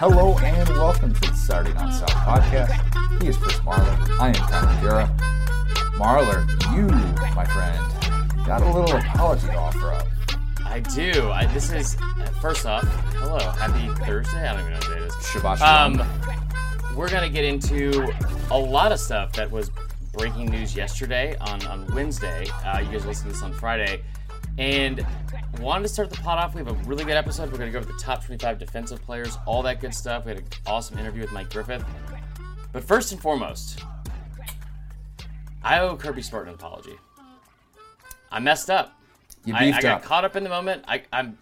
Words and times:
Hello 0.00 0.34
and 0.38 0.66
welcome 0.70 1.12
to 1.12 1.20
the 1.20 1.34
Saturday 1.34 1.74
Down 1.74 1.92
South 1.92 2.08
podcast. 2.08 3.20
He 3.20 3.28
is 3.28 3.36
Chris 3.36 3.58
Marler. 3.58 4.18
I 4.18 4.28
am 4.28 4.34
Connor 4.34 4.78
O'Gara. 4.78 5.16
Marler, 5.98 6.48
you, 6.74 6.86
my 7.34 7.44
friend, 7.44 8.46
got 8.46 8.62
a 8.62 8.64
little 8.64 8.96
apology 8.96 9.48
to 9.48 9.56
offer 9.58 9.92
up. 9.92 10.06
I 10.64 10.80
do. 10.80 11.30
I, 11.30 11.44
this 11.52 11.70
is 11.70 11.98
first 12.40 12.64
off, 12.64 12.84
hello, 13.16 13.40
happy 13.40 13.92
Thursday. 14.02 14.48
I 14.48 14.54
don't 14.54 14.60
even 14.60 14.72
know 14.72 14.78
what 14.78 14.88
day 14.88 15.02
it 15.02 15.06
is. 15.08 15.12
Shabbat 15.16 15.58
shalom. 15.58 16.00
Um, 16.00 16.96
we're 16.96 17.10
gonna 17.10 17.28
get 17.28 17.44
into 17.44 18.10
a 18.50 18.58
lot 18.58 18.92
of 18.92 19.00
stuff 19.00 19.34
that 19.34 19.50
was 19.50 19.70
breaking 20.14 20.46
news 20.46 20.74
yesterday 20.74 21.36
on 21.42 21.62
on 21.66 21.86
Wednesday. 21.94 22.46
Uh, 22.64 22.78
you 22.78 22.90
guys 22.90 23.04
listen 23.04 23.26
to 23.26 23.32
this 23.34 23.42
on 23.42 23.52
Friday, 23.52 24.00
and 24.56 25.06
wanted 25.60 25.82
to 25.82 25.88
start 25.88 26.10
the 26.10 26.16
pot 26.16 26.38
off. 26.38 26.54
We 26.54 26.62
have 26.62 26.68
a 26.68 26.88
really 26.88 27.04
good 27.04 27.16
episode. 27.16 27.52
We're 27.52 27.58
gonna 27.58 27.70
go 27.70 27.78
over 27.78 27.92
the 27.92 27.98
top 27.98 28.24
25 28.24 28.58
defensive 28.58 29.02
players, 29.02 29.36
all 29.46 29.62
that 29.62 29.80
good 29.80 29.94
stuff. 29.94 30.24
We 30.24 30.30
had 30.30 30.38
an 30.38 30.46
awesome 30.66 30.98
interview 30.98 31.22
with 31.22 31.32
Mike 31.32 31.50
Griffith. 31.50 31.84
But 32.72 32.84
first 32.84 33.12
and 33.12 33.20
foremost, 33.20 33.82
I 35.62 35.80
owe 35.80 35.96
Kirby 35.96 36.22
Smart 36.22 36.48
an 36.48 36.54
apology. 36.54 36.96
I 38.32 38.38
messed 38.40 38.70
up. 38.70 38.98
you 39.44 39.54
I, 39.54 39.58
beefed 39.60 39.78
I 39.78 39.82
got 39.82 39.96
up. 39.98 40.02
caught 40.04 40.24
up 40.24 40.36
in 40.36 40.44
the 40.44 40.50
moment. 40.50 40.84
I, 40.88 41.02
I'm 41.12 41.36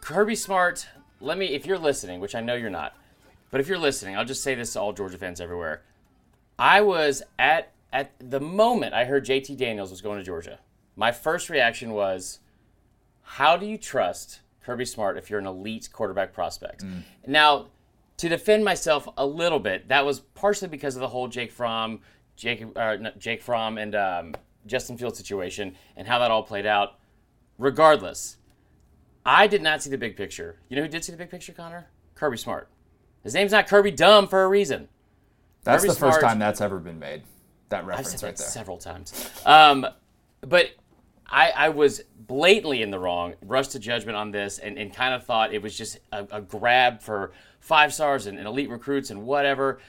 Kirby 0.00 0.34
Smart. 0.34 0.86
Let 1.20 1.38
me, 1.38 1.46
if 1.46 1.64
you're 1.64 1.78
listening, 1.78 2.20
which 2.20 2.34
I 2.34 2.40
know 2.40 2.54
you're 2.54 2.70
not, 2.70 2.94
but 3.50 3.60
if 3.60 3.68
you're 3.68 3.78
listening, 3.78 4.16
I'll 4.16 4.24
just 4.24 4.42
say 4.42 4.54
this 4.54 4.74
to 4.74 4.80
all 4.80 4.92
Georgia 4.92 5.16
fans 5.16 5.40
everywhere. 5.40 5.82
I 6.58 6.80
was 6.80 7.22
at 7.38 7.72
at 7.92 8.12
the 8.18 8.40
moment 8.40 8.92
I 8.92 9.04
heard 9.04 9.24
JT 9.24 9.56
Daniels 9.56 9.90
was 9.90 10.00
going 10.02 10.18
to 10.18 10.24
Georgia. 10.24 10.58
My 10.96 11.12
first 11.12 11.48
reaction 11.48 11.92
was, 11.92 12.40
how 13.28 13.56
do 13.56 13.66
you 13.66 13.76
trust 13.76 14.40
Kirby 14.64 14.84
Smart 14.84 15.16
if 15.18 15.28
you're 15.28 15.38
an 15.40 15.46
elite 15.46 15.88
quarterback 15.92 16.32
prospect? 16.32 16.84
Now, 17.26 17.66
to 18.18 18.28
defend 18.28 18.64
myself 18.64 19.08
a 19.18 19.26
little 19.26 19.58
bit, 19.58 19.88
that 19.88 20.06
was 20.06 20.20
partially 20.20 20.68
because 20.68 20.94
of 20.94 21.00
the 21.00 21.08
whole 21.08 21.28
Jake 21.28 21.50
Fromm, 21.52 22.00
Jake, 22.36 22.64
uh, 22.76 22.96
Jake 23.18 23.42
Fromm, 23.42 23.78
and 23.78 23.94
um, 23.94 24.34
Justin 24.66 24.96
Fields 24.96 25.18
situation 25.18 25.74
and 25.96 26.06
how 26.08 26.18
that 26.20 26.30
all 26.30 26.42
played 26.42 26.66
out. 26.66 26.98
Regardless, 27.58 28.36
I 29.24 29.46
did 29.46 29.60
not 29.62 29.82
see 29.82 29.90
the 29.90 29.98
big 29.98 30.16
picture. 30.16 30.60
You 30.68 30.76
know 30.76 30.82
who 30.82 30.88
did 30.88 31.04
see 31.04 31.12
the 31.12 31.18
big 31.18 31.30
picture, 31.30 31.52
Connor? 31.52 31.88
Kirby 32.14 32.36
Smart. 32.36 32.68
His 33.22 33.34
name's 33.34 33.52
not 33.52 33.66
Kirby 33.66 33.90
Dumb 33.90 34.28
for 34.28 34.44
a 34.44 34.48
reason. 34.48 34.88
That's 35.64 35.82
Kirby 35.82 35.94
the 35.94 35.98
first 36.00 36.18
Smart- 36.20 36.22
time 36.32 36.38
that's 36.38 36.60
ever 36.60 36.78
been 36.78 36.98
made. 36.98 37.22
That 37.70 37.84
reference 37.84 38.12
I've 38.14 38.20
said 38.20 38.26
right 38.26 38.36
that 38.36 38.42
there. 38.42 38.50
several 38.50 38.78
times. 38.78 39.30
Um, 39.44 39.84
but 40.42 40.70
I, 41.28 41.50
I 41.50 41.68
was 41.70 42.02
blatantly 42.18 42.82
in 42.82 42.90
the 42.90 42.98
wrong, 42.98 43.34
rushed 43.42 43.72
to 43.72 43.78
judgment 43.78 44.16
on 44.16 44.30
this, 44.30 44.58
and, 44.58 44.78
and 44.78 44.92
kind 44.92 45.14
of 45.14 45.24
thought 45.24 45.52
it 45.52 45.62
was 45.62 45.76
just 45.76 45.98
a, 46.12 46.26
a 46.30 46.40
grab 46.40 47.00
for 47.00 47.32
five 47.60 47.92
stars 47.92 48.26
and, 48.26 48.38
and 48.38 48.46
elite 48.46 48.70
recruits 48.70 49.10
and 49.10 49.24
whatever, 49.24 49.80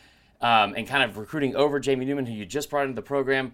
um, 0.42 0.74
and 0.76 0.88
kind 0.88 1.04
of 1.04 1.18
recruiting 1.18 1.56
over 1.56 1.80
Jamie 1.80 2.06
Newman, 2.06 2.26
who 2.26 2.34
you 2.34 2.46
just 2.46 2.70
brought 2.70 2.84
into 2.84 2.96
the 2.96 3.02
program. 3.02 3.54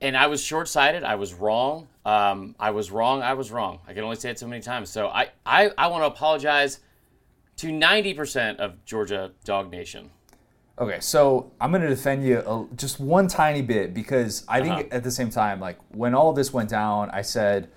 And 0.00 0.16
I 0.16 0.26
was 0.26 0.42
short 0.42 0.68
sighted. 0.68 1.02
I 1.02 1.14
was 1.14 1.32
wrong. 1.32 1.88
Um, 2.04 2.54
I 2.60 2.70
was 2.70 2.90
wrong. 2.90 3.22
I 3.22 3.32
was 3.32 3.50
wrong. 3.50 3.80
I 3.88 3.94
can 3.94 4.04
only 4.04 4.16
say 4.16 4.30
it 4.30 4.38
so 4.38 4.46
many 4.46 4.60
times. 4.60 4.90
So 4.90 5.08
I, 5.08 5.30
I, 5.44 5.70
I 5.78 5.86
want 5.86 6.02
to 6.02 6.06
apologize 6.06 6.80
to 7.56 7.68
90% 7.68 8.56
of 8.56 8.84
Georgia 8.84 9.32
Dog 9.44 9.70
Nation. 9.70 10.10
Okay, 10.78 11.00
so 11.00 11.52
I'm 11.60 11.70
going 11.70 11.82
to 11.82 11.88
defend 11.88 12.22
you 12.24 12.38
a, 12.40 12.66
just 12.76 13.00
one 13.00 13.28
tiny 13.28 13.62
bit 13.62 13.94
because 13.94 14.44
I 14.46 14.60
think 14.60 14.72
Uh-huh. 14.74 14.88
at 14.90 15.02
the 15.04 15.10
same 15.10 15.30
time, 15.30 15.58
like 15.58 15.78
when 15.94 16.14
all 16.14 16.32
this 16.34 16.52
went 16.52 16.68
down, 16.68 17.10
I 17.10 17.22
said 17.22 17.68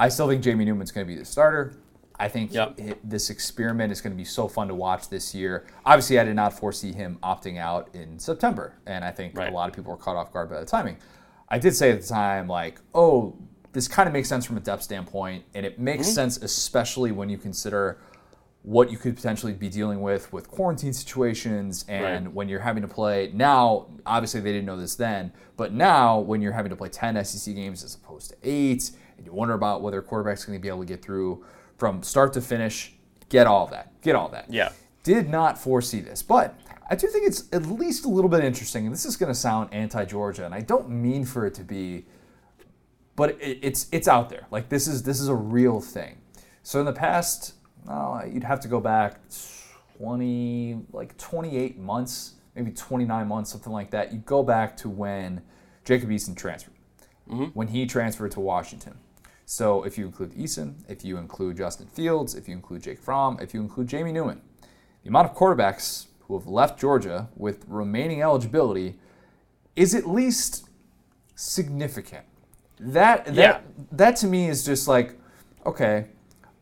I 0.00 0.08
still 0.08 0.28
think 0.28 0.42
Jamie 0.42 0.64
Newman's 0.64 0.90
going 0.92 1.06
to 1.06 1.12
be 1.12 1.18
the 1.18 1.26
starter. 1.26 1.74
I 2.18 2.26
think 2.28 2.52
Yep. 2.54 2.80
hi- 2.80 2.94
this 3.04 3.28
experiment 3.30 3.92
is 3.92 4.00
going 4.00 4.12
to 4.12 4.16
be 4.16 4.24
so 4.24 4.48
fun 4.48 4.66
to 4.68 4.74
watch 4.74 5.08
this 5.10 5.34
year. 5.34 5.66
Obviously, 5.86 6.18
I 6.18 6.24
did 6.24 6.34
not 6.36 6.52
foresee 6.54 6.92
him 6.92 7.18
opting 7.22 7.58
out 7.58 7.88
in 7.94 8.18
September, 8.18 8.72
and 8.86 9.04
I 9.04 9.10
think 9.10 9.36
Right. 9.36 9.50
a 9.52 9.54
lot 9.54 9.68
of 9.68 9.76
people 9.76 9.92
were 9.92 9.98
caught 9.98 10.16
off 10.16 10.32
guard 10.32 10.48
by 10.50 10.58
the 10.58 10.66
timing. 10.66 10.96
I 11.50 11.58
did 11.58 11.76
say 11.76 11.90
at 11.92 12.00
the 12.00 12.06
time, 12.06 12.48
like, 12.48 12.80
oh, 12.94 13.34
this 13.72 13.86
kind 13.88 14.06
of 14.06 14.12
makes 14.12 14.28
sense 14.28 14.44
from 14.46 14.56
a 14.56 14.60
depth 14.60 14.82
standpoint, 14.82 15.44
and 15.54 15.64
it 15.66 15.78
makes 15.78 16.06
Mm-hmm. 16.08 16.14
sense 16.14 16.36
especially 16.38 17.12
when 17.12 17.28
you 17.28 17.38
consider 17.38 17.98
what 18.62 18.90
you 18.90 18.98
could 18.98 19.16
potentially 19.16 19.52
be 19.54 19.68
dealing 19.70 20.02
with 20.02 20.30
with 20.32 20.48
quarantine 20.50 20.92
situations 20.92 21.84
and 21.88 22.26
Right. 22.26 22.34
when 22.34 22.48
you're 22.48 22.60
having 22.60 22.82
to 22.82 22.88
play 22.88 23.30
now 23.32 23.86
obviously 24.04 24.40
they 24.40 24.52
didn't 24.52 24.66
know 24.66 24.76
this 24.76 24.96
then 24.96 25.32
but 25.56 25.72
now 25.72 26.18
when 26.18 26.42
you're 26.42 26.52
having 26.52 26.68
to 26.70 26.76
play 26.76 26.90
10 26.90 27.24
SEC 27.24 27.54
games 27.54 27.82
as 27.82 27.94
opposed 27.94 28.30
to 28.30 28.36
8 28.42 28.90
and 29.16 29.24
you 29.26 29.32
wonder 29.32 29.54
about 29.54 29.80
whether 29.80 29.98
a 29.98 30.02
quarterback's 30.02 30.44
going 30.44 30.58
to 30.58 30.62
be 30.62 30.68
able 30.68 30.80
to 30.80 30.84
get 30.86 31.00
through 31.02 31.42
from 31.78 32.02
start 32.02 32.34
to 32.34 32.42
finish 32.42 32.92
get 33.30 33.46
all 33.46 33.66
that 33.68 33.98
get 34.02 34.14
all 34.14 34.28
that 34.28 34.44
Yeah. 34.52 34.72
did 35.04 35.30
not 35.30 35.56
foresee 35.58 36.00
this 36.00 36.22
but 36.22 36.54
i 36.90 36.94
do 36.94 37.06
think 37.06 37.26
it's 37.26 37.44
at 37.54 37.64
least 37.64 38.04
a 38.04 38.08
little 38.08 38.28
bit 38.28 38.44
interesting 38.44 38.84
and 38.84 38.92
this 38.92 39.06
is 39.06 39.16
going 39.16 39.32
to 39.32 39.38
sound 39.38 39.72
anti-georgia 39.72 40.44
and 40.44 40.54
i 40.54 40.60
don't 40.60 40.90
mean 40.90 41.24
for 41.24 41.46
it 41.46 41.54
to 41.54 41.64
be 41.64 42.04
but 43.16 43.30
it, 43.40 43.58
it's 43.62 43.86
it's 43.92 44.08
out 44.08 44.30
there. 44.30 44.46
Like 44.50 44.68
this 44.70 44.86
is 44.88 45.02
this 45.02 45.20
is 45.20 45.28
a 45.28 45.34
real 45.34 45.80
thing. 45.80 46.18
So 46.62 46.78
in 46.80 46.86
the 46.86 46.92
past, 46.92 47.54
oh, 47.88 48.22
you'd 48.24 48.44
have 48.44 48.60
to 48.60 48.68
go 48.68 48.80
back 48.80 49.20
20 49.98 50.80
like 50.92 51.16
28 51.18 51.78
months, 51.78 52.34
maybe 52.54 52.70
29 52.70 53.26
months, 53.28 53.50
something 53.50 53.72
like 53.72 53.90
that. 53.90 54.12
You 54.12 54.18
go 54.20 54.42
back 54.42 54.76
to 54.78 54.88
when 54.88 55.42
Jacob 55.84 56.10
Eason 56.10 56.36
transferred, 56.36 56.74
mm-hmm. 57.28 57.44
when 57.46 57.68
he 57.68 57.86
transferred 57.86 58.32
to 58.32 58.40
Washington. 58.40 58.98
So 59.44 59.82
if 59.82 59.98
you 59.98 60.06
include 60.06 60.32
Eason, 60.34 60.74
if 60.88 61.04
you 61.04 61.16
include 61.16 61.56
Justin 61.56 61.88
Fields, 61.88 62.34
if 62.34 62.48
you 62.48 62.54
include 62.54 62.82
Jake 62.82 63.00
Fromm, 63.00 63.38
if 63.40 63.52
you 63.52 63.60
include 63.60 63.88
Jamie 63.88 64.12
Newman, 64.12 64.40
the 65.02 65.08
amount 65.08 65.28
of 65.28 65.36
quarterbacks 65.36 66.06
who 66.20 66.38
have 66.38 66.46
left 66.46 66.78
Georgia 66.78 67.28
with 67.36 67.64
remaining 67.66 68.22
eligibility 68.22 68.94
is 69.74 69.94
at 69.94 70.08
least 70.08 70.68
significant. 71.34 72.24
That 72.78 73.24
that 73.26 73.34
Yeah. 73.34 73.60
that 73.92 74.16
to 74.16 74.26
me 74.26 74.48
is 74.48 74.64
just 74.64 74.86
like, 74.86 75.18
okay, 75.66 76.06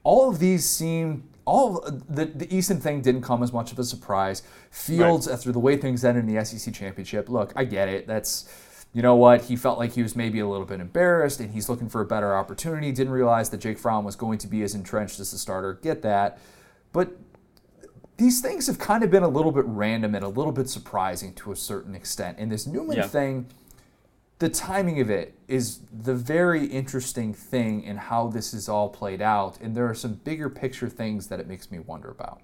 all 0.09 0.31
of 0.31 0.39
these 0.39 0.67
seem 0.67 1.29
all 1.45 1.79
of 1.81 1.95
uh, 1.95 1.99
the 2.09 2.25
the 2.25 2.47
Eason 2.47 2.81
thing 2.81 3.03
didn't 3.03 3.21
come 3.21 3.43
as 3.43 3.53
much 3.53 3.73
of 3.73 3.79
a 3.79 3.85
surprise. 3.85 4.43
Fields 4.71 5.29
after 5.29 5.53
the 5.53 5.59
way 5.59 5.77
things 5.77 6.03
ended 6.03 6.27
in 6.27 6.35
the 6.35 6.43
SEC 6.43 6.73
championship. 6.73 7.29
Look, 7.29 7.53
I 7.55 7.65
get 7.65 7.91
it. 7.91 8.07
That's 8.07 8.49
you 8.95 9.03
know 9.03 9.17
what 9.17 9.43
he 9.43 9.55
felt 9.55 9.79
like 9.79 9.93
he 9.93 10.03
was 10.03 10.17
maybe 10.17 10.41
a 10.41 10.49
little 10.49 10.65
bit 10.65 10.81
embarrassed 10.81 11.41
and 11.41 11.51
he's 11.53 11.69
looking 11.69 11.91
for 11.91 12.01
a 12.01 12.07
better 12.07 12.35
opportunity. 12.35 12.91
Didn't 12.91 13.13
realize 13.13 13.51
that 13.51 13.59
Jake 13.59 13.79
Fromm 13.79 14.03
was 14.05 14.17
going 14.17 14.39
to 14.39 14.47
be 14.47 14.63
as 14.63 14.75
entrenched 14.75 15.21
as 15.21 15.31
the 15.31 15.37
starter. 15.37 15.75
Get 15.75 16.01
that, 16.03 16.39
but 16.91 17.11
these 18.17 18.41
things 18.41 18.67
have 18.67 18.79
kind 18.79 19.05
of 19.05 19.11
been 19.11 19.23
a 19.23 19.29
little 19.29 19.53
bit 19.53 19.67
random 19.67 20.15
and 20.15 20.25
a 20.25 20.29
little 20.29 20.53
bit 20.53 20.71
surprising 20.71 21.35
to 21.35 21.53
a 21.53 21.57
certain 21.57 21.95
extent. 21.95 22.39
And 22.39 22.51
this 22.51 22.67
Newman 22.67 22.97
Yeah. 22.97 23.07
thing, 23.07 23.47
the 24.39 24.49
timing 24.49 25.01
of 25.01 25.11
it 25.11 25.35
is 25.49 25.81
the 25.93 26.15
very 26.15 26.67
interesting 26.67 27.35
thing 27.35 27.83
in 27.83 27.97
how 27.97 28.29
this 28.29 28.55
is 28.55 28.69
all 28.69 28.89
played 28.89 29.21
out. 29.21 29.59
And 29.61 29.75
there 29.77 29.89
are 29.89 29.95
some 29.95 30.15
bigger 30.15 30.49
picture 30.49 30.89
things 30.89 31.27
that 31.29 31.41
it 31.41 31.49
makes 31.49 31.71
me 31.71 31.81
wonder 31.81 32.11
about. 32.11 32.41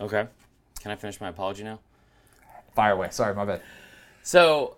Okay. 0.00 0.26
Can 0.80 0.90
I 0.90 0.96
finish 0.96 1.20
my 1.20 1.28
apology 1.28 1.62
now? 1.62 1.78
Fire 2.74 2.92
away. 2.92 3.08
Sorry, 3.10 3.34
my 3.34 3.44
bad. 3.44 3.62
So 4.22 4.76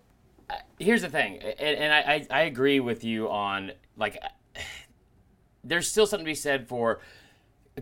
uh, 0.48 0.54
here's 0.78 1.03
the 1.03 1.08
thing, 1.08 1.38
and, 1.38 1.78
and 1.78 1.92
I, 1.92 1.98
I, 1.98 2.26
I 2.31 2.42
agree 2.42 2.81
with 2.81 3.04
you 3.04 3.28
on 3.28 3.72
like 3.97 4.19
there's 5.64 5.88
still 5.88 6.06
something 6.06 6.25
to 6.25 6.31
be 6.31 6.34
said 6.34 6.69
for 6.69 7.00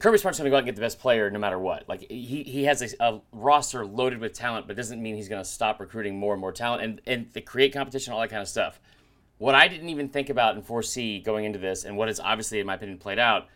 Kirby 0.01 0.19
Smart's 0.19 0.39
going 0.39 0.45
to 0.47 0.51
go 0.51 0.57
out 0.57 0.61
and 0.61 0.67
get 0.67 0.75
the 0.75 0.83
best 0.83 0.99
player 0.99 1.31
no 1.31 1.39
matter 1.39 1.59
what. 1.59 1.89
Like 1.89 2.11
he, 2.11 2.43
he 2.43 2.65
has 2.65 2.83
a, 2.83 2.89
a 3.01 3.21
roster 3.33 3.87
loaded 3.87 4.19
with 4.21 4.33
talent, 4.33 4.67
but 4.67 4.77
doesn't 4.77 5.03
mean 5.03 5.15
he's 5.15 5.29
going 5.29 5.43
to 5.43 5.49
stop 5.49 5.81
recruiting 5.81 6.19
more 6.19 6.35
and 6.35 6.41
more 6.41 6.53
talent 6.53 6.83
and 6.83 7.01
and 7.07 7.33
to 7.35 7.41
create 7.41 7.73
competition, 7.73 8.13
all 8.13 8.21
that 8.21 8.31
kind 8.31 8.43
of 8.43 8.49
stuff. 8.49 8.81
What 9.39 9.55
I 9.55 9.69
didn't 9.69 9.89
even 9.89 10.09
think 10.09 10.31
about 10.31 10.57
and 10.57 10.65
foresee 10.65 11.21
going 11.21 11.45
into 11.45 11.59
this, 11.59 11.85
and 11.85 11.97
what 11.97 12.09
has 12.09 12.19
obviously, 12.19 12.59
in 12.59 12.67
my 12.67 12.75
opinion, 12.75 12.99
played 12.99 13.21
out, 13.21 13.47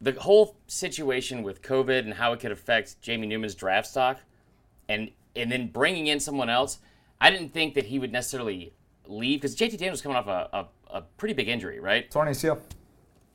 the 0.00 0.12
whole 0.12 0.56
situation 0.66 1.42
with 1.42 1.62
COVID 1.62 2.00
and 2.00 2.14
how 2.14 2.32
it 2.32 2.40
could 2.40 2.52
affect 2.52 3.00
Jamie 3.00 3.26
Newman's 3.26 3.54
draft 3.54 3.88
stock, 3.88 4.20
and 4.88 5.10
and 5.34 5.50
then 5.50 5.68
bringing 5.68 6.06
in 6.06 6.20
someone 6.20 6.50
else, 6.50 6.78
I 7.20 7.30
didn't 7.30 7.52
think 7.52 7.74
that 7.74 7.86
he 7.86 7.98
would 7.98 8.12
necessarily 8.12 8.72
leave 9.06 9.40
because 9.40 9.56
JT 9.56 9.78
Daniels 9.78 9.92
was 9.92 10.02
coming 10.02 10.16
off 10.16 10.26
a, 10.26 10.48
a, 10.52 10.98
a 10.98 11.02
pretty 11.16 11.34
big 11.34 11.48
injury, 11.48 11.80
right? 11.80 12.10
Torn 12.10 12.28
ACL. 12.28 12.60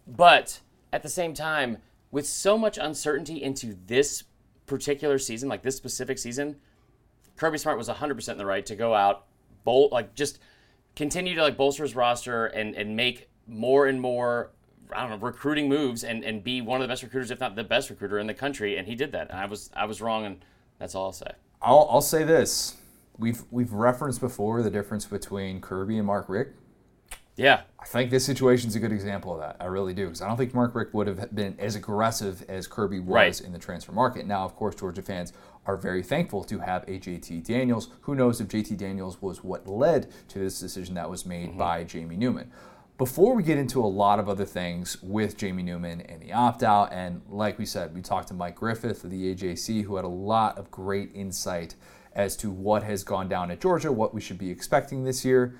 But 0.07 0.59
at 0.93 1.03
the 1.03 1.09
same 1.09 1.33
time, 1.33 1.77
with 2.11 2.27
so 2.27 2.57
much 2.57 2.77
uncertainty 2.77 3.41
into 3.41 3.77
this 3.87 4.23
particular 4.65 5.17
season, 5.17 5.49
like 5.49 5.63
this 5.63 5.75
specific 5.75 6.17
season, 6.17 6.57
Kirby 7.37 7.57
Smart 7.57 7.77
was 7.77 7.89
100% 7.89 8.29
in 8.29 8.37
the 8.37 8.45
right 8.45 8.65
to 8.65 8.75
go 8.75 8.93
out, 8.93 9.25
bol- 9.63 9.89
like 9.91 10.13
just 10.13 10.39
continue 10.95 11.35
to 11.35 11.41
like 11.41 11.57
bolster 11.57 11.83
his 11.83 11.95
roster 11.95 12.47
and 12.47 12.75
and 12.75 12.95
make 12.95 13.29
more 13.47 13.87
and 13.87 14.01
more 14.01 14.51
I 14.93 15.01
don't 15.01 15.09
know 15.09 15.25
recruiting 15.25 15.69
moves 15.69 16.03
and 16.03 16.23
and 16.23 16.43
be 16.43 16.61
one 16.61 16.81
of 16.81 16.87
the 16.87 16.91
best 16.91 17.03
recruiters, 17.03 17.31
if 17.31 17.39
not 17.39 17.55
the 17.55 17.63
best 17.63 17.89
recruiter 17.89 18.19
in 18.19 18.27
the 18.27 18.33
country. 18.33 18.77
And 18.77 18.87
he 18.87 18.95
did 18.95 19.11
that, 19.13 19.29
and 19.29 19.39
I 19.39 19.45
was 19.45 19.69
I 19.73 19.85
was 19.85 20.01
wrong, 20.01 20.25
and 20.25 20.43
that's 20.79 20.95
all 20.95 21.05
I'll 21.05 21.11
say. 21.13 21.31
I'll, 21.61 21.87
I'll 21.89 22.01
say 22.01 22.23
this. 22.23 22.77
We've, 23.19 23.43
we've 23.51 23.71
referenced 23.71 24.19
before 24.19 24.63
the 24.63 24.71
difference 24.71 25.05
between 25.05 25.61
Kirby 25.61 25.97
and 25.97 26.07
Mark 26.07 26.27
Richt. 26.27 26.55
Yeah. 27.41 27.61
I 27.79 27.85
think 27.85 28.11
this 28.11 28.23
situation 28.23 28.69
is 28.69 28.75
a 28.75 28.79
good 28.79 28.91
example 28.91 29.33
of 29.33 29.39
that. 29.39 29.57
I 29.59 29.65
really 29.65 29.93
do, 29.93 30.05
because 30.05 30.21
I 30.21 30.27
don't 30.27 30.37
think 30.37 30.53
Mark 30.53 30.75
Richt 30.75 30.93
would 30.93 31.07
have 31.07 31.33
been 31.33 31.55
as 31.57 31.75
aggressive 31.75 32.45
as 32.47 32.67
Kirby 32.67 32.99
was 32.99 33.09
Right. 33.09 33.41
in 33.41 33.51
the 33.51 33.59
transfer 33.59 33.91
market. 33.91 34.27
Now, 34.27 34.45
of 34.45 34.55
course, 34.55 34.75
Georgia 34.75 35.01
fans 35.01 35.33
are 35.65 35.75
very 35.75 36.03
thankful 36.03 36.43
to 36.43 36.59
have 36.59 36.83
a 36.87 36.99
JT 36.99 37.41
Daniels. 37.41 37.89
Who 38.01 38.13
knows 38.13 38.39
if 38.39 38.47
JT 38.47 38.77
Daniels 38.77 39.21
was 39.21 39.43
what 39.43 39.67
led 39.67 40.11
to 40.29 40.39
this 40.39 40.59
decision 40.59 40.93
that 40.95 41.09
was 41.09 41.25
made 41.25 41.49
mm-hmm. 41.49 41.57
by 41.57 41.83
Jamie 41.83 42.17
Newman. 42.17 42.51
Before 42.99 43.33
we 43.33 43.41
get 43.41 43.57
into 43.57 43.83
a 43.83 43.87
lot 43.87 44.19
of 44.19 44.29
other 44.29 44.45
things 44.45 45.01
with 45.01 45.35
Jamie 45.35 45.63
Newman 45.63 46.01
and 46.01 46.21
the 46.21 46.33
opt 46.33 46.61
out, 46.61 46.93
and 46.93 47.21
like 47.27 47.57
we 47.57 47.65
said, 47.65 47.95
we 47.95 48.01
talked 48.01 48.27
to 48.27 48.35
Mike 48.35 48.55
Griffith 48.55 49.03
of 49.03 49.09
the 49.09 49.33
AJC, 49.33 49.85
who 49.85 49.95
had 49.95 50.05
a 50.05 50.09
lot 50.09 50.59
of 50.59 50.69
great 50.69 51.09
insight 51.15 51.73
as 52.13 52.37
to 52.37 52.51
what 52.51 52.83
has 52.83 53.03
gone 53.03 53.27
down 53.27 53.49
at 53.49 53.59
Georgia, 53.59 53.91
what 53.91 54.13
we 54.13 54.21
should 54.21 54.37
be 54.37 54.51
expecting 54.51 55.03
this 55.03 55.25
year. 55.25 55.55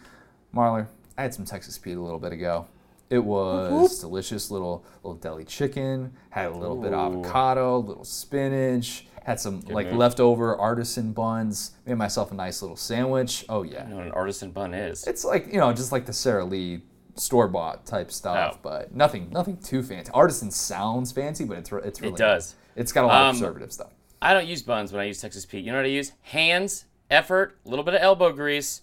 Marler, 0.53 0.87
I 1.17 1.23
had 1.23 1.33
some 1.33 1.45
Texas 1.45 1.77
Pete 1.77 1.97
a 1.97 2.01
little 2.01 2.19
bit 2.19 2.31
ago. 2.31 2.67
It 3.09 3.19
was 3.23 3.99
delicious 3.99 4.49
little 4.51 4.85
little 5.03 5.15
deli 5.19 5.43
chicken, 5.43 6.13
had 6.29 6.47
a 6.51 6.57
little 6.57 6.77
bit 6.77 6.93
of 6.93 7.13
Ooh. 7.13 7.19
avocado, 7.19 7.79
little 7.79 8.05
spinach, 8.05 9.05
had 9.23 9.39
some 9.39 9.59
like 9.61 9.87
move. 9.87 9.97
leftover 9.97 10.55
artisan 10.57 11.11
buns, 11.11 11.71
made 11.85 11.95
myself 11.95 12.31
a 12.31 12.35
nice 12.35 12.61
little 12.61 12.77
sandwich. 12.77 13.43
Oh 13.49 13.63
yeah. 13.63 13.83
I 13.83 13.87
know 13.89 13.97
what 13.97 14.05
an 14.05 14.11
artisan 14.13 14.51
bun 14.51 14.73
is. 14.73 15.05
It's 15.07 15.25
like, 15.25 15.47
you 15.51 15.59
know, 15.59 15.73
just 15.73 15.91
like 15.91 16.05
the 16.05 16.13
Sara 16.13 16.45
Lee 16.45 16.83
store 17.15 17.49
bought 17.49 17.85
type 17.85 18.11
stuff, 18.11 18.53
Oh. 18.55 18.59
but 18.63 18.95
nothing 18.95 19.29
nothing 19.29 19.57
too 19.57 19.83
fancy. 19.83 20.09
Artisan 20.13 20.49
sounds 20.49 21.11
fancy, 21.11 21.43
but 21.43 21.57
it's 21.57 21.71
re- 21.71 21.81
it's 21.83 21.99
really 21.99 22.13
It 22.13 22.17
does. 22.17 22.55
It's 22.77 22.93
got 22.93 23.03
a 23.03 23.07
lot 23.07 23.21
Um, 23.23 23.27
of 23.27 23.35
conservative 23.35 23.73
stuff. 23.73 23.91
I 24.21 24.33
don't 24.33 24.47
use 24.47 24.61
buns 24.61 24.93
when 24.93 25.01
I 25.01 25.05
use 25.05 25.19
Texas 25.19 25.45
Pete. 25.45 25.65
You 25.65 25.71
know 25.73 25.79
what 25.79 25.85
I 25.85 25.89
use? 25.89 26.13
Hands, 26.21 26.85
effort, 27.09 27.57
a 27.65 27.69
little 27.69 27.83
bit 27.83 27.95
of 27.95 28.01
elbow 28.01 28.31
grease, 28.31 28.81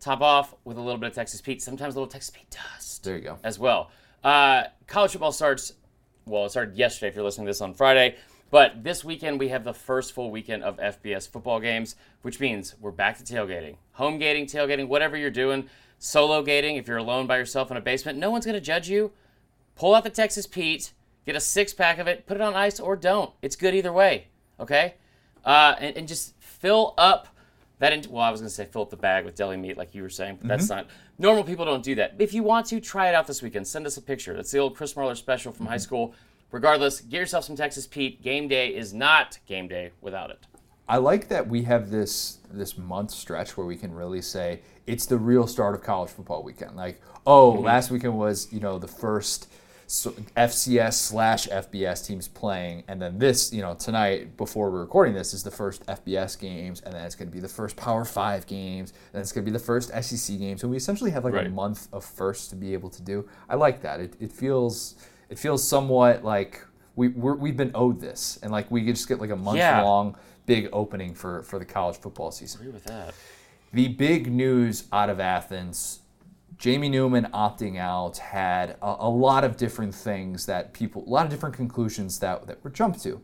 top 0.00 0.20
off 0.22 0.54
with 0.64 0.76
a 0.78 0.80
little 0.80 0.98
bit 0.98 1.08
of 1.08 1.14
Texas 1.14 1.40
Pete. 1.40 1.62
Sometimes 1.62 1.94
a 1.94 1.98
little 1.98 2.10
Texas 2.10 2.30
Pete 2.30 2.50
dust 2.50 3.04
There 3.04 3.16
you 3.16 3.22
go. 3.22 3.38
as 3.44 3.58
well. 3.58 3.90
Uh, 4.24 4.64
college 4.86 5.12
football 5.12 5.32
starts, 5.32 5.74
well, 6.26 6.46
it 6.46 6.50
started 6.50 6.76
yesterday 6.76 7.08
if 7.08 7.14
you're 7.14 7.24
listening 7.24 7.46
to 7.46 7.50
this 7.50 7.60
on 7.60 7.74
Friday. 7.74 8.16
But 8.50 8.82
this 8.82 9.04
weekend, 9.04 9.38
we 9.38 9.48
have 9.50 9.62
the 9.62 9.72
first 9.72 10.12
full 10.12 10.30
weekend 10.30 10.64
of 10.64 10.76
FBS 10.78 11.28
football 11.28 11.60
games, 11.60 11.94
which 12.22 12.40
means 12.40 12.74
we're 12.80 12.90
back 12.90 13.16
to 13.18 13.24
tailgating. 13.24 13.76
Home 13.92 14.18
gating, 14.18 14.46
tailgating, 14.46 14.88
whatever 14.88 15.16
you're 15.16 15.30
doing. 15.30 15.68
Solo 15.98 16.42
gating, 16.42 16.76
if 16.76 16.88
you're 16.88 16.96
alone 16.96 17.26
by 17.26 17.36
yourself 17.36 17.70
in 17.70 17.76
a 17.76 17.80
basement, 17.80 18.18
no 18.18 18.30
one's 18.30 18.44
going 18.46 18.54
to 18.56 18.60
judge 18.60 18.88
you. 18.88 19.12
Pull 19.76 19.94
out 19.94 20.02
the 20.02 20.10
Texas 20.10 20.46
Pete, 20.46 20.92
get 21.26 21.36
a 21.36 21.40
six 21.40 21.72
pack 21.72 21.98
of 21.98 22.08
it, 22.08 22.26
put 22.26 22.36
it 22.36 22.40
on 22.40 22.54
ice 22.54 22.80
or 22.80 22.96
don't. 22.96 23.30
It's 23.40 23.54
good 23.54 23.74
either 23.74 23.92
way, 23.92 24.26
okay? 24.58 24.94
Uh, 25.44 25.76
and, 25.78 25.96
and 25.96 26.08
just 26.08 26.34
fill 26.40 26.94
up 26.98 27.28
that. 27.80 28.06
Well, 28.06 28.22
I 28.22 28.30
was 28.30 28.40
going 28.40 28.48
to 28.48 28.54
say 28.54 28.64
fill 28.64 28.82
up 28.82 28.90
the 28.90 28.96
bag 28.96 29.24
with 29.24 29.34
deli 29.34 29.56
meat, 29.56 29.76
like 29.76 29.94
you 29.94 30.02
were 30.02 30.08
saying, 30.08 30.38
but 30.40 30.48
that's 30.48 30.66
mm-hmm. 30.66 30.76
not. 30.76 30.86
Normal 31.18 31.44
people 31.44 31.64
don't 31.64 31.82
do 31.82 31.96
that. 31.96 32.14
If 32.18 32.32
you 32.32 32.42
want 32.42 32.66
to, 32.66 32.80
try 32.80 33.08
it 33.08 33.14
out 33.14 33.26
this 33.26 33.42
weekend. 33.42 33.66
Send 33.66 33.86
us 33.86 33.96
a 33.96 34.02
picture. 34.02 34.34
That's 34.34 34.50
the 34.50 34.58
old 34.58 34.76
Chris 34.76 34.94
Marler 34.94 35.16
special 35.16 35.52
from 35.52 35.66
high 35.66 35.74
mm-hmm. 35.74 35.82
school. 35.82 36.14
Regardless, 36.50 37.00
get 37.00 37.18
yourself 37.18 37.44
some 37.44 37.56
Texas 37.56 37.86
Pete. 37.86 38.22
Game 38.22 38.48
day 38.48 38.74
is 38.74 38.92
not 38.92 39.38
game 39.46 39.68
day 39.68 39.92
without 40.00 40.30
it. 40.30 40.46
I 40.88 40.96
like 40.96 41.28
that 41.28 41.46
we 41.46 41.62
have 41.64 41.90
this 41.90 42.38
this 42.50 42.76
month 42.76 43.12
stretch 43.12 43.56
where 43.56 43.66
we 43.66 43.76
can 43.76 43.94
really 43.94 44.20
say 44.20 44.60
it's 44.88 45.06
the 45.06 45.16
real 45.16 45.46
start 45.46 45.76
of 45.76 45.82
college 45.84 46.10
football 46.10 46.42
weekend. 46.42 46.74
Like, 46.74 47.00
oh, 47.24 47.52
mm-hmm. 47.52 47.64
last 47.64 47.92
weekend 47.92 48.18
was 48.18 48.52
you 48.52 48.58
know 48.58 48.78
the 48.78 48.88
first 48.88 49.48
FCS 49.90 50.92
slash 50.94 51.48
FBS 51.48 52.06
teams 52.06 52.28
playing, 52.28 52.84
and 52.86 53.02
then 53.02 53.18
this 53.18 53.52
you 53.52 53.60
know 53.60 53.74
tonight 53.74 54.36
before 54.36 54.70
we're 54.70 54.80
recording 54.80 55.14
this 55.14 55.34
is 55.34 55.42
the 55.42 55.50
first 55.50 55.84
FBS 55.86 56.38
games, 56.38 56.80
and 56.82 56.94
then 56.94 57.04
it's 57.04 57.16
going 57.16 57.28
to 57.28 57.34
be 57.34 57.40
the 57.40 57.48
first 57.48 57.76
Power 57.76 58.04
Five 58.04 58.46
games, 58.46 58.90
and 58.90 59.14
then 59.14 59.22
it's 59.22 59.32
going 59.32 59.44
to 59.44 59.50
be 59.50 59.52
the 59.52 59.62
first 59.64 59.90
SEC 60.02 60.38
games. 60.38 60.60
So 60.60 60.68
we 60.68 60.76
essentially 60.76 61.10
have 61.10 61.24
like 61.24 61.34
a 61.34 61.50
month 61.50 61.88
of 61.92 62.04
first 62.04 62.50
to 62.50 62.56
be 62.56 62.72
able 62.72 62.88
to 62.90 63.02
do. 63.02 63.28
I 63.48 63.56
like 63.56 63.82
that. 63.82 63.98
It, 64.00 64.14
it 64.20 64.32
feels 64.32 64.94
it 65.28 65.38
feels 65.40 65.66
somewhat 65.66 66.24
like 66.24 66.64
we 66.94 67.08
we're, 67.08 67.34
we've 67.34 67.56
been 67.56 67.72
owed 67.74 68.00
this, 68.00 68.38
and 68.44 68.52
like 68.52 68.70
we 68.70 68.84
could 68.84 68.94
just 68.94 69.08
get 69.08 69.20
like 69.20 69.30
a 69.30 69.36
month 69.36 69.58
Yeah. 69.58 69.82
long 69.82 70.16
big 70.46 70.68
opening 70.72 71.14
for 71.14 71.42
for 71.42 71.58
the 71.58 71.64
college 71.64 71.96
football 71.96 72.30
season. 72.30 72.60
I 72.60 72.62
Agree 72.62 72.74
with 72.74 72.84
that. 72.84 73.14
The 73.72 73.88
big 73.88 74.30
news 74.32 74.84
out 74.92 75.10
of 75.10 75.18
Athens, 75.20 76.00
Jamie 76.60 76.90
Newman 76.90 77.26
opting 77.32 77.78
out 77.78 78.18
had 78.18 78.76
a, 78.82 78.96
a 79.00 79.08
lot 79.08 79.44
of 79.44 79.56
different 79.56 79.94
things 79.94 80.44
that 80.44 80.74
people, 80.74 81.02
a 81.06 81.10
lot 81.10 81.24
of 81.24 81.30
different 81.30 81.56
conclusions 81.56 82.18
that 82.20 82.46
that 82.46 82.62
were 82.62 82.70
jumped 82.70 83.02
to. 83.02 83.20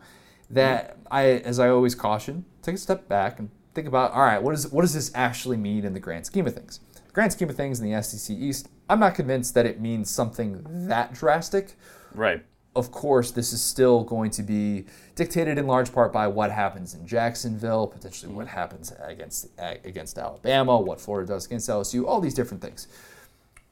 That 0.49 0.97
I, 1.11 1.25
as 1.25 1.59
I 1.59 1.69
always 1.69 1.95
caution, 1.95 2.45
take 2.63 2.77
a 2.77 2.79
step 2.79 3.09
back 3.09 3.39
and 3.39 3.51
think 3.75 3.87
about, 3.87 4.13
all 4.13 4.23
right, 4.23 4.43
what 4.43 4.55
is 4.55 4.73
what 4.73 4.83
does 4.83 4.95
this 4.95 5.11
actually 5.15 5.59
mean 5.59 5.85
in 5.85 5.93
the 5.93 6.01
grand 6.01 6.25
scheme 6.25 6.47
of 6.47 6.55
things? 6.55 6.81
The 6.95 7.13
grand 7.13 7.33
scheme 7.33 7.51
of 7.51 7.57
things 7.57 7.79
in 7.79 7.91
the 7.91 8.03
SEC 8.03 8.35
East, 8.35 8.69
I'm 8.89 9.01
not 9.01 9.15
convinced 9.15 9.53
that 9.55 9.67
it 9.67 9.81
means 9.81 10.11
something 10.11 10.65
that 10.89 11.13
drastic 11.13 11.77
Right. 12.15 12.43
of 12.75 12.91
course, 12.91 13.33
this 13.33 13.53
is 13.53 13.61
still 13.61 14.03
going 14.05 14.31
to 14.31 14.43
be 14.43 14.87
dictated 15.15 15.59
in 15.59 15.67
large 15.67 15.93
part 15.93 16.11
by 16.11 16.27
what 16.27 16.51
happens 16.51 16.95
in 16.95 17.07
Jacksonville, 17.07 17.87
potentially 17.87 18.33
what 18.33 18.47
happens 18.47 18.95
against 19.01 19.49
against 19.59 20.17
Alabama, 20.17 20.81
what 20.81 21.01
Florida 21.03 21.27
does 21.27 21.45
against 21.45 21.69
LSU, 21.69 22.07
all 22.07 22.21
these 22.21 22.35
different 22.35 22.63
things. 22.63 22.87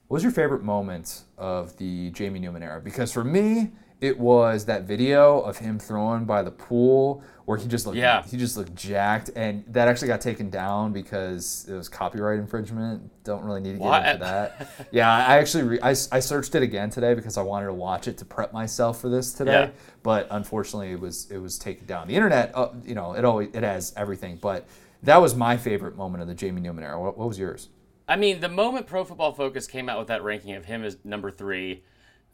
What 0.08 0.16
was 0.16 0.22
your 0.22 0.32
favorite 0.32 0.62
moment 0.62 1.22
of 1.38 1.76
the 1.78 2.10
Jamie 2.10 2.38
Newman 2.40 2.62
era? 2.62 2.80
Because 2.80 3.10
for 3.10 3.24
me, 3.24 3.70
it 4.00 4.18
was 4.18 4.66
that 4.66 4.82
video 4.82 5.40
of 5.40 5.56
him 5.56 5.78
throwing 5.78 6.26
by 6.26 6.42
the 6.42 6.50
pool 6.50 7.22
where 7.46 7.56
he 7.56 7.66
just 7.66 7.86
looked 7.86 7.96
Yeah. 7.96 8.22
he 8.22 8.36
just 8.36 8.56
looked 8.56 8.74
jacked, 8.74 9.30
and 9.34 9.64
that 9.68 9.88
actually 9.88 10.08
got 10.08 10.20
taken 10.20 10.50
down 10.50 10.92
because 10.92 11.66
it 11.70 11.74
was 11.74 11.88
copyright 11.88 12.38
infringement. 12.38 13.10
Don't 13.24 13.42
really 13.44 13.60
need 13.62 13.72
to 13.72 13.78
get 13.78 13.84
What? 13.84 14.06
into 14.06 14.18
that. 14.24 14.70
Yeah, 14.92 15.10
I 15.10 15.38
actually 15.38 15.62
re- 15.64 15.80
I, 15.82 15.90
I 15.90 16.20
searched 16.20 16.54
it 16.54 16.62
again 16.62 16.90
today 16.90 17.14
because 17.14 17.38
I 17.38 17.42
wanted 17.42 17.66
to 17.66 17.72
watch 17.72 18.06
it 18.06 18.18
to 18.18 18.24
prep 18.26 18.52
myself 18.52 19.00
for 19.00 19.08
this 19.08 19.32
today. 19.32 19.52
Yeah. 19.52 19.70
But 20.02 20.26
unfortunately, 20.30 20.92
it 20.92 21.00
was 21.00 21.30
it 21.30 21.38
was 21.38 21.58
taken 21.58 21.86
down. 21.86 22.06
The 22.08 22.14
internet, 22.14 22.50
uh, 22.54 22.68
you 22.84 22.94
know, 22.94 23.14
it 23.14 23.24
always 23.24 23.48
it 23.54 23.62
has 23.62 23.94
everything. 23.96 24.36
But 24.36 24.66
that 25.02 25.20
was 25.20 25.34
my 25.34 25.56
favorite 25.56 25.96
moment 25.96 26.20
of 26.22 26.28
the 26.28 26.34
Jamie 26.34 26.60
Newman 26.60 26.84
era. 26.84 27.00
What, 27.00 27.16
what 27.16 27.28
was 27.28 27.38
yours? 27.38 27.68
I 28.06 28.16
mean, 28.16 28.40
the 28.40 28.48
moment 28.48 28.86
Pro 28.86 29.04
Football 29.04 29.32
Focus 29.32 29.66
came 29.66 29.88
out 29.88 29.98
with 29.98 30.08
that 30.08 30.22
ranking 30.22 30.54
of 30.54 30.64
him 30.66 30.84
as 30.84 30.98
number 31.04 31.30
three, 31.30 31.82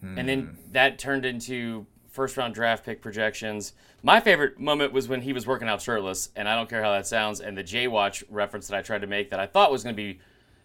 and 0.02 0.28
then 0.28 0.56
that 0.72 0.98
turned 0.98 1.24
into 1.26 1.86
first 2.08 2.36
round 2.36 2.54
draft 2.54 2.84
pick 2.84 3.02
projections. 3.02 3.74
My 4.02 4.18
favorite 4.18 4.58
moment 4.58 4.92
was 4.92 5.08
when 5.08 5.20
he 5.20 5.32
was 5.32 5.46
working 5.46 5.68
out 5.68 5.82
shirtless, 5.82 6.30
and 6.34 6.48
I 6.48 6.56
don't 6.56 6.68
care 6.68 6.82
how 6.82 6.92
that 6.92 7.06
sounds, 7.06 7.40
and 7.40 7.56
the 7.56 7.62
J 7.62 7.86
Watch 7.86 8.24
reference 8.30 8.66
that 8.68 8.76
I 8.76 8.82
tried 8.82 9.02
to 9.02 9.06
make 9.06 9.30
that 9.30 9.38
I 9.38 9.46
thought 9.46 9.70
was 9.70 9.82
going 9.82 9.94
to 9.94 10.02
be 10.02 10.18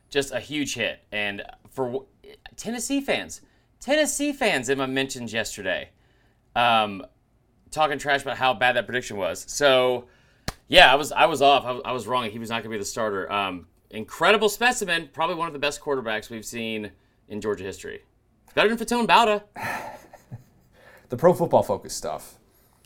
just 0.10 0.32
a 0.32 0.40
huge 0.40 0.76
hit. 0.76 1.02
And 1.12 1.44
for 1.70 1.86
w- 1.86 2.06
Tennessee 2.56 3.02
fans, 3.02 3.42
Tennessee 3.80 4.32
fans, 4.32 4.70
Emma 4.70 4.88
mentioned 4.88 5.32
yesterday, 5.32 5.90
um, 6.56 7.06
talking 7.72 8.00
trash 8.00 8.22
about 8.22 8.38
how 8.38 8.54
bad 8.54 8.78
that 8.78 8.86
prediction 8.86 9.18
was. 9.18 9.46
So, 9.50 10.06
yeah, 10.68 10.92
I 10.92 10.96
was 10.96 11.12
I 11.12 11.26
was 11.26 11.42
off. 11.42 11.66
I 11.66 11.72
was, 11.72 11.82
I 11.86 11.92
was 11.92 12.08
wrong. 12.08 12.30
He 12.30 12.40
was 12.40 12.50
not 12.50 12.64
going 12.64 12.72
to 12.72 12.78
be 12.78 12.78
the 12.78 12.86
starter. 12.86 13.32
Um, 13.32 13.68
incredible 13.96 14.50
specimen. 14.50 15.10
Probably 15.14 15.36
one 15.36 15.48
of 15.48 15.54
the 15.54 15.60
best 15.60 15.82
quarterbacks 15.82 16.30
we've 16.30 16.46
seen 16.46 16.92
in 17.30 17.42
Georgia 17.42 17.64
history. 17.64 18.02
Better 18.54 18.70
than 18.70 18.78
Faton 18.78 19.08
Bauta. 19.08 19.44
The 21.10 21.18
Pro 21.18 21.36
Football 21.36 21.62
Focus 21.62 21.94
stuff. 21.94 22.40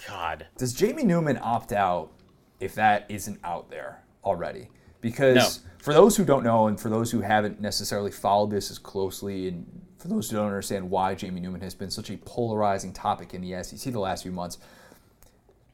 God. 0.05 0.47
Does 0.57 0.73
Jamie 0.73 1.03
Newman 1.05 1.39
opt 1.41 1.71
out 1.71 2.11
if 2.59 2.75
that 2.75 3.05
isn't 3.07 3.39
out 3.45 3.69
there 3.71 4.03
already? 4.25 4.67
Because 4.99 5.63
No. 5.63 5.69
for 5.79 5.93
those 5.93 6.17
who 6.17 6.25
don't 6.25 6.43
know, 6.43 6.67
and 6.67 6.77
for 6.77 6.89
those 6.89 7.09
who 7.11 7.21
haven't 7.21 7.61
necessarily 7.61 8.11
followed 8.11 8.51
this 8.51 8.69
as 8.71 8.77
closely, 8.77 9.47
and 9.47 9.65
for 9.97 10.09
those 10.09 10.29
who 10.29 10.35
don't 10.35 10.47
understand 10.47 10.89
why 10.89 11.15
Jamie 11.15 11.39
Newman 11.39 11.61
has 11.61 11.73
been 11.73 11.89
such 11.89 12.09
a 12.11 12.17
polarizing 12.17 12.91
topic 12.91 13.33
in 13.33 13.41
the 13.41 13.63
SEC 13.63 13.91
the 13.93 13.99
last 13.99 14.23
few 14.23 14.33
months, 14.33 14.57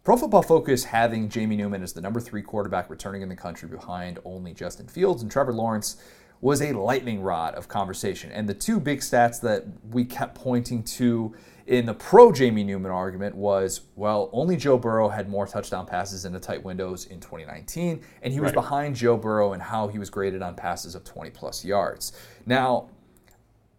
Pro 0.06 0.16
Football 0.16 0.44
Focus 0.44 0.84
having 0.84 1.30
Jamie 1.30 1.58
Newman 1.58 1.82
as 1.82 1.92
the 1.94 2.00
number 2.00 2.20
three 2.20 2.44
quarterback 2.44 2.92
returning 2.92 3.24
in 3.24 3.30
the 3.30 3.36
country 3.36 3.68
behind 3.68 4.20
only 4.24 4.54
Justin 4.54 4.88
Fields 4.88 5.24
and 5.24 5.32
Trevor 5.32 5.52
Lawrence 5.52 5.98
was 6.42 6.62
a 6.62 6.74
lightning 6.74 7.24
rod 7.24 7.56
of 7.56 7.68
conversation. 7.68 8.32
And 8.32 8.48
the 8.48 8.54
two 8.54 8.80
big 8.80 9.00
stats 9.00 9.42
that 9.42 9.66
we 9.90 10.06
kept 10.06 10.36
pointing 10.36 10.84
to 10.84 11.34
in 11.66 11.88
the 11.88 11.96
pro 11.96 12.32
Jamie 12.32 12.64
Newman 12.64 12.92
argument 12.92 13.34
was 13.34 13.82
well, 13.96 14.30
only 14.32 14.56
Joe 14.56 14.78
Burrow 14.78 15.10
had 15.10 15.28
more 15.28 15.48
touchdown 15.48 15.88
passes 15.88 16.24
in 16.24 16.34
the 16.34 16.40
tight 16.40 16.64
windows 16.64 17.08
in 17.08 17.20
2019, 17.20 18.00
and 18.22 18.32
he 18.32 18.40
was 18.40 18.50
Right. 18.50 18.54
behind 18.54 18.96
Joe 18.96 19.18
Burrow 19.18 19.54
in 19.54 19.60
how 19.60 19.88
he 19.88 19.98
was 19.98 20.12
graded 20.12 20.44
on 20.44 20.54
passes 20.54 20.94
of 20.94 21.04
20 21.04 21.32
plus 21.32 21.66
yards. 21.66 22.12
Now, 22.46 22.90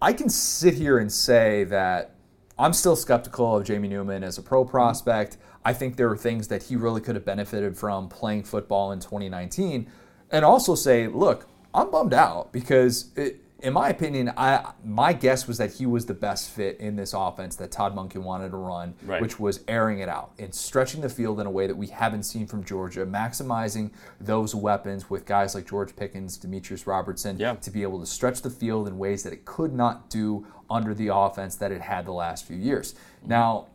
I 0.03 0.13
can 0.13 0.29
sit 0.29 0.75
here 0.75 0.99
and 0.99 1.13
say 1.13 1.63
that 1.65 2.17
I'm 2.59 2.73
still 2.73 2.97
skeptical 2.97 3.59
of 3.59 3.63
Jamie 3.63 3.87
Newman 3.87 4.25
as 4.25 4.39
a 4.39 4.43
pro 4.43 4.65
prospect. 4.65 5.37
I 5.67 5.73
think 5.73 5.97
there 5.97 6.09
are 6.09 6.17
things 6.17 6.47
that 6.49 6.63
he 6.63 6.77
really 6.77 7.01
could 7.01 7.17
have 7.17 7.25
benefited 7.25 7.77
from 7.77 8.09
playing 8.09 8.45
football 8.45 8.93
in 8.93 9.01
2019. 9.01 9.89
And 10.31 10.45
also 10.45 10.77
say, 10.77 11.09
look, 11.09 11.49
I'm 11.75 11.91
bummed 11.91 12.15
out 12.15 12.53
because 12.53 13.11
it, 13.17 13.41
in 13.61 13.73
my 13.73 13.89
opinion, 13.89 14.33
I 14.37 14.73
my 14.85 15.13
guess 15.13 15.49
was 15.49 15.59
that 15.59 15.73
he 15.73 15.85
was 15.87 16.07
the 16.07 16.15
best 16.15 16.51
fit 16.51 16.79
in 16.79 16.95
this 16.95 17.13
offense 17.15 17.57
that 17.57 17.73
Todd 17.73 17.97
Monken 17.97 18.23
wanted 18.23 18.51
to 18.51 18.57
run, 18.59 18.95
Right. 19.05 19.21
which 19.21 19.41
was 19.41 19.61
airing 19.67 19.99
it 19.99 20.09
out 20.09 20.31
and 20.39 20.55
stretching 20.55 21.01
the 21.01 21.09
field 21.09 21.41
in 21.41 21.47
a 21.47 21.51
way 21.51 21.67
that 21.67 21.77
we 21.77 21.89
haven't 21.89 22.23
seen 22.23 22.47
from 22.47 22.63
Georgia, 22.63 23.05
maximizing 23.05 23.91
those 24.21 24.55
weapons 24.55 25.11
with 25.11 25.27
guys 25.27 25.53
like 25.57 25.67
George 25.69 25.97
Pickens, 25.97 26.37
Demetrius 26.37 26.87
Robertson, 26.87 27.39
Yeah. 27.41 27.55
to 27.55 27.71
be 27.73 27.83
able 27.83 27.99
to 27.99 28.07
stretch 28.07 28.43
the 28.43 28.51
field 28.51 28.87
in 28.87 28.99
ways 28.99 29.25
that 29.25 29.33
it 29.33 29.45
could 29.45 29.73
not 29.75 30.11
do 30.11 30.47
under 30.71 30.95
the 30.95 31.09
offense 31.09 31.57
that 31.57 31.73
it 31.73 31.81
had 31.81 32.07
the 32.07 32.13
last 32.13 32.45
few 32.45 32.57
years. 32.57 32.95
Now, 33.25 33.67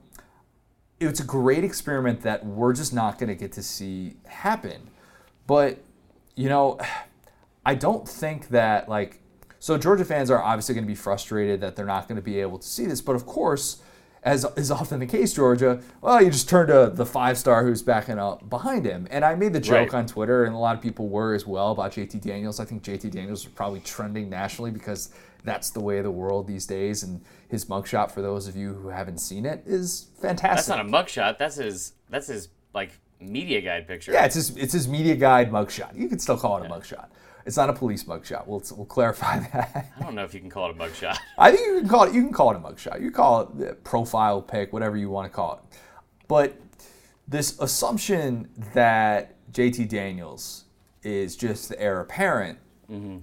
it's 1.01 1.20
a 1.20 1.25
great 1.25 1.63
experiment 1.63 2.22
that 2.22 2.46
we're 2.46 2.74
just 2.74 2.93
not 2.93 3.17
going 3.17 3.29
to 3.29 3.36
get 3.36 3.51
to 3.53 3.63
see 3.63 4.15
happen. 4.27 4.89
But, 5.48 5.79
you 6.36 6.48
know, 6.48 6.79
I 7.65 7.75
don't 7.75 8.08
think 8.08 8.50
that, 8.50 8.88
like, 8.88 9.20
so 9.60 9.77
Georgia 9.77 10.05
fans 10.05 10.29
are 10.31 10.41
obviously 10.41 10.75
going 10.75 10.86
to 10.86 10.88
be 10.88 10.96
frustrated 10.96 11.62
that 11.62 11.75
they're 11.75 11.86
not 11.86 12.08
going 12.08 12.15
to 12.15 12.22
be 12.22 12.39
able 12.39 12.60
to 12.60 12.67
see 12.67 12.86
this. 12.86 13.01
But 13.01 13.15
of 13.15 13.25
course, 13.25 13.81
as 14.24 14.46
is 14.55 14.70
often 14.70 15.00
the 15.00 15.08
case, 15.08 15.34
Georgia, 15.34 15.81
well, 16.01 16.22
you 16.22 16.29
just 16.29 16.48
turn 16.48 16.67
to 16.67 16.91
the 16.93 17.05
five 17.05 17.38
star 17.38 17.63
who's 17.65 17.81
backing 17.81 18.20
up 18.20 18.48
behind 18.50 18.86
him. 18.86 19.08
And 19.10 19.25
I 19.25 19.34
made 19.34 19.53
the 19.53 19.60
joke 19.60 19.93
Right. 19.93 20.00
on 20.00 20.05
Twitter, 20.05 20.46
and 20.46 20.53
a 20.53 20.58
lot 20.58 20.75
of 20.75 20.81
people 20.81 21.10
were 21.10 21.34
as 21.34 21.48
well 21.48 21.72
about 21.72 21.91
JT 21.91 22.22
Daniels. 22.22 22.60
I 22.60 22.65
think 22.65 22.84
JT 22.84 23.10
Daniels 23.12 23.41
is 23.41 23.51
probably 23.51 23.79
trending 23.79 24.29
nationally 24.29 24.70
because 24.70 25.10
that's 25.43 25.72
the 25.72 25.79
way 25.79 25.98
of 25.98 26.03
the 26.03 26.12
world 26.12 26.48
these 26.48 26.67
days. 26.67 27.01
And 27.01 27.22
his 27.51 27.65
mugshot, 27.65 28.12
for 28.12 28.22
those 28.22 28.48
of 28.48 28.55
you 28.55 28.74
who 28.74 28.88
haven't 28.88 29.17
seen 29.17 29.46
it, 29.46 29.62
is 29.65 30.08
fantastic. 30.22 30.55
That's 30.55 30.70
not 30.70 30.79
a 30.79 30.84
mugshot. 30.84 31.38
That's 31.38 31.58
his. 31.58 31.93
That's 32.10 32.27
his 32.27 32.48
like 32.74 32.91
media 33.20 33.60
guide 33.60 33.88
picture. 33.88 34.13
Yeah, 34.13 34.24
it's 34.24 34.36
his 34.36 34.55
it's 34.55 34.72
his 34.72 34.88
media 34.88 35.15
guide 35.15 35.51
mugshot. 35.51 35.96
You 35.96 36.08
could 36.08 36.22
still 36.22 36.38
call 36.38 36.63
it 36.63 36.65
a 36.65 36.70
mugshot. 36.70 37.10
It's 37.46 37.58
not 37.58 37.70
a 37.70 37.74
police 37.74 38.05
mugshot. 38.05 38.48
We'll 38.48 38.63
we'll 38.75 38.86
clarify 38.86 39.39
that. 39.53 39.91
I 40.00 40.01
don't 40.01 40.15
know 40.15 40.24
if 40.24 40.34
you 40.34 40.39
can 40.39 40.50
call 40.50 40.70
it 40.70 40.77
a 40.77 40.79
mugshot. 40.79 41.17
I 41.38 41.51
think 41.51 41.67
you 41.67 41.79
can 41.81 41.89
call 41.89 42.03
it 42.03 42.13
you 42.13 42.24
can 42.24 42.34
call 42.34 42.51
it 42.51 42.55
a 42.55 42.60
mugshot. 42.60 43.01
You 43.01 43.12
call 43.12 43.41
it 43.41 43.58
the 43.58 43.74
profile 43.74 44.41
pic, 44.41 44.72
whatever 44.72 44.96
you 44.96 45.10
want 45.10 45.29
to 45.29 45.36
call 45.36 45.55
it. 45.55 45.77
But 46.29 46.55
this 47.27 47.60
assumption 47.60 48.48
that 48.74 49.36
JT 49.51 49.89
Daniels 49.89 50.65
is 51.03 51.36
just 51.36 51.67
the 51.67 51.81
heir 51.81 52.00
apparent, 52.00 52.60
mm-hmm. 52.89 53.17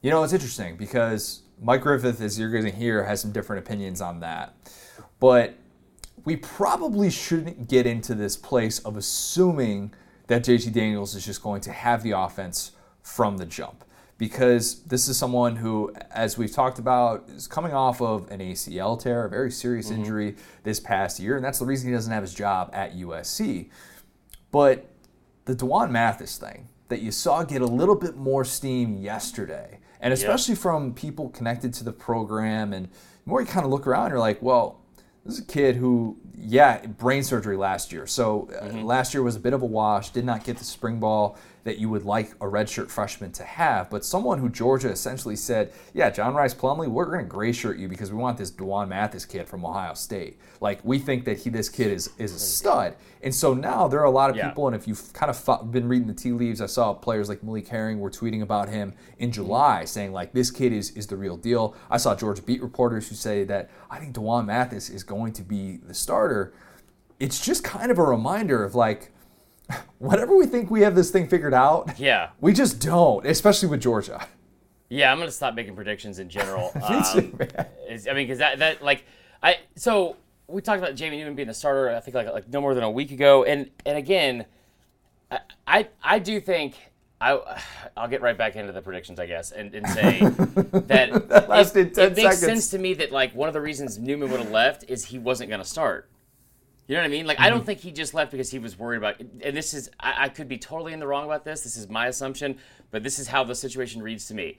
you 0.00 0.10
know, 0.10 0.22
it's 0.22 0.32
interesting 0.32 0.76
because 0.76 1.42
Mike 1.60 1.82
Griffith, 1.82 2.20
as 2.20 2.38
you're 2.38 2.50
going 2.50 2.64
to 2.64 2.70
hear, 2.70 3.04
has 3.04 3.20
some 3.20 3.32
different 3.32 3.64
opinions 3.64 4.00
on 4.00 4.20
that. 4.20 4.54
But 5.20 5.54
we 6.24 6.36
probably 6.36 7.10
shouldn't 7.10 7.68
get 7.68 7.86
into 7.86 8.14
this 8.14 8.36
place 8.36 8.78
of 8.80 8.96
assuming 8.96 9.92
that 10.26 10.44
JT 10.44 10.72
Daniels 10.72 11.14
is 11.14 11.24
just 11.24 11.42
going 11.42 11.60
to 11.62 11.72
have 11.72 12.02
the 12.02 12.12
offense 12.12 12.72
from 13.02 13.36
the 13.36 13.46
jump. 13.46 13.84
Because 14.16 14.82
this 14.84 15.08
is 15.08 15.18
someone 15.18 15.56
who, 15.56 15.92
as 16.10 16.38
we've 16.38 16.52
talked 16.52 16.78
about, 16.78 17.28
is 17.28 17.48
coming 17.48 17.72
off 17.72 18.00
of 18.00 18.30
an 18.30 18.38
ACL 18.38 18.98
tear, 18.98 19.24
a 19.24 19.28
very 19.28 19.50
serious 19.50 19.90
mm-hmm. 19.90 20.00
injury 20.00 20.36
this 20.62 20.78
past 20.78 21.18
year, 21.18 21.36
and 21.36 21.44
that's 21.44 21.58
the 21.58 21.64
reason 21.66 21.88
he 21.88 21.94
doesn't 21.94 22.12
have 22.12 22.22
his 22.22 22.32
job 22.32 22.70
at 22.72 22.96
USC. 22.96 23.70
But 24.52 24.86
the 25.46 25.54
D'Wan 25.54 25.90
Mathis 25.90 26.38
thing 26.38 26.68
that 26.88 27.02
you 27.02 27.10
saw 27.10 27.42
get 27.42 27.60
a 27.60 27.66
little 27.66 27.96
bit 27.96 28.16
more 28.16 28.44
steam 28.44 28.96
yesterday, 28.96 29.80
and 30.04 30.12
especially 30.12 30.54
from 30.54 30.92
people 30.92 31.30
connected 31.30 31.72
to 31.74 31.84
the 31.84 31.92
program, 31.92 32.74
and 32.74 32.86
the 32.86 32.90
more 33.24 33.40
you 33.40 33.46
kind 33.46 33.64
of 33.64 33.72
look 33.72 33.86
around, 33.86 34.10
you're 34.10 34.18
like, 34.18 34.42
well, 34.42 34.82
this 35.24 35.38
is 35.38 35.40
a 35.40 35.46
kid 35.46 35.76
who, 35.76 36.18
yeah, 36.36 36.84
brain 36.84 37.22
surgery 37.22 37.56
last 37.56 37.90
year. 37.90 38.06
So 38.06 38.50
uh, 38.60 38.66
last 38.82 39.14
year 39.14 39.22
was 39.22 39.34
a 39.34 39.40
bit 39.40 39.54
of 39.54 39.62
a 39.62 39.66
wash, 39.66 40.10
did 40.10 40.26
not 40.26 40.44
get 40.44 40.58
the 40.58 40.64
spring 40.64 41.00
ball 41.00 41.38
that 41.64 41.78
you 41.78 41.88
would 41.88 42.04
like 42.04 42.32
a 42.34 42.46
redshirt 42.46 42.90
freshman 42.90 43.32
to 43.32 43.42
have, 43.42 43.90
but 43.90 44.04
someone 44.04 44.38
who 44.38 44.48
Georgia 44.48 44.90
essentially 44.90 45.34
said, 45.34 45.72
yeah, 45.94 46.10
John 46.10 46.34
Rhys 46.34 46.54
Plumlee, 46.54 46.88
we're 46.88 47.06
going 47.06 47.24
to 47.24 47.24
gray 47.24 47.52
shirt 47.52 47.78
you 47.78 47.88
because 47.88 48.12
we 48.12 48.18
want 48.18 48.36
this 48.38 48.50
D'Wan 48.50 48.90
Mathis 48.90 49.24
kid 49.24 49.48
from 49.48 49.64
Ohio 49.64 49.94
State. 49.94 50.38
Like, 50.60 50.84
we 50.84 50.98
think 50.98 51.24
that 51.24 51.38
he, 51.38 51.50
this 51.50 51.70
kid 51.70 51.90
is, 51.90 52.10
is 52.18 52.34
a 52.34 52.38
stud. 52.38 52.94
And 53.22 53.34
so 53.34 53.54
now 53.54 53.88
there 53.88 54.00
are 54.00 54.04
a 54.04 54.10
lot 54.10 54.28
of 54.28 54.36
Yeah. 54.36 54.48
people, 54.48 54.66
and 54.66 54.76
if 54.76 54.86
you've 54.86 55.12
kind 55.14 55.30
of 55.30 55.72
been 55.72 55.88
reading 55.88 56.06
the 56.06 56.14
tea 56.14 56.32
leaves, 56.32 56.60
I 56.60 56.66
saw 56.66 56.92
players 56.92 57.30
like 57.30 57.42
Malik 57.42 57.66
Herring 57.68 57.98
were 57.98 58.10
tweeting 58.10 58.42
about 58.42 58.68
him 58.68 58.92
in 59.18 59.30
mm-hmm. 59.30 59.34
July, 59.34 59.84
saying 59.86 60.12
like 60.12 60.34
this 60.34 60.50
kid 60.50 60.72
is 60.72 60.90
is 60.90 61.06
the 61.06 61.16
real 61.16 61.38
deal. 61.38 61.74
I 61.90 61.96
saw 61.96 62.14
Georgia 62.14 62.42
beat 62.42 62.62
reporters 62.62 63.08
who 63.08 63.14
say 63.14 63.44
that 63.44 63.70
I 63.90 63.98
think 63.98 64.12
D'Wan 64.12 64.44
Mathis 64.44 64.90
is 64.90 65.02
going 65.02 65.32
to 65.34 65.42
be 65.42 65.78
the 65.78 65.94
starter. 65.94 66.52
It's 67.18 67.42
just 67.44 67.64
kind 67.64 67.90
of 67.90 67.98
a 67.98 68.02
reminder 68.02 68.62
of 68.62 68.74
like 68.74 69.13
whatever 69.98 70.36
we 70.36 70.46
think 70.46 70.70
we 70.70 70.82
have 70.82 70.94
this 70.94 71.10
thing 71.10 71.28
figured 71.28 71.54
out, 71.54 71.98
Yeah. 71.98 72.30
we 72.40 72.52
just 72.52 72.80
don't, 72.80 73.26
especially 73.26 73.68
with 73.68 73.80
Georgia. 73.80 74.26
Yeah, 74.90 75.10
I'm 75.10 75.18
gonna 75.18 75.30
stop 75.30 75.54
making 75.54 75.74
predictions 75.74 76.18
in 76.18 76.28
general. 76.28 76.70
Um. 76.82 77.38
I 77.88 78.12
mean, 78.12 78.26
because 78.26 78.38
that 78.38 78.58
that 78.58 78.82
like 78.82 79.04
I 79.42 79.58
so 79.76 80.16
we 80.46 80.60
talked 80.60 80.78
about 80.82 80.94
Jamie 80.94 81.16
Newman 81.18 81.34
being 81.34 81.48
the 81.48 81.54
starter. 81.54 81.88
I 81.90 82.00
think 82.00 82.14
like 82.14 82.32
like 82.32 82.48
no 82.48 82.60
more 82.60 82.74
than 82.74 82.84
a 82.84 82.90
week 82.90 83.10
ago, 83.10 83.44
and 83.44 83.70
and 83.86 83.96
again, 83.96 84.44
I 85.30 85.38
I, 85.66 85.88
I 86.02 86.18
do 86.18 86.40
think. 86.40 86.74
I, 87.20 87.40
I'll 87.96 88.08
get 88.08 88.20
right 88.20 88.36
back 88.36 88.56
into 88.56 88.72
the 88.72 88.82
predictions, 88.82 89.18
I 89.18 89.26
guess, 89.26 89.50
and, 89.52 89.74
and 89.74 89.88
say 89.88 90.18
that, 90.88 91.28
That 91.28 91.76
it, 91.76 91.94
10 91.94 92.12
it 92.12 92.16
makes 92.16 92.16
seconds. 92.16 92.38
sense 92.40 92.68
to 92.70 92.78
me 92.78 92.92
that 92.94 93.12
like 93.12 93.34
one 93.34 93.48
of 93.48 93.54
the 93.54 93.60
reasons 93.60 93.98
Newman 93.98 94.30
would 94.30 94.40
have 94.40 94.50
left 94.50 94.84
is 94.88 95.06
he 95.06 95.18
wasn't 95.18 95.48
going 95.48 95.60
to 95.62 95.66
start. 95.66 96.10
You 96.86 96.96
know 96.96 97.00
what 97.02 97.06
I 97.06 97.10
mean? 97.10 97.26
Like 97.26 97.38
I 97.40 97.44
Mm-hmm. 97.44 97.56
don't 97.56 97.66
think 97.66 97.80
he 97.80 97.92
just 97.92 98.12
left 98.14 98.30
because 98.30 98.50
he 98.50 98.58
was 98.58 98.78
worried 98.78 98.98
about. 98.98 99.20
And 99.20 99.56
this 99.56 99.72
is 99.74 99.90
I, 99.98 100.24
I 100.24 100.28
could 100.28 100.48
be 100.48 100.58
totally 100.58 100.92
in 100.92 101.00
the 101.00 101.06
wrong 101.06 101.24
about 101.24 101.44
this. 101.44 101.62
This 101.62 101.76
is 101.76 101.88
my 101.88 102.08
assumption, 102.08 102.58
but 102.90 103.02
this 103.02 103.18
is 103.18 103.28
how 103.28 103.44
the 103.44 103.54
situation 103.54 104.02
reads 104.02 104.26
to 104.26 104.34
me. 104.34 104.58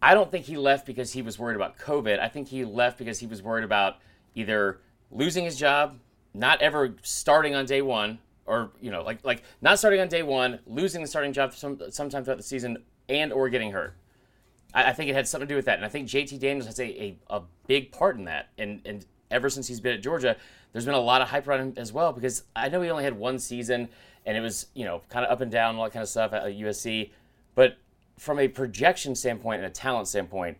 I 0.00 0.14
don't 0.14 0.30
think 0.30 0.46
he 0.46 0.56
left 0.56 0.86
because 0.86 1.12
he 1.12 1.22
was 1.22 1.38
worried 1.38 1.54
about 1.56 1.78
COVID. 1.78 2.18
I 2.18 2.28
think 2.28 2.48
he 2.48 2.64
left 2.64 2.98
because 2.98 3.18
he 3.20 3.26
was 3.26 3.42
worried 3.42 3.64
about 3.64 3.98
either 4.34 4.80
losing 5.10 5.44
his 5.44 5.56
job, 5.56 5.98
not 6.34 6.60
ever 6.60 6.96
starting 7.02 7.54
on 7.54 7.66
day 7.66 7.82
one, 7.82 8.18
or 8.46 8.70
you 8.80 8.90
know, 8.90 9.02
like 9.02 9.18
like 9.24 9.42
not 9.60 9.78
starting 9.78 10.00
on 10.00 10.08
day 10.08 10.22
one, 10.22 10.58
losing 10.66 11.02
the 11.02 11.06
starting 11.06 11.32
job 11.32 11.54
some, 11.54 11.78
sometime 11.90 12.24
throughout 12.24 12.38
the 12.38 12.42
season, 12.42 12.78
and 13.08 13.32
or 13.32 13.48
getting 13.48 13.70
hurt. 13.70 13.94
I, 14.74 14.84
I 14.84 14.92
think 14.92 15.10
it 15.10 15.14
had 15.14 15.28
something 15.28 15.46
to 15.46 15.52
do 15.52 15.56
with 15.56 15.66
that, 15.66 15.76
and 15.76 15.84
I 15.84 15.88
think 15.88 16.08
JT 16.08 16.40
Daniels 16.40 16.66
has 16.66 16.80
a, 16.80 16.84
a, 16.84 17.18
a 17.28 17.42
big 17.66 17.92
part 17.92 18.16
in 18.16 18.24
that. 18.24 18.48
And 18.58 18.80
and 18.84 19.06
ever 19.32 19.50
since 19.50 19.66
he's 19.66 19.80
been 19.80 19.94
at 19.94 20.02
Georgia, 20.02 20.36
there's 20.72 20.84
been 20.84 20.94
a 20.94 21.00
lot 21.00 21.22
of 21.22 21.28
hype 21.28 21.48
around 21.48 21.60
him 21.60 21.74
as 21.76 21.92
well 21.92 22.12
because 22.12 22.44
I 22.54 22.68
know 22.68 22.80
he 22.82 22.90
only 22.90 23.04
had 23.04 23.18
one 23.18 23.38
season, 23.38 23.88
and 24.24 24.36
it 24.36 24.40
was 24.40 24.66
you 24.74 24.84
know 24.84 25.02
kind 25.08 25.24
of 25.24 25.32
up 25.32 25.40
and 25.40 25.50
down, 25.50 25.76
all 25.76 25.84
that 25.84 25.92
kind 25.92 26.02
of 26.02 26.08
stuff 26.08 26.32
at 26.32 26.44
USC, 26.44 27.10
but 27.54 27.76
from 28.18 28.38
a 28.38 28.48
projection 28.48 29.14
standpoint 29.14 29.58
and 29.58 29.66
a 29.66 29.74
talent 29.74 30.06
standpoint, 30.06 30.58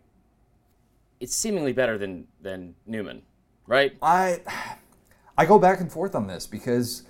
it's 1.20 1.34
seemingly 1.34 1.72
better 1.72 1.98
than 1.98 2.26
than 2.40 2.74
Newman, 2.86 3.22
right? 3.66 3.96
I 4.02 4.40
I 5.38 5.46
go 5.46 5.58
back 5.58 5.80
and 5.80 5.90
forth 5.90 6.14
on 6.14 6.26
this 6.26 6.46
because 6.46 7.04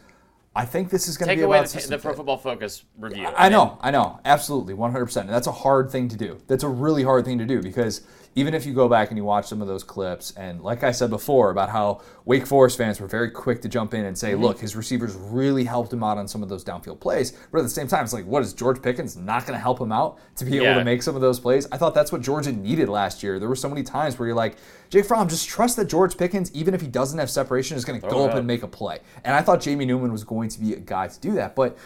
I 0.54 0.66
think 0.66 0.90
this 0.90 1.08
is 1.08 1.16
going 1.16 1.30
to 1.30 1.36
be 1.36 1.42
away 1.42 1.58
about 1.58 1.70
the, 1.70 1.88
the 1.88 1.98
Pro. 1.98 2.14
Football 2.14 2.36
Focus 2.36 2.84
review. 2.98 3.26
I 3.26 3.48
know, 3.48 3.78
I 3.80 3.90
know, 3.90 4.20
absolutely, 4.24 4.74
100%. 4.74 5.20
And 5.22 5.30
that's 5.30 5.46
a 5.46 5.52
hard 5.52 5.90
thing 5.90 6.08
to 6.08 6.16
do. 6.16 6.38
That's 6.46 6.62
a 6.62 6.68
really 6.68 7.02
hard 7.02 7.24
thing 7.24 7.38
to 7.38 7.46
do 7.46 7.62
because 7.62 8.02
even 8.34 8.54
if 8.54 8.64
you 8.64 8.72
go 8.72 8.88
back 8.88 9.08
and 9.10 9.18
you 9.18 9.24
watch 9.24 9.46
some 9.46 9.60
of 9.60 9.68
those 9.68 9.84
clips, 9.84 10.32
and 10.36 10.62
like 10.62 10.82
I 10.82 10.92
said 10.92 11.10
before 11.10 11.50
about 11.50 11.68
how 11.68 12.00
Wake 12.24 12.46
Forest 12.46 12.78
fans 12.78 13.00
were 13.00 13.06
very 13.06 13.30
quick 13.30 13.60
to 13.62 13.68
jump 13.68 13.92
in 13.92 14.04
and 14.04 14.16
say, 14.16 14.34
look, 14.34 14.58
his 14.58 14.74
receivers 14.74 15.14
really 15.14 15.64
helped 15.64 15.92
him 15.92 16.02
out 16.02 16.16
on 16.16 16.26
some 16.26 16.42
of 16.42 16.48
those 16.48 16.64
downfield 16.64 17.00
plays. 17.00 17.32
But 17.50 17.58
at 17.58 17.64
the 17.64 17.70
same 17.70 17.88
time, 17.88 18.04
it's 18.04 18.12
like, 18.12 18.24
what 18.24 18.42
is 18.42 18.54
George 18.54 18.80
Pickens 18.80 19.16
not 19.16 19.42
going 19.42 19.52
to 19.52 19.60
help 19.60 19.80
him 19.80 19.92
out 19.92 20.18
to 20.36 20.44
be 20.44 20.56
able 20.56 20.78
to 20.78 20.84
make 20.84 21.02
some 21.02 21.14
of 21.14 21.20
those 21.20 21.40
plays? 21.40 21.66
I 21.70 21.76
thought 21.76 21.94
that's 21.94 22.10
what 22.12 22.22
Georgia 22.22 22.52
needed 22.52 22.88
last 22.88 23.22
year. 23.22 23.38
There 23.38 23.48
were 23.48 23.56
so 23.56 23.68
many 23.68 23.82
times 23.82 24.18
where 24.18 24.26
you're 24.28 24.36
like, 24.36 24.56
Jake 24.88 25.04
Fromm, 25.04 25.28
just 25.28 25.48
trust 25.48 25.76
that 25.76 25.86
George 25.86 26.16
Pickens, 26.16 26.52
even 26.54 26.74
if 26.74 26.80
he 26.80 26.86
doesn't 26.86 27.18
have 27.18 27.30
separation, 27.30 27.76
is 27.76 27.84
going 27.84 28.00
to 28.00 28.08
go 28.08 28.24
up 28.24 28.30
up. 28.32 28.36
and 28.36 28.46
make 28.46 28.62
a 28.62 28.68
play. 28.68 29.00
And 29.24 29.34
I 29.34 29.42
thought 29.42 29.60
Jamie 29.60 29.84
Newman 29.84 30.12
was 30.12 30.24
going 30.24 30.48
to 30.50 30.60
be 30.60 30.72
a 30.72 30.80
guy 30.80 31.08
to 31.08 31.20
do 31.20 31.32
that. 31.32 31.54
But 31.54 31.76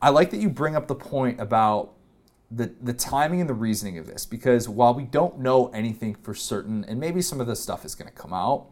I 0.00 0.10
like 0.10 0.30
that 0.30 0.38
you 0.38 0.50
bring 0.50 0.76
up 0.76 0.86
the 0.86 0.94
point 0.94 1.40
about 1.40 1.92
the 2.50 2.72
the 2.80 2.92
timing 2.92 3.40
and 3.40 3.50
the 3.50 3.54
reasoning 3.54 3.98
of 3.98 4.06
this 4.06 4.24
because 4.24 4.68
while 4.68 4.94
we 4.94 5.02
don't 5.04 5.38
know 5.38 5.68
anything 5.68 6.14
for 6.14 6.34
certain, 6.34 6.84
and 6.84 7.00
maybe 7.00 7.20
some 7.20 7.40
of 7.40 7.46
this 7.46 7.60
stuff 7.60 7.84
is 7.84 7.94
going 7.94 8.08
to 8.08 8.14
come 8.14 8.32
out, 8.32 8.66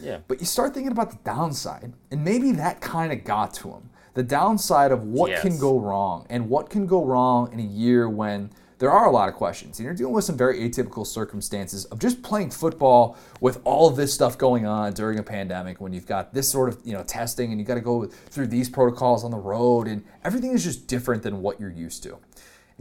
Yeah. 0.00 0.18
but 0.26 0.40
you 0.40 0.46
start 0.46 0.74
thinking 0.74 0.92
about 0.92 1.10
the 1.10 1.18
downside, 1.24 1.92
and 2.10 2.24
maybe 2.24 2.52
that 2.52 2.80
kind 2.80 3.12
of 3.12 3.22
got 3.24 3.54
to 3.54 3.70
him. 3.70 3.90
The 4.14 4.24
downside 4.24 4.90
of 4.90 5.04
what 5.04 5.40
can 5.40 5.58
go 5.58 5.78
wrong, 5.78 6.26
and 6.28 6.48
what 6.48 6.68
can 6.70 6.86
go 6.86 7.04
wrong 7.04 7.52
in 7.52 7.60
a 7.60 7.62
year 7.62 8.08
when 8.08 8.50
there 8.78 8.90
are 8.90 9.06
a 9.06 9.10
lot 9.10 9.28
of 9.28 9.34
questions, 9.34 9.78
and 9.78 9.84
you're 9.84 9.94
dealing 9.94 10.14
with 10.14 10.24
some 10.24 10.38
very 10.38 10.58
atypical 10.68 11.06
circumstances 11.06 11.84
of 11.86 11.98
just 11.98 12.22
playing 12.22 12.50
football 12.50 13.16
with 13.40 13.60
all 13.64 13.86
of 13.88 13.94
this 13.94 14.12
stuff 14.12 14.38
going 14.38 14.64
on 14.66 14.94
during 14.94 15.18
a 15.18 15.22
pandemic. 15.22 15.80
When 15.82 15.92
you've 15.92 16.06
got 16.06 16.32
this 16.34 16.48
sort 16.50 16.70
of 16.70 16.78
you 16.82 16.94
know 16.94 17.04
testing, 17.04 17.52
and 17.52 17.60
you 17.60 17.66
got 17.66 17.74
to 17.74 17.80
go 17.82 18.06
through 18.06 18.48
these 18.48 18.68
protocols 18.70 19.22
on 19.22 19.30
the 19.30 19.36
road, 19.38 19.86
and 19.86 20.02
everything 20.24 20.52
is 20.52 20.64
just 20.64 20.86
different 20.88 21.22
than 21.22 21.42
what 21.42 21.60
you're 21.60 21.70
used 21.70 22.02
to. 22.04 22.18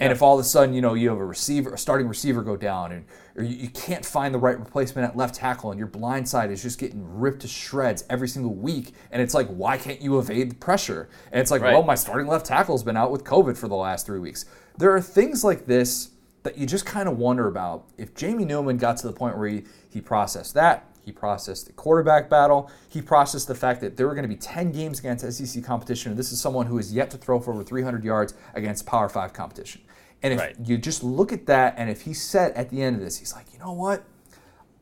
And 0.01 0.11
if 0.11 0.21
all 0.21 0.39
of 0.39 0.45
a 0.45 0.47
sudden, 0.47 0.73
you 0.73 0.81
know, 0.81 0.93
you 0.93 1.09
have 1.09 1.17
a 1.17 1.25
receiver, 1.25 1.73
a 1.73 1.77
starting 1.77 2.07
receiver 2.07 2.41
go 2.41 2.55
down, 2.55 2.91
and 2.91 3.05
or 3.35 3.43
you, 3.43 3.55
you 3.55 3.69
can't 3.69 4.05
find 4.05 4.33
the 4.33 4.39
right 4.39 4.57
replacement 4.57 5.07
at 5.07 5.15
left 5.17 5.35
tackle, 5.35 5.71
and 5.71 5.77
your 5.77 5.87
blind 5.87 6.27
side 6.27 6.51
is 6.51 6.61
just 6.61 6.79
getting 6.79 7.01
ripped 7.19 7.41
to 7.41 7.47
shreds 7.47 8.03
every 8.09 8.27
single 8.27 8.53
week, 8.53 8.93
and 9.11 9.21
it's 9.21 9.33
like, 9.33 9.47
why 9.47 9.77
can't 9.77 10.01
you 10.01 10.19
evade 10.19 10.51
the 10.51 10.55
pressure? 10.55 11.09
And 11.31 11.41
it's 11.41 11.51
like, 11.51 11.61
Right. 11.61 11.73
well, 11.73 11.83
my 11.83 11.95
starting 11.95 12.27
left 12.27 12.45
tackle's 12.45 12.83
been 12.83 12.97
out 12.97 13.11
with 13.11 13.23
COVID 13.23 13.57
for 13.57 13.67
the 13.67 13.75
last 13.75 14.05
three 14.05 14.19
weeks. 14.19 14.45
There 14.77 14.91
are 14.95 15.01
things 15.01 15.43
like 15.43 15.65
this 15.65 16.11
that 16.43 16.57
you 16.57 16.65
just 16.65 16.85
kind 16.85 17.09
of 17.09 17.17
wonder 17.17 17.47
about. 17.47 17.85
If 17.97 18.15
Jamie 18.15 18.45
Newman 18.45 18.77
got 18.77 18.97
to 18.97 19.07
the 19.07 19.13
point 19.13 19.37
where 19.37 19.49
he, 19.49 19.63
he 19.89 19.99
processed 19.99 20.53
that, 20.53 20.85
he 21.03 21.11
processed 21.11 21.65
the 21.65 21.73
quarterback 21.73 22.29
battle, 22.29 22.69
he 22.87 23.01
processed 23.01 23.47
the 23.47 23.55
fact 23.55 23.81
that 23.81 23.97
there 23.97 24.07
were 24.07 24.13
going 24.13 24.23
to 24.23 24.29
be 24.29 24.35
10 24.35 24.71
games 24.71 24.99
against 24.99 25.29
SEC 25.33 25.63
competition, 25.63 26.11
and 26.11 26.19
this 26.19 26.31
is 26.31 26.39
someone 26.39 26.67
who 26.67 26.77
is 26.77 26.93
yet 26.93 27.09
to 27.11 27.17
throw 27.17 27.39
for 27.39 27.51
over 27.53 27.63
300 27.63 28.03
yards 28.03 28.35
against 28.53 28.85
Power 28.85 29.09
5 29.09 29.33
competition. 29.33 29.81
And 30.21 30.33
if 30.33 30.39
Right. 30.39 30.55
you 30.65 30.77
just 30.77 31.03
look 31.03 31.31
at 31.31 31.45
that, 31.47 31.75
and 31.77 31.89
if 31.89 32.01
he 32.01 32.13
said 32.13 32.51
at 32.53 32.69
the 32.69 32.81
end 32.81 32.95
of 32.97 33.01
this, 33.01 33.17
he's 33.17 33.33
like, 33.33 33.45
you 33.53 33.59
know 33.59 33.71
what? 33.71 34.03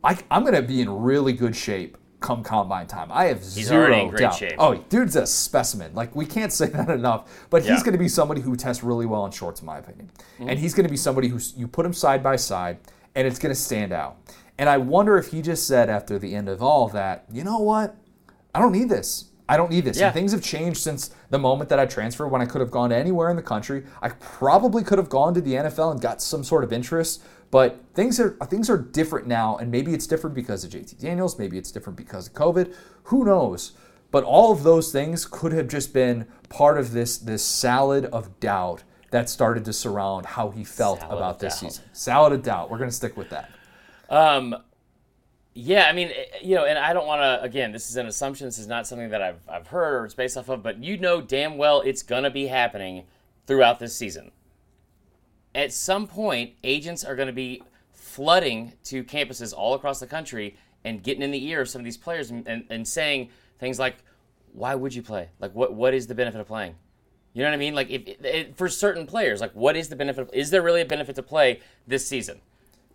I, 0.04 0.18
I'm 0.32 0.42
going 0.44 0.56
to 0.56 0.62
be 0.62 0.82
in 0.82 0.90
really 0.90 1.34
good 1.34 1.56
shape 1.56 1.98
come 2.20 2.44
combine 2.44 2.88
time. 2.88 3.10
I 3.12 3.26
have 3.26 3.38
He's 3.40 3.68
zero 3.68 3.86
already 3.86 4.02
in 4.02 4.10
great 4.10 4.20
doubt. 4.22 4.36
shape. 4.36 4.56
Oh, 4.58 4.74
dude's 4.90 5.16
a 5.16 5.28
specimen. 5.28 5.94
Like 5.94 6.16
we 6.16 6.26
can't 6.26 6.52
say 6.52 6.66
that 6.70 6.90
enough. 6.90 7.46
But 7.52 7.64
Yeah. 7.64 7.74
he's 7.74 7.84
going 7.84 7.94
to 7.94 8.00
be 8.00 8.08
somebody 8.10 8.42
who 8.42 8.56
tests 8.56 8.84
really 8.84 9.06
well 9.06 9.24
in 9.26 9.32
shorts, 9.32 9.60
in 9.62 9.68
my 9.68 9.78
opinion. 9.78 10.10
Mm-hmm. 10.40 10.50
And 10.50 10.60
he's 10.60 10.74
going 10.74 10.86
to 10.86 10.90
be 10.92 10.98
somebody 10.98 11.28
who 11.28 11.40
you 11.56 11.68
put 11.68 11.86
him 11.86 11.94
side 11.94 12.24
by 12.24 12.36
side, 12.36 12.80
and 13.14 13.28
it's 13.28 13.38
going 13.38 13.54
to 13.54 13.60
stand 13.60 13.92
out. 13.92 14.18
And 14.58 14.68
I 14.68 14.78
wonder 14.78 15.18
if 15.20 15.28
he 15.28 15.44
just 15.44 15.68
said 15.68 15.90
after 15.90 16.18
the 16.18 16.34
end 16.34 16.50
of 16.50 16.64
all 16.64 16.88
that, 16.90 17.26
you 17.32 17.44
know 17.44 17.60
what? 17.60 17.96
I 18.56 18.60
don't 18.60 18.72
need 18.72 18.90
this. 18.90 19.26
I 19.50 19.58
don't 19.58 19.72
need 19.72 19.86
this. 19.86 19.98
Yeah. 19.98 20.08
And 20.08 20.14
things 20.14 20.32
have 20.34 20.42
changed 20.42 20.82
since 20.82 21.12
the 21.30 21.40
moment 21.40 21.70
that 21.70 21.80
I 21.80 21.86
transferred 21.86 22.28
when 22.28 22.42
I 22.42 22.46
could 22.46 22.62
have 22.62 22.72
gone 22.72 22.90
to 22.90 22.96
anywhere 22.96 23.30
in 23.30 23.36
the 23.36 23.42
country. 23.42 23.84
I 24.02 24.10
probably 24.10 24.84
could 24.84 24.98
have 24.98 25.10
gone 25.10 25.34
to 25.36 25.42
the 25.42 25.54
NFL 25.54 25.92
and 25.92 26.02
got 26.02 26.22
some 26.22 26.44
sort 26.44 26.64
of 26.64 26.74
interest, 26.74 27.24
but 27.50 27.82
things 27.94 28.20
are 28.20 28.32
things 28.48 28.70
are 28.70 28.78
different 28.78 29.28
now 29.28 29.58
and 29.58 29.72
maybe 29.72 29.94
it's 29.94 30.08
different 30.08 30.36
because 30.36 30.64
of 30.64 30.72
JT 30.72 31.00
Daniels, 31.00 31.40
maybe 31.40 31.58
it's 31.58 31.72
different 31.72 31.98
because 31.98 32.28
of 32.28 32.34
COVID. 32.34 32.74
Who 33.04 33.24
knows? 33.24 33.72
But 34.12 34.24
all 34.24 34.52
of 34.52 34.64
those 34.64 34.92
things 34.92 35.26
could 35.26 35.52
have 35.52 35.68
just 35.68 35.94
been 35.94 36.28
part 36.50 36.78
of 36.78 36.92
this 36.92 37.18
this 37.18 37.44
salad 37.44 38.06
of 38.06 38.40
doubt 38.40 38.84
that 39.12 39.30
started 39.30 39.64
to 39.66 39.74
surround 39.74 40.26
how 40.26 40.50
he 40.50 40.64
felt 40.64 41.00
Salad 41.00 41.18
about 41.18 41.40
this 41.40 41.54
doubt. 41.62 41.72
season. 41.72 41.84
Salad 41.94 42.34
of 42.34 42.44
doubt. 42.44 42.70
We're 42.70 42.78
going 42.78 42.90
to 42.90 42.96
stick 42.96 43.16
with 43.16 43.30
that. 43.30 43.50
Um, 44.10 44.56
yeah, 45.58 45.88
I 45.90 45.92
mean, 45.92 46.10
eh, 46.10 46.38
you 46.44 46.54
know, 46.54 46.66
and 46.66 46.78
I 46.78 46.94
don't 46.94 47.08
want 47.08 47.22
to. 47.22 47.42
Again, 47.42 47.72
this 47.72 47.90
is 47.90 47.96
an 47.96 48.06
assumption. 48.06 48.46
This 48.46 48.60
is 48.60 48.68
not 48.68 48.86
something 48.86 49.10
that 49.10 49.24
I've 49.24 49.40
I've 49.50 49.66
heard 49.68 50.02
or 50.02 50.06
it's 50.06 50.14
based 50.14 50.38
off 50.38 50.50
of. 50.50 50.62
But 50.62 50.84
you 50.84 50.98
know 50.98 51.20
damn 51.20 51.58
well 51.58 51.82
it's 51.82 52.04
gonna 52.04 52.30
be 52.30 52.46
happening 52.46 53.06
throughout 53.48 53.80
this 53.80 53.96
season. 53.96 54.32
At 55.56 55.74
some 55.74 56.06
point, 56.06 56.54
agents 56.64 57.04
are 57.04 57.16
going 57.16 57.28
to 57.28 57.34
be 57.34 57.64
flooding 57.92 58.74
to 58.84 59.04
campuses 59.04 59.52
all 59.52 59.74
across 59.74 60.00
the 60.00 60.06
country 60.06 60.56
and 60.84 61.02
getting 61.02 61.24
in 61.24 61.32
the 61.32 61.44
ear 61.48 61.62
of 61.62 61.70
some 61.70 61.82
of 61.82 61.86
these 61.86 61.98
players 61.98 62.30
and, 62.30 62.48
and, 62.48 62.66
and 62.70 62.88
saying 62.88 63.30
things 63.58 63.80
like, 63.80 63.98
"Why 64.54 64.76
would 64.76 64.94
you 64.94 65.02
play? 65.02 65.30
Like, 65.40 65.56
what 65.56 65.74
what 65.74 65.96
is 65.96 66.06
the 66.06 66.14
benefit 66.14 66.40
of 66.40 66.48
playing?" 66.48 66.76
You 67.34 67.42
know 67.42 67.50
what 67.50 67.56
I 67.56 67.58
mean? 67.58 67.74
Like, 67.74 67.90
if 67.90 68.08
it, 68.24 68.58
for 68.58 68.70
certain 68.70 69.08
players, 69.08 69.42
like, 69.42 69.54
what 69.54 69.76
is 69.76 69.90
the 69.90 69.96
benefit? 69.96 70.22
Of, 70.22 70.30
is 70.34 70.52
there 70.52 70.62
really 70.62 70.82
a 70.82 70.86
benefit 70.86 71.16
to 71.16 71.24
play 71.24 71.62
this 71.88 72.08
season? 72.08 72.42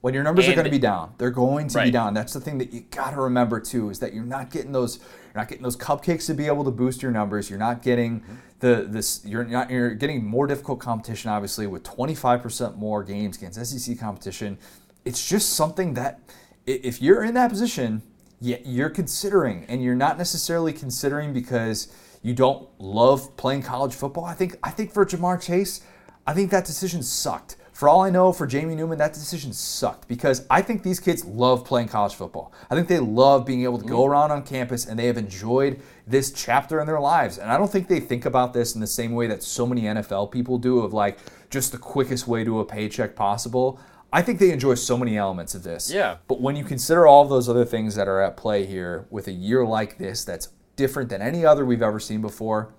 When 0.02 0.14
your 0.14 0.24
numbers 0.24 0.48
are 0.48 0.52
going 0.54 0.64
to 0.64 0.70
be 0.70 0.80
down, 0.80 1.14
they're 1.18 1.30
going 1.30 1.68
to 1.68 1.82
be 1.84 1.92
down. 1.92 2.12
That's 2.12 2.32
the 2.32 2.40
thing 2.40 2.58
that 2.58 2.72
you 2.72 2.80
got 2.90 3.12
to 3.12 3.20
remember 3.20 3.60
too 3.60 3.88
is 3.88 4.00
that 4.00 4.12
you're 4.12 4.24
not 4.24 4.50
getting 4.50 4.72
those 4.72 4.98
you're 4.98 5.40
not 5.40 5.48
getting 5.48 5.62
those 5.62 5.76
cupcakes 5.76 6.26
to 6.26 6.34
be 6.34 6.46
able 6.46 6.64
to 6.64 6.72
boost 6.72 7.02
your 7.02 7.12
numbers. 7.12 7.48
You're 7.48 7.60
not 7.60 7.82
getting 7.82 8.20
mm-hmm. 8.20 8.34
the 8.58 8.86
this 8.88 9.24
you're 9.24 9.44
not 9.44 9.70
you're 9.70 9.94
getting 9.94 10.24
more 10.24 10.48
difficult 10.48 10.80
competition 10.80 11.30
obviously 11.30 11.68
with 11.68 11.84
25% 11.84 12.76
more 12.76 13.04
games 13.04 13.36
against 13.36 13.64
SEC 13.64 13.96
competition. 13.96 14.58
It's 15.04 15.26
just 15.26 15.50
something 15.50 15.94
that 15.94 16.18
if 16.66 17.00
you're 17.00 17.22
in 17.22 17.34
that 17.34 17.50
position, 17.50 18.02
you're 18.40 18.90
considering 18.90 19.64
and 19.68 19.84
you're 19.84 19.94
not 19.94 20.18
necessarily 20.18 20.72
considering 20.72 21.32
because 21.32 21.94
you 22.22 22.34
don't 22.34 22.68
love 22.80 23.36
playing 23.36 23.62
college 23.62 23.94
football. 23.94 24.24
I 24.24 24.34
think 24.34 24.56
I 24.64 24.70
think 24.70 24.92
for 24.92 25.06
Ja'Marr 25.06 25.40
Chase, 25.40 25.80
I 26.26 26.34
think 26.34 26.50
that 26.50 26.64
decision 26.64 27.04
sucked. 27.04 27.56
For 27.72 27.88
all 27.88 28.02
I 28.02 28.10
know, 28.10 28.32
for 28.32 28.46
Jamie 28.46 28.74
Newman, 28.74 28.98
that 28.98 29.14
decision 29.14 29.52
sucked 29.54 30.06
because 30.06 30.46
I 30.50 30.60
think 30.60 30.82
these 30.82 31.00
kids 31.00 31.24
love 31.24 31.64
playing 31.64 31.88
college 31.88 32.14
football. 32.14 32.52
I 32.70 32.74
think 32.74 32.86
they 32.86 32.98
love 32.98 33.46
being 33.46 33.64
able 33.64 33.78
to 33.78 33.84
go 33.86 34.02
mm. 34.02 34.08
around 34.08 34.30
on 34.30 34.42
campus 34.42 34.84
and 34.84 34.98
they 34.98 35.06
have 35.06 35.16
enjoyed 35.16 35.80
this 36.06 36.30
chapter 36.32 36.80
in 36.80 36.86
their 36.86 37.00
lives. 37.00 37.38
And 37.38 37.50
I 37.50 37.56
don't 37.56 37.72
think 37.72 37.88
they 37.88 37.98
think 37.98 38.26
about 38.26 38.52
this 38.52 38.74
in 38.74 38.82
the 38.82 38.86
same 38.86 39.12
way 39.12 39.26
that 39.26 39.42
so 39.42 39.66
many 39.66 39.82
NFL 39.82 40.30
people 40.30 40.58
do 40.58 40.80
of 40.80 40.92
like 40.92 41.18
just 41.48 41.72
the 41.72 41.78
quickest 41.78 42.28
way 42.28 42.44
to 42.44 42.60
a 42.60 42.64
paycheck 42.64 43.16
possible. 43.16 43.80
I 44.12 44.20
think 44.20 44.38
they 44.38 44.52
enjoy 44.52 44.74
so 44.74 44.98
many 44.98 45.16
elements 45.16 45.54
of 45.54 45.62
this. 45.62 45.90
Yeah. 45.90 46.18
But 46.28 46.42
when 46.42 46.56
you 46.56 46.64
consider 46.64 47.06
all 47.06 47.22
of 47.22 47.30
those 47.30 47.48
other 47.48 47.64
things 47.64 47.94
that 47.94 48.06
are 48.06 48.20
at 48.20 48.36
play 48.36 48.66
here 48.66 49.06
with 49.08 49.28
a 49.28 49.32
year 49.32 49.64
like 49.64 49.96
this 49.96 50.24
that's 50.24 50.48
different 50.76 51.08
than 51.08 51.22
any 51.22 51.46
other 51.46 51.64
we've 51.64 51.82
ever 51.82 51.98
seen 51.98 52.20
before, 52.20 52.74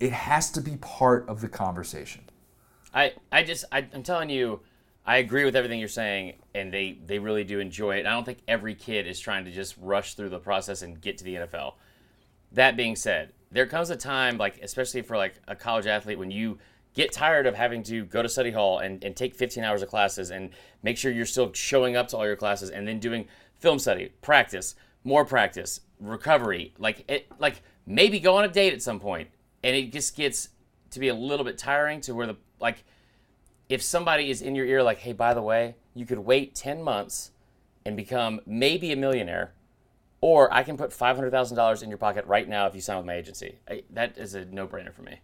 it 0.00 0.12
has 0.12 0.50
to 0.50 0.60
be 0.60 0.76
part 0.78 1.28
of 1.28 1.40
the 1.40 1.48
conversation. 1.48 2.24
I, 2.96 3.12
I 3.30 3.42
just 3.42 3.66
I, 3.70 3.86
I'm 3.92 4.02
telling 4.02 4.30
you, 4.30 4.60
I 5.04 5.18
agree 5.18 5.44
with 5.44 5.54
everything 5.54 5.78
you're 5.78 5.88
saying, 5.88 6.36
and 6.54 6.72
they 6.72 6.98
they 7.04 7.18
really 7.18 7.44
do 7.44 7.60
enjoy 7.60 7.96
it. 7.96 8.06
I 8.06 8.10
don't 8.10 8.24
think 8.24 8.38
every 8.48 8.74
kid 8.74 9.06
is 9.06 9.20
trying 9.20 9.44
to 9.44 9.50
just 9.52 9.76
rush 9.78 10.14
through 10.14 10.30
the 10.30 10.38
process 10.38 10.80
and 10.80 10.98
get 10.98 11.18
to 11.18 11.24
the 11.24 11.34
NFL. 11.34 11.74
That 12.52 12.74
being 12.74 12.96
said, 12.96 13.34
there 13.52 13.66
comes 13.66 13.90
a 13.90 13.96
time, 13.96 14.38
like 14.38 14.58
especially 14.62 15.02
for 15.02 15.18
like 15.18 15.34
a 15.46 15.54
college 15.54 15.86
athlete, 15.86 16.18
when 16.18 16.30
you 16.30 16.58
get 16.94 17.12
tired 17.12 17.46
of 17.46 17.54
having 17.54 17.82
to 17.82 18.06
go 18.06 18.22
to 18.22 18.28
study 18.30 18.50
hall 18.50 18.78
and, 18.78 19.04
and 19.04 19.14
take 19.14 19.34
15 19.34 19.62
hours 19.62 19.82
of 19.82 19.88
classes 19.90 20.30
and 20.30 20.48
make 20.82 20.96
sure 20.96 21.12
you're 21.12 21.26
still 21.26 21.52
showing 21.52 21.94
up 21.94 22.08
to 22.08 22.16
all 22.16 22.24
your 22.24 22.36
classes 22.36 22.70
and 22.70 22.88
then 22.88 22.98
doing 22.98 23.26
film 23.58 23.78
study, 23.78 24.10
practice, 24.22 24.74
more 25.04 25.26
practice, 25.26 25.80
recovery, 26.00 26.72
like 26.78 27.04
it, 27.10 27.26
like 27.38 27.60
maybe 27.84 28.18
go 28.18 28.36
on 28.36 28.44
a 28.44 28.48
date 28.48 28.72
at 28.72 28.80
some 28.80 28.98
point, 28.98 29.28
and 29.62 29.76
it 29.76 29.92
just 29.92 30.16
gets 30.16 30.48
to 30.90 30.98
be 30.98 31.08
a 31.08 31.14
little 31.14 31.44
bit 31.44 31.58
tiring 31.58 32.00
to 32.00 32.14
where 32.14 32.26
the 32.26 32.36
like 32.60 32.84
if 33.68 33.82
somebody 33.82 34.30
is 34.30 34.42
in 34.42 34.54
your 34.54 34.66
ear 34.66 34.82
like 34.82 34.98
hey 34.98 35.12
by 35.12 35.34
the 35.34 35.42
way 35.42 35.74
you 35.94 36.06
could 36.06 36.20
wait 36.20 36.54
10 36.54 36.82
months 36.82 37.30
and 37.84 37.96
become 37.96 38.40
maybe 38.46 38.92
a 38.92 38.96
millionaire 38.96 39.52
or 40.20 40.52
i 40.52 40.62
can 40.62 40.76
put 40.76 40.90
$500000 40.90 41.82
in 41.82 41.88
your 41.88 41.98
pocket 41.98 42.24
right 42.26 42.48
now 42.48 42.66
if 42.66 42.74
you 42.74 42.80
sign 42.80 42.96
with 42.98 43.06
my 43.06 43.14
agency 43.14 43.56
I, 43.68 43.82
that 43.90 44.16
is 44.18 44.34
a 44.34 44.44
no-brainer 44.44 44.92
for 44.92 45.02
me 45.02 45.20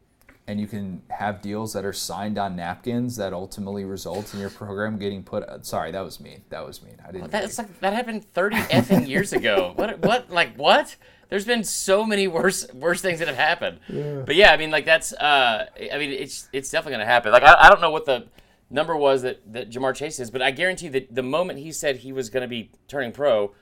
and 0.46 0.60
you 0.60 0.66
can 0.66 1.02
have 1.08 1.40
deals 1.40 1.72
that 1.72 1.84
are 1.84 1.92
signed 1.92 2.36
on 2.36 2.56
napkins 2.56 3.16
that 3.16 3.32
ultimately 3.32 3.84
result 3.84 4.34
in 4.34 4.40
your 4.40 4.50
program 4.50 4.98
getting 4.98 5.22
put. 5.22 5.44
uh, 5.44 5.62
Sorry, 5.62 5.92
that 5.92 6.00
was 6.00 6.18
me. 6.18 6.38
That 6.50 6.66
was 6.66 6.82
me. 6.82 6.90
I 7.06 7.12
didn't. 7.12 7.30
that's 7.30 7.58
like 7.58 7.78
that 7.80 7.92
happened 7.92 8.24
30 8.32 8.56
effing 8.56 9.08
years 9.08 9.32
ago 9.32 9.72
what 9.76 10.00
what 10.00 10.30
like 10.30 10.56
what 10.56 10.96
there's 11.32 11.46
been 11.46 11.64
so 11.64 12.04
many 12.04 12.28
worse 12.38 12.70
worse 12.72 13.00
things 13.00 13.18
that 13.18 13.28
have 13.28 13.36
happened 13.36 13.80
but 14.26 14.36
yeah 14.36 14.52
i 14.52 14.56
mean 14.56 14.70
like 14.70 14.84
that's 14.84 15.12
uh 15.14 15.66
i 15.92 15.98
mean 15.98 16.10
it's 16.10 16.48
it's 16.52 16.70
definitely 16.70 16.92
gonna 16.92 17.06
happen 17.06 17.32
like 17.32 17.42
i, 17.42 17.56
I 17.62 17.68
don't 17.68 17.80
know 17.80 17.90
what 17.90 18.06
the 18.06 18.28
number 18.70 18.96
was 18.96 19.20
that 19.22 19.40
that 19.52 19.70
Ja'Marr 19.70 19.94
Chase 19.94 20.20
is 20.20 20.30
but 20.30 20.42
i 20.42 20.50
guarantee 20.50 20.88
that 20.88 21.14
the 21.14 21.22
moment 21.22 21.58
he 21.58 21.72
said 21.72 21.96
he 21.96 22.12
was 22.12 22.30
gonna 22.30 22.48
be 22.48 22.70
turning 22.86 23.12
pro 23.12 23.52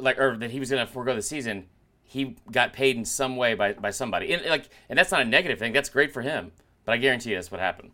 like 0.00 0.18
or 0.18 0.36
that 0.36 0.50
he 0.50 0.60
was 0.60 0.70
going 0.70 0.84
to 0.84 0.92
forego 0.92 1.14
the 1.14 1.22
season, 1.22 1.66
he 2.02 2.36
got 2.50 2.72
paid 2.72 2.96
in 2.96 3.04
some 3.04 3.36
way 3.36 3.54
by, 3.54 3.72
by 3.72 3.90
somebody. 3.90 4.32
And 4.32 4.44
like 4.46 4.68
and 4.88 4.98
that's 4.98 5.10
not 5.10 5.22
a 5.22 5.24
negative 5.24 5.58
thing. 5.58 5.72
That's 5.72 5.88
great 5.88 6.12
for 6.12 6.22
him. 6.22 6.52
But 6.84 6.92
I 6.92 6.96
guarantee 6.98 7.30
you 7.30 7.36
that's 7.36 7.50
what 7.50 7.60
happened. 7.60 7.92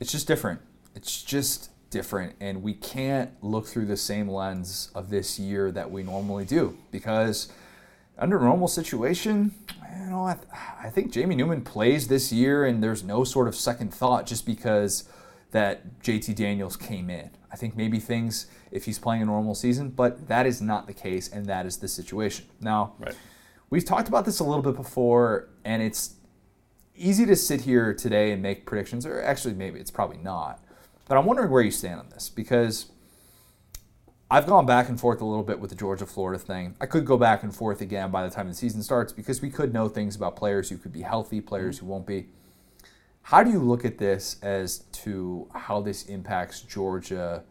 it's 0.00 0.12
just 0.12 0.26
different. 0.26 0.60
It's 0.94 1.22
just 1.22 1.70
different, 1.90 2.34
and 2.40 2.62
we 2.62 2.74
can't 2.74 3.30
look 3.42 3.66
through 3.66 3.86
the 3.86 3.96
same 3.96 4.28
lens 4.28 4.90
of 4.94 5.10
this 5.10 5.38
year 5.38 5.70
that 5.70 5.90
we 5.90 6.02
normally 6.02 6.44
do 6.44 6.76
because 6.90 7.48
under 8.18 8.38
normal 8.38 8.68
situation, 8.68 9.54
you 10.00 10.10
know, 10.10 10.24
I, 10.26 10.36
I 10.82 10.90
think 10.90 11.12
Jamie 11.12 11.36
Newman 11.36 11.62
plays 11.62 12.08
this 12.08 12.32
year, 12.32 12.64
and 12.64 12.82
there's 12.82 13.04
no 13.04 13.24
sort 13.24 13.48
of 13.48 13.54
second 13.54 13.92
thought 13.94 14.26
just 14.26 14.44
because 14.44 15.04
that 15.50 16.00
JT 16.02 16.34
Daniels 16.34 16.76
came 16.76 17.08
in. 17.08 17.30
I 17.50 17.56
think 17.56 17.76
maybe 17.76 17.98
things 17.98 18.46
if 18.70 18.84
he's 18.84 18.98
playing 18.98 19.22
a 19.22 19.24
normal 19.26 19.54
season, 19.54 19.90
but 19.90 20.28
that 20.28 20.46
is 20.46 20.60
not 20.60 20.86
the 20.86 20.92
case, 20.92 21.28
and 21.28 21.46
that 21.46 21.64
is 21.64 21.78
the 21.78 21.88
situation. 21.88 22.46
Now, 22.60 22.94
Right. 22.98 23.14
we've 23.70 23.84
talked 23.84 24.08
about 24.08 24.24
this 24.24 24.40
a 24.40 24.44
little 24.44 24.62
bit 24.62 24.76
before, 24.76 25.48
and 25.64 25.82
it's 25.82 26.14
easy 26.94 27.24
to 27.26 27.36
sit 27.36 27.62
here 27.62 27.94
today 27.94 28.32
and 28.32 28.42
make 28.42 28.66
predictions, 28.66 29.06
or 29.06 29.22
actually, 29.22 29.54
maybe 29.54 29.78
it's 29.78 29.90
probably 29.90 30.18
not. 30.18 30.62
But 31.06 31.16
I'm 31.16 31.24
wondering 31.24 31.50
where 31.50 31.62
you 31.62 31.70
stand 31.70 32.00
on 32.00 32.08
this 32.10 32.28
because 32.28 32.86
I've 34.30 34.46
gone 34.46 34.66
back 34.66 34.90
and 34.90 35.00
forth 35.00 35.22
a 35.22 35.24
little 35.24 35.42
bit 35.42 35.58
with 35.58 35.70
the 35.70 35.76
Georgia 35.76 36.04
Florida 36.04 36.38
thing. 36.38 36.76
I 36.80 36.86
could 36.86 37.06
go 37.06 37.16
back 37.16 37.42
and 37.42 37.54
forth 37.54 37.80
again 37.80 38.10
by 38.10 38.28
the 38.28 38.34
time 38.34 38.46
the 38.46 38.54
season 38.54 38.82
starts 38.82 39.10
because 39.10 39.40
we 39.40 39.48
could 39.48 39.72
know 39.72 39.88
things 39.88 40.16
about 40.16 40.36
players 40.36 40.68
who 40.68 40.76
could 40.76 40.92
be 40.92 41.00
healthy, 41.00 41.40
players 41.40 41.76
mm-hmm. 41.76 41.86
who 41.86 41.92
won't 41.92 42.06
be. 42.06 42.26
How 43.22 43.42
do 43.42 43.50
you 43.50 43.58
look 43.58 43.86
at 43.86 43.96
this 43.96 44.36
as 44.42 44.80
to 44.92 45.48
how 45.54 45.80
this 45.80 46.04
impacts 46.06 46.60
Georgia 46.60 47.42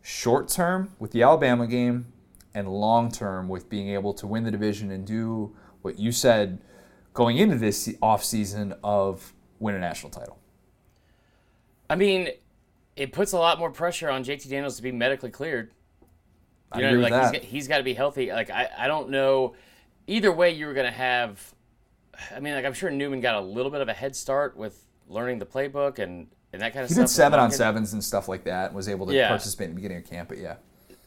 short 0.00 0.48
term 0.48 0.94
with 0.98 1.10
the 1.12 1.22
Alabama 1.22 1.66
game 1.66 2.06
and 2.54 2.68
long 2.68 3.10
term 3.10 3.48
with 3.48 3.68
being 3.68 3.90
able 3.90 4.14
to 4.14 4.26
win 4.26 4.44
the 4.44 4.50
division 4.50 4.90
and 4.90 5.06
do 5.06 5.54
what 5.82 5.98
you 5.98 6.10
said 6.10 6.58
going 7.12 7.36
into 7.36 7.56
this 7.56 7.86
offseason 8.02 8.78
of 8.82 9.34
win 9.58 9.74
a 9.74 9.78
national 9.78 10.10
title? 10.10 10.38
I 11.90 11.96
mean, 11.96 12.30
it 12.96 13.12
puts 13.12 13.32
a 13.32 13.38
lot 13.38 13.58
more 13.58 13.70
pressure 13.70 14.08
on 14.08 14.24
JT 14.24 14.48
Daniels 14.48 14.76
to 14.76 14.82
be 14.82 14.92
medically 14.92 15.30
cleared. 15.30 15.70
I 16.74 16.78
You 16.78 16.82
know, 16.82 16.88
agree 16.90 17.02
with 17.04 17.12
like 17.12 17.32
that. 17.32 17.42
he's, 17.42 17.50
he's 17.50 17.68
got 17.68 17.78
to 17.78 17.84
be 17.84 17.94
healthy. 17.94 18.30
Like 18.32 18.50
I, 18.50 18.68
I 18.78 18.86
don't 18.86 19.10
know. 19.10 19.54
Either 20.06 20.32
way, 20.32 20.50
you 20.50 20.66
were 20.66 20.74
going 20.74 20.86
to 20.86 20.92
have. 20.92 21.54
I 22.34 22.40
mean, 22.40 22.54
like 22.54 22.64
I'm 22.64 22.74
sure 22.74 22.90
Newman 22.90 23.20
got 23.20 23.36
a 23.36 23.40
little 23.40 23.70
bit 23.70 23.80
of 23.80 23.88
a 23.88 23.92
head 23.92 24.14
start 24.14 24.56
with 24.56 24.84
learning 25.08 25.38
the 25.38 25.46
playbook 25.46 25.98
and 25.98 26.26
and 26.52 26.62
that 26.62 26.72
kind 26.72 26.84
of 26.84 26.88
He 26.88 26.94
stuff. 26.94 27.06
did 27.06 27.10
seven 27.12 27.40
on 27.40 27.50
sevens 27.50 27.92
and 27.92 28.02
stuff 28.04 28.28
like 28.28 28.44
that. 28.44 28.66
and 28.66 28.76
Was 28.76 28.88
able 28.88 29.06
to 29.06 29.14
Yeah. 29.14 29.28
participate 29.28 29.66
in 29.68 29.70
the 29.72 29.76
beginning 29.76 29.98
of 29.98 30.04
camp, 30.08 30.28
but 30.28 30.38
yeah, 30.38 30.54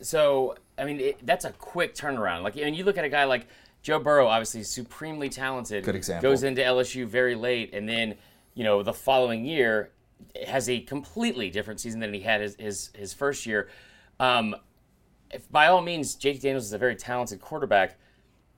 So 0.01 0.55
I 0.77 0.83
mean, 0.85 0.99
it, 0.99 1.25
that's 1.25 1.45
a 1.45 1.51
quick 1.51 1.95
turnaround. 1.95 2.43
Like, 2.43 2.57
and 2.57 2.75
you 2.75 2.83
look 2.83 2.97
at 2.97 3.05
a 3.05 3.09
guy 3.09 3.23
like 3.23 3.47
Joe 3.81 3.99
Burrow, 3.99 4.27
obviously 4.27 4.63
supremely 4.63 5.29
talented. 5.29 5.83
Good 5.85 5.95
example. 5.95 6.29
Goes 6.29 6.43
into 6.43 6.61
LSU 6.61 7.05
very 7.07 7.35
late, 7.35 7.73
and 7.73 7.87
then 7.87 8.15
you 8.55 8.63
know 8.63 8.83
the 8.83 8.93
following 8.93 9.45
year 9.45 9.91
has 10.45 10.67
a 10.69 10.81
completely 10.81 11.49
different 11.49 11.79
season 11.79 11.99
than 12.01 12.13
he 12.13 12.19
had 12.21 12.41
his 12.41 12.55
his, 12.59 12.89
his 12.95 13.13
first 13.13 13.45
year. 13.45 13.69
Um, 14.19 14.55
if, 15.31 15.51
by 15.51 15.67
all 15.67 15.81
means, 15.81 16.15
Jake 16.15 16.41
Daniels 16.41 16.65
is 16.65 16.73
a 16.73 16.77
very 16.77 16.95
talented 16.95 17.41
quarterback. 17.41 17.97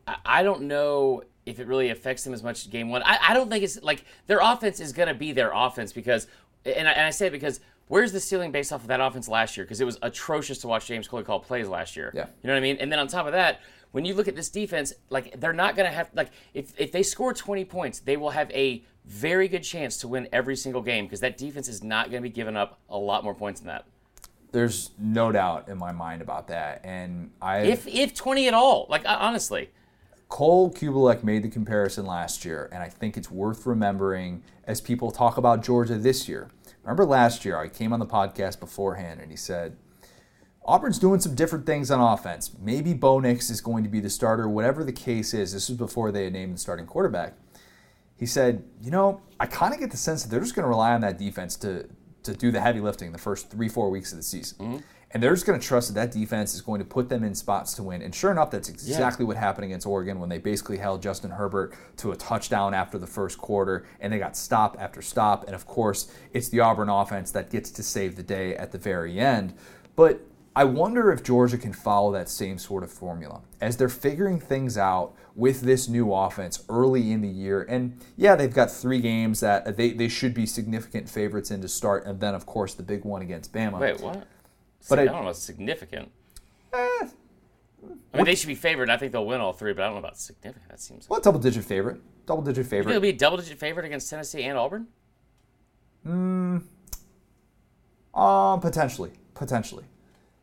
I, 0.08 0.18
I 0.26 0.44
don't 0.44 0.64
know 0.64 1.24
if 1.46 1.60
it 1.60 1.68
really 1.68 1.90
affects 1.90 2.24
them 2.24 2.34
as 2.34 2.44
much 2.44 2.62
as 2.62 2.68
game 2.68 2.90
one. 2.90 3.02
I, 3.04 3.18
I 3.30 3.34
don't 3.34 3.50
think 3.50 3.64
it's 3.64 3.82
like 3.82 4.06
their 4.28 4.40
offense 4.42 4.80
is 4.80 4.94
going 4.94 5.08
to 5.08 5.14
be 5.14 5.32
their 5.32 5.52
offense 5.54 5.92
because, 5.94 6.28
and 6.66 6.88
I, 6.88 6.92
and 6.92 7.06
I 7.06 7.10
say 7.10 7.28
it 7.28 7.32
because 7.32 7.60
where's 7.88 8.12
the 8.12 8.20
ceiling 8.20 8.52
based 8.52 8.72
off 8.72 8.82
of 8.82 8.88
that 8.88 9.02
offense 9.02 9.28
last 9.28 9.58
year? 9.58 9.66
Because 9.66 9.82
it 9.82 9.86
was 9.86 9.98
atrocious 10.02 10.60
to 10.60 10.68
watch 10.68 10.88
James 10.88 11.08
Coley 11.08 11.24
call 11.24 11.40
plays 11.40 11.68
last 11.68 11.96
year. 11.96 12.12
Yeah. 12.14 12.28
You 12.42 12.48
know 12.48 12.54
what 12.54 12.60
I 12.60 12.62
mean? 12.62 12.78
And 12.80 12.92
then 12.92 13.00
on 13.00 13.08
top 13.08 13.26
of 13.26 13.34
that, 13.34 13.62
when 13.92 14.06
you 14.06 14.14
look 14.14 14.28
at 14.28 14.36
this 14.36 14.50
defense, 14.50 14.94
like 15.10 15.40
they're 15.40 15.54
not 15.54 15.76
going 15.76 15.90
to 15.90 15.96
have 15.96 16.10
like 16.14 16.30
if 16.54 16.74
if 16.80 16.92
they 16.92 17.04
score 17.04 17.34
20 17.34 17.66
points, 17.66 18.00
they 18.00 18.18
will 18.18 18.30
have 18.30 18.52
a 18.52 18.84
very 19.06 19.48
good 19.48 19.64
chance 19.64 19.98
to 19.98 20.08
win 20.08 20.28
every 20.32 20.56
single 20.56 20.82
game 20.82 21.06
because 21.06 21.22
that 21.22 21.38
defense 21.38 21.68
is 21.68 21.84
not 21.84 22.12
going 22.12 22.22
to 22.22 22.30
be 22.30 22.34
giving 22.34 22.56
up 22.56 22.80
a 22.90 22.98
lot 22.98 23.24
more 23.24 23.34
points 23.34 23.60
than 23.60 23.68
that. 23.68 23.86
There's 24.52 24.92
no 24.98 25.32
doubt 25.32 25.70
in 25.70 25.78
my 25.78 25.92
mind 25.92 26.22
about 26.22 26.48
that. 26.48 26.82
And 26.84 27.32
I 27.42 27.60
If 27.60 27.88
if 27.88 28.14
20 28.14 28.48
at 28.48 28.54
all, 28.54 28.88
like 28.90 29.04
honestly. 29.06 29.70
Cole 30.28 30.72
Cubelic 30.72 31.24
made 31.24 31.42
the 31.42 31.50
comparison 31.50 32.06
last 32.06 32.46
year, 32.46 32.70
and 32.72 32.84
I 32.84 32.90
think 32.90 33.18
it's 33.18 33.32
worth 33.32 33.66
remembering 33.66 34.44
as 34.66 34.80
people 34.80 35.10
talk 35.10 35.38
about 35.38 35.64
Georgia 35.64 35.96
this 35.96 36.30
year. 36.30 36.52
Remember 36.84 37.04
last 37.04 37.46
year, 37.46 37.58
I 37.58 37.68
came 37.68 37.94
on 37.94 38.00
the 38.00 38.06
podcast 38.06 38.60
beforehand 38.60 39.20
and 39.22 39.32
he 39.32 39.38
said, 39.38 39.76
Auburn's 40.66 41.00
doing 41.00 41.20
some 41.20 41.34
different 41.34 41.66
things 41.66 41.90
on 41.90 42.00
offense. 42.00 42.52
Maybe 42.60 42.94
Bo 42.94 43.20
Nix 43.20 43.50
is 43.50 43.60
going 43.60 43.84
to 43.84 43.90
be 43.90 44.00
the 44.00 44.10
starter, 44.10 44.48
whatever 44.48 44.84
the 44.84 44.94
case 44.94 45.34
is. 45.34 45.54
This 45.54 45.68
was 45.68 45.78
before 45.78 46.12
they 46.12 46.26
had 46.26 46.34
named 46.34 46.54
the 46.54 46.60
starting 46.60 46.86
quarterback. 46.86 47.34
He 48.16 48.26
said, 48.26 48.64
You 48.82 48.92
know, 48.92 49.22
I 49.40 49.48
kind 49.48 49.74
of 49.74 49.80
get 49.80 49.90
the 49.92 49.98
sense 49.98 50.24
that 50.24 50.30
they're 50.30 50.42
just 50.42 50.56
going 50.56 50.66
to 50.66 50.70
rely 50.70 50.94
on 50.94 51.02
that 51.02 51.18
defense 51.18 51.56
to, 51.58 51.90
to 52.32 52.38
do 52.38 52.52
the 52.52 52.62
heavy 52.62 52.80
lifting 52.80 53.12
the 53.12 53.18
first 53.18 53.50
three, 53.50 53.70
four 53.70 53.90
weeks 53.90 54.12
of 54.12 54.18
the 54.18 54.24
season. 54.24 54.58
Mm-hmm. 54.58 54.78
And 55.12 55.24
they're 55.24 55.34
just 55.34 55.48
going 55.48 55.60
to 55.60 55.66
trust 55.66 55.92
that 55.92 56.12
that 56.12 56.18
defense 56.18 56.54
is 56.54 56.62
going 56.62 56.80
to 56.80 56.86
put 56.86 57.10
them 57.10 57.24
in 57.24 57.34
spots 57.34 57.74
to 57.76 57.84
win. 57.84 58.04
And 58.04 58.14
sure 58.14 58.30
enough, 58.30 58.52
that's 58.52 58.70
exactly 58.70 59.26
what 59.26 59.38
happened 59.38 59.66
against 59.66 59.88
Oregon 59.88 60.20
when 60.20 60.30
they 60.30 60.38
basically 60.38 60.78
held 60.78 61.02
Justin 61.02 61.32
Herbert 61.32 61.74
to 61.98 62.12
a 62.12 62.16
touchdown 62.16 62.76
after 62.76 63.00
the 63.00 63.08
first 63.08 63.40
quarter, 63.40 63.88
and 64.00 64.14
they 64.14 64.20
got 64.20 64.38
stop 64.38 64.78
after 64.80 65.02
stop. 65.02 65.46
And 65.46 65.56
of 65.56 65.66
course, 65.66 66.14
it's 66.32 66.50
the 66.50 66.60
Auburn 66.60 66.90
offense 66.90 67.32
that 67.32 67.50
gets 67.50 67.72
to 67.72 67.82
save 67.84 68.18
the 68.18 68.24
day 68.24 68.56
at 68.56 68.72
the 68.72 68.78
very 68.78 69.20
end. 69.20 69.56
But 69.96 70.22
I 70.56 70.66
wonder 70.66 71.12
if 71.12 71.24
Georgia 71.24 71.58
can 71.58 71.74
follow 71.74 72.12
that 72.12 72.30
same 72.30 72.60
sort 72.60 72.84
of 72.84 72.92
formula 72.92 73.42
as 73.62 73.78
they're 73.78 73.90
figuring 73.90 74.40
things 74.40 74.78
out 74.78 75.16
with 75.40 75.62
this 75.62 75.88
new 75.88 76.14
offense 76.14 76.64
early 76.70 77.12
in 77.12 77.22
the 77.22 77.28
year. 77.30 77.64
And 77.70 78.00
yeah, 78.18 78.36
they've 78.36 78.54
got 78.54 78.70
three 78.70 79.00
games 79.00 79.40
that 79.40 79.78
they, 79.78 79.92
they 79.92 80.08
should 80.10 80.34
be 80.34 80.46
significant 80.46 81.10
favorites 81.10 81.50
in 81.50 81.62
to 81.62 81.68
start, 81.68 82.06
and 82.06 82.20
then, 82.20 82.36
of 82.36 82.46
course, 82.46 82.74
the 82.74 82.84
big 82.84 83.06
one 83.06 83.22
against 83.22 83.54
Bama. 83.54 83.80
Wait, 83.80 84.02
what? 84.02 84.28
But 84.90 85.00
I, 85.00 85.04
I- 85.04 85.06
don't 85.06 85.26
know. 85.26 85.34
Significant. 85.34 86.12
Eh, 86.74 86.78
I 88.14 88.18
mean, 88.18 88.26
they 88.26 88.36
should 88.36 88.48
be 88.48 88.56
favored. 88.56 88.90
I 88.90 88.98
think 88.98 89.12
they'll 89.14 89.26
win 89.26 89.40
all 89.40 89.54
three, 89.54 89.72
but 89.74 89.84
I 89.84 89.86
don't 89.86 89.94
know 89.96 90.00
about 90.00 90.18
significant. 90.18 90.70
That 90.70 90.82
seems. 90.82 91.08
well, 91.08 91.22
double 91.22 91.40
digit 91.40 91.64
favorite. 91.64 92.02
Double 92.26 92.42
digit 92.44 92.68
favorite. 92.68 92.92
they'll 92.92 93.02
be 93.02 93.10
a 93.10 93.14
double-digit 93.14 93.58
favorite 93.58 93.86
against 93.88 94.08
Tennessee 94.10 94.44
and 94.44 94.56
Auburn? 94.58 94.88
Um, 98.14 98.60
potentially, 98.60 99.12
potentially, 99.34 99.86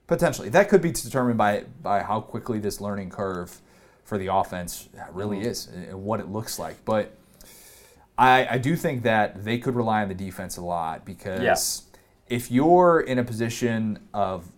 potentially. 0.06 0.48
That 0.48 0.68
could 0.68 0.82
be 0.82 0.90
determined 0.92 1.38
by 1.38 1.64
by 1.82 2.02
how 2.02 2.20
quickly 2.20 2.58
this 2.58 2.80
learning 2.80 3.10
curve 3.10 3.60
for 4.06 4.16
the 4.16 4.32
offense 4.32 4.88
really 5.12 5.38
mm-hmm. 5.38 5.48
is 5.48 5.66
and 5.66 6.02
what 6.04 6.20
it 6.20 6.28
looks 6.28 6.58
like. 6.58 6.82
But 6.84 7.14
I, 8.16 8.46
I 8.52 8.58
do 8.58 8.76
think 8.76 9.02
that 9.02 9.44
they 9.44 9.58
could 9.58 9.74
rely 9.74 10.02
on 10.02 10.08
the 10.08 10.14
defense 10.14 10.56
a 10.56 10.62
lot 10.62 11.04
because 11.04 11.82
if 12.28 12.50
you're 12.50 13.00
in 13.00 13.18
a 13.18 13.24
position 13.24 13.98
of 14.14 14.48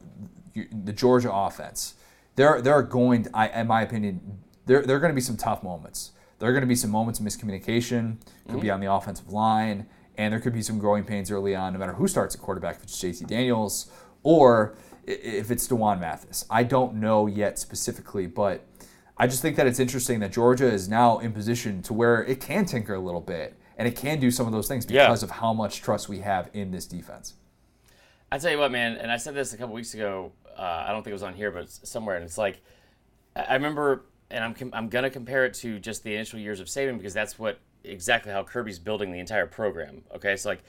the 0.54 0.92
Georgia 0.92 1.32
offense, 1.32 1.94
there 2.36 2.60
there 2.60 2.74
are 2.74 2.82
going, 2.82 3.24
to, 3.24 3.30
I, 3.34 3.48
in 3.48 3.66
my 3.66 3.82
opinion, 3.82 4.38
there 4.66 4.82
there 4.82 4.96
are 4.96 5.00
going 5.00 5.12
to 5.12 5.16
be 5.16 5.20
some 5.20 5.36
tough 5.36 5.62
moments. 5.62 6.12
There 6.38 6.48
are 6.48 6.52
going 6.52 6.62
to 6.62 6.68
be 6.68 6.76
some 6.76 6.90
moments 6.90 7.18
of 7.18 7.26
miscommunication. 7.26 8.18
Could 8.46 8.60
be 8.60 8.68
mm-hmm. 8.68 8.74
on 8.74 8.80
the 8.80 8.92
offensive 8.92 9.32
line, 9.32 9.86
and 10.16 10.32
there 10.32 10.40
could 10.40 10.52
be 10.52 10.62
some 10.62 10.78
growing 10.78 11.04
pains 11.04 11.30
early 11.30 11.56
on, 11.56 11.72
no 11.72 11.78
matter 11.78 11.94
who 11.94 12.06
starts 12.06 12.34
at 12.34 12.40
quarterback, 12.40 12.76
if 12.76 12.84
it's 12.84 13.00
J.T. 13.00 13.24
Daniels 13.24 13.90
or 14.22 14.76
if 15.06 15.50
it's 15.50 15.66
D'Wan 15.66 16.00
Mathis. 16.00 16.44
I 16.50 16.64
don't 16.64 16.96
know 16.96 17.26
yet 17.26 17.58
specifically, 17.58 18.26
but 18.26 18.64
I 19.18 19.26
just 19.26 19.42
think 19.42 19.56
that 19.56 19.66
it's 19.66 19.80
interesting 19.80 20.20
that 20.20 20.32
Georgia 20.32 20.66
is 20.72 20.88
now 20.88 21.18
in 21.18 21.32
position 21.32 21.82
to 21.82 21.92
where 21.92 22.24
it 22.24 22.40
can 22.40 22.64
tinker 22.64 22.94
a 22.94 23.00
little 23.00 23.20
bit 23.20 23.58
and 23.76 23.86
it 23.88 23.96
can 23.96 24.20
do 24.20 24.30
some 24.30 24.46
of 24.46 24.52
those 24.52 24.68
things 24.68 24.86
Yeah. 24.88 25.06
because 25.06 25.22
of 25.22 25.30
how 25.30 25.52
much 25.52 25.80
trust 25.82 26.08
we 26.08 26.18
have 26.20 26.50
in 26.52 26.70
this 26.70 26.86
defense. 26.86 27.34
I 28.30 28.38
tell 28.38 28.50
you 28.50 28.58
what, 28.58 28.70
man, 28.70 28.96
and 28.96 29.10
I 29.10 29.16
said 29.16 29.34
this 29.34 29.52
a 29.52 29.56
couple 29.56 29.74
weeks 29.74 29.94
ago. 29.94 30.32
Uh, 30.56 30.84
I 30.86 30.92
don't 30.92 31.02
think 31.02 31.10
it 31.10 31.14
was 31.14 31.22
on 31.22 31.34
here, 31.34 31.50
but 31.50 31.68
somewhere, 31.70 32.16
and 32.16 32.24
it's 32.24 32.38
like 32.38 32.60
I 33.36 33.54
remember, 33.54 34.04
and 34.30 34.42
I'm 34.44 34.54
com- 34.54 34.70
I'm 34.74 34.88
gonna 34.88 35.08
compare 35.10 35.44
it 35.46 35.54
to 35.54 35.78
just 35.78 36.02
the 36.02 36.14
initial 36.14 36.38
years 36.38 36.60
of 36.60 36.66
Saban 36.66 36.96
because 36.98 37.14
that's 37.14 37.38
what 37.38 37.58
exactly 37.84 38.32
how 38.32 38.42
Kirby's 38.42 38.78
building 38.80 39.12
the 39.12 39.18
entire 39.20 39.46
program. 39.46 40.02
Okay, 40.14 40.36
so 40.36 40.48
like 40.50 40.62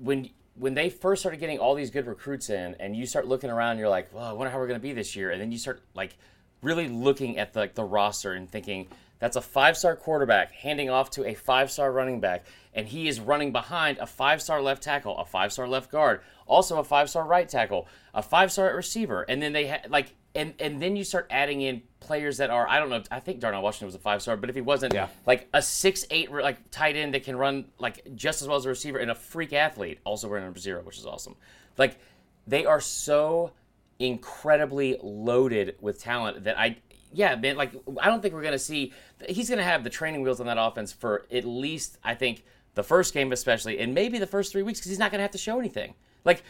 when 0.00 0.30
when 0.56 0.74
they 0.74 0.88
first 0.88 1.20
started 1.20 1.40
getting 1.40 1.58
all 1.58 1.74
these 1.74 1.90
good 1.90 2.06
recruits 2.06 2.48
in, 2.48 2.76
and 2.78 2.94
you 2.96 3.06
start 3.06 3.26
looking 3.26 3.50
around, 3.50 3.78
you're 3.78 3.88
like, 3.88 4.14
well, 4.14 4.24
I 4.24 4.32
wonder 4.32 4.50
how 4.50 4.58
we're 4.58 4.68
gonna 4.68 4.78
be 4.78 4.92
this 4.92 5.16
year, 5.16 5.30
and 5.32 5.40
then 5.40 5.50
you 5.50 5.58
start 5.58 5.82
like 5.94 6.16
really 6.64 6.88
looking 6.88 7.38
at 7.38 7.52
the, 7.52 7.60
like 7.60 7.74
the 7.74 7.84
roster 7.84 8.32
and 8.32 8.50
thinking 8.50 8.88
that's 9.20 9.36
a 9.36 9.40
five-star 9.40 9.96
quarterback 9.96 10.52
handing 10.52 10.90
off 10.90 11.10
to 11.10 11.24
a 11.24 11.34
five-star 11.34 11.92
running 11.92 12.20
back 12.20 12.44
and 12.74 12.88
he 12.88 13.06
is 13.08 13.20
running 13.20 13.52
behind 13.52 13.98
a 13.98 14.06
five-star 14.06 14.60
left 14.60 14.82
tackle 14.82 15.16
a 15.18 15.24
five-star 15.24 15.68
left 15.68 15.90
guard 15.90 16.20
also 16.46 16.78
a 16.78 16.84
five-star 16.84 17.24
right 17.24 17.48
tackle 17.48 17.86
a 18.14 18.22
five-star 18.22 18.74
receiver 18.74 19.22
and 19.28 19.40
then 19.40 19.52
they 19.52 19.68
ha- 19.68 19.80
like 19.88 20.14
and 20.34 20.52
and 20.58 20.82
then 20.82 20.96
you 20.96 21.04
start 21.04 21.26
adding 21.30 21.60
in 21.60 21.80
players 22.00 22.38
that 22.38 22.50
are 22.50 22.68
I 22.68 22.80
don't 22.80 22.90
know 22.90 23.02
I 23.10 23.20
think 23.20 23.38
Darnell 23.40 23.62
Washington 23.62 23.86
was 23.86 23.94
a 23.94 23.98
five-star 24.00 24.36
but 24.36 24.48
if 24.50 24.56
he 24.56 24.60
wasn't 24.62 24.92
Yeah. 24.92 25.08
like 25.26 25.48
a 25.54 25.62
six-eight 25.62 26.30
like 26.32 26.70
tight 26.70 26.96
end 26.96 27.14
that 27.14 27.22
can 27.24 27.36
run 27.36 27.66
like 27.78 28.04
just 28.16 28.42
as 28.42 28.48
well 28.48 28.56
as 28.56 28.66
a 28.66 28.70
receiver 28.70 28.98
and 28.98 29.10
a 29.10 29.14
freak 29.14 29.52
athlete 29.52 30.00
also 30.04 30.28
wearing 30.28 30.44
number 30.44 30.58
zero 30.58 30.82
which 30.82 30.98
is 30.98 31.06
awesome 31.06 31.36
like 31.78 31.98
they 32.46 32.66
are 32.66 32.80
so 32.80 33.52
incredibly 33.98 34.98
loaded 35.02 35.76
with 35.80 36.00
talent 36.00 36.44
that 36.44 36.58
I 36.58 36.78
yeah 37.12 37.36
man 37.36 37.56
like 37.56 37.72
I 38.00 38.08
don't 38.08 38.20
think 38.20 38.34
we're 38.34 38.42
gonna 38.42 38.58
see 38.58 38.92
he's 39.28 39.48
gonna 39.48 39.62
have 39.62 39.84
the 39.84 39.90
training 39.90 40.22
wheels 40.22 40.40
on 40.40 40.46
that 40.46 40.58
offense 40.58 40.92
for 40.92 41.26
at 41.32 41.44
least 41.44 41.98
I 42.02 42.14
think 42.14 42.44
the 42.74 42.82
first 42.82 43.14
game 43.14 43.30
especially 43.32 43.78
and 43.78 43.94
maybe 43.94 44.18
the 44.18 44.26
first 44.26 44.50
three 44.52 44.62
weeks 44.62 44.80
because 44.80 44.90
he's 44.90 44.98
not 44.98 45.10
gonna 45.12 45.22
have 45.22 45.30
to 45.30 45.38
show 45.38 45.58
anything 45.60 45.94
like 46.24 46.42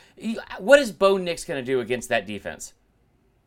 what 0.59 0.79
is 0.79 0.91
Bo 0.91 1.19
Nix 1.19 1.45
gonna 1.45 1.63
do 1.63 1.81
against 1.81 2.09
that 2.09 2.27
defense 2.27 2.73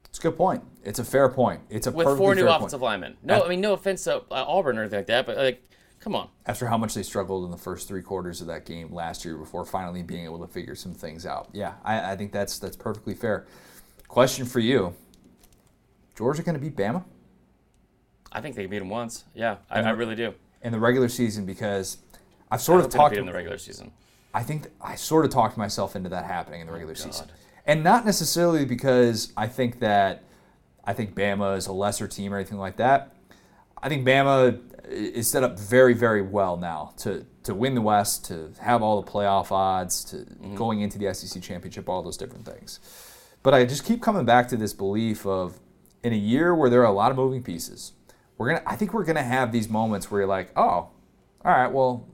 It's 0.09 0.19
a 0.19 0.21
good 0.21 0.37
point. 0.37 0.63
It's 0.83 0.99
a 0.99 1.03
fair 1.03 1.27
point. 1.27 1.61
It's 1.69 1.87
a 1.87 1.91
with 1.91 2.17
four 2.17 2.35
new 2.35 2.47
offensive 2.47 2.79
point. 2.79 3.01
linemen 3.01 3.17
no 3.23 3.43
I 3.43 3.49
mean 3.49 3.61
no 3.61 3.73
offense 3.73 4.03
to 4.03 4.17
uh, 4.17 4.45
Auburn 4.47 4.77
or 4.77 4.81
anything 4.81 4.99
like 4.99 5.07
that 5.07 5.25
but 5.25 5.37
like 5.37 5.63
come 5.99 6.15
on 6.15 6.29
After 6.45 6.67
how 6.67 6.77
much 6.77 6.93
they 6.93 7.01
struggled 7.01 7.45
in 7.45 7.51
the 7.51 7.57
first 7.57 7.87
three 7.87 8.03
quarters 8.03 8.41
of 8.41 8.47
that 8.47 8.65
game 8.67 8.93
last 8.93 9.25
year 9.25 9.35
before 9.37 9.65
finally 9.65 10.03
being 10.03 10.25
able 10.25 10.39
to 10.45 10.47
figure 10.47 10.75
some 10.75 10.93
things 10.93 11.25
out. 11.25 11.49
Yeah, 11.51 11.73
I, 11.83 12.11
I 12.11 12.15
think 12.15 12.31
that's 12.31 12.59
that's 12.59 12.75
perfectly 12.75 13.15
fair. 13.15 13.47
Question 14.07 14.45
for 14.45 14.59
you: 14.59 14.93
Georgia 16.15 16.43
going 16.43 16.55
to 16.55 16.61
beat 16.61 16.75
Bama 16.75 17.03
I 18.31 18.41
think 18.41 18.55
they 18.55 18.65
beat 18.65 18.81
him 18.81 18.89
once 18.89 19.25
yeah 19.33 19.57
I, 19.69 19.81
I 19.81 19.89
really 19.91 20.15
do 20.15 20.33
in 20.61 20.71
the 20.71 20.79
regular 20.79 21.09
season? 21.09 21.45
Because 21.45 21.97
I've 22.51 22.61
sort 22.61 22.81
I 22.81 22.85
of 22.85 22.85
hope 22.85 22.91
they 22.91 22.97
don't 22.97 23.09
talked. 23.09 23.17
in 23.17 23.25
the 23.25 23.33
regular 23.33 23.57
season 23.57 23.91
I 24.33 24.43
think 24.43 24.67
I 24.81 24.95
sort 24.95 25.25
of 25.25 25.31
talked 25.31 25.57
myself 25.57 25.95
into 25.95 26.09
that 26.09 26.25
happening 26.25 26.61
in 26.61 26.67
the 26.67 26.73
oh, 26.73 26.75
regular 26.75 26.95
season, 26.95 27.25
Oh, 27.27 27.27
God. 27.27 27.35
and 27.65 27.83
not 27.83 28.05
necessarily 28.05 28.65
because 28.65 29.31
I 29.37 29.47
think 29.47 29.79
that 29.79 30.23
I 30.83 30.93
think 30.93 31.15
Bama 31.15 31.57
is 31.57 31.67
a 31.67 31.73
lesser 31.73 32.07
team 32.07 32.33
or 32.33 32.37
anything 32.37 32.57
like 32.57 32.77
that. 32.77 33.13
I 33.81 33.89
think 33.89 34.05
Bama 34.05 34.59
is 34.87 35.29
set 35.29 35.43
up 35.43 35.59
very, 35.59 35.93
very 35.93 36.21
well 36.21 36.57
now 36.57 36.93
to 36.97 37.25
to 37.43 37.55
win 37.55 37.75
the 37.75 37.81
West, 37.81 38.25
to 38.25 38.51
have 38.59 38.81
all 38.81 39.01
the 39.01 39.09
playoff 39.09 39.51
odds, 39.51 40.03
to 40.05 40.17
mm-hmm. 40.17 40.55
going 40.55 40.81
into 40.81 40.97
the 40.97 41.13
SEC 41.13 41.41
championship, 41.41 41.87
all 41.89 42.03
those 42.03 42.17
different 42.17 42.45
things. 42.45 42.79
But 43.47 43.53
I 43.53 43.63
just 43.63 43.85
keep 43.85 44.01
coming 44.01 44.25
back 44.25 44.49
to 44.49 44.57
this 44.57 44.73
belief 44.73 45.25
of 45.25 45.57
in 46.03 46.11
a 46.11 46.17
year 46.17 46.53
where 46.53 46.69
there 46.69 46.81
are 46.81 46.85
a 46.85 46.91
lot 46.91 47.11
of 47.11 47.15
moving 47.15 47.41
pieces, 47.41 47.93
we're 48.37 48.49
gonna. 48.49 48.61
I 48.65 48.75
think 48.75 48.93
we're 48.93 49.05
gonna 49.05 49.23
have 49.23 49.53
these 49.53 49.69
moments 49.69 50.11
where 50.11 50.19
you're 50.19 50.27
like, 50.27 50.51
oh, 50.57 50.63
all 50.65 50.91
right, 51.45 51.71
well, 51.71 52.05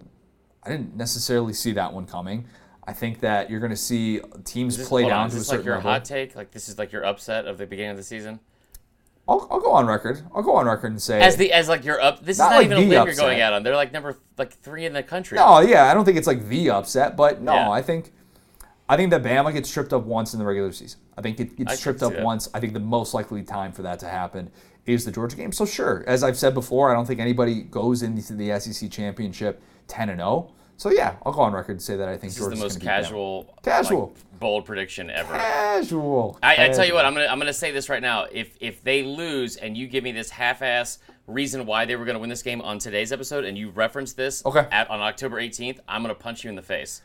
I 0.62 0.69
didn't 0.69 0.96
necessarily 0.96 1.54
see 1.54 1.72
that 1.72 1.91
one 1.91 2.06
coming. 2.06 2.46
I 2.86 2.93
think 2.93 3.19
that 3.22 3.50
you're 3.50 3.60
going 3.62 3.72
to 3.72 3.76
see 3.76 4.22
teams 4.46 4.78
this- 4.78 4.88
play 4.88 5.08
down 5.08 5.22
on, 5.22 5.30
to 5.32 5.36
a 5.36 5.39
is 5.39 5.41
this 5.46 5.48
like 5.50 5.56
certain 5.56 5.65
your 5.65 5.76
level. 5.78 5.89
hot 5.89 6.06
take 6.06 6.36
like 6.36 6.52
this 6.52 6.69
is 6.69 6.78
like 6.78 6.91
your 6.91 7.04
upset 7.04 7.48
of 7.48 7.58
the 7.58 7.65
beginning 7.65 7.89
of 7.89 7.98
the 7.98 8.04
season 8.04 8.39
I'll, 9.28 9.48
I'll 9.50 9.60
go 9.60 9.72
on 9.72 9.88
record. 9.88 10.22
I'll 10.36 10.43
go 10.43 10.56
on 10.58 10.67
record 10.67 10.91
and 10.91 11.02
say 11.02 11.19
As 11.19 11.36
the 11.36 11.52
as 11.52 11.67
like 11.67 11.84
you're 11.84 12.00
up. 12.00 12.24
This 12.24 12.38
Not 12.38 12.46
is 12.46 12.52
not 12.52 12.58
like 12.58 12.65
even 12.65 12.78
a 12.78 12.82
limb 12.82 13.08
you're 13.08 13.15
going 13.15 13.41
out 13.41 13.54
on. 13.54 13.63
They're 13.63 13.76
like 13.76 13.91
number 13.91 14.19
like 14.38 14.54
three 14.54 14.86
in 14.86 14.93
the 14.93 15.02
country. 15.02 15.39
No, 15.39 15.62
yeah, 15.62 15.86
I 15.89 15.96
don't 15.96 16.06
think 16.06 16.17
it's 16.19 16.28
like 16.28 16.48
the 16.48 16.69
upset, 16.69 17.17
but 17.17 17.41
no, 17.41 17.54
Yeah. 17.56 17.72
I 17.72 17.82
think 17.82 18.13
I 18.89 18.98
think 18.98 19.12
that 19.12 19.24
Bama 19.24 19.54
gets 19.54 19.72
tripped 19.72 19.93
up 19.93 20.04
once 20.04 20.34
in 20.34 20.39
the 20.39 20.46
regular 20.46 20.72
season. 20.72 21.00
I 21.17 21.22
think 21.22 21.39
it 21.39 21.56
gets 21.58 21.80
tripped 21.80 22.04
up 22.04 22.13
that. 22.13 22.24
once. 22.24 22.50
I 22.54 22.60
think 22.60 22.74
the 22.74 22.80
most 22.80 23.13
likely 23.13 23.41
time 23.43 23.72
for 23.72 23.82
that 23.84 24.00
to 24.00 24.08
happen 24.08 24.52
is 24.86 25.06
the 25.06 25.12
Georgia 25.12 25.38
game. 25.38 25.52
So 25.54 25.65
sure, 25.65 26.04
as 26.06 26.24
I've 26.24 26.38
said 26.38 26.54
before, 26.54 26.91
I 26.91 26.93
don't 26.93 27.06
think 27.06 27.19
anybody 27.22 27.62
goes 27.62 28.04
into 28.04 28.34
the 28.34 28.60
SEC 28.60 28.91
championship 28.91 29.62
10 29.88 30.10
and 30.10 30.19
0. 30.19 30.52
So 30.76 30.89
yeah, 30.89 31.15
I'll 31.26 31.32
go 31.32 31.41
on 31.41 31.54
record 31.54 31.74
and 31.74 31.82
say 31.82 31.96
that 31.96 32.10
I 32.10 32.17
think 32.17 32.34
This 32.34 32.34
is 32.34 32.39
Georgia's 32.39 32.60
the 32.60 32.65
most 32.65 32.80
gonna 32.80 32.80
beat 32.80 33.04
Bama. 33.04 33.04
casual, 33.06 33.56
Casual. 33.63 34.08
like, 34.08 34.39
bold 34.39 34.65
prediction 34.65 35.10
ever. 35.10 35.32
Casual. 35.34 36.38
I, 36.43 36.65
I 36.65 36.69
tell 36.69 36.86
you 36.86 36.93
what, 36.93 37.06
I'm 37.06 37.13
gonna 37.13 37.28
I'm 37.28 37.39
gonna 37.39 37.54
say 37.54 37.72
this 37.72 37.88
right 37.89 38.02
now. 38.02 38.26
If 38.32 38.58
if 38.60 38.84
they 38.84 39.04
lose 39.04 39.56
and 39.56 39.78
you 39.78 39.88
give 39.88 40.04
me 40.04 40.12
this 40.12 40.30
half-ass 40.30 41.00
reason 41.28 41.65
why 41.65 41.86
they 41.86 41.96
were 41.96 42.04
gonna 42.06 42.19
win 42.19 42.30
this 42.30 42.41
game 42.41 42.60
on 42.62 42.80
today's 42.80 43.12
episode, 43.13 43.46
and 43.46 43.58
you 43.58 43.69
reference 43.69 44.12
this 44.13 44.46
Okay. 44.46 44.67
at, 44.72 44.89
on 44.89 45.00
October 45.00 45.39
18th, 45.39 45.80
I'm 45.88 46.02
gonna 46.02 46.15
punch 46.15 46.43
you 46.43 46.50
in 46.50 46.56
the 46.58 46.62
face 46.62 47.02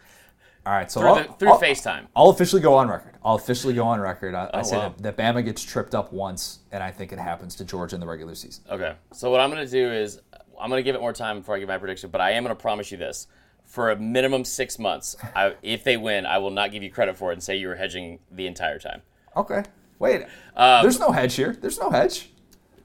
All 0.67 0.73
right, 0.75 0.91
so 0.91 1.01
through, 1.01 1.09
I'll, 1.09 1.15
the, 1.17 1.33
through 1.35 1.51
I'll- 1.53 1.61
FaceTime. 1.61 2.07
I'll 2.15 2.29
officially 2.29 2.61
go 2.61 2.75
on 2.75 2.89
record. 2.91 3.15
I'll 3.25 3.37
officially 3.37 3.75
go 3.75 3.85
on 3.85 4.01
record. 4.01 4.35
I, 4.35 4.45
I 4.53 4.61
Oh, 4.61 4.63
say 4.63 4.77
wow. 4.77 4.95
that, 4.99 5.17
that 5.17 5.17
Bama 5.17 5.45
gets 5.45 5.63
tripped 5.63 5.95
up 5.95 6.13
once, 6.13 6.61
and 6.73 6.83
I 6.83 6.91
think 6.91 7.13
it 7.13 7.19
happens 7.19 7.55
to 7.57 7.65
Georgia 7.65 7.95
in 7.97 8.01
the 8.01 8.07
regular 8.07 8.35
season. 8.35 8.65
Okay. 8.71 8.95
So 9.13 9.31
what 9.31 9.41
I'm 9.41 9.49
gonna 9.51 9.67
do 9.67 9.91
is 9.91 10.21
I'm 10.61 10.69
gonna 10.71 10.83
give 10.83 10.95
it 10.95 11.01
more 11.01 11.13
time 11.13 11.39
before 11.39 11.57
I 11.57 11.59
give 11.59 11.69
my 11.69 11.79
prediction, 11.79 12.11
but 12.11 12.21
I 12.21 12.33
am 12.33 12.43
gonna 12.43 12.55
promise 12.55 12.91
you 12.93 12.99
this. 12.99 13.27
For 13.65 13.91
a 13.91 13.97
minimum 13.97 14.45
six 14.45 14.79
months, 14.79 15.15
I, 15.37 15.55
if 15.63 15.85
they 15.85 15.97
win, 15.99 16.25
I 16.27 16.39
will 16.39 16.51
not 16.51 16.73
give 16.73 16.83
you 16.83 16.91
credit 16.91 17.17
for 17.19 17.31
it 17.31 17.35
and 17.35 17.43
say 17.43 17.57
you 17.57 17.69
were 17.69 17.75
hedging 17.75 18.19
the 18.31 18.47
entire 18.47 18.79
time. 18.79 19.03
Okay. 19.37 19.63
Wait. 19.99 20.23
Um, 20.57 20.83
There's 20.83 20.99
no 20.99 21.11
hedge 21.13 21.35
here. 21.35 21.55
There's 21.61 21.79
no 21.79 21.91
hedge. 21.91 22.31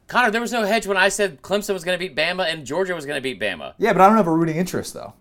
Connor, 0.07 0.29
there 0.31 0.41
was 0.41 0.51
no 0.51 0.63
hedge 0.63 0.86
when 0.86 0.97
I 0.97 1.07
said 1.09 1.41
Clemson 1.41 1.73
was 1.73 1.83
going 1.86 1.97
to 1.97 1.99
beat 2.05 2.15
Bama 2.17 2.51
and 2.51 2.65
Georgia 2.65 2.93
was 2.93 3.05
going 3.05 3.15
to 3.17 3.21
beat 3.21 3.39
Bama. 3.39 3.73
Yeah, 3.77 3.93
but 3.93 4.01
I 4.01 4.07
don't 4.07 4.17
have 4.17 4.27
a 4.27 4.31
rooting 4.33 4.57
interest 4.57 4.93
though. 4.93 5.13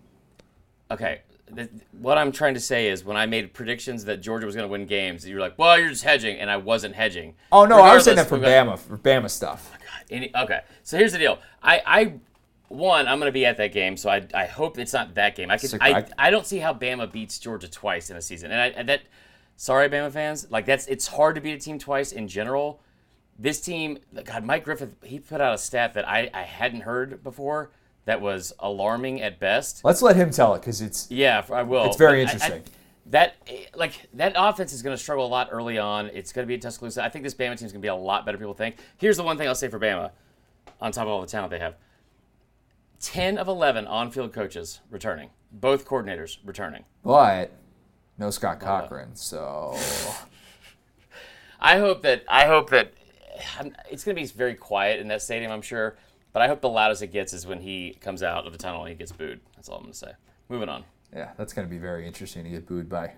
Okay. 0.91 1.21
Th- 1.55 1.69
What 1.99 2.17
I'm 2.17 2.31
trying 2.31 2.53
to 2.55 2.59
say 2.59 2.87
is 2.89 3.03
when 3.03 3.17
I 3.17 3.25
made 3.25 3.53
predictions 3.53 4.05
that 4.05 4.21
Georgia 4.21 4.45
was 4.45 4.55
going 4.55 4.67
to 4.67 4.71
win 4.71 4.85
games, 4.85 5.27
you 5.27 5.35
were 5.35 5.41
like, 5.41 5.57
well, 5.57 5.77
you're 5.79 5.89
just 5.89 6.03
hedging. 6.03 6.37
And 6.39 6.49
I 6.49 6.57
wasn't 6.57 6.95
hedging. 6.95 7.35
Oh 7.51 7.65
no, 7.65 7.79
I 7.79 7.93
was 7.95 8.03
saying 8.05 8.17
that 8.17 8.27
for 8.27 8.35
Regardless, 8.37 8.81
Bama, 8.81 8.87
for 8.87 8.97
Bama 8.97 9.29
stuff. 9.29 9.71
Oh 9.73 9.79
any, 10.11 10.35
okay, 10.35 10.61
so 10.83 10.97
here's 10.97 11.13
the 11.13 11.17
deal. 11.19 11.39
I, 11.61 11.81
I 11.85 12.13
one, 12.67 13.07
I'm 13.07 13.19
going 13.19 13.29
to 13.29 13.33
be 13.33 13.45
at 13.45 13.57
that 13.57 13.71
game, 13.71 13.95
so 13.97 14.09
I, 14.09 14.27
I 14.33 14.45
hope 14.45 14.77
it's 14.79 14.93
not 14.93 15.13
that 15.15 15.35
game. 15.35 15.49
I 15.51 15.57
can, 15.57 15.69
I- 15.81 16.05
I 16.17 16.29
don't 16.31 16.45
see 16.45 16.57
how 16.59 16.73
Bama 16.73 17.11
beats 17.11 17.37
Georgia 17.39 17.69
twice 17.69 18.09
in 18.09 18.17
a 18.17 18.21
season, 18.21 18.51
and, 18.51 18.59
I, 18.59 18.67
and 18.67 18.89
that, 18.89 19.01
sorry, 19.55 19.87
Bama 19.89 20.11
fans, 20.11 20.49
like 20.49 20.65
that's 20.65 20.87
it's 20.87 21.07
hard 21.07 21.35
to 21.35 21.41
beat 21.41 21.53
a 21.53 21.59
team 21.59 21.77
twice 21.79 22.11
in 22.11 22.27
general. 22.27 22.81
This 23.39 23.61
team, 23.61 23.97
God, 24.25 24.43
Mike 24.45 24.63
Griffith, 24.63 24.95
he 25.03 25.19
put 25.19 25.41
out 25.41 25.53
a 25.55 25.57
stat 25.57 25.93
that 25.95 26.07
I, 26.07 26.29
I 26.33 26.43
hadn't 26.43 26.81
heard 26.81 27.23
before 27.23 27.71
that 28.05 28.19
was 28.21 28.53
alarming 28.59 29.21
at 29.21 29.39
best. 29.39 29.83
Let's 29.85 30.01
let 30.01 30.15
him 30.15 30.29
tell 30.31 30.53
it 30.55 30.59
because 30.59 30.81
it's 30.81 31.09
Yeah, 31.09 31.43
I 31.51 31.63
will. 31.63 31.85
It's 31.85 31.97
very 31.97 32.23
But 32.25 32.29
I- 32.29 32.31
I- 32.31 32.33
interesting. 32.49 32.73
that 33.07 33.35
like 33.75 33.93
that 34.13 34.33
offense 34.35 34.73
is 34.73 34.81
going 34.81 34.95
to 34.95 35.01
struggle 35.01 35.25
a 35.25 35.27
lot 35.27 35.49
early 35.51 35.77
on. 35.77 36.07
It's 36.07 36.31
going 36.33 36.43
to 36.45 36.47
be 36.47 36.53
in 36.55 36.59
Tuscaloosa. 36.59 37.03
I 37.03 37.09
think 37.09 37.23
this 37.23 37.33
Bama 37.33 37.57
team 37.57 37.65
is 37.65 37.71
going 37.73 37.81
to 37.81 37.85
be 37.85 37.87
a 37.87 37.95
lot 37.95 38.25
better. 38.25 38.37
People 38.37 38.53
think. 38.53 38.77
Here's 38.97 39.17
the 39.17 39.23
one 39.23 39.37
thing 39.37 39.47
I'll 39.47 39.55
say 39.55 39.67
for 39.69 39.79
Bama, 39.79 40.11
on 40.81 40.91
top 40.91 41.03
of 41.03 41.09
all 41.09 41.21
the 41.21 41.27
talent 41.27 41.51
they 41.51 41.59
have: 41.59 41.75
ten 43.01 43.37
of 43.37 43.47
eleven 43.47 43.85
on-field 43.87 44.31
coaches 44.33 44.79
returning, 44.89 45.29
both 45.51 45.85
coordinators 45.85 46.37
returning. 46.45 46.85
but 47.03 47.51
no 48.17 48.29
Scott 48.29 48.57
uh, 48.61 48.65
Cochran. 48.81 49.15
So 49.15 49.75
I 51.59 51.79
hope 51.79 52.01
that 52.03 52.23
I 52.27 52.45
hope 52.47 52.69
that 52.71 52.93
I'm- 53.59 53.75
it's 53.89 54.03
going 54.03 54.15
to 54.15 54.21
be 54.21 54.27
very 54.27 54.55
quiet 54.55 54.99
in 54.99 55.07
that 55.09 55.21
stadium. 55.21 55.51
I'm 55.51 55.61
sure, 55.61 55.95
but 56.33 56.41
I 56.41 56.47
hope 56.47 56.61
the 56.61 56.69
loudest 56.69 57.01
it 57.01 57.07
gets 57.11 57.31
is 57.33 57.47
when 57.47 57.61
he 57.61 57.95
comes 58.01 58.21
out 58.23 58.45
of 58.45 58.51
the 58.51 58.57
tunnel 58.57 58.81
and 58.81 58.89
he 58.89 58.95
gets 58.95 59.11
booed. 59.11 59.39
That's 59.55 59.69
all 59.69 59.77
I'm 59.77 59.83
going 59.83 59.93
to 59.93 59.97
say. 59.97 60.11
Moving 60.49 60.69
on. 60.69 60.83
yeah, 61.15 61.29
that's 61.37 61.53
going 61.53 61.67
to 61.67 61.71
be 61.71 61.77
very 61.79 62.05
interesting 62.05 62.43
to 62.43 62.49
get 62.49 62.67
booed 62.67 62.89
by 62.89 63.05
a 63.05 63.11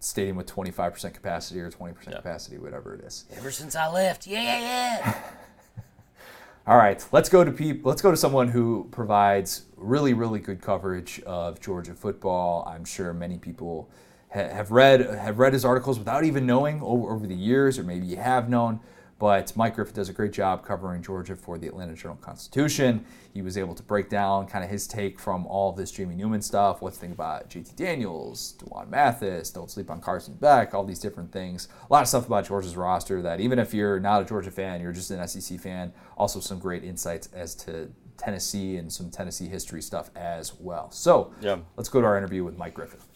stadium 0.00 0.36
with 0.36 0.46
25% 0.46 1.14
capacity 1.14 1.60
or 1.60 1.70
20% 1.70 2.14
capacity, 2.16 2.58
whatever 2.58 2.94
it 2.94 3.00
is. 3.04 3.24
Ever 3.36 3.50
since 3.50 3.74
I 3.74 3.88
left, 3.90 4.26
yeah, 4.26 4.42
yeah, 4.42 4.60
yeah. 4.60 5.14
All 6.66 6.76
right, 6.76 7.04
let's 7.12 7.28
go 7.28 7.44
to 7.44 7.52
peop- 7.52 7.86
Let's 7.86 8.02
go 8.02 8.10
to 8.10 8.16
someone 8.16 8.48
who 8.48 8.88
provides 8.90 9.66
really, 9.76 10.14
really 10.14 10.40
good 10.40 10.60
coverage 10.60 11.20
of 11.22 11.60
Georgia 11.60 11.94
football. 11.94 12.66
I'm 12.66 12.84
sure 12.84 13.12
many 13.14 13.38
people 13.38 13.88
ha- 14.34 14.48
have 14.48 14.72
read 14.72 15.00
have 15.08 15.38
read 15.38 15.52
his 15.52 15.64
articles 15.64 15.96
without 15.96 16.24
even 16.24 16.44
knowing 16.44 16.82
over, 16.82 17.12
over 17.14 17.24
the 17.26 17.36
years, 17.36 17.78
or 17.78 17.84
maybe 17.84 18.04
you 18.06 18.16
have 18.16 18.48
known. 18.48 18.80
But 19.18 19.56
Mike 19.56 19.76
Griffith 19.76 19.94
does 19.94 20.10
a 20.10 20.12
great 20.12 20.32
job 20.32 20.62
covering 20.62 21.00
Georgia 21.02 21.36
for 21.36 21.56
the 21.56 21.66
Atlanta 21.66 21.94
Journal 21.94 22.18
Constitution. 22.20 23.06
He 23.32 23.40
was 23.40 23.56
able 23.56 23.74
to 23.74 23.82
break 23.82 24.10
down 24.10 24.46
kind 24.46 24.62
of 24.62 24.68
his 24.70 24.86
take 24.86 25.18
from 25.18 25.46
all 25.46 25.72
this 25.72 25.90
Jamie 25.90 26.14
Newman 26.14 26.42
stuff. 26.42 26.82
What 26.82 26.92
to 26.92 26.98
think 27.00 27.14
about 27.14 27.48
JT 27.48 27.76
Daniels, 27.76 28.52
D'Wan 28.58 28.90
Mathis, 28.90 29.50
don't 29.50 29.70
sleep 29.70 29.90
on 29.90 30.02
Carson 30.02 30.34
Beck, 30.34 30.74
all 30.74 30.84
these 30.84 30.98
different 30.98 31.32
things. 31.32 31.68
A 31.88 31.92
lot 31.92 32.02
of 32.02 32.08
stuff 32.08 32.26
about 32.26 32.46
Georgia's 32.46 32.76
roster 32.76 33.22
that 33.22 33.40
even 33.40 33.58
if 33.58 33.72
you're 33.72 33.98
not 33.98 34.20
a 34.20 34.24
Georgia 34.26 34.50
fan, 34.50 34.82
you're 34.82 34.92
just 34.92 35.10
an 35.10 35.26
SEC 35.26 35.58
fan. 35.60 35.94
Also, 36.18 36.38
some 36.38 36.58
great 36.58 36.84
insights 36.84 37.30
as 37.32 37.54
to 37.54 37.90
Tennessee 38.18 38.76
and 38.76 38.92
some 38.92 39.10
Tennessee 39.10 39.48
history 39.48 39.80
stuff 39.80 40.10
as 40.14 40.52
well. 40.60 40.90
So, 40.90 41.32
Yeah. 41.40 41.58
let's 41.76 41.88
go 41.88 42.02
to 42.02 42.06
our 42.06 42.18
interview 42.18 42.44
with 42.44 42.58
Mike 42.58 42.74
Griffith. 42.74 43.06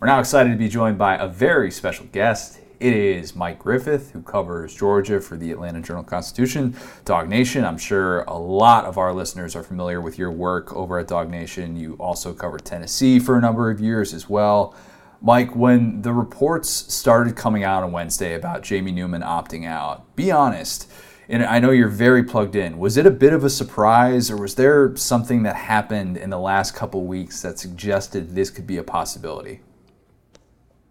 We're 0.00 0.06
now 0.08 0.20
excited 0.20 0.50
to 0.50 0.56
be 0.56 0.68
joined 0.68 0.98
by 0.98 1.16
a 1.16 1.26
very 1.26 1.70
special 1.70 2.06
guest. 2.12 2.60
It 2.80 2.92
is 2.92 3.36
Mike 3.36 3.60
Griffith, 3.60 4.10
who 4.10 4.20
covers 4.20 4.74
Georgia 4.74 5.20
for 5.20 5.36
the 5.36 5.52
Atlanta 5.52 5.80
Journal 5.80 6.02
Constitution, 6.02 6.76
Dog 7.04 7.28
Nation. 7.28 7.64
I'm 7.64 7.78
sure 7.78 8.22
a 8.22 8.36
lot 8.36 8.84
of 8.84 8.98
our 8.98 9.12
listeners 9.12 9.54
are 9.54 9.62
familiar 9.62 10.00
with 10.00 10.18
your 10.18 10.32
work 10.32 10.74
over 10.74 10.98
at 10.98 11.06
Dog 11.06 11.30
Nation. 11.30 11.76
You 11.76 11.94
also 12.00 12.34
covered 12.34 12.64
Tennessee 12.64 13.20
for 13.20 13.38
a 13.38 13.40
number 13.40 13.70
of 13.70 13.80
years 13.80 14.12
as 14.12 14.28
well. 14.28 14.74
Mike, 15.22 15.54
when 15.54 16.02
the 16.02 16.12
reports 16.12 16.68
started 16.68 17.36
coming 17.36 17.62
out 17.62 17.84
on 17.84 17.92
Wednesday 17.92 18.34
about 18.34 18.62
Jamie 18.62 18.92
Newman 18.92 19.22
opting 19.22 19.66
out, 19.66 20.16
be 20.16 20.32
honest, 20.32 20.90
and 21.28 21.44
I 21.44 21.60
know 21.60 21.70
you're 21.70 21.88
very 21.88 22.24
plugged 22.24 22.56
in. 22.56 22.76
Was 22.76 22.96
it 22.96 23.06
a 23.06 23.10
bit 23.10 23.32
of 23.32 23.44
a 23.44 23.50
surprise, 23.50 24.30
or 24.30 24.36
was 24.36 24.56
there 24.56 24.94
something 24.96 25.44
that 25.44 25.56
happened 25.56 26.16
in 26.16 26.28
the 26.28 26.38
last 26.38 26.74
couple 26.74 27.04
weeks 27.04 27.40
that 27.42 27.58
suggested 27.58 28.34
this 28.34 28.50
could 28.50 28.66
be 28.66 28.76
a 28.76 28.82
possibility? 28.82 29.60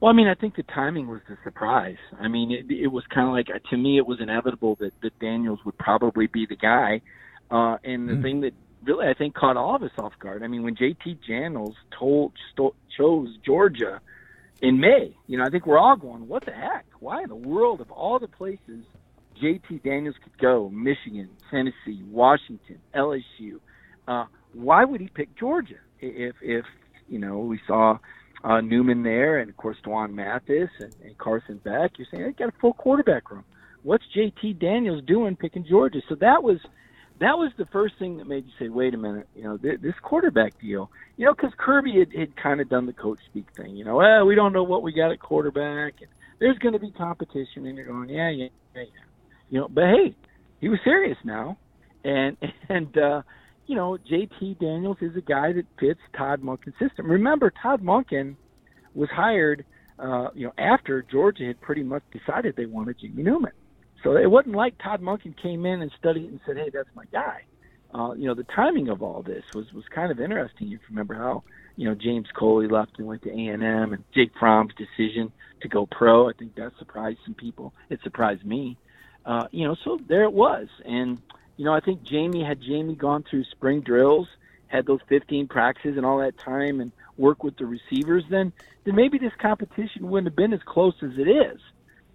Well, 0.04 0.12
I 0.12 0.16
mean, 0.18 0.28
I 0.28 0.36
think 0.36 0.58
the 0.58 0.64
timing 0.64 1.08
was 1.08 1.22
the 1.30 1.38
surprise. 1.46 1.96
I 2.20 2.28
mean, 2.28 2.52
it, 2.52 2.70
it 2.70 2.88
was 2.88 3.06
kind 3.16 3.26
of 3.26 3.34
like 3.34 3.48
to 3.70 3.78
me, 3.78 3.98
it 3.98 4.06
was 4.06 4.20
inevitable 4.20 4.76
that, 4.82 4.92
that 5.02 5.18
Daniels 5.22 5.60
would 5.66 5.78
probably 5.78 6.28
be 6.28 6.46
the 6.46 6.58
guy. 6.58 7.02
Uh, 7.50 7.78
and 7.86 8.10
the 8.10 8.16
Mm. 8.16 8.22
thing 8.22 8.42
that 8.42 8.52
really 8.84 9.08
I 9.08 9.14
think 9.14 9.34
caught 9.34 9.56
all 9.56 9.78
of 9.78 9.82
us 9.82 9.92
off 9.98 10.12
guard. 10.22 10.44
I 10.44 10.48
mean, 10.48 10.62
when 10.64 10.76
JT 10.76 11.20
Daniels 11.26 11.78
told 11.98 12.34
sto- 12.52 12.76
chose 12.98 13.30
Georgia 13.46 14.02
in 14.62 14.78
May, 14.78 15.16
you 15.26 15.38
know, 15.38 15.46
I 15.46 15.50
think 15.50 15.66
we're 15.66 15.78
all 15.78 15.96
going, 15.96 16.28
"What 16.28 16.44
the 16.44 16.52
heck? 16.52 16.86
Why 17.00 17.24
in 17.24 17.30
the 17.30 17.36
world 17.36 17.80
of 17.80 17.90
all 17.90 18.20
the 18.20 18.28
places 18.28 18.84
JT 19.42 19.84
Daniels 19.86 20.18
could 20.22 20.38
go? 20.38 20.70
Michigan, 20.70 21.30
Tennessee, 21.50 22.04
Washington, 22.12 22.82
LSU. 22.94 23.62
Uh, 24.06 24.26
why 24.52 24.84
would 24.84 25.00
he 25.00 25.08
pick 25.16 25.34
Georgia 25.40 25.80
if 26.02 26.36
if 26.42 26.66
you 27.08 27.20
know 27.20 27.40
we 27.40 27.58
saw 27.66 27.98
uh, 28.44 28.62
Newman 28.62 29.04
there, 29.04 29.40
and 29.40 29.50
of 29.50 29.58
course 29.58 29.78
D'Wan 29.84 30.14
Mathis 30.16 30.70
and, 30.80 30.94
and 31.04 31.18
Carson 31.18 31.58
Beck. 31.64 31.92
You're 31.98 32.08
saying 32.12 32.24
they 32.24 32.32
got 32.32 32.50
a 32.50 32.60
full 32.60 32.74
quarterback 32.74 33.32
room. 33.32 33.46
What's 33.84 34.04
JT 34.16 34.60
Daniels 34.60 35.04
doing 35.06 35.36
picking 35.36 35.66
Georgia? 35.66 36.02
So 36.10 36.16
that 36.16 36.44
was 36.44 36.60
that 37.20 37.38
was 37.38 37.52
the 37.58 37.66
first 37.68 37.96
thing 38.00 38.18
that 38.18 38.28
made 38.28 38.46
you 38.46 38.52
say, 38.60 38.70
wait 38.70 38.94
a 38.94 38.98
minute, 38.98 39.28
you 39.36 39.44
know, 39.44 39.58
th- 39.58 39.80
this 39.82 39.94
quarterback 40.02 40.60
deal, 40.60 40.90
you 41.16 41.26
know, 41.26 41.34
because 41.34 41.52
Kirby 41.58 42.00
had, 42.00 42.14
had 42.14 42.36
kind 42.36 42.60
of 42.60 42.70
done 42.70 42.86
the 42.86 42.94
coach 42.94 43.20
speak 43.30 43.46
thing, 43.56 43.78
you 43.78 43.86
know, 43.86 43.98
well, 43.98 44.26
we 44.26 44.36
don't 44.36 44.52
know 44.52 44.64
what 44.64 44.82
we 44.82 44.94
got 44.94 45.12
at 45.12 45.20
quarterback, 45.20 45.94
and 46.02 46.10
there's 46.40 46.58
going 46.58 46.74
to 46.74 46.80
be 46.80 46.92
competition, 46.92 47.66
and 47.66 47.78
you're 47.78 47.86
going, 47.86 48.10
yeah, 48.10 48.30
yeah, 48.30 48.48
yeah, 48.76 48.82
yeah, 48.82 49.04
you 49.50 49.60
know, 49.60 49.68
but 49.70 49.86
hey, 49.86 50.16
he 50.60 50.70
was 50.70 50.80
serious 50.84 51.18
now, 51.24 51.58
and 52.04 52.36
and 52.70 52.98
uh, 52.98 53.22
you 53.66 53.76
know, 53.76 53.98
JT 54.12 54.60
Daniels 54.60 54.98
is 55.02 55.16
a 55.16 55.22
guy 55.22 55.54
that 55.54 55.66
fits 55.80 56.00
Todd 56.18 56.42
Monken's 56.42 56.78
system. 56.80 57.10
Remember, 57.10 57.52
Todd 57.62 57.82
Monken 57.82 58.36
was 58.94 59.10
hired, 59.10 59.66
uh, 60.00 60.30
you 60.34 60.48
know, 60.48 60.54
after 60.58 61.02
Georgia 61.02 61.46
had 61.46 61.62
pretty 61.62 61.84
much 61.84 62.04
decided 62.12 62.56
they 62.56 62.66
wanted 62.66 62.98
Jimmy 63.00 63.24
Newman. 63.24 63.52
So 64.04 64.18
it 64.18 64.30
wasn't 64.30 64.56
like 64.56 64.78
Todd 64.84 65.02
Monken 65.02 65.34
came 65.42 65.66
in 65.66 65.82
and 65.82 65.92
studied 65.98 66.30
and 66.30 66.40
said, 66.46 66.58
"Hey, 66.58 66.70
that's 66.74 66.90
my 66.94 67.06
guy." 67.06 67.44
Uh, 67.94 68.14
you 68.14 68.28
know, 68.28 68.34
the 68.34 68.46
timing 68.56 68.90
of 68.90 69.02
all 69.02 69.22
this 69.22 69.44
was 69.54 69.72
was 69.74 69.86
kind 69.94 70.12
of 70.12 70.20
interesting. 70.20 70.68
You 70.68 70.80
remember 70.90 71.16
how 71.16 71.44
you 71.78 71.88
know 71.88 71.96
James 71.96 72.28
Coley 72.38 72.68
left 72.68 72.98
and 72.98 73.08
went 73.08 73.22
to 73.24 73.30
A 73.30 73.48
and 73.48 73.64
M, 73.64 73.94
and 73.94 74.04
Jake 74.14 74.32
Fromm's 74.40 74.74
decision 74.76 75.32
to 75.62 75.70
go 75.70 75.86
pro. 75.86 76.30
I 76.30 76.34
think 76.34 76.56
that 76.56 76.74
surprised 76.80 77.20
some 77.24 77.36
people. 77.36 77.74
It 77.90 78.00
surprised 78.04 78.46
me. 78.46 78.78
Uh, 79.26 79.48
you 79.52 79.66
know, 79.66 79.76
so 79.86 79.98
there 80.10 80.24
it 80.24 80.34
was, 80.34 80.68
and 80.84 81.22
you 81.58 81.66
know, 81.66 81.74
I 81.74 81.80
think 81.80 82.04
Jamie 82.04 82.44
had 82.44 82.62
Jamie 82.62 82.96
gone 82.96 83.24
through 83.30 83.44
spring 83.46 83.82
drills, 83.82 84.28
had 84.68 84.86
those 84.86 85.00
15 85.10 85.48
practices 85.48 85.98
and 85.98 86.06
all 86.06 86.20
that 86.20 86.38
time, 86.38 86.82
and 86.82 86.92
work 87.18 87.44
with 87.44 87.58
the 87.58 87.66
receivers, 87.66 88.24
then 88.30 88.52
then 88.86 88.96
maybe 88.96 89.18
this 89.18 89.32
competition 89.40 90.10
wouldn't 90.10 90.28
have 90.28 90.36
been 90.36 90.54
as 90.54 90.60
close 90.66 90.96
as 91.02 91.12
it 91.18 91.30
is. 91.30 91.60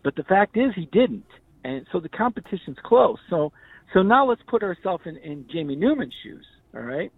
But 0.03 0.17
the 0.17 0.25
fact 0.25 0.57
is, 0.57 0.73
he 0.75 0.87
didn't, 0.87 1.27
and 1.65 1.87
so 1.93 2.01
the 2.01 2.09
competition's 2.09 2.79
close. 2.83 3.19
So 3.31 3.53
so 3.95 4.03
now 4.03 4.27
let's 4.29 4.43
put 4.47 4.63
ourselves 4.63 5.05
in, 5.07 5.17
in 5.19 5.47
Jamie 5.51 5.77
Newman's 5.77 6.15
shoes. 6.23 6.47
All 6.75 6.83
right, 6.83 7.13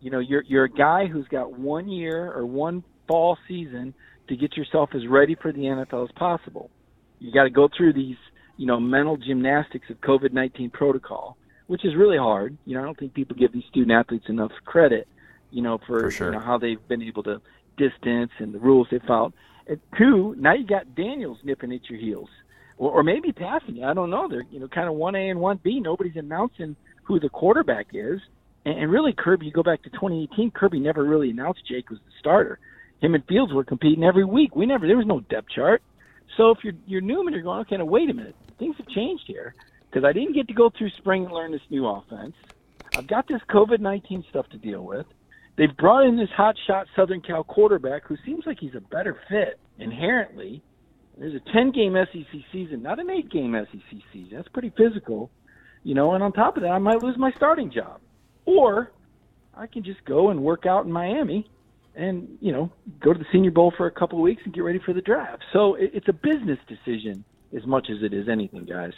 you 0.00 0.10
know 0.10 0.18
you're 0.18 0.42
you're 0.42 0.64
a 0.64 0.70
guy 0.70 1.06
who's 1.06 1.28
got 1.28 1.58
one 1.58 1.88
year 1.88 2.32
or 2.32 2.46
one 2.46 2.82
fall 3.06 3.38
season 3.46 3.94
to 4.28 4.36
get 4.36 4.56
yourself 4.56 4.90
as 4.94 5.06
ready 5.06 5.36
for 5.40 5.52
the 5.52 5.60
NFL 5.60 6.04
as 6.04 6.12
possible. 6.16 6.70
You 7.20 7.32
got 7.32 7.44
to 7.44 7.50
go 7.50 7.68
through 7.74 7.92
these 7.92 8.16
you 8.56 8.66
know 8.66 8.80
mental 8.80 9.16
gymnastics 9.16 9.88
of 9.90 10.00
COVID 10.00 10.32
nineteen 10.32 10.70
protocol, 10.70 11.36
which 11.66 11.84
is 11.84 11.94
really 11.94 12.18
hard. 12.18 12.56
You 12.64 12.74
know 12.74 12.82
I 12.82 12.84
don't 12.84 12.98
think 12.98 13.14
people 13.14 13.36
give 13.36 13.52
these 13.52 13.64
student 13.70 13.92
athletes 13.92 14.26
enough 14.28 14.52
credit. 14.64 15.08
You 15.50 15.62
know 15.62 15.78
for, 15.86 16.00
for 16.00 16.10
sure. 16.10 16.26
you 16.28 16.32
know, 16.32 16.40
how 16.40 16.58
they've 16.58 16.86
been 16.88 17.02
able 17.02 17.22
to 17.24 17.40
distance 17.76 18.32
and 18.38 18.54
the 18.54 18.58
rules 18.58 18.88
they 18.90 18.98
followed. 19.06 19.32
And 19.66 19.80
two, 19.98 20.34
now 20.38 20.54
you 20.54 20.66
got 20.66 20.94
Daniels 20.94 21.38
nipping 21.42 21.72
at 21.72 21.88
your 21.90 21.98
heels 21.98 22.28
or, 22.78 22.92
or 22.92 23.02
maybe 23.02 23.32
passing. 23.32 23.84
I 23.84 23.94
don't 23.94 24.10
know. 24.10 24.28
They're 24.28 24.44
you 24.50 24.60
know 24.60 24.68
kind 24.68 24.88
of 24.88 24.94
one 24.94 25.14
A 25.14 25.28
and 25.30 25.40
one 25.40 25.60
B. 25.62 25.80
Nobody's 25.80 26.16
announcing 26.16 26.76
who 27.04 27.20
the 27.20 27.28
quarterback 27.28 27.88
is. 27.92 28.20
And, 28.64 28.78
and 28.78 28.90
really, 28.90 29.12
Kirby, 29.12 29.46
you 29.46 29.52
go 29.52 29.62
back 29.62 29.82
to 29.82 29.90
2018. 29.90 30.50
Kirby 30.52 30.80
never 30.80 31.04
really 31.04 31.30
announced 31.30 31.66
Jake 31.66 31.90
was 31.90 31.98
the 32.00 32.12
starter. 32.18 32.58
Him 33.00 33.14
and 33.14 33.24
Fields 33.26 33.52
were 33.52 33.64
competing 33.64 34.04
every 34.04 34.24
week. 34.24 34.56
We 34.56 34.66
never 34.66 34.86
there 34.86 34.96
was 34.96 35.06
no 35.06 35.20
depth 35.20 35.48
chart. 35.54 35.82
So 36.36 36.50
if 36.50 36.58
you're 36.62 36.74
you're 36.86 37.00
Newman, 37.00 37.34
you're 37.34 37.42
going 37.42 37.60
okay. 37.60 37.76
Now 37.76 37.84
wait 37.84 38.10
a 38.10 38.14
minute, 38.14 38.34
things 38.58 38.76
have 38.78 38.88
changed 38.88 39.24
here 39.26 39.54
because 39.90 40.04
I 40.04 40.12
didn't 40.12 40.34
get 40.34 40.48
to 40.48 40.54
go 40.54 40.70
through 40.76 40.90
spring 40.98 41.24
and 41.24 41.32
learn 41.32 41.52
this 41.52 41.60
new 41.70 41.86
offense. 41.86 42.34
I've 42.96 43.06
got 43.06 43.28
this 43.28 43.40
COVID 43.50 43.80
19 43.80 44.24
stuff 44.30 44.48
to 44.50 44.58
deal 44.58 44.82
with. 44.82 45.06
They've 45.56 45.74
brought 45.76 46.06
in 46.06 46.16
this 46.16 46.28
hot 46.36 46.56
shot 46.66 46.86
Southern 46.94 47.20
Cal 47.22 47.44
quarterback 47.44 48.04
who 48.06 48.16
seems 48.24 48.44
like 48.46 48.58
he's 48.60 48.74
a 48.74 48.80
better 48.80 49.18
fit 49.28 49.58
inherently 49.78 50.62
there's 51.16 51.34
a 51.34 51.52
10 51.52 51.72
game 51.72 51.96
SEC 52.12 52.40
season, 52.52 52.82
not 52.82 52.98
an 52.98 53.10
8 53.10 53.30
game 53.30 53.56
SEC 53.72 54.00
season. 54.12 54.36
That's 54.36 54.48
pretty 54.48 54.72
physical, 54.76 55.30
you 55.82 55.94
know. 55.94 56.12
And 56.12 56.22
on 56.22 56.32
top 56.32 56.56
of 56.56 56.62
that, 56.62 56.70
I 56.70 56.78
might 56.78 57.02
lose 57.02 57.16
my 57.16 57.32
starting 57.32 57.70
job, 57.70 58.00
or 58.44 58.92
I 59.54 59.66
can 59.66 59.82
just 59.82 60.04
go 60.04 60.30
and 60.30 60.42
work 60.42 60.66
out 60.66 60.84
in 60.84 60.92
Miami, 60.92 61.48
and 61.94 62.36
you 62.40 62.52
know, 62.52 62.70
go 63.00 63.12
to 63.14 63.18
the 63.18 63.24
Senior 63.32 63.50
Bowl 63.50 63.72
for 63.76 63.86
a 63.86 63.90
couple 63.90 64.18
of 64.18 64.22
weeks 64.22 64.42
and 64.44 64.52
get 64.52 64.62
ready 64.62 64.80
for 64.84 64.92
the 64.92 65.00
draft. 65.00 65.42
So 65.52 65.76
it's 65.78 66.08
a 66.08 66.12
business 66.12 66.58
decision 66.68 67.24
as 67.56 67.66
much 67.66 67.88
as 67.90 68.02
it 68.02 68.12
is 68.12 68.28
anything, 68.28 68.66
guys. 68.66 68.92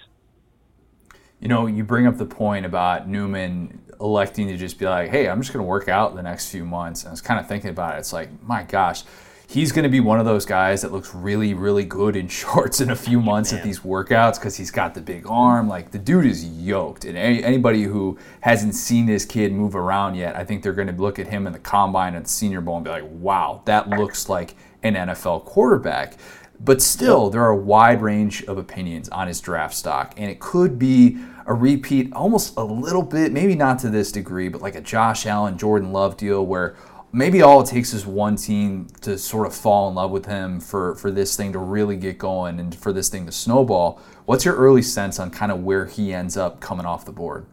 You 1.41 1.49
know, 1.49 1.67
you 1.67 1.85
bring 1.85 2.07
up 2.07 2.17
the 2.17 2.27
point 2.27 2.67
about 2.67 3.09
Newman 3.09 3.81
electing 4.01 4.49
to 4.49 4.57
just 4.57 4.79
be 4.79 4.87
like, 4.87 5.11
"Hey, 5.11 5.29
I'm 5.29 5.41
just 5.41 5.53
going 5.53 5.65
to 5.65 5.69
work 5.69 5.89
out 5.89 6.15
the 6.15 6.23
next 6.23 6.51
few 6.51 6.65
months." 6.65 7.03
And 7.03 7.09
I 7.09 7.13
was 7.13 7.21
kind 7.21 7.39
of 7.39 7.47
thinking 7.47 7.71
about 7.71 7.97
it. 7.97 7.99
It's 7.99 8.13
like, 8.13 8.29
my 8.43 8.63
gosh 8.63 9.05
he's 9.49 9.73
going 9.73 9.83
to 9.83 9.89
be 9.89 9.99
one 9.99 10.21
of 10.21 10.27
those 10.27 10.45
guys 10.45 10.83
that 10.83 10.93
looks 10.93 11.15
really, 11.15 11.55
really 11.55 11.85
good 11.85 12.15
in 12.15 12.29
shorts 12.39 12.81
in 12.81 12.91
a 12.91 12.97
few 12.97 13.21
months 13.21 13.53
at 13.53 13.65
these 13.65 13.81
workouts 13.81 14.35
because 14.35 14.57
he's 14.57 14.71
got 14.71 14.95
the 14.95 15.01
big 15.01 15.27
arm. 15.27 15.69
Like 15.69 15.91
the 15.91 15.99
dude 15.99 16.27
is 16.27 16.45
yoked, 16.45 17.05
and 17.05 17.17
any, 17.17 17.43
anybody 17.43 17.83
who 17.83 18.19
hasn't 18.41 18.75
seen 18.75 19.07
this 19.07 19.25
kid 19.25 19.53
move 19.53 19.75
around 19.75 20.15
yet, 20.15 20.37
I 20.37 20.45
think 20.45 20.63
they're 20.63 20.73
going 20.73 20.89
to 20.89 21.03
look 21.03 21.19
at 21.19 21.27
him 21.27 21.47
in 21.47 21.53
the 21.53 21.59
combine 21.59 22.15
at 22.15 22.25
the 22.25 22.31
Senior 22.31 22.61
Bowl 22.61 22.77
and 22.77 22.85
be 22.85 22.91
like, 22.91 23.05
"Wow, 23.07 23.63
that 23.65 23.89
looks 23.89 24.29
like 24.29 24.55
an 24.83 24.95
NFL 24.95 25.45
quarterback." 25.45 26.17
But 26.61 26.83
still, 26.83 27.31
there 27.31 27.43
are 27.43 27.51
a 27.51 27.57
wide 27.57 28.03
range 28.03 28.43
of 28.45 28.59
opinions 28.59 29.09
on 29.11 29.29
his 29.29 29.41
draft 29.41 29.75
stock, 29.75 30.15
and 30.17 30.31
it 30.31 30.41
could 30.41 30.79
be 30.79 31.19
a 31.47 31.55
repeat, 31.55 32.13
almost 32.13 32.57
a 32.57 32.65
little 32.65 33.03
bit, 33.03 33.33
maybe 33.33 33.55
not 33.55 33.79
to 33.81 33.89
this 33.89 34.13
degree, 34.13 34.49
but 34.49 34.61
like 34.61 34.75
a 34.75 34.81
Josh 34.81 35.25
Allen, 35.25 35.57
Jordan 35.57 35.93
Love 35.93 36.17
deal 36.17 36.45
where 36.45 36.77
maybe 37.13 37.41
all 37.43 37.63
it 37.63 37.67
takes 37.67 37.95
is 37.95 38.05
one 38.05 38.37
team 38.37 38.87
to 39.01 39.17
sort 39.17 39.47
of 39.47 39.55
fall 39.55 39.89
in 39.89 39.95
love 39.95 40.11
with 40.11 40.27
him 40.27 40.61
for, 40.61 40.95
for 40.97 41.11
this 41.11 41.37
thing 41.37 41.53
to 41.53 41.59
really 41.59 41.97
get 41.97 42.19
going 42.19 42.61
and 42.61 42.75
for 42.75 42.93
this 42.93 43.09
thing 43.09 43.25
to 43.27 43.33
snowball. 43.33 44.01
What's 44.27 44.45
your 44.45 44.57
early 44.57 44.83
sense 44.83 45.19
on 45.19 45.31
kind 45.31 45.51
of 45.51 45.63
where 45.65 45.87
he 45.87 46.13
ends 46.13 46.37
up 46.37 46.61
coming 46.61 46.85
off 46.85 47.05
the 47.05 47.13
board? 47.13 47.47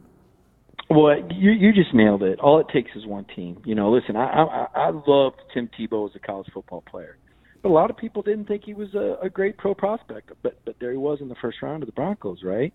Well, 0.90 1.18
you 1.32 1.50
you 1.50 1.74
just 1.74 1.96
nailed 1.96 2.22
it. 2.22 2.40
All 2.40 2.60
it 2.60 2.68
takes 2.70 2.92
is 2.96 3.08
one 3.08 3.26
team. 3.36 3.60
You 3.66 3.74
know, 3.74 3.92
listen, 3.92 4.16
I 4.16 4.26
I, 4.26 4.68
I 4.76 4.90
loved 5.08 5.38
Tim 5.52 5.68
Tebow 5.80 6.08
as 6.08 6.16
a 6.16 6.20
college 6.20 6.48
football 6.54 6.82
player, 6.82 7.18
a 7.66 7.70
lot 7.70 7.90
of 7.90 7.98
people 7.98 8.22
didn't 8.22 8.46
think 8.46 8.64
he 8.64 8.74
was 8.74 8.94
a, 8.94 9.18
a 9.22 9.30
great 9.30 9.58
pro 9.58 9.74
prospect. 9.74 10.32
But 10.42 10.58
but 10.66 10.76
there 10.80 10.92
he 10.92 10.98
was 10.98 11.20
in 11.22 11.28
the 11.28 11.36
first 11.42 11.62
round 11.62 11.84
of 11.84 11.88
the 11.88 11.94
Broncos, 11.94 12.44
right? 12.44 12.74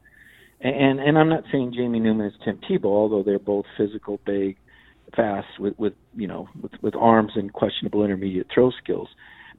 And 0.60 1.00
and 1.00 1.18
I'm 1.18 1.28
not 1.28 1.44
saying 1.50 1.72
Jamie 1.74 2.00
Newman 2.00 2.26
is 2.26 2.34
Tim 2.44 2.58
Tebow, 2.68 2.86
although 2.86 3.22
they're 3.22 3.38
both 3.38 3.64
physical, 3.78 4.20
big, 4.26 4.56
fast 5.16 5.46
with 5.58 5.78
with 5.78 5.94
you 6.14 6.26
know 6.26 6.48
with 6.60 6.72
with 6.82 6.94
arms 6.96 7.32
and 7.36 7.52
questionable 7.52 8.04
intermediate 8.04 8.48
throw 8.52 8.70
skills. 8.82 9.08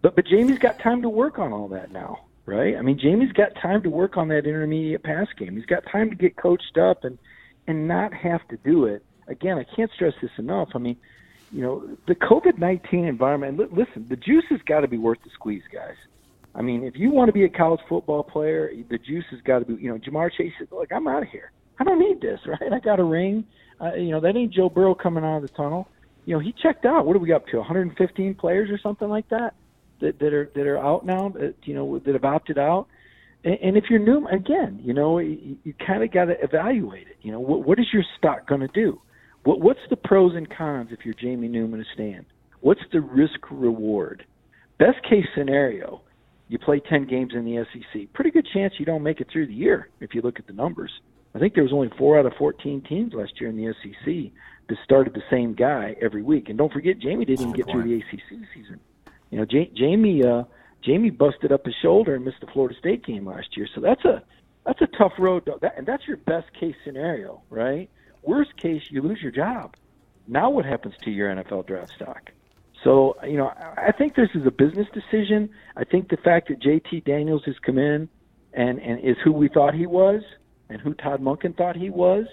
But 0.02 0.16
but 0.16 0.26
Jamie's 0.28 0.60
got 0.60 0.80
time 0.80 1.02
to 1.02 1.10
work 1.10 1.40
on 1.40 1.54
all 1.54 1.68
that 1.70 1.92
now, 1.92 2.26
right? 2.46 2.76
I 2.76 2.82
mean, 2.82 3.00
Jamie's 3.00 3.32
got 3.32 3.56
time 3.62 3.82
to 3.84 3.90
work 3.90 4.18
on 4.18 4.28
that 4.30 4.46
intermediate 4.46 5.04
pass 5.04 5.28
game. 5.38 5.56
He's 5.56 5.66
got 5.66 5.84
time 5.92 6.10
to 6.10 6.16
get 6.16 6.36
coached 6.36 6.78
up 6.78 7.04
and 7.04 7.18
and 7.68 7.88
not 7.88 8.14
have 8.14 8.48
to 8.50 8.58
do 8.58 8.86
it. 8.86 9.04
Again, 9.28 9.58
I 9.58 9.64
can't 9.76 9.92
stress 9.96 10.14
this 10.22 10.32
enough. 10.38 10.70
I 10.76 10.80
mean, 10.80 10.98
you 11.52 11.62
know, 11.62 11.98
the 12.08 12.16
COVID 12.16 12.58
nineteen 12.58 13.06
environment. 13.06 13.60
Listen, 13.74 14.06
the 14.10 14.16
juice 14.16 14.46
has 14.50 14.60
got 14.66 14.82
to 14.82 14.88
be 14.88 14.98
worth 14.98 15.20
the 15.24 15.30
squeeze, 15.34 15.64
guys. 15.74 15.96
I 16.54 16.62
mean, 16.62 16.84
if 16.84 16.96
you 16.96 17.12
want 17.12 17.30
to 17.30 17.34
be 17.34 17.46
a 17.46 17.50
college 17.50 17.82
football 17.88 18.24
player, 18.24 18.72
the 18.90 18.98
juice 18.98 19.26
has 19.32 19.40
got 19.42 19.60
to 19.60 19.66
be. 19.66 19.82
You 19.82 19.92
know, 19.92 19.98
Ja'Marr 19.98 20.32
Chase 20.32 20.54
said, 20.60 20.68
"Look, 20.72 20.92
I'm 20.92 21.08
out 21.08 21.24
of 21.24 21.30
here. 21.30 21.52
I 21.80 21.84
don't 21.84 22.00
need 22.00 22.22
this, 22.22 22.40
right? 22.46 22.72
I 22.72 22.80
got 22.80 23.00
a 23.00 23.04
ring. 23.04 23.46
Uh, 23.80 23.96
you 23.96 24.12
know, 24.12 24.20
that 24.20 24.36
ain't 24.36 24.54
Joe 24.54 24.70
Burrow 24.70 24.96
coming 24.96 25.24
out 25.24 25.38
of 25.38 25.42
the 25.44 25.50
tunnel. 25.50 25.88
You 26.26 26.36
know, 26.36 26.40
he 26.40 26.54
checked 26.62 26.86
out. 26.86 27.06
What 27.06 27.16
are 27.16 27.20
we 27.20 27.34
up 27.34 27.48
to? 27.48 27.58
115 27.58 28.36
players 28.36 28.70
or 28.70 28.78
something 28.78 29.10
like 29.10 29.28
that 29.30 29.56
that, 30.02 30.20
that 30.20 30.34
are 30.34 30.52
that 30.56 30.68
are 30.68 30.78
out 30.78 31.06
now. 31.06 31.30
That, 31.30 31.56
you 31.64 31.74
know, 31.74 32.00
that 32.00 32.14
have 32.14 32.26
opted 32.26 32.58
out. 32.58 32.88
And, 33.44 33.58
and 33.62 33.78
if 33.78 33.86
you're 33.90 34.00
new, 34.00 34.28
again, 34.28 34.82
you 34.84 34.94
know, 34.94 35.20
you, 35.20 35.58
you 35.64 35.74
kind 35.86 36.04
of 36.04 36.12
got 36.12 36.26
to 36.26 36.36
evaluate 36.44 37.08
it. 37.08 37.18
You 37.22 37.32
know, 37.32 37.40
what, 37.40 37.66
what 37.66 37.80
is 37.80 37.88
your 37.94 38.04
stock 38.18 38.48
going 38.48 38.62
to 38.62 38.68
do? 38.68 39.02
What, 39.44 39.60
what's 39.60 39.80
the 39.90 39.96
pros 39.96 40.36
and 40.36 40.50
cons 40.50 40.90
if 40.92 41.00
you're 41.04 41.16
Jamie 41.16 41.48
Newman 41.48 41.80
to 41.80 41.86
stand? 41.94 42.26
What's 42.60 42.82
the 42.92 43.02
risk 43.02 43.40
reward? 43.50 44.26
Best 44.78 45.02
case 45.10 45.26
scenario, 45.36 46.02
you 46.48 46.60
play 46.60 46.80
10 46.80 47.08
games 47.08 47.34
in 47.34 47.46
the 47.46 47.66
SEC. 47.74 48.14
Pretty 48.14 48.32
good 48.32 48.48
chance 48.54 48.74
you 48.78 48.86
don't 48.86 49.04
make 49.04 49.20
it 49.20 49.28
through 49.32 49.48
the 49.48 49.54
year 49.54 49.90
if 50.00 50.14
you 50.14 50.22
look 50.22 50.40
at 50.40 50.48
the 50.48 50.54
numbers. 50.54 50.92
I 51.34 51.40
think 51.40 51.54
there 51.54 51.64
was 51.64 51.74
only 51.74 51.90
four 51.98 52.20
out 52.20 52.26
of 52.26 52.34
14 52.38 52.84
teams 52.88 53.14
last 53.14 53.34
year 53.40 53.50
in 53.50 53.56
the 53.56 53.74
SEC 53.82 54.32
that 54.68 54.78
started 54.84 55.14
the 55.14 55.24
same 55.30 55.54
guy 55.54 55.96
every 56.02 56.22
week. 56.22 56.50
And 56.50 56.58
don't 56.58 56.72
forget, 56.72 57.00
Jamie 57.00 57.26
didn't 57.26 57.42
even 57.42 57.54
get 57.54 57.70
through 57.72 57.84
the 57.84 57.96
ACC 57.96 58.46
season. 58.54 58.80
You 59.30 59.40
know, 59.40 59.46
J- 59.46 59.72
Jamie 59.76 60.24
uh, 60.24 60.44
Jamie 60.84 61.10
busted 61.10 61.52
up 61.52 61.66
his 61.66 61.76
shoulder 61.82 62.16
and 62.16 62.26
missed 62.26 62.42
the 62.42 62.48
Florida 62.48 62.76
State 62.78 63.06
game 63.06 63.26
last 63.26 63.56
year. 63.56 63.68
So 63.74 63.82
that's 63.82 64.04
a 64.04 64.22
that's 64.66 64.82
a 64.82 64.88
tough 64.98 65.14
road. 65.18 65.50
That, 65.62 65.78
and 65.78 65.88
that's 65.88 66.04
your 66.08 66.18
best 66.18 66.48
case 66.60 66.76
scenario, 66.86 67.42
right? 67.50 67.90
Worst 68.24 68.56
case, 68.58 68.84
you 68.90 69.02
lose 69.02 69.22
your 69.22 69.32
job. 69.32 69.76
Now 70.28 70.50
what 70.50 70.66
happens 70.66 70.94
to 71.04 71.12
your 71.12 71.34
NFL 71.34 71.68
draft 71.68 71.94
stock? 71.94 72.32
So 72.84 73.16
you 73.24 73.38
know, 73.38 73.52
I 73.78 73.92
think 73.92 74.16
this 74.16 74.30
is 74.34 74.46
a 74.46 74.52
business 74.52 74.88
decision. 74.94 75.50
I 75.76 75.84
think 75.84 76.10
the 76.10 76.18
fact 76.18 76.50
that 76.50 76.60
JT 76.60 77.06
Daniels 77.06 77.44
has 77.46 77.56
come 77.60 77.78
in 77.78 78.10
and 78.54 78.80
and 78.80 79.00
is 79.00 79.18
who 79.24 79.32
we 79.32 79.48
thought 79.48 79.74
he 79.74 79.86
was 79.86 80.22
and 80.70 80.82
who 80.82 80.94
Todd 80.94 81.22
Monken 81.22 81.56
thought 81.56 81.76
he 81.76 81.90
was. 81.90 82.26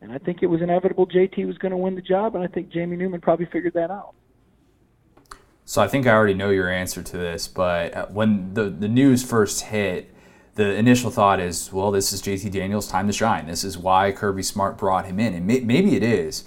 And 0.00 0.12
I 0.12 0.18
think 0.18 0.42
it 0.42 0.46
was 0.46 0.62
inevitable 0.62 1.06
JT 1.06 1.46
was 1.46 1.58
going 1.58 1.70
to 1.70 1.76
win 1.76 1.94
the 1.94 2.02
job, 2.02 2.34
and 2.34 2.42
I 2.42 2.48
think 2.48 2.70
Jamie 2.70 2.96
Newman 2.96 3.20
probably 3.20 3.46
figured 3.46 3.74
that 3.74 3.90
out. 3.90 4.14
So 5.64 5.80
I 5.80 5.86
think 5.86 6.06
I 6.06 6.10
already 6.10 6.34
know 6.34 6.50
your 6.50 6.68
answer 6.68 7.02
to 7.02 7.16
this, 7.16 7.46
but 7.46 7.94
uh, 7.94 8.06
when 8.06 8.54
the, 8.54 8.64
the 8.64 8.88
news 8.88 9.22
first 9.22 9.62
hit, 9.62 10.11
the 10.54 10.74
initial 10.74 11.10
thought 11.10 11.40
is, 11.40 11.72
well, 11.72 11.90
this 11.90 12.12
is 12.12 12.20
JT 12.20 12.50
Daniels' 12.50 12.88
time 12.88 13.06
to 13.06 13.12
shine. 13.12 13.46
This 13.46 13.64
is 13.64 13.78
why 13.78 14.12
Kirby 14.12 14.42
Smart 14.42 14.76
brought 14.76 15.06
him 15.06 15.18
in. 15.18 15.34
And 15.34 15.46
may, 15.46 15.60
maybe 15.60 15.96
it 15.96 16.02
is. 16.02 16.44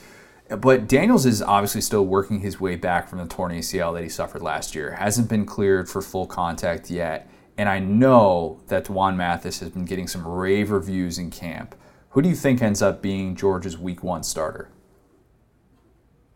But 0.48 0.88
Daniels 0.88 1.26
is 1.26 1.42
obviously 1.42 1.82
still 1.82 2.06
working 2.06 2.42
his 2.42 2.60
way 2.60 2.76
back 2.76 3.10
from 3.10 3.18
the 3.18 3.26
torn 3.26 3.52
ACL 3.52 3.94
that 3.96 4.04
he 4.04 4.10
suffered 4.10 4.44
last 4.44 4.76
year. 4.76 4.92
Hasn't 4.92 5.28
been 5.28 5.46
cleared 5.46 5.90
for 5.90 6.04
full 6.04 6.28
contact 6.28 6.92
yet. 6.92 7.28
And 7.58 7.68
I 7.68 7.80
know 7.80 8.62
that 8.68 8.86
D'Wan 8.86 9.18
Mathis 9.18 9.60
has 9.60 9.70
been 9.70 9.86
getting 9.86 10.08
some 10.08 10.28
rave 10.28 10.70
reviews 10.70 11.18
in 11.18 11.32
camp. 11.32 11.74
Who 12.10 12.22
do 12.22 12.30
you 12.30 12.36
think 12.36 12.62
ends 12.62 12.82
up 12.82 13.02
being 13.02 13.36
Georgia's 13.36 13.78
week 13.78 14.04
one 14.04 14.24
starter? 14.24 14.70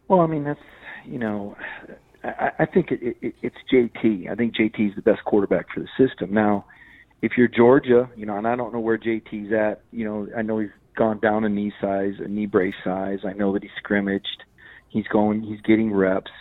Well, 0.08 0.21
I 0.21 0.27
mean, 0.27 0.43
that's, 0.43 0.60
you 1.05 1.19
know, 1.19 1.55
I, 2.23 2.51
I 2.60 2.65
think 2.65 2.91
it, 2.91 3.17
it, 3.21 3.36
it's 3.43 3.55
JT. 3.71 4.29
I 4.29 4.36
think 4.36 4.55
JT 4.55 4.89
is 4.89 4.95
the 4.95 5.03
best 5.03 5.23
quarterback 5.25 5.67
for 5.71 5.82
the 5.82 5.88
system. 5.97 6.34
Now, 6.34 6.65
if 7.21 7.34
you're 7.38 7.47
Georgia, 7.47 8.10
you 8.15 8.25
know, 8.25 8.38
and 8.38 8.47
I 8.47 8.55
don't 8.55 8.73
know 8.73 8.79
where 8.79 8.97
JT's 8.97 9.51
at, 9.53 9.82
you 9.91 10.05
know, 10.05 10.27
I 10.36 10.41
know 10.41 10.60
he's 10.60 10.69
gone 10.95 11.19
down 11.19 11.43
a 11.43 11.49
knee 11.49 11.73
size, 11.82 12.13
a 12.19 12.27
knee 12.27 12.45
brace 12.45 12.75
size. 12.84 13.19
I 13.25 13.34
know 13.34 13.53
that 13.53 13.63
he 13.63 13.69
scrimmaged. 13.77 14.43
He's 14.89 15.08
going, 15.08 15.43
he's 15.43 15.62
getting 15.62 15.93
reps. 15.93 16.31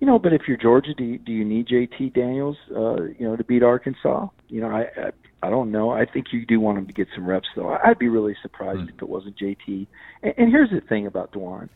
You 0.00 0.06
know, 0.06 0.18
but 0.18 0.32
if 0.32 0.42
you're 0.46 0.58
Georgia, 0.58 0.92
do 0.94 1.04
you, 1.04 1.18
do 1.18 1.32
you 1.32 1.44
need 1.44 1.68
JT 1.68 2.12
Daniels, 2.12 2.56
uh, 2.74 3.04
you 3.04 3.26
know, 3.26 3.36
to 3.36 3.44
beat 3.44 3.62
Arkansas? 3.62 4.28
You 4.48 4.60
know, 4.60 4.68
I, 4.68 4.82
I 5.00 5.10
I 5.42 5.50
don't 5.50 5.70
know. 5.70 5.90
I 5.90 6.06
think 6.06 6.32
you 6.32 6.44
do 6.44 6.58
want 6.58 6.78
him 6.78 6.86
to 6.86 6.92
get 6.92 7.08
some 7.14 7.26
reps, 7.26 7.46
though. 7.54 7.76
I'd 7.84 7.98
be 7.98 8.08
really 8.08 8.36
surprised 8.42 8.80
mm. 8.80 8.88
if 8.88 9.00
it 9.00 9.08
wasn't 9.08 9.38
JT. 9.38 9.86
And, 10.22 10.34
and 10.36 10.50
here's 10.50 10.70
the 10.70 10.80
thing 10.80 11.06
about 11.06 11.32
D'Wan. 11.32 11.68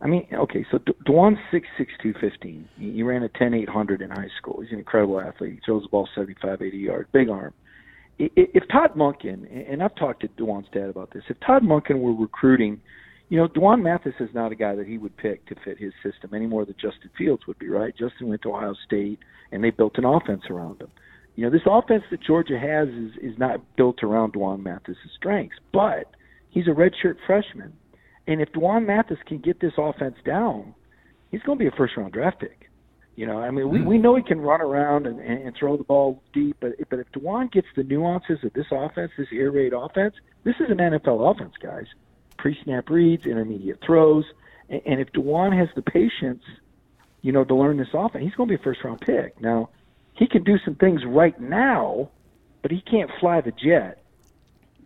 I 0.00 0.06
mean, 0.06 0.26
okay, 0.32 0.64
so 0.70 0.78
D'Wan's 0.78 1.38
six 1.50 1.66
six 1.76 1.92
two 2.00 2.14
fifteen. 2.20 2.68
He, 2.78 2.92
he 2.92 3.02
ran 3.02 3.24
a 3.24 3.28
ten 3.28 3.52
eight 3.52 3.68
hundred 3.68 4.00
in 4.00 4.10
high 4.10 4.30
school. 4.38 4.60
He's 4.62 4.72
an 4.72 4.78
incredible 4.78 5.20
athlete. 5.20 5.54
He 5.54 5.60
throws 5.64 5.82
the 5.82 5.88
ball 5.88 6.08
seventy 6.14 6.36
five 6.40 6.62
eighty 6.62 6.78
yards, 6.78 7.08
big 7.12 7.28
arm. 7.28 7.52
If 8.18 8.64
Todd 8.68 8.94
Monken, 8.96 9.46
and 9.70 9.82
I've 9.82 9.94
talked 9.94 10.22
to 10.22 10.28
D'Wan's 10.28 10.66
dad 10.72 10.88
about 10.88 11.12
this, 11.12 11.22
if 11.28 11.38
Todd 11.40 11.62
Monken 11.62 12.00
were 12.00 12.14
recruiting, 12.14 12.80
you 13.28 13.38
know, 13.38 13.46
D'Wan 13.46 13.82
Mathis 13.82 14.14
is 14.18 14.30
not 14.34 14.50
a 14.50 14.56
guy 14.56 14.74
that 14.74 14.86
he 14.86 14.98
would 14.98 15.16
pick 15.16 15.46
to 15.46 15.54
fit 15.64 15.78
his 15.78 15.92
system 16.02 16.34
any 16.34 16.46
more 16.46 16.64
than 16.64 16.74
Justin 16.74 17.10
Fields 17.16 17.46
would 17.46 17.58
be, 17.58 17.68
right? 17.68 17.94
Justin 17.96 18.28
went 18.28 18.42
to 18.42 18.50
Ohio 18.50 18.74
State, 18.86 19.20
and 19.52 19.62
they 19.62 19.70
built 19.70 19.98
an 19.98 20.04
offense 20.04 20.42
around 20.50 20.80
him. 20.80 20.88
You 21.36 21.44
know, 21.44 21.50
this 21.50 21.62
offense 21.66 22.02
that 22.10 22.20
Georgia 22.22 22.58
has 22.58 22.88
is 22.88 23.12
is 23.22 23.38
not 23.38 23.60
built 23.76 24.02
around 24.02 24.32
D'Wan 24.32 24.62
Mathis' 24.62 24.96
strengths, 25.16 25.56
but 25.72 26.10
he's 26.50 26.66
a 26.66 26.70
redshirt 26.70 27.16
freshman, 27.26 27.72
and 28.26 28.40
if 28.40 28.52
D'Wan 28.52 28.84
Mathis 28.86 29.18
can 29.26 29.38
get 29.38 29.60
this 29.60 29.74
offense 29.78 30.16
down, 30.24 30.74
he's 31.30 31.42
going 31.42 31.58
to 31.58 31.62
be 31.62 31.68
a 31.68 31.76
first 31.76 31.96
round 31.96 32.12
draft 32.12 32.40
pick. 32.40 32.67
You 33.18 33.26
know, 33.26 33.40
I 33.40 33.50
mean, 33.50 33.68
we, 33.68 33.82
we 33.82 33.98
know 33.98 34.14
he 34.14 34.22
can 34.22 34.40
run 34.40 34.60
around 34.60 35.08
and, 35.08 35.18
and 35.18 35.52
throw 35.56 35.76
the 35.76 35.82
ball 35.82 36.22
deep, 36.32 36.56
but 36.60 36.74
but 36.88 37.00
if 37.00 37.10
D'Wan 37.10 37.48
gets 37.48 37.66
the 37.74 37.82
nuances 37.82 38.38
of 38.44 38.52
this 38.52 38.66
offense, 38.70 39.10
this 39.18 39.26
air 39.32 39.50
raid 39.50 39.72
offense, 39.72 40.14
this 40.44 40.54
is 40.60 40.70
an 40.70 40.76
NFL 40.76 41.28
offense, 41.28 41.54
guys. 41.60 41.86
Pre-snap 42.36 42.88
reads, 42.88 43.26
intermediate 43.26 43.80
throws, 43.84 44.24
and, 44.68 44.80
and 44.86 45.00
if 45.00 45.10
D'Wan 45.10 45.50
has 45.50 45.68
the 45.74 45.82
patience, 45.82 46.44
you 47.20 47.32
know, 47.32 47.42
to 47.42 47.56
learn 47.56 47.78
this 47.78 47.88
offense, 47.92 48.22
he's 48.22 48.36
going 48.36 48.50
to 48.50 48.56
be 48.56 48.60
a 48.60 48.62
first-round 48.62 49.00
pick. 49.00 49.40
Now, 49.40 49.70
he 50.14 50.28
can 50.28 50.44
do 50.44 50.56
some 50.64 50.76
things 50.76 51.04
right 51.04 51.40
now, 51.40 52.10
but 52.62 52.70
he 52.70 52.80
can't 52.80 53.10
fly 53.18 53.40
the 53.40 53.50
jet 53.50 54.00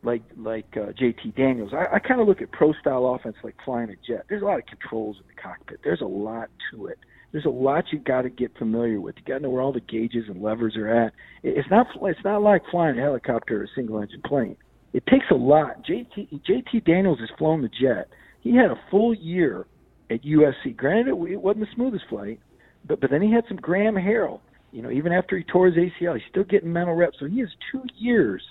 like 0.03 0.23
like 0.39 0.75
uh, 0.79 0.93
JT 0.93 1.35
Daniels. 1.35 1.75
I, 1.75 1.97
I 1.97 1.99
kind 1.99 2.19
of 2.19 2.27
look 2.27 2.41
at 2.41 2.51
pro 2.51 2.73
style 2.73 3.15
offense 3.15 3.37
like 3.45 3.57
flying 3.63 3.91
a 3.91 3.97
jet. 3.97 4.25
There's 4.31 4.41
a 4.41 4.47
lot 4.47 4.59
of 4.59 4.65
controls 4.65 5.19
in 5.19 5.25
the 5.27 5.39
cockpit. 5.39 5.81
There's 5.85 6.01
a 6.01 6.07
lot 6.07 6.49
to 6.71 6.87
it 6.87 6.99
there's 7.33 7.47
a 7.47 7.51
lot 7.51 7.85
you 7.91 7.99
got 7.99 8.23
to 8.23 8.31
get 8.31 8.57
familiar 8.59 9.01
with. 9.01 9.17
You 9.17 9.25
got 9.25 9.39
to 9.39 9.45
know 9.45 9.51
where 9.51 9.63
all 9.63 9.73
the 9.73 9.81
gauges 9.81 10.25
and 10.29 10.43
levers 10.43 10.77
are 10.77 10.89
at. 10.89 11.13
It's 11.43 11.69
not 11.71 11.87
it's 12.03 12.21
not 12.25 12.43
like 12.43 12.63
flying 12.71 12.99
a 12.99 13.03
helicopter 13.03 13.61
or 13.61 13.65
a 13.65 13.69
single 13.75 14.01
engine 14.01 14.23
plane. 14.25 14.57
It 14.93 15.07
takes 15.07 15.27
a 15.31 15.35
lot. 15.35 15.85
JT 15.85 16.43
JT 16.49 16.85
Daniels 16.85 17.21
has 17.21 17.31
flown 17.39 17.63
the 17.63 17.69
jet. 17.69 18.09
He 18.41 18.55
had 18.55 18.71
a 18.71 18.81
full 18.91 19.15
year 19.15 19.67
at 20.11 20.23
USC. 20.23 20.77
Granted, 20.77 21.09
it, 21.09 21.33
it 21.33 21.41
wasn't 21.41 21.65
the 21.65 21.75
smoothest 21.75 22.05
flight, 22.11 22.39
but 22.87 23.01
but 23.01 23.11
then 23.11 23.23
he 23.23 23.33
had 23.33 23.45
some 23.49 23.57
Graham 23.57 23.95
Harrell. 23.95 24.41
You 24.71 24.83
know, 24.83 24.91
even 24.91 25.13
after 25.13 25.37
he 25.37 25.45
tore 25.45 25.67
his 25.67 25.77
ACL, 25.77 26.15
he's 26.15 26.29
still 26.31 26.45
getting 26.45 26.73
mental 26.73 26.95
reps. 26.95 27.17
So 27.21 27.27
he 27.27 27.41
has 27.41 27.49
two 27.71 27.83
years 27.97 28.43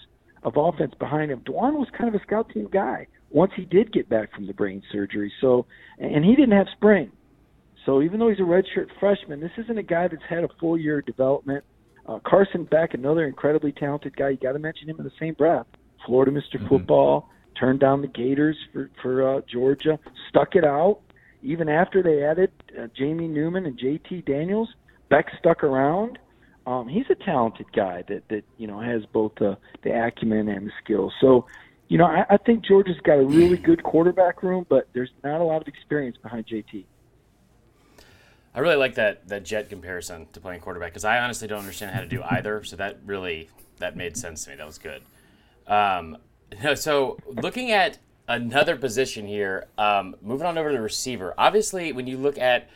of 0.43 0.53
offense 0.55 0.93
behind 0.99 1.31
him. 1.31 1.41
D'Wan 1.45 1.75
was 1.75 1.87
kind 1.95 2.13
of 2.13 2.19
a 2.19 2.23
scout 2.23 2.49
team 2.53 2.67
guy 2.71 3.07
once 3.29 3.51
he 3.55 3.65
did 3.65 3.93
get 3.93 4.09
back 4.09 4.33
from 4.33 4.47
the 4.47 4.53
brain 4.53 4.81
surgery. 4.91 5.31
So, 5.41 5.65
and 5.99 6.23
he 6.25 6.35
didn't 6.35 6.57
have 6.57 6.67
spring. 6.75 7.11
So 7.85 8.01
even 8.01 8.19
though 8.19 8.29
he's 8.29 8.39
a 8.39 8.43
redshirt 8.43 8.89
freshman, 8.99 9.39
this 9.39 9.51
isn't 9.57 9.77
a 9.77 9.83
guy 9.83 10.07
that's 10.07 10.23
had 10.29 10.43
a 10.43 10.49
full 10.59 10.77
year 10.77 10.99
of 10.99 11.05
development. 11.05 11.63
Uh, 12.05 12.19
Carson 12.25 12.65
Beck, 12.65 12.93
another 12.93 13.25
incredibly 13.25 13.71
talented 13.71 14.15
guy. 14.15 14.29
You 14.29 14.37
got 14.37 14.53
to 14.53 14.59
mention 14.59 14.89
him 14.89 14.97
in 14.97 15.03
the 15.03 15.11
same 15.19 15.33
breath. 15.33 15.65
Florida 16.05 16.31
mister 16.31 16.57
mm-hmm. 16.57 16.67
Football 16.67 17.29
turned 17.59 17.79
down 17.79 18.01
the 18.01 18.07
Gators 18.07 18.57
for 18.73 18.89
for 19.01 19.37
uh, 19.37 19.41
Georgia, 19.51 19.99
stuck 20.29 20.55
it 20.55 20.63
out. 20.63 20.99
Even 21.43 21.69
after 21.69 22.03
they 22.03 22.23
added 22.23 22.51
uh, 22.79 22.87
Jamie 22.95 23.27
Newman 23.27 23.65
and 23.65 23.77
J.T. 23.77 24.21
Daniels, 24.21 24.69
Beck 25.09 25.27
stuck 25.39 25.63
around. 25.63 26.19
Um, 26.67 26.87
he's 26.87 27.05
a 27.09 27.15
talented 27.15 27.71
guy 27.73 28.03
that 28.07 28.27
that 28.29 28.43
you 28.57 28.67
know 28.67 28.79
has 28.79 29.03
both 29.11 29.33
the 29.39 29.57
the 29.83 29.89
acumen 29.89 30.49
and 30.49 30.67
the 30.67 30.71
skill. 30.83 31.11
So, 31.19 31.47
you 31.87 31.97
know, 31.97 32.05
I, 32.05 32.25
I 32.29 32.37
think 32.37 32.65
Georgia's 32.65 32.99
got 33.03 33.19
a 33.19 33.25
really 33.25 33.57
good 33.57 33.83
quarterback 33.83 34.43
room, 34.43 34.65
but 34.69 34.87
there's 34.93 35.09
not 35.23 35.41
a 35.41 35.43
lot 35.43 35.61
of 35.61 35.67
experience 35.67 36.17
behind 36.21 36.45
J.T. 36.47 36.85
I 38.53 38.59
really 38.59 38.75
like 38.75 38.95
that 38.95 39.27
that 39.29 39.43
jet 39.43 39.69
comparison 39.69 40.27
to 40.33 40.39
playing 40.39 40.61
quarterback 40.61 40.91
because 40.91 41.05
I 41.05 41.19
honestly 41.19 41.47
don't 41.47 41.59
understand 41.59 41.95
how 41.95 42.01
to 42.01 42.07
do 42.07 42.21
either. 42.31 42.63
So 42.63 42.75
that 42.77 42.99
really 43.05 43.49
that 43.77 43.95
made 43.95 44.17
sense 44.17 44.43
to 44.45 44.51
me. 44.51 44.55
That 44.57 44.67
was 44.67 44.77
good. 44.77 45.01
Um, 45.67 46.17
so 46.75 47.17
looking 47.27 47.71
at 47.71 47.97
another 48.27 48.75
position 48.77 49.25
here, 49.27 49.67
um, 49.77 50.15
moving 50.21 50.47
on 50.47 50.57
over 50.57 50.69
to 50.69 50.75
the 50.75 50.81
receiver. 50.81 51.33
Obviously, 51.37 51.91
when 51.91 52.07
you 52.07 52.17
look 52.17 52.37
at 52.37 52.69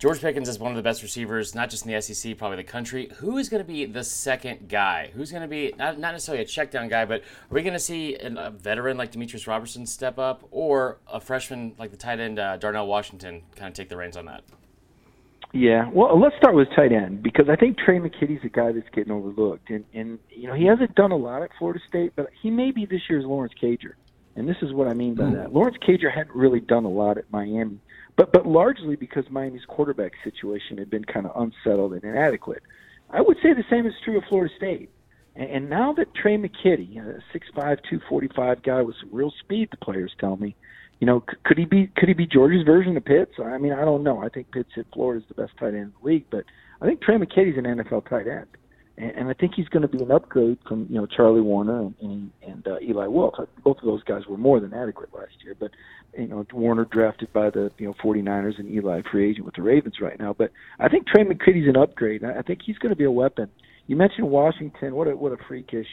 George 0.00 0.20
Pickens 0.20 0.48
is 0.48 0.58
one 0.58 0.72
of 0.72 0.76
the 0.76 0.82
best 0.82 1.02
receivers, 1.02 1.54
not 1.54 1.68
just 1.68 1.84
in 1.84 1.92
the 1.92 2.00
SEC, 2.00 2.38
probably 2.38 2.56
the 2.56 2.64
country. 2.64 3.10
Who 3.18 3.36
is 3.36 3.50
going 3.50 3.62
to 3.62 3.70
be 3.70 3.84
the 3.84 4.02
second 4.02 4.66
guy? 4.66 5.10
Who's 5.14 5.30
going 5.30 5.42
to 5.42 5.48
be 5.48 5.74
not, 5.76 5.98
not 5.98 6.12
necessarily 6.12 6.42
a 6.42 6.46
checkdown 6.46 6.88
guy, 6.88 7.04
but 7.04 7.20
are 7.20 7.24
we 7.50 7.62
going 7.62 7.74
to 7.74 7.78
see 7.78 8.16
a 8.16 8.50
veteran 8.50 8.96
like 8.96 9.10
Demetrius 9.10 9.46
Robertson 9.46 9.84
step 9.84 10.18
up, 10.18 10.42
or 10.50 10.96
a 11.06 11.20
freshman 11.20 11.74
like 11.78 11.90
the 11.90 11.98
tight 11.98 12.18
end 12.18 12.38
uh, 12.38 12.56
Darnell 12.56 12.86
Washington 12.86 13.42
kind 13.56 13.68
of 13.68 13.74
take 13.74 13.90
the 13.90 13.96
reins 13.96 14.16
on 14.16 14.24
that? 14.24 14.42
Yeah, 15.52 15.90
well, 15.92 16.18
let's 16.18 16.36
start 16.36 16.54
with 16.54 16.68
tight 16.76 16.92
end 16.92 17.22
because 17.22 17.48
I 17.48 17.56
think 17.56 17.76
Tre' 17.76 17.98
McKitty's 17.98 18.44
a 18.44 18.48
guy 18.48 18.70
that's 18.70 18.88
getting 18.94 19.12
overlooked, 19.12 19.70
and 19.70 19.84
and 19.92 20.18
you 20.30 20.46
know 20.46 20.54
he 20.54 20.64
hasn't 20.64 20.94
done 20.94 21.10
a 21.10 21.16
lot 21.16 21.42
at 21.42 21.50
Florida 21.58 21.80
State, 21.88 22.12
but 22.14 22.28
he 22.40 22.50
may 22.50 22.70
be 22.70 22.86
this 22.86 23.00
year's 23.08 23.24
Lawrence 23.24 23.52
Cager, 23.60 23.94
and 24.36 24.48
this 24.48 24.58
is 24.62 24.72
what 24.72 24.86
I 24.86 24.94
mean 24.94 25.14
by 25.16 25.24
mm. 25.24 25.34
that. 25.34 25.52
Lawrence 25.52 25.76
Cager 25.86 26.12
hadn't 26.12 26.36
really 26.36 26.60
done 26.60 26.84
a 26.84 26.90
lot 26.90 27.18
at 27.18 27.24
Miami, 27.32 27.80
but 28.16 28.32
but 28.32 28.46
largely 28.46 28.94
because 28.94 29.24
Miami's 29.28 29.64
quarterback 29.66 30.12
situation 30.22 30.78
had 30.78 30.88
been 30.88 31.04
kind 31.04 31.26
of 31.26 31.32
unsettled 31.34 31.94
and 31.94 32.04
inadequate. 32.04 32.62
I 33.10 33.20
would 33.20 33.38
say 33.42 33.52
the 33.52 33.64
same 33.68 33.86
is 33.86 33.94
true 34.04 34.18
of 34.18 34.24
Florida 34.28 34.54
State. 34.56 34.88
And, 35.34 35.50
and 35.50 35.70
now 35.70 35.92
that 35.94 36.14
Tre' 36.14 36.36
McKitty, 36.36 36.98
a 36.98 37.20
six 37.32 37.48
five, 37.56 37.78
two 37.88 38.00
forty 38.08 38.28
five 38.36 38.62
guy 38.62 38.82
with 38.82 38.94
some 39.00 39.08
real 39.12 39.32
speed, 39.40 39.68
the 39.72 39.78
players 39.78 40.12
tell 40.20 40.36
me, 40.36 40.54
you 41.00 41.06
know, 41.06 41.24
could 41.44 41.58
he 41.58 41.64
be 41.64 41.90
could 41.96 42.08
he 42.08 42.14
be 42.14 42.26
Georgia's 42.26 42.62
version 42.64 42.96
of 42.96 43.04
Pitts? 43.04 43.32
I 43.42 43.58
mean, 43.58 43.72
I 43.72 43.84
don't 43.84 44.04
know. 44.04 44.22
I 44.22 44.28
think 44.28 44.52
Pitts 44.52 44.70
at 44.76 44.84
Florida 44.92 45.22
is 45.22 45.28
the 45.28 45.42
best 45.42 45.56
tight 45.58 45.68
end 45.68 45.76
in 45.76 45.92
the 46.00 46.06
league, 46.06 46.26
but 46.30 46.44
I 46.80 46.86
think 46.86 47.00
Tre' 47.00 47.14
McKitty's 47.14 47.58
an 47.58 47.64
NFL 47.64 48.08
tight 48.08 48.28
end, 48.28 48.46
and, 48.98 49.10
and 49.12 49.28
I 49.28 49.32
think 49.32 49.54
he's 49.56 49.68
going 49.68 49.82
to 49.82 49.88
be 49.88 50.02
an 50.02 50.10
upgrade 50.10 50.58
from 50.68 50.86
you 50.90 50.96
know 50.96 51.06
Charlie 51.06 51.40
Woerner 51.40 51.80
and 51.80 51.94
and, 52.02 52.30
and 52.46 52.68
uh, 52.68 52.80
Eli 52.82 53.06
Wolf. 53.06 53.34
Both 53.64 53.78
of 53.78 53.84
those 53.84 54.02
guys 54.04 54.26
were 54.28 54.36
more 54.36 54.60
than 54.60 54.74
adequate 54.74 55.08
last 55.14 55.32
year, 55.42 55.56
but 55.58 55.70
you 56.18 56.28
know 56.28 56.44
Woerner 56.52 56.84
drafted 56.90 57.32
by 57.32 57.48
the 57.48 57.70
you 57.78 57.86
know 57.86 57.94
49ers 58.04 58.58
and 58.58 58.70
Eli 58.70 59.00
free 59.10 59.30
agent 59.30 59.46
with 59.46 59.54
the 59.54 59.62
Ravens 59.62 59.96
right 60.02 60.18
now. 60.20 60.34
But 60.34 60.52
I 60.78 60.88
think 60.90 61.06
Tre' 61.06 61.24
McKitty's 61.24 61.68
an 61.68 61.78
upgrade. 61.78 62.22
I 62.24 62.42
think 62.42 62.60
he's 62.64 62.76
going 62.76 62.90
to 62.90 62.96
be 62.96 63.04
a 63.04 63.10
weapon. 63.10 63.48
You 63.86 63.96
mentioned 63.96 64.28
Washington. 64.28 64.94
What 64.94 65.08
a 65.08 65.16
what 65.16 65.32
a 65.32 65.38
freakish 65.48 65.88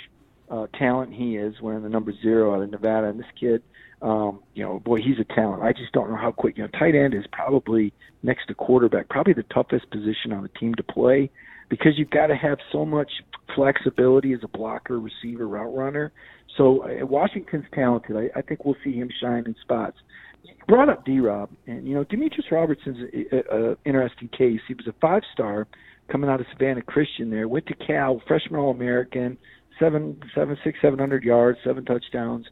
uh, 0.51 0.67
talent 0.77 1.13
he 1.13 1.37
is, 1.37 1.55
wearing 1.61 1.83
the 1.83 1.89
number 1.89 2.11
zero 2.21 2.55
out 2.55 2.61
of 2.61 2.69
Nevada. 2.69 3.07
And 3.07 3.19
this 3.19 3.25
kid, 3.39 3.63
um, 4.01 4.41
you 4.53 4.63
know, 4.63 4.79
boy, 4.79 4.97
he's 4.97 5.19
a 5.19 5.33
talent. 5.33 5.63
I 5.63 5.73
just 5.73 5.91
don't 5.91 6.09
know 6.09 6.17
how 6.17 6.31
quick. 6.31 6.57
You 6.57 6.63
know, 6.63 6.69
tight 6.79 6.95
end 6.95 7.13
is 7.13 7.25
probably 7.31 7.93
next 8.21 8.47
to 8.47 8.53
quarterback, 8.53 9.09
probably 9.09 9.33
the 9.33 9.43
toughest 9.43 9.89
position 9.89 10.31
on 10.31 10.43
the 10.43 10.49
team 10.59 10.75
to 10.75 10.83
play 10.83 11.29
because 11.69 11.93
you've 11.97 12.09
got 12.09 12.27
to 12.27 12.35
have 12.35 12.59
so 12.71 12.85
much 12.85 13.11
flexibility 13.55 14.33
as 14.33 14.39
a 14.43 14.47
blocker, 14.47 14.99
receiver, 14.99 15.47
route 15.47 15.73
runner. 15.75 16.11
So 16.57 16.83
uh, 16.83 17.05
Washington's 17.05 17.65
talented. 17.73 18.15
I, 18.15 18.39
I 18.39 18.41
think 18.41 18.65
we'll 18.65 18.77
see 18.83 18.93
him 18.93 19.09
shine 19.21 19.43
in 19.45 19.55
spots. 19.61 19.97
You 20.43 20.53
brought 20.67 20.89
up 20.89 21.03
D 21.05 21.19
Rob, 21.19 21.49
and 21.65 21.87
you 21.87 21.95
know 21.95 22.03
Demetrius 22.03 22.45
Robertson's 22.51 22.99
an 23.31 23.75
interesting 23.85 24.29
case. 24.29 24.61
He 24.67 24.75
was 24.75 24.87
a 24.87 24.93
five 25.01 25.23
star 25.33 25.67
coming 26.09 26.29
out 26.29 26.39
of 26.39 26.45
Savannah 26.53 26.83
Christian. 26.83 27.29
There 27.29 27.47
went 27.47 27.65
to 27.67 27.73
Cal, 27.73 28.21
freshman 28.27 28.59
All 28.59 28.71
American, 28.71 29.37
seven, 29.79 30.21
seven, 30.33 30.57
six, 30.63 30.77
seven 30.81 30.99
hundred 30.99 31.23
yards, 31.23 31.57
seven 31.65 31.83
touchdowns. 31.83 32.45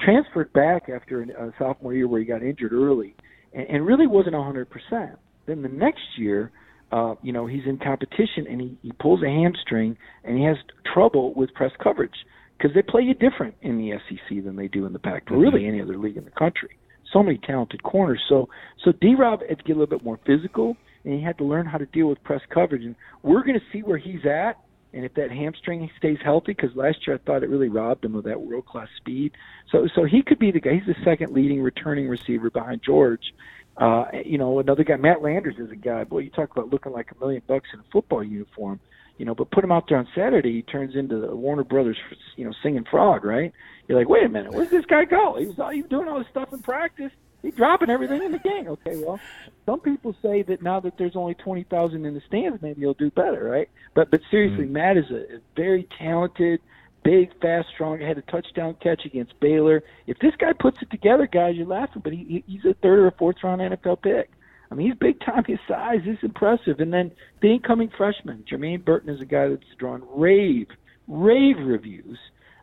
Transferred 0.00 0.52
back 0.52 0.88
after 0.88 1.22
a 1.22 1.52
sophomore 1.58 1.94
year 1.94 2.06
where 2.08 2.20
he 2.20 2.26
got 2.26 2.42
injured 2.42 2.72
early, 2.72 3.14
and, 3.52 3.66
and 3.68 3.86
really 3.86 4.06
wasn't 4.06 4.34
a 4.34 4.42
hundred 4.42 4.68
percent. 4.70 5.18
Then 5.46 5.62
the 5.62 5.68
next 5.68 6.02
year, 6.18 6.52
uh, 6.92 7.14
you 7.22 7.32
know, 7.32 7.46
he's 7.46 7.62
in 7.66 7.78
competition 7.78 8.46
and 8.48 8.60
he, 8.60 8.78
he 8.82 8.92
pulls 9.00 9.22
a 9.22 9.26
hamstring 9.26 9.96
and 10.24 10.38
he 10.38 10.44
has 10.44 10.56
trouble 10.92 11.34
with 11.34 11.52
press 11.54 11.72
coverage 11.82 12.14
because 12.56 12.74
they 12.74 12.82
play 12.82 13.02
you 13.02 13.14
different 13.14 13.54
in 13.62 13.78
the 13.78 13.92
SEC 14.08 14.44
than 14.44 14.56
they 14.56 14.68
do 14.68 14.86
in 14.86 14.92
the 14.92 14.98
Pac, 14.98 15.26
mm-hmm. 15.26 15.36
really 15.36 15.66
any 15.66 15.80
other 15.80 15.98
league 15.98 16.16
in 16.16 16.24
the 16.24 16.30
country. 16.30 16.78
So 17.12 17.22
many 17.22 17.38
talented 17.38 17.82
corners. 17.82 18.20
So 18.28 18.48
so 18.84 18.92
D 19.00 19.14
Rob 19.18 19.40
had 19.48 19.58
to 19.58 19.64
get 19.64 19.76
a 19.76 19.78
little 19.78 19.98
bit 19.98 20.04
more 20.04 20.18
physical 20.26 20.76
and 21.04 21.14
he 21.14 21.22
had 21.22 21.38
to 21.38 21.44
learn 21.44 21.66
how 21.66 21.78
to 21.78 21.86
deal 21.86 22.08
with 22.08 22.22
press 22.24 22.40
coverage. 22.52 22.82
And 22.82 22.96
we're 23.22 23.42
going 23.42 23.58
to 23.58 23.64
see 23.72 23.82
where 23.82 23.98
he's 23.98 24.24
at 24.26 24.58
and 24.96 25.04
if 25.04 25.12
that 25.14 25.30
hamstring 25.30 25.90
stays 25.98 26.16
healthy, 26.24 26.54
because 26.54 26.74
last 26.74 27.06
year 27.06 27.16
I 27.16 27.18
thought 27.26 27.42
it 27.42 27.50
really 27.50 27.68
robbed 27.68 28.02
him 28.02 28.14
of 28.14 28.24
that 28.24 28.40
world 28.40 28.64
class 28.64 28.88
speed. 28.96 29.32
So 29.70 29.86
so 29.94 30.04
he 30.04 30.22
could 30.22 30.38
be 30.38 30.50
the 30.50 30.58
guy. 30.58 30.74
He's 30.74 30.86
the 30.86 31.04
second 31.04 31.34
leading 31.34 31.62
returning 31.62 32.08
receiver 32.08 32.48
behind 32.50 32.80
George. 32.82 33.34
Uh, 33.76 34.06
you 34.24 34.38
know, 34.38 34.58
another 34.58 34.84
guy, 34.84 34.96
Matt 34.96 35.20
Landers 35.20 35.56
is 35.58 35.70
a 35.70 35.76
guy. 35.76 36.04
Boy, 36.04 36.20
you 36.20 36.30
talk 36.30 36.50
about 36.50 36.72
looking 36.72 36.92
like 36.92 37.10
a 37.12 37.18
million 37.20 37.42
bucks 37.46 37.68
in 37.74 37.80
a 37.80 37.84
football 37.92 38.24
uniform. 38.24 38.80
You 39.18 39.26
know, 39.26 39.34
but 39.34 39.50
put 39.50 39.64
him 39.64 39.72
out 39.72 39.84
there 39.88 39.98
on 39.98 40.08
Saturday, 40.14 40.52
he 40.52 40.62
turns 40.62 40.94
into 40.94 41.20
the 41.20 41.34
Warner 41.34 41.64
Brothers, 41.64 41.96
you 42.36 42.44
know, 42.44 42.52
singing 42.62 42.84
frog, 42.90 43.24
right? 43.24 43.52
You're 43.88 43.98
like, 43.98 44.08
wait 44.08 44.24
a 44.24 44.28
minute, 44.28 44.52
where's 44.52 44.70
this 44.70 44.84
guy 44.86 45.04
go? 45.04 45.36
He 45.38 45.46
was, 45.46 45.56
he 45.72 45.82
was 45.82 45.90
doing 45.90 46.08
all 46.08 46.18
this 46.18 46.28
stuff 46.28 46.52
in 46.52 46.60
practice 46.60 47.12
he's 47.46 47.54
dropping 47.54 47.90
everything 47.90 48.22
in 48.22 48.32
the 48.32 48.38
game. 48.38 48.68
Okay, 48.68 48.96
well, 48.96 49.18
some 49.64 49.80
people 49.80 50.14
say 50.20 50.42
that 50.42 50.62
now 50.62 50.80
that 50.80 50.98
there's 50.98 51.16
only 51.16 51.34
twenty 51.34 51.64
thousand 51.64 52.04
in 52.04 52.14
the 52.14 52.22
stands, 52.26 52.60
maybe 52.60 52.80
he'll 52.80 52.94
do 52.94 53.10
better, 53.10 53.44
right? 53.44 53.68
But 53.94 54.10
but 54.10 54.20
seriously, 54.30 54.64
mm-hmm. 54.64 54.72
Matt 54.74 54.96
is 54.96 55.10
a, 55.10 55.36
a 55.36 55.40
very 55.56 55.88
talented, 55.98 56.60
big, 57.04 57.30
fast, 57.40 57.68
strong. 57.74 58.00
Had 58.00 58.18
a 58.18 58.22
touchdown 58.22 58.76
catch 58.82 59.04
against 59.04 59.38
Baylor. 59.40 59.82
If 60.06 60.18
this 60.18 60.34
guy 60.38 60.52
puts 60.52 60.82
it 60.82 60.90
together, 60.90 61.26
guys, 61.26 61.54
you're 61.56 61.66
laughing, 61.66 62.02
but 62.02 62.12
he 62.12 62.44
he's 62.46 62.64
a 62.64 62.74
third 62.74 62.98
or 63.00 63.10
fourth 63.12 63.36
round 63.42 63.60
NFL 63.60 64.02
pick. 64.02 64.30
I 64.70 64.74
mean, 64.74 64.88
he's 64.88 64.98
big 64.98 65.20
time. 65.20 65.44
His 65.46 65.60
size 65.68 66.00
is 66.06 66.18
impressive. 66.22 66.80
And 66.80 66.92
then 66.92 67.12
the 67.40 67.52
incoming 67.52 67.90
freshman, 67.96 68.44
Jermaine 68.50 68.84
Burton, 68.84 69.10
is 69.14 69.20
a 69.20 69.24
guy 69.24 69.48
that's 69.48 69.62
drawn 69.78 70.02
rave, 70.14 70.66
rave 71.06 71.56
reviews 71.58 72.18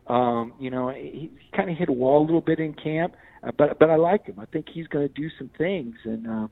Um, 0.06 0.52
you 0.60 0.70
know, 0.70 0.90
he, 0.90 1.30
he 1.38 1.56
kind 1.56 1.70
of 1.70 1.76
hit 1.78 1.88
a 1.88 1.92
wall 1.92 2.20
a 2.20 2.26
little 2.26 2.42
bit 2.42 2.60
in 2.60 2.74
camp, 2.74 3.16
but 3.56 3.78
but 3.78 3.90
I 3.90 3.96
like 3.96 4.26
him. 4.26 4.38
I 4.38 4.46
think 4.46 4.66
he's 4.72 4.86
going 4.88 5.06
to 5.06 5.14
do 5.14 5.28
some 5.38 5.50
things, 5.56 5.94
and 6.04 6.26
uh, 6.26 6.48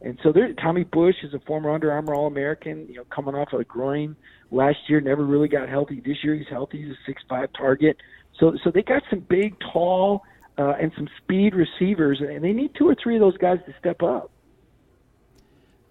and 0.00 0.18
so 0.22 0.32
there. 0.32 0.52
Tommy 0.54 0.84
Bush 0.84 1.16
is 1.22 1.34
a 1.34 1.40
former 1.40 1.70
Under 1.70 1.90
Armour 1.92 2.14
All 2.14 2.26
American. 2.26 2.86
You 2.88 2.96
know, 2.96 3.04
coming 3.14 3.34
off 3.34 3.52
of 3.52 3.60
a 3.60 3.64
groin 3.64 4.16
last 4.50 4.78
year, 4.88 5.00
never 5.00 5.24
really 5.24 5.48
got 5.48 5.68
healthy. 5.68 6.02
This 6.04 6.18
year 6.22 6.34
he's 6.34 6.48
healthy. 6.50 6.82
He's 6.82 6.92
a 6.92 6.98
six 7.06 7.22
five 7.28 7.48
target. 7.56 7.96
So 8.38 8.56
so 8.62 8.70
they 8.70 8.82
got 8.82 9.02
some 9.10 9.24
big, 9.28 9.54
tall, 9.72 10.22
uh, 10.58 10.74
and 10.80 10.92
some 10.96 11.08
speed 11.22 11.54
receivers, 11.54 12.20
and 12.20 12.42
they 12.42 12.52
need 12.52 12.72
two 12.76 12.88
or 12.88 12.96
three 13.02 13.16
of 13.16 13.20
those 13.20 13.36
guys 13.38 13.58
to 13.66 13.74
step 13.78 14.02
up. 14.02 14.30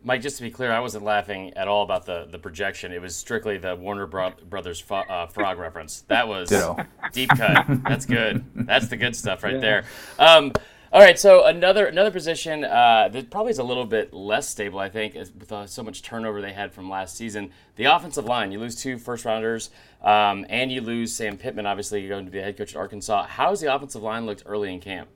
Mike, 0.03 0.21
just 0.21 0.37
to 0.37 0.43
be 0.43 0.51
clear, 0.51 0.71
I 0.71 0.79
wasn't 0.79 1.05
laughing 1.05 1.53
at 1.55 1.67
all 1.67 1.83
about 1.83 2.05
the, 2.05 2.27
the 2.29 2.37
projection. 2.37 2.91
It 2.91 3.01
was 3.01 3.15
strictly 3.15 3.57
the 3.57 3.75
Warner 3.75 4.05
Bro- 4.05 4.33
Brothers 4.49 4.79
fo- 4.79 4.95
uh, 4.97 5.27
frog 5.27 5.57
reference. 5.57 6.01
That 6.09 6.27
was 6.27 6.49
Ditto. 6.49 6.77
deep 7.13 7.29
cut. 7.29 7.65
That's 7.83 8.05
good. 8.05 8.43
That's 8.53 8.87
the 8.87 8.97
good 8.97 9.15
stuff 9.15 9.43
right 9.43 9.61
there. 9.61 9.85
Um, 10.19 10.51
all 10.91 10.99
right, 11.01 11.17
so 11.17 11.45
another 11.45 11.87
another 11.87 12.11
position 12.11 12.63
uh, 12.63 13.09
that 13.11 13.31
probably 13.31 13.49
is 13.49 13.57
a 13.57 13.63
little 13.63 13.85
bit 13.85 14.13
less 14.13 14.47
stable, 14.47 14.77
I 14.77 14.89
think, 14.89 15.15
is 15.15 15.31
with 15.31 15.51
uh, 15.51 15.65
so 15.65 15.81
much 15.81 16.03
turnover 16.03 16.39
they 16.39 16.53
had 16.53 16.71
from 16.71 16.87
last 16.87 17.17
season. 17.17 17.49
The 17.77 17.85
offensive 17.85 18.25
line, 18.25 18.51
you 18.51 18.59
lose 18.59 18.75
two 18.75 18.99
first 18.99 19.25
rounders, 19.25 19.71
um, 20.03 20.45
and 20.49 20.71
you 20.71 20.81
lose 20.81 21.11
Sam 21.11 21.35
Pittman. 21.37 21.65
Obviously, 21.65 22.01
you're 22.01 22.09
going 22.09 22.25
to 22.25 22.31
be 22.31 22.37
the 22.37 22.43
head 22.43 22.57
coach 22.57 22.75
at 22.75 22.77
Arkansas. 22.77 23.25
How 23.25 23.49
has 23.49 23.61
the 23.61 23.73
offensive 23.73 24.03
line 24.03 24.27
looked 24.27 24.43
early 24.45 24.71
in 24.71 24.79
camp? 24.79 25.09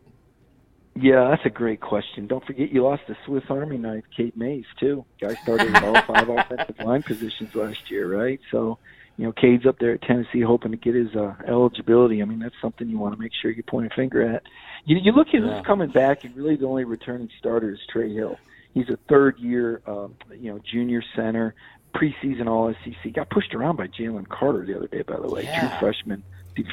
Yeah, 0.99 1.29
that's 1.29 1.45
a 1.45 1.49
great 1.49 1.81
question. 1.81 2.27
Don't 2.27 2.43
forget 2.45 2.71
you 2.71 2.83
lost 2.83 3.03
the 3.07 3.15
Swiss 3.25 3.43
Army 3.49 3.77
knife, 3.77 4.03
Cade 4.15 4.35
Mays, 4.37 4.65
too. 4.79 5.05
Guy 5.21 5.35
started 5.35 5.75
at 5.75 5.83
all 5.83 6.01
five 6.03 6.29
offensive 6.37 6.79
line 6.79 7.03
positions 7.03 7.53
last 7.53 7.91
year, 7.91 8.07
right? 8.17 8.39
So, 8.51 8.79
you 9.17 9.25
know, 9.25 9.31
Cade's 9.33 9.65
up 9.65 9.77
there 9.79 9.93
at 9.93 10.01
Tennessee 10.01 10.41
hoping 10.41 10.71
to 10.71 10.77
get 10.77 10.95
his 10.95 11.15
uh, 11.15 11.35
eligibility. 11.47 12.21
I 12.21 12.25
mean, 12.25 12.39
that's 12.39 12.55
something 12.61 12.87
you 12.87 12.97
want 12.97 13.13
to 13.15 13.19
make 13.19 13.31
sure 13.41 13.51
you 13.51 13.63
point 13.63 13.91
a 13.91 13.95
finger 13.95 14.21
at. 14.21 14.43
You, 14.85 14.97
you 14.97 15.11
look 15.11 15.27
at 15.29 15.35
Yeah. 15.35 15.57
who's 15.57 15.65
coming 15.65 15.89
back, 15.89 16.23
and 16.23 16.35
really 16.35 16.55
the 16.55 16.65
only 16.65 16.85
returning 16.85 17.29
starter 17.37 17.71
is 17.73 17.79
Trey 17.91 18.13
Hill. 18.13 18.37
He's 18.73 18.89
a 18.89 18.97
third 19.09 19.37
year, 19.39 19.81
um, 19.87 20.15
you 20.31 20.51
know, 20.51 20.59
junior 20.71 21.03
center, 21.15 21.53
preseason 21.95 22.47
All 22.47 22.73
SEC. 22.85 23.13
Got 23.13 23.29
pushed 23.29 23.53
around 23.55 23.75
by 23.77 23.87
Jalen 23.87 24.27
Carter 24.29 24.65
the 24.65 24.75
other 24.77 24.87
day, 24.87 25.01
by 25.01 25.17
the 25.19 25.27
way, 25.27 25.43
Yeah. 25.43 25.59
true 25.61 25.79
freshman 25.79 26.23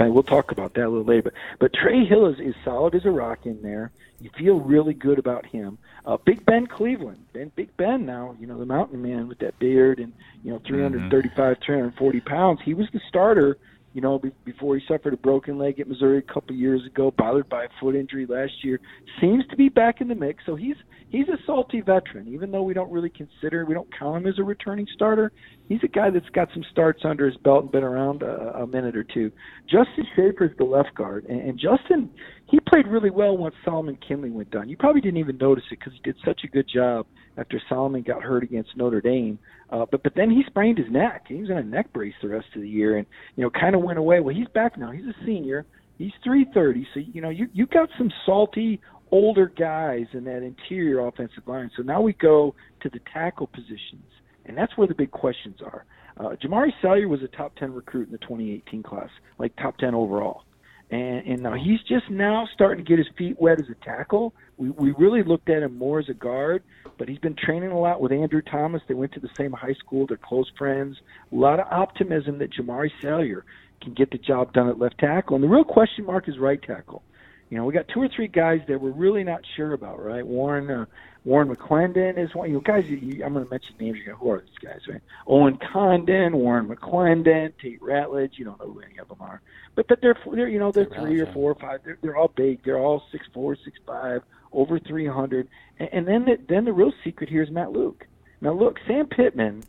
We'll 0.00 0.22
talk 0.22 0.50
about 0.50 0.74
that 0.74 0.86
a 0.86 0.88
little 0.88 1.04
later. 1.04 1.22
But 1.22 1.32
but 1.58 1.72
Trey 1.74 2.04
Hill 2.04 2.26
is, 2.26 2.40
is 2.40 2.54
solid 2.64 2.94
as 2.94 3.04
a 3.04 3.10
rock 3.10 3.46
in 3.46 3.62
there. 3.62 3.90
You 4.20 4.30
feel 4.38 4.60
really 4.60 4.94
good 4.94 5.18
about 5.18 5.44
him. 5.44 5.78
Uh, 6.06 6.16
Big 6.16 6.44
Ben 6.46 6.66
Cleveland, 6.66 7.24
Ben 7.32 7.50
Big 7.56 7.76
Ben 7.76 8.06
now, 8.06 8.36
you 8.38 8.46
know 8.46 8.58
the 8.58 8.66
Mountain 8.66 9.02
Man 9.02 9.28
with 9.28 9.38
that 9.40 9.58
beard 9.58 9.98
and 9.98 10.12
you 10.42 10.52
know 10.52 10.60
335, 10.66 11.56
340 11.64 12.20
pounds. 12.20 12.60
He 12.64 12.74
was 12.74 12.86
the 12.92 13.00
starter. 13.08 13.58
You 13.94 14.00
know, 14.00 14.18
be, 14.18 14.32
before 14.44 14.76
he 14.76 14.82
suffered 14.88 15.14
a 15.14 15.16
broken 15.16 15.56
leg 15.56 15.78
at 15.78 15.88
Missouri 15.88 16.18
a 16.18 16.32
couple 16.32 16.54
years 16.56 16.82
ago, 16.84 17.14
bothered 17.16 17.48
by 17.48 17.64
a 17.64 17.68
foot 17.80 17.94
injury 17.94 18.26
last 18.26 18.52
year, 18.64 18.80
seems 19.20 19.46
to 19.50 19.56
be 19.56 19.68
back 19.68 20.00
in 20.00 20.08
the 20.08 20.16
mix. 20.16 20.42
So 20.44 20.56
he's 20.56 20.74
he's 21.10 21.28
a 21.28 21.38
salty 21.46 21.80
veteran, 21.80 22.26
even 22.26 22.50
though 22.50 22.64
we 22.64 22.74
don't 22.74 22.90
really 22.90 23.10
consider 23.10 23.64
we 23.64 23.72
don't 23.72 23.88
count 23.96 24.18
him 24.18 24.26
as 24.26 24.38
a 24.40 24.42
returning 24.42 24.88
starter. 24.92 25.30
He's 25.68 25.78
a 25.84 25.88
guy 25.88 26.10
that's 26.10 26.28
got 26.30 26.48
some 26.52 26.64
starts 26.72 27.02
under 27.04 27.26
his 27.26 27.36
belt 27.38 27.62
and 27.62 27.72
been 27.72 27.84
around 27.84 28.22
a, 28.22 28.62
a 28.62 28.66
minute 28.66 28.96
or 28.96 29.04
two. 29.04 29.30
Justin 29.70 30.04
Shaffer's 30.16 30.50
the 30.58 30.64
left 30.64 30.92
guard, 30.96 31.26
and, 31.26 31.40
and 31.40 31.58
Justin 31.58 32.10
he 32.50 32.58
played 32.68 32.88
really 32.88 33.10
well 33.10 33.36
once 33.36 33.54
Solomon 33.64 33.96
Kindley 34.06 34.30
went 34.30 34.50
down. 34.50 34.68
You 34.68 34.76
probably 34.76 35.00
didn't 35.00 35.18
even 35.18 35.38
notice 35.38 35.64
it 35.70 35.78
because 35.78 35.92
he 35.92 36.00
did 36.02 36.16
such 36.24 36.40
a 36.42 36.48
good 36.48 36.68
job 36.68 37.06
after 37.36 37.60
Solomon 37.68 38.02
got 38.02 38.22
hurt 38.22 38.42
against 38.42 38.76
Notre 38.76 39.00
Dame. 39.00 39.38
Uh, 39.70 39.86
but 39.90 40.02
but 40.02 40.14
then 40.14 40.30
he 40.30 40.42
sprained 40.46 40.78
his 40.78 40.90
neck. 40.90 41.24
He 41.28 41.34
was 41.36 41.50
in 41.50 41.58
a 41.58 41.62
neck 41.62 41.92
brace 41.92 42.14
the 42.22 42.28
rest 42.28 42.46
of 42.54 42.62
the 42.62 42.68
year, 42.68 42.96
and 42.98 43.06
you 43.36 43.44
know 43.44 43.50
kind 43.50 43.74
of 43.74 43.82
went 43.82 43.98
away. 43.98 44.20
Well, 44.20 44.34
he's 44.34 44.48
back 44.48 44.78
now. 44.78 44.90
He's 44.90 45.04
a 45.04 45.14
senior. 45.24 45.66
He's 45.98 46.12
330, 46.24 46.88
so 46.92 47.00
you 47.00 47.20
know 47.20 47.30
you 47.30 47.48
you 47.52 47.66
got 47.66 47.88
some 47.98 48.10
salty 48.26 48.80
older 49.10 49.46
guys 49.46 50.06
in 50.12 50.24
that 50.24 50.42
interior 50.42 51.06
offensive 51.06 51.46
line. 51.46 51.70
So 51.76 51.82
now 51.82 52.00
we 52.00 52.14
go 52.14 52.54
to 52.82 52.88
the 52.88 53.00
tackle 53.12 53.46
positions, 53.46 54.10
and 54.46 54.56
that's 54.56 54.76
where 54.76 54.88
the 54.88 54.94
big 54.94 55.12
questions 55.12 55.58
are. 55.64 55.84
Uh, 56.16 56.36
Jamaree 56.42 56.72
Salyer 56.80 57.08
was 57.08 57.22
a 57.22 57.28
top 57.28 57.54
10 57.56 57.72
recruit 57.72 58.06
in 58.06 58.12
the 58.12 58.18
2018 58.18 58.82
class, 58.82 59.08
like 59.38 59.54
top 59.56 59.76
10 59.78 59.94
overall. 59.94 60.42
And, 60.90 61.26
and 61.26 61.42
now 61.42 61.54
he's 61.54 61.80
just 61.88 62.10
now 62.10 62.46
starting 62.54 62.84
to 62.84 62.88
get 62.88 62.98
his 62.98 63.08
feet 63.16 63.40
wet 63.40 63.58
as 63.58 63.66
a 63.70 63.84
tackle. 63.84 64.34
We, 64.56 64.70
we 64.70 64.92
really 64.92 65.22
looked 65.22 65.48
at 65.48 65.62
him 65.62 65.76
more 65.76 65.98
as 65.98 66.08
a 66.08 66.14
guard, 66.14 66.62
but 66.98 67.08
he's 67.08 67.18
been 67.18 67.34
training 67.36 67.70
a 67.70 67.78
lot 67.78 68.00
with 68.00 68.12
Andrew 68.12 68.42
Thomas. 68.42 68.82
They 68.86 68.94
went 68.94 69.12
to 69.12 69.20
the 69.20 69.30
same 69.36 69.52
high 69.52 69.74
school. 69.74 70.06
They're 70.06 70.18
close 70.18 70.50
friends. 70.56 70.96
A 71.32 71.34
lot 71.34 71.58
of 71.58 71.66
optimism 71.70 72.38
that 72.38 72.52
Jamaree 72.52 72.90
Salyer 73.00 73.44
can 73.82 73.94
get 73.94 74.10
the 74.10 74.18
job 74.18 74.52
done 74.52 74.68
at 74.68 74.78
left 74.78 74.98
tackle. 74.98 75.34
And 75.36 75.44
the 75.44 75.48
real 75.48 75.64
question 75.64 76.04
mark 76.04 76.28
is 76.28 76.38
right 76.38 76.62
tackle. 76.62 77.02
You 77.50 77.58
know, 77.58 77.64
we 77.64 77.72
got 77.72 77.86
two 77.88 78.00
or 78.00 78.08
three 78.14 78.28
guys 78.28 78.60
that 78.68 78.80
we're 78.80 78.90
really 78.90 79.22
not 79.22 79.40
sure 79.56 79.72
about, 79.74 80.02
right? 80.02 80.26
Warren 80.26 80.70
uh, 80.70 80.86
Warren 81.24 81.48
McClendon 81.54 82.18
is 82.18 82.34
one. 82.34 82.48
You 82.48 82.56
know, 82.56 82.60
guys, 82.60 82.84
you, 82.86 83.24
I'm 83.24 83.32
going 83.32 83.44
to 83.46 83.50
mention 83.50 83.74
names. 83.80 83.98
You 83.98 84.06
go, 84.12 84.16
who 84.16 84.30
are 84.30 84.40
these 84.40 84.58
guys, 84.62 84.80
right? 84.88 85.00
Owen 85.26 85.56
Condon, 85.56 86.36
Warren 86.36 86.68
McClendon, 86.68 87.52
Tate 87.60 87.80
Ratledge. 87.80 88.32
You 88.38 88.44
don't 88.44 88.58
know 88.60 88.66
who 88.72 88.80
any 88.80 88.98
of 88.98 89.08
them 89.08 89.18
are, 89.20 89.40
but 89.74 89.86
but 89.88 90.00
they're 90.02 90.16
they're 90.32 90.48
you 90.48 90.58
know 90.58 90.70
they're 90.70 90.84
Tate 90.84 91.00
three 91.00 91.20
or 91.20 91.26
four 91.32 91.52
or 91.52 91.54
five. 91.54 91.80
They're 91.84 91.98
they're 92.02 92.16
all 92.16 92.28
big. 92.28 92.62
They're 92.62 92.78
all 92.78 93.02
six 93.10 93.26
four, 93.32 93.56
six 93.56 93.78
five, 93.86 94.22
over 94.52 94.78
three 94.78 95.06
hundred. 95.06 95.48
And, 95.78 95.88
and 95.92 96.06
then 96.08 96.24
the, 96.26 96.38
then 96.48 96.64
the 96.66 96.72
real 96.74 96.92
secret 97.02 97.30
here 97.30 97.42
is 97.42 97.50
Matt 97.50 97.72
Luke. 97.72 98.06
Now 98.42 98.52
look, 98.52 98.78
Sam 98.86 99.06
Pittman. 99.06 99.64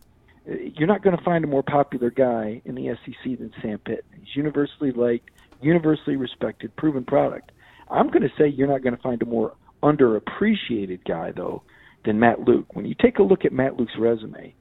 uh, 0.49 0.55
You're 0.55 0.87
not 0.87 1.03
going 1.03 1.17
to 1.17 1.23
find 1.23 1.43
a 1.45 1.47
more 1.47 1.63
popular 1.63 2.09
guy 2.09 2.61
in 2.65 2.75
the 2.75 2.97
SEC 3.05 3.37
than 3.39 3.53
Sam 3.61 3.77
Pittman. 3.79 4.19
He's 4.25 4.35
universally 4.35 4.91
liked, 4.91 5.29
universally 5.61 6.17
respected, 6.17 6.75
proven 6.75 7.05
product. 7.05 7.53
I'm 7.89 8.09
going 8.09 8.23
to 8.23 8.31
say 8.37 8.47
you're 8.49 8.67
not 8.67 8.81
going 8.81 8.95
to 8.95 9.01
find 9.01 9.21
a 9.21 9.25
more 9.25 9.53
underappreciated 9.85 11.05
guy 11.05 11.31
though 11.31 11.63
than 12.05 12.19
Matt 12.19 12.41
Luke. 12.41 12.75
When 12.75 12.85
you 12.85 12.95
take 12.99 13.19
a 13.19 13.23
look 13.23 13.45
at 13.45 13.53
Matt 13.53 13.77
Luke's 13.77 13.97
resume, 13.97 14.53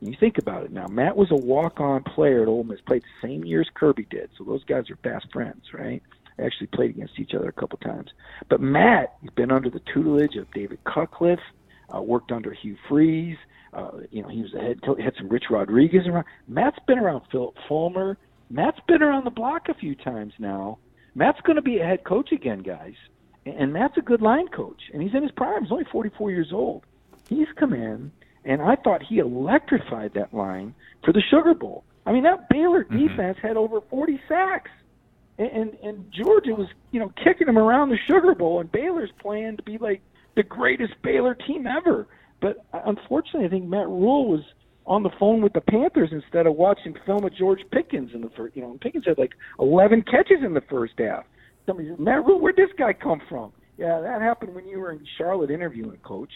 and 0.00 0.10
you 0.10 0.16
think 0.18 0.38
about 0.38 0.64
it 0.64 0.72
now, 0.72 0.86
Matt 0.88 1.16
was 1.16 1.30
a 1.30 1.36
walk-on 1.36 2.02
player 2.02 2.42
at 2.42 2.48
Ole 2.48 2.64
Miss, 2.64 2.80
played 2.80 3.02
the 3.02 3.26
same 3.26 3.44
year 3.44 3.60
as 3.60 3.68
Kirby 3.74 4.06
did, 4.10 4.30
so 4.36 4.44
those 4.44 4.64
guys 4.64 4.90
are 4.90 4.96
fast 4.96 5.26
friends, 5.32 5.62
right? 5.72 6.02
They 6.36 6.44
actually 6.44 6.68
played 6.68 6.90
against 6.90 7.18
each 7.18 7.34
other 7.34 7.48
a 7.48 7.52
couple 7.52 7.78
times. 7.78 8.10
But 8.48 8.60
Matt, 8.60 9.14
he's 9.20 9.30
been 9.30 9.52
under 9.52 9.70
the 9.70 9.80
tutelage 9.92 10.36
of 10.36 10.50
David 10.52 10.78
Cutcliffe, 10.84 11.38
uh, 11.94 12.00
worked 12.00 12.32
under 12.32 12.52
Hugh 12.52 12.76
Freeze. 12.88 13.36
Uh, 13.72 13.90
you 14.10 14.22
know, 14.22 14.28
he 14.28 14.42
was 14.42 14.52
the 14.52 14.60
head 14.60 14.82
coach, 14.82 15.00
had 15.00 15.14
some 15.16 15.28
Rich 15.28 15.44
Rodriguez 15.50 16.06
around. 16.06 16.26
Matt's 16.48 16.78
been 16.86 16.98
around 16.98 17.22
Philip 17.30 17.54
Fulmer. 17.68 18.18
Matt's 18.50 18.80
been 18.86 19.02
around 19.02 19.24
the 19.24 19.30
block 19.30 19.68
a 19.68 19.74
few 19.74 19.94
times 19.94 20.32
now. 20.38 20.78
Matt's 21.14 21.40
going 21.42 21.56
to 21.56 21.62
be 21.62 21.78
a 21.78 21.84
head 21.84 22.04
coach 22.04 22.32
again, 22.32 22.60
guys. 22.62 22.94
And 23.44 23.72
Matt's 23.72 23.96
a 23.96 24.02
good 24.02 24.22
line 24.22 24.48
coach, 24.48 24.80
and 24.92 25.02
he's 25.02 25.14
in 25.14 25.22
his 25.22 25.32
prime. 25.32 25.62
He's 25.62 25.72
only 25.72 25.84
44 25.90 26.30
years 26.30 26.50
old. 26.52 26.84
He's 27.28 27.48
come 27.56 27.72
in, 27.72 28.12
and 28.44 28.62
I 28.62 28.76
thought 28.76 29.02
he 29.02 29.18
electrified 29.18 30.12
that 30.14 30.32
line 30.32 30.74
for 31.04 31.12
the 31.12 31.22
Sugar 31.30 31.54
Bowl. 31.54 31.84
I 32.06 32.12
mean, 32.12 32.24
that 32.24 32.48
Baylor 32.48 32.84
defense 32.84 33.38
had 33.40 33.56
over 33.56 33.80
40 33.80 34.20
sacks, 34.28 34.70
and, 35.38 35.50
and 35.50 35.74
and 35.82 36.12
Georgia 36.12 36.54
was, 36.54 36.68
you 36.90 37.00
know, 37.00 37.12
kicking 37.22 37.46
them 37.46 37.58
around 37.58 37.90
the 37.90 37.98
Sugar 38.06 38.34
Bowl, 38.34 38.60
and 38.60 38.70
Baylor's 38.70 39.10
playing 39.20 39.56
to 39.56 39.62
be 39.62 39.78
like 39.78 40.02
the 40.36 40.42
greatest 40.42 40.94
Baylor 41.02 41.34
team 41.34 41.66
ever. 41.66 42.06
But 42.40 42.64
uh, 42.72 42.80
unfortunately, 42.86 43.46
I 43.46 43.48
think 43.48 43.66
Matt 43.66 43.86
Rhule 43.86 44.28
was 44.28 44.42
on 44.84 45.02
the 45.04 45.10
phone 45.18 45.42
with 45.42 45.52
the 45.52 45.60
Panthers 45.60 46.10
instead 46.12 46.46
of 46.46 46.56
watching 46.56 46.94
film 47.06 47.24
of 47.24 47.34
George 47.34 47.60
Pickens 47.70 48.10
in 48.14 48.20
the 48.20 48.30
first. 48.30 48.56
You 48.56 48.62
know, 48.62 48.70
and 48.70 48.80
Pickens 48.80 49.04
had 49.06 49.18
like 49.18 49.32
11 49.60 50.02
catches 50.02 50.42
in 50.44 50.54
the 50.54 50.62
first 50.62 50.94
half. 50.98 51.24
Somebody 51.66 51.90
said, 51.90 52.00
Matt 52.00 52.26
Rhule, 52.26 52.40
where'd 52.40 52.56
this 52.56 52.70
guy 52.76 52.92
come 52.92 53.20
from? 53.28 53.52
Yeah, 53.78 54.00
that 54.00 54.20
happened 54.20 54.54
when 54.54 54.66
you 54.66 54.80
were 54.80 54.92
in 54.92 55.04
Charlotte 55.16 55.50
interviewing 55.50 55.92
a 55.92 56.08
coach. 56.08 56.30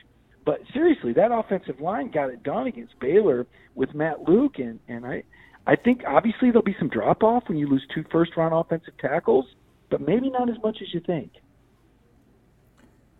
But 0.44 0.60
seriously, 0.72 1.12
that 1.14 1.32
offensive 1.32 1.80
line 1.80 2.10
got 2.10 2.30
it 2.30 2.42
done 2.42 2.68
against 2.68 2.98
Baylor 3.00 3.46
with 3.74 3.94
Matt 3.94 4.28
Luke, 4.28 4.58
and 4.58 4.78
and 4.88 5.04
I, 5.04 5.24
I 5.66 5.74
think 5.74 6.02
obviously 6.06 6.50
there'll 6.50 6.62
be 6.62 6.76
some 6.78 6.88
drop 6.88 7.24
off 7.24 7.44
when 7.48 7.58
you 7.58 7.68
lose 7.68 7.84
two 7.92 8.04
first 8.12 8.36
round 8.36 8.54
offensive 8.54 8.96
tackles, 8.98 9.46
but 9.90 10.00
maybe 10.00 10.30
not 10.30 10.48
as 10.48 10.56
much 10.62 10.78
as 10.80 10.94
you 10.94 11.00
think. 11.00 11.32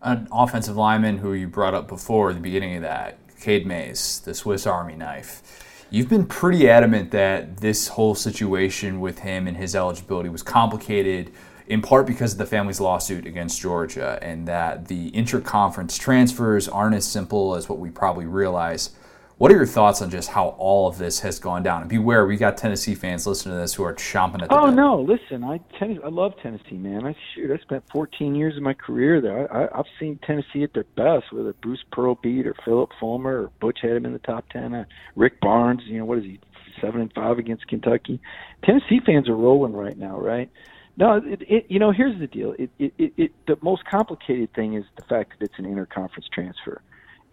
An 0.01 0.27
offensive 0.31 0.77
lineman 0.77 1.17
who 1.17 1.33
you 1.33 1.47
brought 1.47 1.73
up 1.73 1.87
before 1.89 2.29
at 2.29 2.35
the 2.35 2.41
beginning 2.41 2.77
of 2.77 2.83
that, 2.83 3.19
Cade 3.41 3.67
Mays, 3.67 4.21
the 4.21 4.33
Swiss 4.33 4.65
Army 4.65 4.95
knife. 4.95 5.85
You've 5.89 6.09
been 6.09 6.25
pretty 6.25 6.69
adamant 6.69 7.11
that 7.11 7.57
this 7.57 7.89
whole 7.89 8.15
situation 8.15 8.99
with 8.99 9.19
him 9.19 9.47
and 9.47 9.57
his 9.57 9.75
eligibility 9.75 10.29
was 10.29 10.43
complicated 10.43 11.31
in 11.67 11.81
part 11.81 12.05
because 12.05 12.33
of 12.33 12.37
the 12.37 12.45
family's 12.45 12.79
lawsuit 12.79 13.25
against 13.25 13.59
Georgia 13.61 14.17
and 14.21 14.47
that 14.47 14.87
the 14.87 15.11
interconference 15.11 15.99
transfers 15.99 16.67
aren't 16.67 16.95
as 16.95 17.05
simple 17.05 17.55
as 17.55 17.67
what 17.69 17.79
we 17.79 17.89
probably 17.89 18.25
realize. 18.25 18.91
What 19.37 19.51
are 19.51 19.55
your 19.55 19.67
thoughts 19.67 20.01
on 20.01 20.09
just 20.09 20.29
how 20.29 20.55
all 20.57 20.87
of 20.87 20.97
this 20.97 21.19
has 21.19 21.37
gone 21.37 21.61
down? 21.61 21.81
And 21.81 21.89
beware, 21.89 22.25
we 22.25 22.37
got 22.37 22.57
Tennessee 22.57 22.95
fans 22.95 23.27
listening 23.27 23.53
to 23.53 23.61
this 23.61 23.75
who 23.75 23.83
are 23.83 23.93
chomping 23.93 24.41
at 24.41 24.51
the 24.51 24.59
Oh 24.59 24.65
bit. 24.65 24.75
no! 24.75 24.99
Listen, 24.99 25.43
I 25.43 25.59
tennis, 25.77 25.99
I 26.03 26.07
love 26.09 26.33
Tennessee, 26.41 26.77
man. 26.77 27.05
I 27.05 27.15
shoot, 27.35 27.51
I 27.51 27.61
spent 27.61 27.83
14 27.91 28.33
years 28.33 28.57
of 28.57 28.63
my 28.63 28.73
career 28.73 29.21
there. 29.21 29.53
I, 29.53 29.65
I, 29.65 29.79
I've 29.79 29.85
seen 29.99 30.19
Tennessee 30.25 30.63
at 30.63 30.73
their 30.73 30.85
best, 30.95 31.31
whether 31.31 31.53
Bruce 31.53 31.83
Pearl 31.91 32.15
beat 32.15 32.47
or 32.47 32.55
Philip 32.65 32.89
Fulmer 32.99 33.43
or 33.43 33.51
Butch 33.59 33.77
had 33.83 33.91
him 33.91 34.07
in 34.07 34.13
the 34.13 34.19
top 34.19 34.49
10. 34.49 34.73
Uh, 34.73 34.85
Rick 35.15 35.39
Barnes, 35.39 35.81
you 35.85 35.99
know 35.99 36.05
what 36.05 36.17
is 36.17 36.23
he, 36.23 36.39
seven 36.81 37.01
and 37.01 37.13
five 37.13 37.37
against 37.37 37.67
Kentucky? 37.67 38.19
Tennessee 38.63 39.01
fans 39.05 39.29
are 39.29 39.35
rolling 39.35 39.73
right 39.73 39.97
now, 39.99 40.19
right? 40.19 40.49
No, 40.97 41.21
it, 41.23 41.43
it, 41.47 41.65
you 41.69 41.77
know, 41.77 41.91
here's 41.91 42.19
the 42.19 42.25
deal. 42.25 42.55
It, 42.57 42.71
it, 42.79 43.13
it, 43.17 43.31
the 43.45 43.57
most 43.61 43.85
complicated 43.85 44.51
thing 44.53 44.73
is 44.73 44.83
the 44.95 45.03
fact 45.03 45.33
that 45.37 45.45
it's 45.45 45.59
an 45.59 45.65
interconference 45.65 46.27
transfer. 46.33 46.81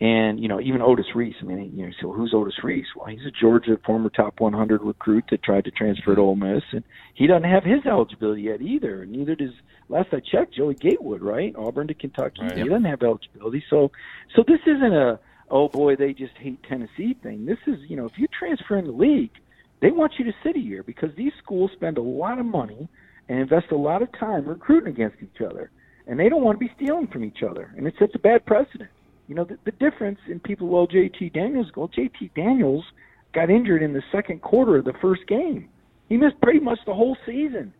And, 0.00 0.38
you 0.38 0.48
know, 0.48 0.60
even 0.60 0.82
Otis 0.82 1.06
Reese, 1.14 1.36
I 1.40 1.44
mean, 1.44 1.72
you 1.74 1.86
know, 1.86 1.92
so 2.02 2.12
who's 2.12 2.34
Otis 2.34 2.62
Reese? 2.62 2.88
Well, 2.94 3.06
he's 3.06 3.24
a 3.26 3.30
Georgia 3.30 3.78
former 3.86 4.10
top 4.10 4.38
100 4.38 4.82
recruit 4.82 5.24
that 5.30 5.42
tried 5.42 5.64
to 5.64 5.70
transfer 5.70 6.14
to 6.14 6.20
Ole 6.20 6.36
Miss, 6.36 6.62
and 6.72 6.84
he 7.14 7.26
doesn't 7.26 7.48
have 7.48 7.64
his 7.64 7.86
eligibility 7.86 8.42
yet 8.42 8.60
either. 8.60 9.02
And 9.02 9.12
neither 9.12 9.34
does, 9.34 9.52
last 9.88 10.08
I 10.12 10.20
checked, 10.20 10.54
Joey 10.54 10.74
Gatewood, 10.74 11.22
right? 11.22 11.54
Auburn 11.56 11.86
to 11.88 11.94
Kentucky. 11.94 12.42
Right. 12.42 12.58
He 12.58 12.64
doesn't 12.64 12.84
have 12.84 13.02
eligibility. 13.02 13.64
So, 13.70 13.92
so 14.36 14.44
this 14.46 14.60
isn't 14.66 14.92
a, 14.92 15.20
oh 15.48 15.68
boy, 15.68 15.96
they 15.96 16.12
just 16.12 16.36
hate 16.36 16.62
Tennessee 16.64 17.16
thing. 17.22 17.46
This 17.46 17.58
is, 17.66 17.78
you 17.88 17.96
know, 17.96 18.04
if 18.04 18.18
you 18.18 18.26
transfer 18.38 18.76
in 18.76 18.86
the 18.86 18.92
league, 18.92 19.32
they 19.80 19.90
want 19.90 20.14
you 20.18 20.26
to 20.26 20.32
sit 20.42 20.56
a 20.56 20.60
year 20.60 20.82
because 20.82 21.14
these 21.16 21.32
schools 21.42 21.70
spend 21.72 21.96
a 21.96 22.02
lot 22.02 22.38
of 22.38 22.44
money– 22.44 22.90
and 23.28 23.38
invest 23.38 23.70
a 23.70 23.76
lot 23.76 24.02
of 24.02 24.12
time 24.18 24.46
recruiting 24.46 24.92
against 24.92 25.16
each 25.22 25.40
other. 25.40 25.70
And 26.06 26.20
they 26.20 26.28
don't 26.28 26.42
want 26.42 26.58
to 26.58 26.66
be 26.66 26.72
stealing 26.76 27.06
from 27.06 27.24
each 27.24 27.42
other. 27.42 27.72
And 27.76 27.86
it 27.86 27.94
sets 27.98 28.14
a 28.14 28.18
bad 28.18 28.44
precedent. 28.44 28.90
You 29.26 29.34
know, 29.34 29.44
the, 29.44 29.58
the 29.64 29.72
difference 29.72 30.18
in 30.28 30.40
people, 30.40 30.68
well, 30.68 30.86
JT 30.86 31.32
Daniels, 31.32 31.68
well, 31.74 31.88
JT 31.88 32.34
Daniels 32.34 32.84
got 33.32 33.50
injured 33.50 33.82
in 33.82 33.94
the 33.94 34.02
second 34.12 34.42
quarter 34.42 34.76
of 34.76 34.84
the 34.84 34.92
first 35.00 35.26
game. 35.26 35.68
He 36.08 36.16
missed 36.16 36.40
pretty 36.42 36.60
much 36.60 36.78
the 36.86 36.94
whole 36.94 37.16
season. 37.24 37.72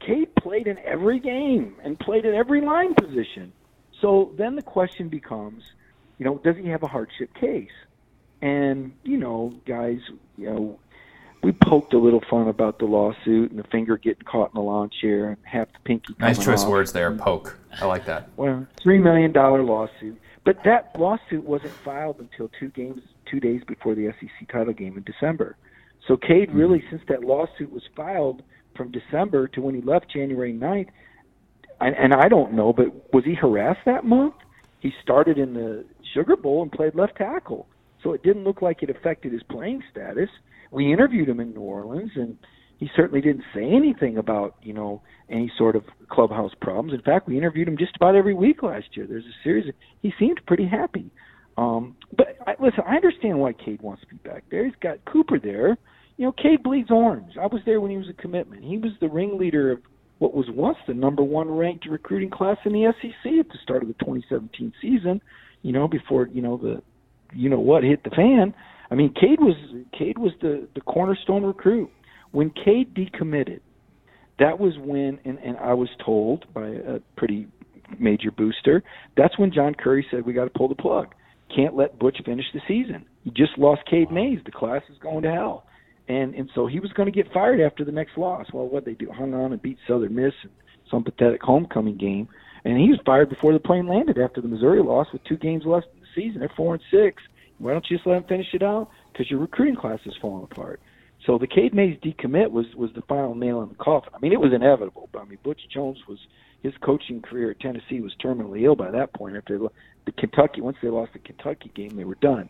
Cade 0.00 0.34
played 0.36 0.68
in 0.68 0.78
every 0.78 1.18
game 1.18 1.74
and 1.82 1.98
played 1.98 2.24
in 2.24 2.34
every 2.34 2.60
line 2.60 2.94
position. 2.94 3.52
So 4.00 4.32
then 4.38 4.54
the 4.54 4.62
question 4.62 5.08
becomes, 5.08 5.64
you 6.18 6.24
know, 6.24 6.38
does 6.38 6.56
he 6.56 6.68
have 6.68 6.84
a 6.84 6.86
hardship 6.86 7.34
case? 7.34 7.68
And, 8.40 8.92
you 9.02 9.16
know, 9.16 9.52
guys, 9.66 9.98
you 10.36 10.46
know, 10.46 10.78
we 11.42 11.52
poked 11.52 11.94
a 11.94 11.98
little 11.98 12.22
fun 12.28 12.48
about 12.48 12.78
the 12.78 12.84
lawsuit 12.84 13.50
and 13.50 13.58
the 13.58 13.64
finger 13.64 13.96
getting 13.96 14.24
caught 14.24 14.50
in 14.50 14.54
the 14.54 14.60
lawn 14.60 14.90
chair 15.00 15.28
and 15.28 15.36
half 15.44 15.68
the 15.72 15.78
pinky. 15.84 16.14
Nice 16.18 16.42
choice 16.42 16.64
off. 16.64 16.70
words 16.70 16.92
there, 16.92 17.12
poke. 17.12 17.58
I 17.80 17.86
like 17.86 18.06
that. 18.06 18.28
Well, 18.36 18.66
three 18.82 18.98
million 18.98 19.32
dollar 19.32 19.62
lawsuit, 19.62 20.18
but 20.44 20.56
that 20.64 20.98
lawsuit 20.98 21.44
wasn't 21.44 21.72
filed 21.84 22.18
until 22.20 22.50
two 22.58 22.68
games, 22.68 23.02
two 23.30 23.40
days 23.40 23.62
before 23.66 23.94
the 23.94 24.12
SEC 24.20 24.50
title 24.50 24.72
game 24.72 24.96
in 24.96 25.04
December. 25.04 25.56
So 26.06 26.16
Cade 26.16 26.48
mm-hmm. 26.48 26.58
really, 26.58 26.84
since 26.90 27.02
that 27.08 27.22
lawsuit 27.22 27.70
was 27.70 27.82
filed 27.94 28.42
from 28.76 28.90
December 28.90 29.48
to 29.48 29.60
when 29.60 29.74
he 29.74 29.80
left 29.80 30.10
January 30.10 30.52
9th, 30.52 30.88
and, 31.80 31.94
and 31.96 32.14
I 32.14 32.28
don't 32.28 32.54
know, 32.54 32.72
but 32.72 33.12
was 33.12 33.24
he 33.24 33.34
harassed 33.34 33.84
that 33.86 34.04
month? 34.04 34.34
He 34.80 34.92
started 35.02 35.38
in 35.38 35.54
the 35.54 35.84
Sugar 36.14 36.36
Bowl 36.36 36.62
and 36.62 36.72
played 36.72 36.94
left 36.94 37.16
tackle, 37.16 37.68
so 38.02 38.12
it 38.12 38.22
didn't 38.22 38.44
look 38.44 38.62
like 38.62 38.82
it 38.82 38.90
affected 38.90 39.32
his 39.32 39.42
playing 39.44 39.82
status 39.90 40.30
we 40.70 40.92
interviewed 40.92 41.28
him 41.28 41.40
in 41.40 41.54
New 41.54 41.60
Orleans, 41.60 42.10
and 42.14 42.36
he 42.78 42.88
certainly 42.94 43.20
didn't 43.20 43.44
say 43.54 43.64
anything 43.64 44.18
about 44.18 44.56
you 44.62 44.72
know 44.72 45.02
any 45.28 45.50
sort 45.58 45.76
of 45.76 45.84
clubhouse 46.08 46.52
problems. 46.60 46.92
In 46.92 47.02
fact, 47.02 47.28
we 47.28 47.36
interviewed 47.36 47.68
him 47.68 47.76
just 47.76 47.96
about 47.96 48.14
every 48.14 48.34
week 48.34 48.62
last 48.62 48.96
year. 48.96 49.06
There's 49.06 49.24
a 49.24 49.42
series. 49.44 49.68
Of, 49.68 49.74
he 50.00 50.12
seemed 50.18 50.40
pretty 50.46 50.66
happy. 50.66 51.10
Um, 51.56 51.96
but 52.16 52.36
I, 52.46 52.54
listen, 52.60 52.84
I 52.86 52.94
understand 52.94 53.38
why 53.38 53.52
Cade 53.52 53.82
wants 53.82 54.02
to 54.02 54.06
be 54.06 54.16
back 54.16 54.44
there. 54.50 54.64
He's 54.64 54.74
got 54.80 55.04
Cooper 55.04 55.40
there. 55.40 55.76
You 56.16 56.26
know, 56.26 56.32
Cade 56.32 56.62
bleeds 56.62 56.90
orange. 56.90 57.32
I 57.36 57.46
was 57.46 57.60
there 57.66 57.80
when 57.80 57.90
he 57.90 57.96
was 57.96 58.08
a 58.08 58.20
commitment. 58.20 58.64
He 58.64 58.78
was 58.78 58.92
the 59.00 59.08
ringleader 59.08 59.72
of 59.72 59.80
what 60.18 60.34
was 60.34 60.46
once 60.50 60.78
the 60.86 60.94
number 60.94 61.22
one 61.22 61.50
ranked 61.50 61.86
recruiting 61.86 62.30
class 62.30 62.56
in 62.64 62.72
the 62.72 62.92
SEC 63.00 63.32
at 63.38 63.48
the 63.48 63.58
start 63.62 63.82
of 63.82 63.88
the 63.88 63.94
2017 63.94 64.72
season. 64.80 65.20
You 65.62 65.72
know, 65.72 65.88
before 65.88 66.28
you 66.28 66.42
know 66.42 66.56
the, 66.56 66.80
you 67.34 67.48
know 67.48 67.58
what 67.58 67.82
hit 67.82 68.04
the 68.04 68.10
fan. 68.10 68.54
I 68.90 68.94
mean, 68.94 69.12
Cade 69.14 69.40
was 69.40 69.56
Cade 69.96 70.18
was 70.18 70.32
the 70.40 70.68
the 70.74 70.80
cornerstone 70.80 71.44
recruit. 71.44 71.90
When 72.30 72.50
Cade 72.50 72.94
decommitted, 72.94 73.60
that 74.38 74.58
was 74.58 74.74
when, 74.78 75.18
and, 75.24 75.38
and 75.38 75.56
I 75.56 75.74
was 75.74 75.88
told 76.04 76.44
by 76.52 76.68
a 76.68 77.00
pretty 77.16 77.48
major 77.98 78.30
booster, 78.30 78.82
that's 79.16 79.38
when 79.38 79.52
John 79.52 79.74
Currie 79.74 80.06
said 80.10 80.26
we 80.26 80.32
got 80.34 80.44
to 80.44 80.50
pull 80.50 80.68
the 80.68 80.74
plug. 80.74 81.14
Can't 81.54 81.74
let 81.74 81.98
Butch 81.98 82.18
finish 82.24 82.44
the 82.52 82.60
season. 82.68 83.06
He 83.24 83.30
just 83.30 83.56
lost 83.56 83.80
Cade 83.90 84.10
Mays. 84.10 84.40
The 84.44 84.52
class 84.52 84.82
is 84.90 84.98
going 84.98 85.22
to 85.22 85.30
hell, 85.30 85.64
and 86.08 86.34
and 86.34 86.50
so 86.54 86.66
he 86.66 86.80
was 86.80 86.92
going 86.92 87.10
to 87.10 87.22
get 87.22 87.32
fired 87.32 87.60
after 87.60 87.84
the 87.84 87.92
next 87.92 88.16
loss. 88.16 88.46
Well, 88.52 88.68
what 88.68 88.84
they 88.84 88.94
do, 88.94 89.10
hung 89.10 89.34
on 89.34 89.52
and 89.52 89.62
beat 89.62 89.78
Southern 89.86 90.14
Miss 90.14 90.34
in 90.44 90.50
some 90.90 91.04
pathetic 91.04 91.42
homecoming 91.42 91.96
game, 91.96 92.28
and 92.64 92.78
he 92.78 92.88
was 92.88 93.00
fired 93.04 93.30
before 93.30 93.52
the 93.52 93.58
plane 93.58 93.86
landed 93.86 94.18
after 94.18 94.40
the 94.40 94.48
Missouri 94.48 94.82
loss 94.82 95.06
with 95.12 95.24
two 95.24 95.36
games 95.36 95.64
left 95.64 95.86
in 95.94 96.00
the 96.00 96.06
season. 96.14 96.40
They're 96.40 96.52
four 96.56 96.74
and 96.74 96.82
six 96.90 97.22
why 97.58 97.72
don't 97.72 97.84
you 97.90 97.96
just 97.96 98.06
let 98.06 98.16
him 98.16 98.24
finish 98.24 98.48
it 98.52 98.62
out? 98.62 98.90
Because 99.12 99.30
your 99.30 99.40
recruiting 99.40 99.76
class 99.76 100.00
is 100.06 100.14
falling 100.20 100.44
apart. 100.44 100.80
So 101.26 101.38
the 101.38 101.46
Cade 101.46 101.74
Mays 101.74 101.98
decommit 101.98 102.50
was 102.50 102.66
was 102.76 102.90
the 102.94 103.02
final 103.02 103.34
nail 103.34 103.62
in 103.62 103.68
the 103.68 103.74
coffin. 103.74 104.12
I 104.14 104.18
mean, 104.20 104.32
it 104.32 104.40
was 104.40 104.52
inevitable. 104.52 105.08
But 105.12 105.22
I 105.22 105.24
mean, 105.24 105.38
Butch 105.42 105.60
Jones 105.72 105.98
was 106.08 106.18
his 106.62 106.72
coaching 106.80 107.22
career 107.22 107.50
at 107.50 107.60
Tennessee 107.60 108.00
was 108.00 108.14
terminally 108.22 108.62
ill 108.62 108.76
by 108.76 108.90
that 108.90 109.12
point. 109.12 109.36
After 109.36 109.58
the 109.58 110.12
Kentucky, 110.12 110.60
once 110.60 110.76
they 110.82 110.88
lost 110.88 111.12
the 111.12 111.18
Kentucky 111.18 111.70
game, 111.74 111.96
they 111.96 112.04
were 112.04 112.16
done. 112.16 112.48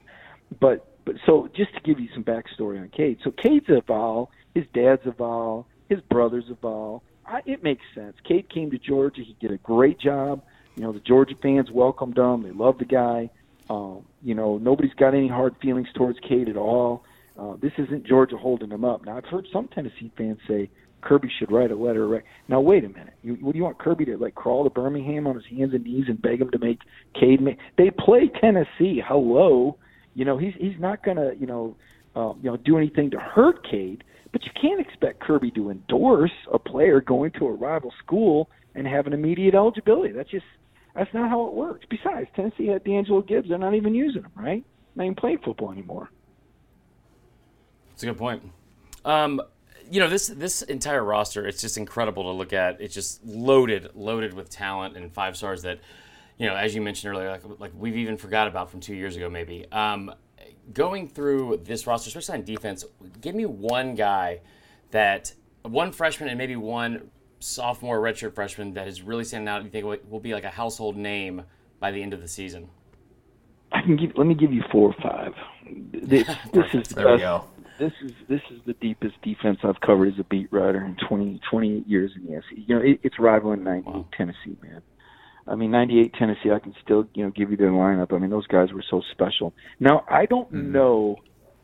But 0.61 0.87
but 1.05 1.17
so 1.27 1.49
just 1.57 1.75
to 1.75 1.81
give 1.81 1.99
you 1.99 2.09
some 2.15 2.25
backstory 2.25 2.81
on 2.81 2.91
Cade, 2.91 3.19
so 3.25 3.31
Cade's 3.31 3.69
a 3.69 3.81
Vol, 3.81 4.31
his 4.55 4.65
dad's 4.75 5.07
a 5.07 5.13
Vol, 5.13 5.67
his 5.89 6.01
brother's 6.11 6.51
a 6.51 6.55
Vol. 6.55 7.03
I, 7.27 7.43
it 7.47 7.63
makes 7.63 7.85
sense. 7.95 8.17
Cade 8.27 8.49
came 8.49 8.71
to 8.71 8.79
Georgia. 8.79 9.23
He 9.23 9.37
did 9.41 9.51
a 9.51 9.59
great 9.59 9.99
job. 9.99 10.43
You 10.77 10.85
know, 10.85 10.93
the 10.93 11.01
Georgia 11.01 11.35
fans 11.43 11.71
welcomed 11.71 12.17
him. 12.17 12.43
They 12.43 12.53
loved 12.53 12.81
the 12.81 12.85
guy. 12.85 13.31
Um, 13.71 14.05
you 14.23 14.35
know, 14.35 14.59
nobody's 14.59 14.95
got 14.95 15.15
any 15.15 15.29
hard 15.29 15.55
feelings 15.61 15.89
towards 15.95 16.19
Cade 16.21 16.49
at 16.49 16.57
all. 16.57 17.05
Uh, 17.39 17.55
this 17.61 17.73
isn't 17.79 18.05
Georgia 18.05 18.37
holding 18.37 18.71
him 18.71 18.85
up. 18.85 19.05
Now, 19.05 19.17
I've 19.17 19.25
heard 19.25 19.47
some 19.53 19.69
Tennessee 19.69 20.11
fans 20.17 20.39
say 20.49 20.71
Kirby 21.03 21.31
should 21.39 21.53
write 21.53 21.71
a 21.71 21.77
letter. 21.77 22.25
Now, 22.49 22.61
wait 22.61 22.85
a 22.85 22.89
minute. 22.89 23.15
You, 23.23 23.35
what 23.35 23.53
do 23.53 23.59
you 23.59 23.65
want 23.65 23.79
Kirby 23.79 24.07
to 24.07 24.17
like 24.17 24.35
crawl 24.35 24.65
to 24.65 24.71
Birmingham 24.71 25.27
on 25.27 25.37
his 25.37 25.45
hands 25.47 25.73
and 25.75 25.85
knees 25.85 26.07
and 26.09 26.21
beg 26.21 26.41
him 26.41 26.51
to 26.51 26.59
make 26.59 26.81
Cade? 27.15 27.41
Make, 27.41 27.59
they 27.77 27.91
play 27.91 28.31
Tennessee. 28.41 29.03
Hello, 29.07 29.77
you 30.15 30.25
know 30.25 30.37
he's 30.37 30.55
he's 30.59 30.79
not 30.81 31.05
gonna 31.05 31.33
you 31.39 31.47
know 31.47 31.77
uh, 32.17 32.33
you 32.43 32.51
know 32.51 32.57
do 32.57 32.77
anything 32.77 33.11
to 33.11 33.19
hurt 33.19 33.65
Cade. 33.69 34.03
But 34.33 34.45
you 34.45 34.51
can't 34.61 34.81
expect 34.81 35.21
Kirby 35.21 35.51
to 35.53 35.71
endorse 35.71 36.33
a 36.53 36.59
player 36.59 37.01
going 37.01 37.31
to 37.39 37.47
a 37.47 37.53
rival 37.53 37.93
school 38.05 38.51
and 38.75 38.87
have 38.87 39.07
an 39.07 39.13
immediate 39.13 39.55
eligibility. 39.55 40.13
That's 40.13 40.29
just 40.29 40.45
that's 40.95 41.13
not 41.15 41.29
how 41.29 41.47
it 41.47 41.55
works. 41.55 41.87
Besides, 41.89 42.29
Tennessee 42.35 42.67
had 42.67 42.85
D'Angelo 42.85 43.23
Gibbs. 43.23 43.49
They're 43.49 43.59
not 43.59 43.75
even 43.75 43.95
using 43.95 44.23
him, 44.23 44.33
right? 44.35 44.65
Not 44.97 45.05
even 45.05 45.15
playing 45.15 45.39
football 45.39 45.71
anymore. 45.71 46.11
That's 47.91 48.03
a 48.03 48.07
good 48.07 48.19
point. 48.19 48.43
Um, 49.05 49.41
you 49.91 50.01
know 50.01 50.09
this 50.09 50.27
this 50.27 50.63
entire 50.63 51.03
roster. 51.03 51.47
It's 51.47 51.61
just 51.61 51.77
incredible 51.79 52.25
to 52.25 52.31
look 52.31 52.53
at. 52.53 52.81
It's 52.81 52.95
just 52.95 53.25
loaded, 53.25 53.91
loaded 53.95 54.35
with 54.35 54.51
talent 54.51 54.97
and 54.97 55.13
five 55.13 55.37
stars 55.37 55.63
that, 55.63 55.81
you 56.37 56.47
know, 56.47 56.55
as 56.55 56.75
you 56.75 56.83
mentioned 56.83 57.15
earlier, 57.15 57.31
like, 57.31 57.43
like 57.59 57.73
we've 57.77 57.97
even 57.97 58.17
forgot 58.17 58.49
about 58.49 58.71
from 58.71 58.81
two 58.81 58.95
years 58.95 59.17
ago, 59.17 59.31
maybe. 59.31 59.67
Um, 59.73 60.13
going 60.73 61.09
through 61.09 61.63
this 61.65 61.87
roster, 61.87 62.09
especially 62.09 62.39
on 62.39 62.45
defense, 62.45 62.85
give 63.21 63.35
me 63.35 63.47
one 63.47 63.95
guy 63.95 64.41
that 64.91 65.33
one 65.63 65.93
freshman 65.93 66.29
and 66.29 66.39
maybe 66.39 66.57
one 66.57 67.11
sophomore 67.41 68.01
redshirt 68.01 68.35
freshman 68.35 68.75
that 68.75 68.89
is 68.89 69.03
really 69.03 69.25
standing 69.25 69.49
out? 69.49 69.65
You 69.65 69.71
think 69.71 69.85
will 70.09 70.21
be 70.21 70.35
like 70.35 70.45
a 70.45 70.51
household 70.51 70.97
name 70.97 71.43
by 71.81 71.91
the 71.91 72.03
end 72.03 72.13
of 72.13 72.21
the 72.21 72.29
season? 72.29 72.69
I 73.73 73.83
can 73.83 73.97
give. 73.97 74.13
Let 74.17 74.27
me 74.27 74.35
give 74.35 74.53
you 74.53 74.63
four 74.73 74.95
or 74.95 75.03
five. 75.03 75.33
This, 75.93 76.27
this 76.53 76.65
is 76.75 76.89
there 76.89 77.13
we 77.13 77.19
go. 77.19 77.45
This 77.79 77.93
is 78.03 78.13
this 78.29 78.41
is 78.51 78.61
the 78.67 78.73
deepest 78.75 79.21
defense 79.23 79.59
I've 79.63 79.81
covered 79.81 80.13
as 80.13 80.19
a 80.19 80.25
beat 80.25 80.53
writer 80.53 80.85
in 80.85 80.97
20, 81.09 81.41
28 81.49 81.87
years 81.87 82.11
in 82.17 82.27
the 82.27 82.41
SEC. 82.41 82.59
You 82.67 82.75
know, 82.75 82.83
it, 82.83 83.01
it's 83.03 83.19
rivaling 83.19 83.63
98 83.63 83.87
wow. 83.87 84.07
Tennessee, 84.17 84.57
man. 84.63 84.83
I 85.47 85.55
mean, 85.55 85.71
98 85.71 86.13
Tennessee, 86.19 86.51
I 86.51 86.59
can 86.59 86.75
still, 86.83 87.09
you 87.15 87.25
know, 87.25 87.31
give 87.31 87.51
you 87.51 87.57
their 87.57 87.71
lineup. 87.71 88.13
I 88.13 88.19
mean, 88.19 88.31
those 88.31 88.47
guys 88.47 88.73
were 88.73 88.85
so 88.91 89.01
special. 89.13 89.55
Now, 89.81 90.05
I 90.09 90.27
don't 90.27 90.53
mm. 90.53 90.73
know 90.73 91.17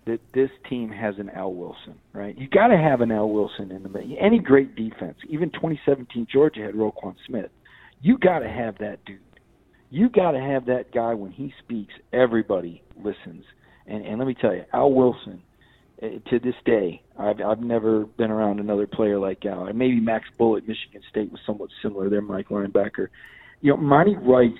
that 0.06 0.20
this 0.34 0.50
team 0.68 0.90
has 0.90 1.14
an 1.18 1.30
Al 1.30 1.54
Wilson, 1.54 1.94
right? 2.12 2.36
You 2.36 2.48
got 2.48 2.68
to 2.68 2.76
have 2.76 3.00
an 3.00 3.10
Al 3.10 3.28
Wilson 3.30 3.70
in 3.70 3.82
the 3.82 4.16
any 4.20 4.38
great 4.38 4.74
defense. 4.76 5.16
Even 5.28 5.50
2017 5.50 6.26
Georgia 6.30 6.60
had 6.60 6.74
Roquan 6.74 7.14
Smith. 7.26 7.50
You 8.02 8.18
got 8.18 8.40
to 8.40 8.48
have 8.48 8.78
that 8.78 9.04
dude. 9.04 9.20
You 9.90 10.08
got 10.08 10.32
to 10.32 10.40
have 10.40 10.66
that 10.66 10.92
guy 10.92 11.14
when 11.14 11.30
he 11.30 11.54
speaks, 11.62 11.94
everybody 12.12 12.82
listens. 12.96 13.44
And 13.86 14.04
and 14.04 14.18
let 14.18 14.26
me 14.26 14.34
tell 14.34 14.54
you, 14.54 14.64
Al 14.72 14.92
Wilson, 14.92 15.42
uh, 16.02 16.06
to 16.30 16.38
this 16.38 16.54
day, 16.64 17.02
I've 17.18 17.40
I've 17.40 17.60
never 17.60 18.04
been 18.04 18.30
around 18.30 18.60
another 18.60 18.86
player 18.86 19.18
like 19.18 19.44
Al. 19.44 19.72
Maybe 19.72 20.00
Max 20.00 20.26
Bull 20.36 20.56
at 20.56 20.66
Michigan 20.66 21.02
State 21.10 21.30
was 21.30 21.40
somewhat 21.46 21.70
similar. 21.82 22.08
There, 22.10 22.22
Mike 22.22 22.48
linebacker. 22.48 23.08
You 23.60 23.70
know, 23.70 23.76
Monty 23.78 24.16
Rice 24.16 24.52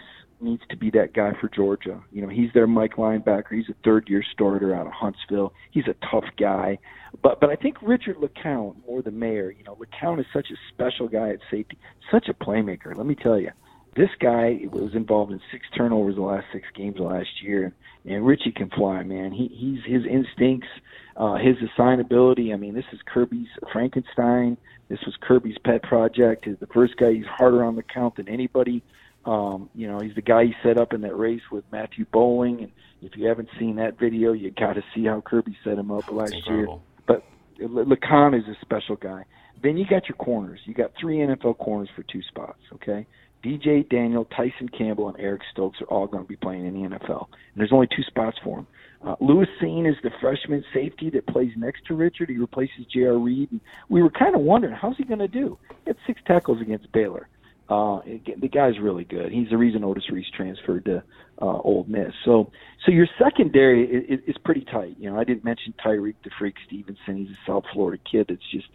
needs 0.44 0.62
to 0.70 0.76
be 0.76 0.90
that 0.90 1.14
guy 1.14 1.32
for 1.40 1.48
Georgia. 1.48 2.00
You 2.12 2.22
know, 2.22 2.28
he's 2.28 2.52
their 2.52 2.66
Mike 2.66 2.96
linebacker. 2.96 3.52
He's 3.52 3.68
a 3.68 3.74
third 3.82 4.08
year 4.08 4.22
starter 4.32 4.74
out 4.74 4.86
of 4.86 4.92
Huntsville. 4.92 5.52
He's 5.72 5.88
a 5.88 5.96
tough 6.10 6.24
guy. 6.38 6.78
But 7.22 7.40
but 7.40 7.50
I 7.50 7.56
think 7.56 7.76
Richard 7.82 8.16
LeCounte 8.16 8.76
more 8.86 9.02
than 9.02 9.18
Mayer, 9.18 9.50
you 9.50 9.64
know, 9.64 9.76
LeCounte 9.76 10.20
is 10.20 10.26
such 10.32 10.48
a 10.50 10.56
special 10.72 11.08
guy 11.08 11.30
at 11.30 11.38
safety, 11.50 11.78
such 12.10 12.28
a 12.28 12.34
playmaker. 12.34 12.96
Let 12.96 13.06
me 13.06 13.14
tell 13.14 13.38
you. 13.38 13.50
this 13.96 14.10
guy 14.20 14.60
was 14.72 14.94
involved 14.94 15.32
in 15.32 15.40
six 15.52 15.66
turnovers 15.76 16.16
the 16.16 16.22
last 16.22 16.46
six 16.52 16.66
games 16.74 16.98
last 16.98 17.42
year, 17.42 17.72
and 18.04 18.26
Richie 18.26 18.52
can 18.52 18.70
fly, 18.70 19.02
man. 19.02 19.32
He 19.32 19.46
he's 19.48 19.84
his 19.84 20.04
instincts, 20.06 20.68
uh, 21.16 21.36
his 21.36 21.56
assignability. 21.68 22.52
I 22.52 22.56
mean, 22.56 22.74
this 22.74 22.84
is 22.92 23.00
Kirby's 23.06 23.48
Frankenstein. 23.72 24.56
This 24.88 24.98
was 25.06 25.14
Kirby's 25.20 25.56
pet 25.64 25.82
project. 25.82 26.44
He's 26.44 26.58
the 26.58 26.66
first 26.66 26.96
guy. 26.96 27.12
He's 27.12 27.24
harder 27.26 27.64
on 27.64 27.76
the 27.76 27.82
count 27.82 28.16
than 28.16 28.28
anybody. 28.28 28.82
Um, 29.26 29.70
you 29.74 29.86
know, 29.86 30.00
he's 30.00 30.14
the 30.14 30.22
guy 30.22 30.44
he 30.44 30.54
set 30.62 30.78
up 30.78 30.92
in 30.92 31.00
that 31.02 31.16
race 31.16 31.42
with 31.50 31.64
Matthew 31.72 32.04
Boling. 32.12 32.60
And 32.62 32.72
if 33.00 33.16
you 33.16 33.26
haven't 33.26 33.48
seen 33.58 33.76
that 33.76 33.98
video, 33.98 34.32
you 34.32 34.50
got 34.50 34.74
to 34.74 34.82
see 34.94 35.04
how 35.04 35.20
Kirby 35.20 35.56
set 35.64 35.78
him 35.78 35.90
up 35.90 36.10
last 36.12 36.36
year. 36.46 36.68
But 37.06 37.24
LeCounte 37.58 38.38
is 38.38 38.48
a 38.48 38.56
special 38.60 38.96
guy. 38.96 39.24
Then 39.62 39.76
you 39.76 39.86
got 39.86 40.08
your 40.08 40.16
corners. 40.16 40.60
You 40.66 40.74
got 40.74 40.92
three 41.00 41.18
NFL 41.18 41.58
corners 41.58 41.88
for 41.96 42.02
two 42.02 42.20
spots. 42.22 42.58
Okay, 42.74 43.06
DJ 43.42 43.88
Daniel, 43.88 44.24
Tyson 44.26 44.68
Campbell, 44.68 45.08
and 45.08 45.18
Eric 45.18 45.42
Stokes 45.52 45.80
are 45.80 45.86
all 45.86 46.06
going 46.06 46.24
to 46.24 46.28
be 46.28 46.36
playing 46.36 46.66
in 46.66 46.74
the 46.74 46.88
NFL. 46.88 47.28
And 47.28 47.56
there's 47.56 47.72
only 47.72 47.86
two 47.86 48.02
spots 48.02 48.36
for 48.42 48.56
them. 48.56 48.66
Uh, 49.06 49.16
Lewis 49.20 49.48
Cine 49.62 49.88
is 49.88 49.96
the 50.02 50.10
freshman 50.20 50.64
safety 50.72 51.10
that 51.10 51.26
plays 51.26 51.52
next 51.56 51.84
to 51.86 51.94
Richard. 51.94 52.30
He 52.30 52.36
replaces 52.38 52.86
J.R. 52.92 53.18
Reed. 53.18 53.50
And 53.52 53.60
we 53.90 54.02
were 54.02 54.10
kind 54.10 54.34
of 54.34 54.40
wondering, 54.40 54.74
how's 54.74 54.96
he 54.96 55.04
going 55.04 55.18
to 55.18 55.28
do? 55.28 55.58
He 55.84 55.90
had 55.90 55.96
six 56.06 56.22
tackles 56.26 56.62
against 56.62 56.90
Baylor. 56.92 57.28
Uh, 57.68 58.00
the 58.40 58.48
guy's 58.48 58.78
really 58.80 59.04
good. 59.04 59.32
He's 59.32 59.48
the 59.48 59.56
reason 59.56 59.84
Otis 59.84 60.04
Reese 60.10 60.26
transferred 60.36 60.84
to 60.84 61.02
uh, 61.40 61.58
Ole 61.60 61.86
Miss. 61.88 62.12
So, 62.24 62.50
so 62.84 62.92
your 62.92 63.06
secondary 63.18 63.84
is, 63.84 64.20
is 64.26 64.36
pretty 64.44 64.66
tight. 64.70 64.96
You 64.98 65.10
know, 65.10 65.18
I 65.18 65.24
didn't 65.24 65.44
mention 65.44 65.72
Tyrique 65.84 66.16
the 66.24 66.30
Freak 66.38 66.56
Stevenson. 66.66 67.16
He's 67.16 67.30
a 67.30 67.50
South 67.50 67.64
Florida 67.72 68.02
kid 68.10 68.26
that's 68.28 68.50
just 68.52 68.68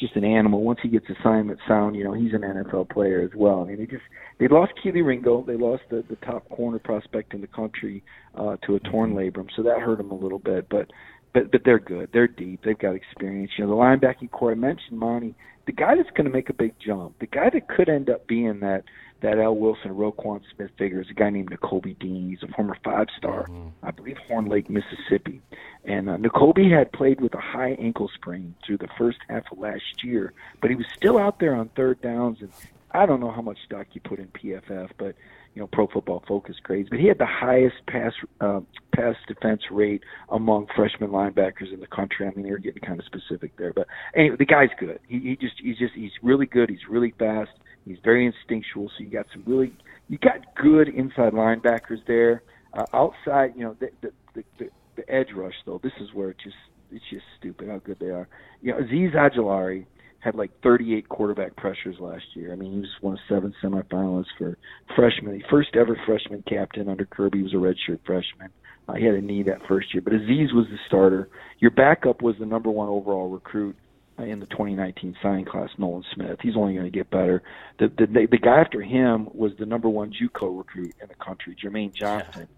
just 0.00 0.14
an 0.16 0.24
animal. 0.24 0.62
Once 0.62 0.78
he 0.82 0.88
gets 0.88 1.06
assignment 1.08 1.58
sound, 1.66 1.96
you 1.96 2.04
know, 2.04 2.12
he's 2.12 2.34
an 2.34 2.42
NFL 2.42 2.90
player 2.90 3.22
as 3.22 3.30
well. 3.34 3.62
I 3.62 3.68
mean, 3.68 3.78
they 3.78 3.86
just 3.86 4.02
they 4.38 4.48
lost 4.48 4.72
Kelee 4.84 5.04
Ringo, 5.04 5.44
they 5.46 5.56
lost 5.56 5.84
the 5.90 6.04
the 6.08 6.16
top 6.16 6.48
corner 6.48 6.78
prospect 6.78 7.32
in 7.32 7.40
the 7.40 7.46
country 7.46 8.02
uh, 8.34 8.56
to 8.66 8.74
a 8.74 8.80
torn 8.80 9.14
labrum, 9.14 9.48
so 9.56 9.62
that 9.62 9.80
hurt 9.80 9.98
them 9.98 10.10
a 10.10 10.14
little 10.14 10.38
bit. 10.38 10.68
But 10.68 10.90
but 11.32 11.50
but 11.52 11.62
they're 11.64 11.78
good. 11.78 12.10
They're 12.12 12.28
deep. 12.28 12.60
They've 12.64 12.78
got 12.78 12.94
experience. 12.94 13.52
You 13.56 13.64
know, 13.64 13.70
the 13.70 13.76
linebacking 13.76 14.30
corps 14.30 14.52
I 14.52 14.54
mentioned, 14.54 14.98
Monty, 14.98 15.34
the 15.66 15.72
guy 15.72 15.96
that's 15.96 16.10
going 16.10 16.24
to 16.24 16.30
make 16.30 16.48
a 16.48 16.54
big 16.54 16.74
jump, 16.78 17.18
the 17.18 17.26
guy 17.26 17.50
that 17.50 17.68
could 17.68 17.88
end 17.88 18.08
up 18.08 18.26
being 18.26 18.60
that 18.60 18.84
that 19.22 19.38
Al 19.38 19.56
Wilson, 19.56 19.92
Roquan 19.92 20.42
Smith 20.54 20.70
figure 20.76 21.00
is 21.00 21.08
a 21.10 21.14
guy 21.14 21.30
named 21.30 21.50
Nakobe 21.50 21.98
Dean. 21.98 22.28
He's 22.28 22.42
a 22.42 22.52
former 22.52 22.76
five 22.84 23.06
star, 23.16 23.44
mm-hmm. 23.44 23.68
I 23.82 23.90
believe, 23.90 24.18
Horn 24.28 24.46
Lake, 24.46 24.68
Mississippi. 24.68 25.40
And 25.84 26.10
uh, 26.10 26.18
Nakobe 26.18 26.70
had 26.70 26.92
played 26.92 27.20
with 27.20 27.34
a 27.34 27.40
high 27.40 27.70
ankle 27.78 28.10
sprain 28.14 28.54
through 28.64 28.78
the 28.78 28.88
first 28.98 29.18
half 29.28 29.50
of 29.50 29.58
last 29.58 30.04
year, 30.04 30.34
but 30.60 30.70
he 30.70 30.76
was 30.76 30.86
still 30.94 31.18
out 31.18 31.38
there 31.38 31.54
on 31.54 31.70
third 31.70 32.00
downs. 32.02 32.42
And 32.42 32.50
I 32.90 33.06
don't 33.06 33.20
know 33.20 33.30
how 33.30 33.42
much 33.42 33.58
stock 33.64 33.86
you 33.94 34.02
put 34.02 34.18
in 34.18 34.28
PFF, 34.28 34.90
but 34.98 35.16
you 35.56 35.62
know, 35.62 35.68
Pro 35.72 35.86
Football 35.86 36.22
Focus 36.28 36.56
grades. 36.62 36.90
But 36.90 37.00
he 37.00 37.08
had 37.08 37.18
the 37.18 37.26
highest 37.26 37.76
pass 37.88 38.12
uh, 38.42 38.60
pass 38.94 39.16
defense 39.26 39.62
rate 39.70 40.02
among 40.28 40.66
freshman 40.76 41.10
linebackers 41.10 41.72
in 41.72 41.80
the 41.80 41.86
country. 41.86 42.26
I 42.26 42.30
mean, 42.36 42.44
they 42.44 42.50
were 42.50 42.58
getting 42.58 42.82
kind 42.82 43.00
of 43.00 43.06
specific 43.06 43.56
there, 43.56 43.72
but 43.72 43.86
anyway, 44.14 44.36
the 44.38 44.44
guy's 44.44 44.68
good. 44.78 45.00
He, 45.08 45.18
he 45.18 45.36
just 45.36 45.54
he's 45.58 45.78
just 45.78 45.94
he's 45.94 46.12
really 46.22 46.44
good. 46.44 46.68
He's 46.68 46.86
really 46.90 47.14
fast. 47.18 47.50
He's 47.86 47.96
very 48.04 48.26
instinctual. 48.26 48.90
So 48.98 49.04
you 49.04 49.10
got 49.10 49.26
some 49.32 49.44
really 49.46 49.72
you 50.10 50.18
got 50.18 50.54
good 50.62 50.88
inside 50.90 51.32
linebackers 51.32 52.04
there. 52.06 52.42
Uh, 52.74 52.84
outside, 52.92 53.54
you 53.56 53.64
know, 53.64 53.76
the 53.80 53.88
the, 54.02 54.12
the 54.34 54.44
the 54.58 54.70
the 54.96 55.10
edge 55.10 55.28
rush 55.34 55.54
though. 55.64 55.80
This 55.82 55.92
is 56.02 56.12
where 56.12 56.28
it 56.28 56.36
just 56.44 56.56
it's 56.92 57.04
just 57.10 57.24
stupid 57.38 57.68
how 57.68 57.78
good 57.78 57.96
they 57.98 58.10
are. 58.10 58.28
You 58.60 58.72
know, 58.72 58.80
Azeez 58.80 59.14
Ojulari 59.14 59.86
had 60.26 60.34
like 60.34 60.50
38 60.60 61.08
quarterback 61.08 61.54
pressures 61.54 61.96
last 62.00 62.24
year. 62.34 62.52
I 62.52 62.56
mean, 62.56 62.72
he 62.72 62.80
was 62.80 62.90
one 63.00 63.14
of 63.14 63.20
seven 63.28 63.54
semifinalists 63.62 64.26
for 64.36 64.58
freshman. 64.96 65.40
First 65.48 65.76
ever 65.76 65.96
freshman 66.04 66.42
captain 66.48 66.88
under 66.88 67.06
Kirby 67.06 67.42
was 67.42 67.52
a 67.52 67.56
redshirt 67.56 68.00
freshman. 68.04 68.50
Uh, 68.88 68.94
he 68.94 69.04
had 69.04 69.14
a 69.14 69.20
knee 69.20 69.44
that 69.44 69.66
first 69.68 69.94
year, 69.94 70.00
but 70.00 70.12
Azeez 70.12 70.52
was 70.52 70.66
the 70.66 70.78
starter. 70.88 71.28
Your 71.60 71.70
backup 71.70 72.22
was 72.22 72.34
the 72.40 72.46
number 72.46 72.70
one 72.70 72.88
overall 72.88 73.28
recruit 73.28 73.76
uh, 74.18 74.24
in 74.24 74.40
the 74.40 74.46
2019 74.46 75.16
signing 75.22 75.44
class, 75.44 75.70
Nolan 75.78 76.04
Smith. 76.12 76.38
He's 76.42 76.56
only 76.56 76.74
going 76.74 76.86
to 76.86 76.90
get 76.90 77.08
better. 77.08 77.42
The, 77.78 77.88
the 77.88 78.26
the 78.28 78.38
guy 78.38 78.60
after 78.60 78.82
him 78.82 79.28
was 79.32 79.52
the 79.58 79.66
number 79.66 79.88
one 79.88 80.12
JUCO 80.12 80.58
recruit 80.58 80.94
in 81.00 81.08
the 81.08 81.14
country, 81.14 81.56
Jermaine 81.62 81.94
Johnson. 81.94 82.48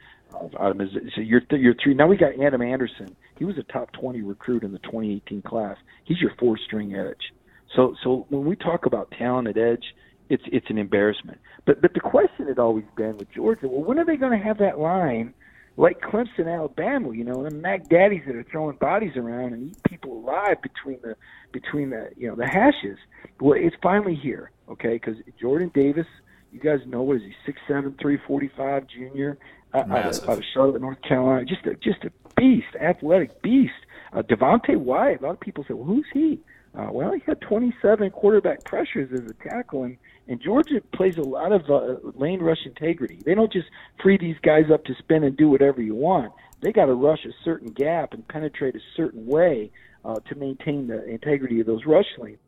Out 0.60 0.72
of 0.72 0.78
his, 0.78 0.90
so 1.14 1.22
you're 1.22 1.40
th- 1.40 1.60
you're 1.60 1.74
three. 1.82 1.94
Now 1.94 2.06
we 2.06 2.18
got 2.18 2.38
Adam 2.38 2.60
Anderson. 2.60 3.16
He 3.38 3.46
was 3.46 3.56
a 3.56 3.62
top 3.62 3.92
20 3.92 4.20
recruit 4.20 4.62
in 4.62 4.72
the 4.72 4.78
2018 4.80 5.40
class. 5.40 5.78
He's 6.04 6.20
your 6.20 6.32
four 6.38 6.58
string 6.58 6.94
edge. 6.94 7.32
So 7.74 7.94
so 8.02 8.26
when 8.28 8.44
we 8.44 8.56
talk 8.56 8.86
about 8.86 9.10
talent 9.12 9.48
at 9.48 9.58
edge, 9.58 9.84
it's 10.28 10.42
it's 10.46 10.66
an 10.70 10.78
embarrassment. 10.78 11.38
But 11.66 11.80
but 11.82 11.94
the 11.94 12.00
question 12.00 12.46
had 12.46 12.58
always 12.58 12.84
been 12.96 13.16
with 13.16 13.30
Georgia, 13.32 13.68
well, 13.68 13.82
when 13.82 13.98
are 13.98 14.04
they 14.04 14.16
going 14.16 14.38
to 14.38 14.44
have 14.44 14.58
that 14.58 14.78
line 14.78 15.34
like 15.76 16.00
Clemson, 16.00 16.52
Alabama? 16.52 17.12
You 17.14 17.24
know, 17.24 17.44
the 17.44 17.50
Mac 17.50 17.88
Daddies 17.88 18.22
that 18.26 18.36
are 18.36 18.44
throwing 18.44 18.76
bodies 18.76 19.16
around 19.16 19.52
and 19.52 19.70
eat 19.70 19.82
people 19.84 20.12
alive 20.18 20.56
between 20.62 20.98
the 21.02 21.16
between 21.52 21.90
the 21.90 22.10
you 22.16 22.28
know 22.28 22.34
the 22.34 22.46
hashes. 22.46 22.98
Well, 23.40 23.58
it's 23.58 23.76
finally 23.82 24.14
here, 24.14 24.50
okay? 24.68 24.94
Because 24.94 25.16
Jordan 25.40 25.70
Davis, 25.74 26.06
you 26.52 26.60
guys 26.60 26.80
know 26.86 27.02
what 27.02 27.16
is 27.16 27.22
he 27.22 27.32
six 27.46 27.60
seven 27.68 27.94
three 28.00 28.18
forty 28.26 28.50
five 28.56 28.86
junior 28.86 29.38
uh, 29.74 29.78
out, 29.78 30.06
of, 30.06 30.28
out 30.28 30.38
of 30.38 30.44
Charlotte, 30.54 30.80
North 30.80 31.02
Carolina, 31.02 31.44
just 31.44 31.66
a 31.66 31.74
just 31.74 32.04
a 32.04 32.12
beast, 32.36 32.68
athletic 32.80 33.42
beast. 33.42 33.72
Uh, 34.12 34.22
Devonte 34.22 34.74
Wyatt. 34.76 35.20
A 35.20 35.24
lot 35.24 35.32
of 35.32 35.40
people 35.40 35.64
say, 35.68 35.74
well, 35.74 35.84
who's 35.84 36.06
he? 36.12 36.40
Uh, 36.76 36.88
well, 36.90 37.12
he 37.12 37.20
had 37.26 37.40
27 37.40 38.10
quarterback 38.10 38.64
pressures 38.64 39.10
as 39.12 39.30
a 39.30 39.48
tackle, 39.48 39.84
and, 39.84 39.96
and 40.28 40.40
Georgia 40.40 40.80
plays 40.94 41.16
a 41.16 41.22
lot 41.22 41.52
of 41.52 41.68
uh, 41.70 41.96
lane 42.14 42.40
rush 42.40 42.64
integrity. 42.66 43.20
They 43.24 43.34
don't 43.34 43.52
just 43.52 43.68
free 44.02 44.18
these 44.18 44.36
guys 44.42 44.64
up 44.72 44.84
to 44.84 44.94
spin 44.98 45.24
and 45.24 45.36
do 45.36 45.48
whatever 45.48 45.80
you 45.80 45.94
want. 45.94 46.32
They 46.60 46.72
got 46.72 46.86
to 46.86 46.94
rush 46.94 47.24
a 47.24 47.32
certain 47.44 47.72
gap 47.72 48.12
and 48.12 48.26
penetrate 48.28 48.74
a 48.74 48.80
certain 48.96 49.26
way 49.26 49.70
uh, 50.04 50.16
to 50.28 50.34
maintain 50.34 50.86
the 50.86 51.04
integrity 51.06 51.60
of 51.60 51.66
those 51.66 51.84
rush 51.86 52.06
lanes. 52.18 52.38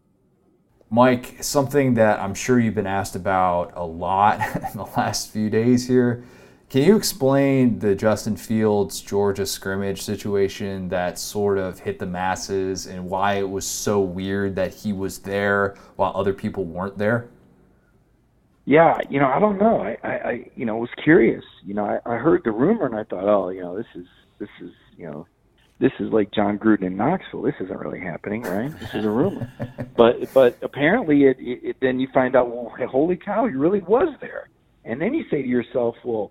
Mike, 0.93 1.43
something 1.43 1.95
that 1.95 2.19
I'm 2.19 2.35
sure 2.35 2.59
you've 2.59 2.75
been 2.75 2.87
asked 2.87 3.15
about 3.15 3.73
a 3.77 3.85
lot 3.85 4.41
in 4.57 4.77
the 4.77 4.89
last 4.97 5.31
few 5.31 5.49
days 5.49 5.87
here 5.87 6.25
can 6.71 6.85
you 6.85 6.97
explain 6.97 7.81
the 7.81 7.97
Justin 7.97 8.37
Fields 8.37 9.01
Georgia 9.01 9.45
scrimmage 9.45 10.03
situation 10.03 10.89
that 10.91 11.19
sort 11.19 11.59
of 11.59 11.81
hit 11.81 11.99
the 11.99 12.07
masses 12.07 12.87
and 12.87 13.11
why 13.11 13.35
it 13.35 13.51
was 13.51 13.67
so 13.67 14.01
weird 14.01 14.55
that 14.55 14.73
he 14.73 14.93
was 14.93 15.19
there 15.19 15.75
while 15.97 16.13
other 16.15 16.33
people 16.33 16.65
weren't 16.65 16.97
there? 16.97 17.29
Yeah, 18.67 18.99
you 19.11 19.19
know, 19.19 19.27
I 19.27 19.41
don't 19.41 19.59
know. 19.59 19.81
I, 19.81 19.99
I, 20.05 20.11
I 20.11 20.51
you 20.55 20.65
know, 20.65 20.77
was 20.77 20.91
curious. 21.03 21.43
You 21.67 21.75
know, 21.75 21.85
I, 21.85 21.99
I 22.09 22.19
heard 22.19 22.43
the 22.45 22.53
rumor 22.53 22.87
and 22.87 22.95
I 22.95 23.03
thought, 23.03 23.25
oh, 23.25 23.49
you 23.49 23.63
know, 23.63 23.77
this 23.77 23.87
is 23.97 24.07
this 24.39 24.51
is 24.63 24.71
you 24.97 25.07
know, 25.07 25.27
this 25.81 25.93
is 25.99 26.13
like 26.13 26.31
Jon 26.31 26.57
Gruden 26.57 26.85
in 26.85 26.97
Knoxville. 26.97 27.43
This 27.43 27.57
isn't 27.63 27.81
really 27.81 27.99
happening, 27.99 28.43
right? 28.43 28.71
This 28.79 28.95
is 28.95 29.05
a 29.05 29.11
rumor. 29.11 29.53
but 29.97 30.33
but 30.33 30.57
apparently, 30.63 31.25
it, 31.25 31.37
it, 31.41 31.61
it 31.65 31.77
then 31.81 31.99
you 31.99 32.07
find 32.15 32.37
out, 32.37 32.49
well, 32.49 32.73
holy 32.89 33.17
cow, 33.17 33.49
he 33.49 33.57
really 33.57 33.81
was 33.81 34.15
there. 34.21 34.51
And 34.85 35.01
then 35.01 35.15
you 35.15 35.25
say 35.31 35.43
to 35.43 35.49
yourself, 35.49 35.97
well 36.05 36.31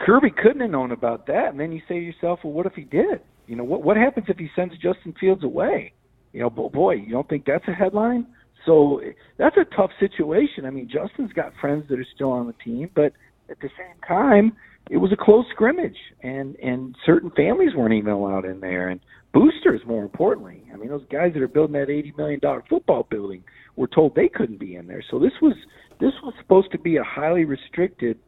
Kirby 0.00 0.30
couldn't 0.30 0.60
have 0.60 0.70
known 0.70 0.92
about 0.92 1.26
that. 1.26 1.48
And 1.50 1.58
then 1.60 1.72
you 1.72 1.80
say 1.88 1.94
to 1.94 2.00
yourself, 2.00 2.40
well, 2.44 2.52
what 2.52 2.66
if 2.66 2.74
he 2.74 2.82
did? 2.82 3.20
You 3.46 3.56
know, 3.56 3.64
what 3.64 3.82
what 3.82 3.96
happens 3.96 4.26
if 4.28 4.38
he 4.38 4.48
sends 4.54 4.74
Justin 4.74 5.14
Fields 5.18 5.42
away? 5.42 5.92
You 6.32 6.40
know, 6.40 6.50
boy, 6.50 6.94
you 6.94 7.10
don't 7.10 7.28
think 7.28 7.46
that's 7.46 7.66
a 7.66 7.72
headline? 7.72 8.26
So 8.66 9.00
that's 9.38 9.56
a 9.56 9.64
tough 9.76 9.90
situation. 9.98 10.66
I 10.66 10.70
mean, 10.70 10.88
Justin's 10.92 11.32
got 11.32 11.52
friends 11.60 11.84
that 11.88 11.98
are 11.98 12.06
still 12.14 12.30
on 12.30 12.46
the 12.46 12.52
team, 12.64 12.90
but 12.94 13.12
at 13.50 13.58
the 13.60 13.70
same 13.78 13.96
time, 14.06 14.52
it 14.90 14.98
was 14.98 15.12
a 15.12 15.16
close 15.16 15.46
scrimmage, 15.50 15.96
and 16.22 16.56
and 16.56 16.94
certain 17.04 17.30
families 17.30 17.74
weren't 17.74 17.94
even 17.94 18.12
allowed 18.12 18.44
in 18.44 18.60
there, 18.60 18.88
and 18.88 19.00
boosters 19.32 19.80
more 19.86 20.02
importantly. 20.02 20.64
I 20.72 20.76
mean, 20.76 20.88
those 20.88 21.06
guys 21.10 21.32
that 21.34 21.42
are 21.42 21.48
building 21.48 21.74
that 21.74 21.90
eighty 21.90 22.12
million 22.16 22.40
dollar 22.40 22.62
football 22.68 23.06
building 23.10 23.42
were 23.76 23.88
told 23.88 24.14
they 24.14 24.28
couldn't 24.28 24.60
be 24.60 24.76
in 24.76 24.86
there. 24.86 25.02
So 25.10 25.18
this 25.18 25.32
was 25.40 25.54
this 26.00 26.12
was 26.22 26.34
supposed 26.40 26.72
to 26.72 26.78
be 26.78 26.96
a 26.96 27.04
highly 27.04 27.44
restricted 27.44 28.18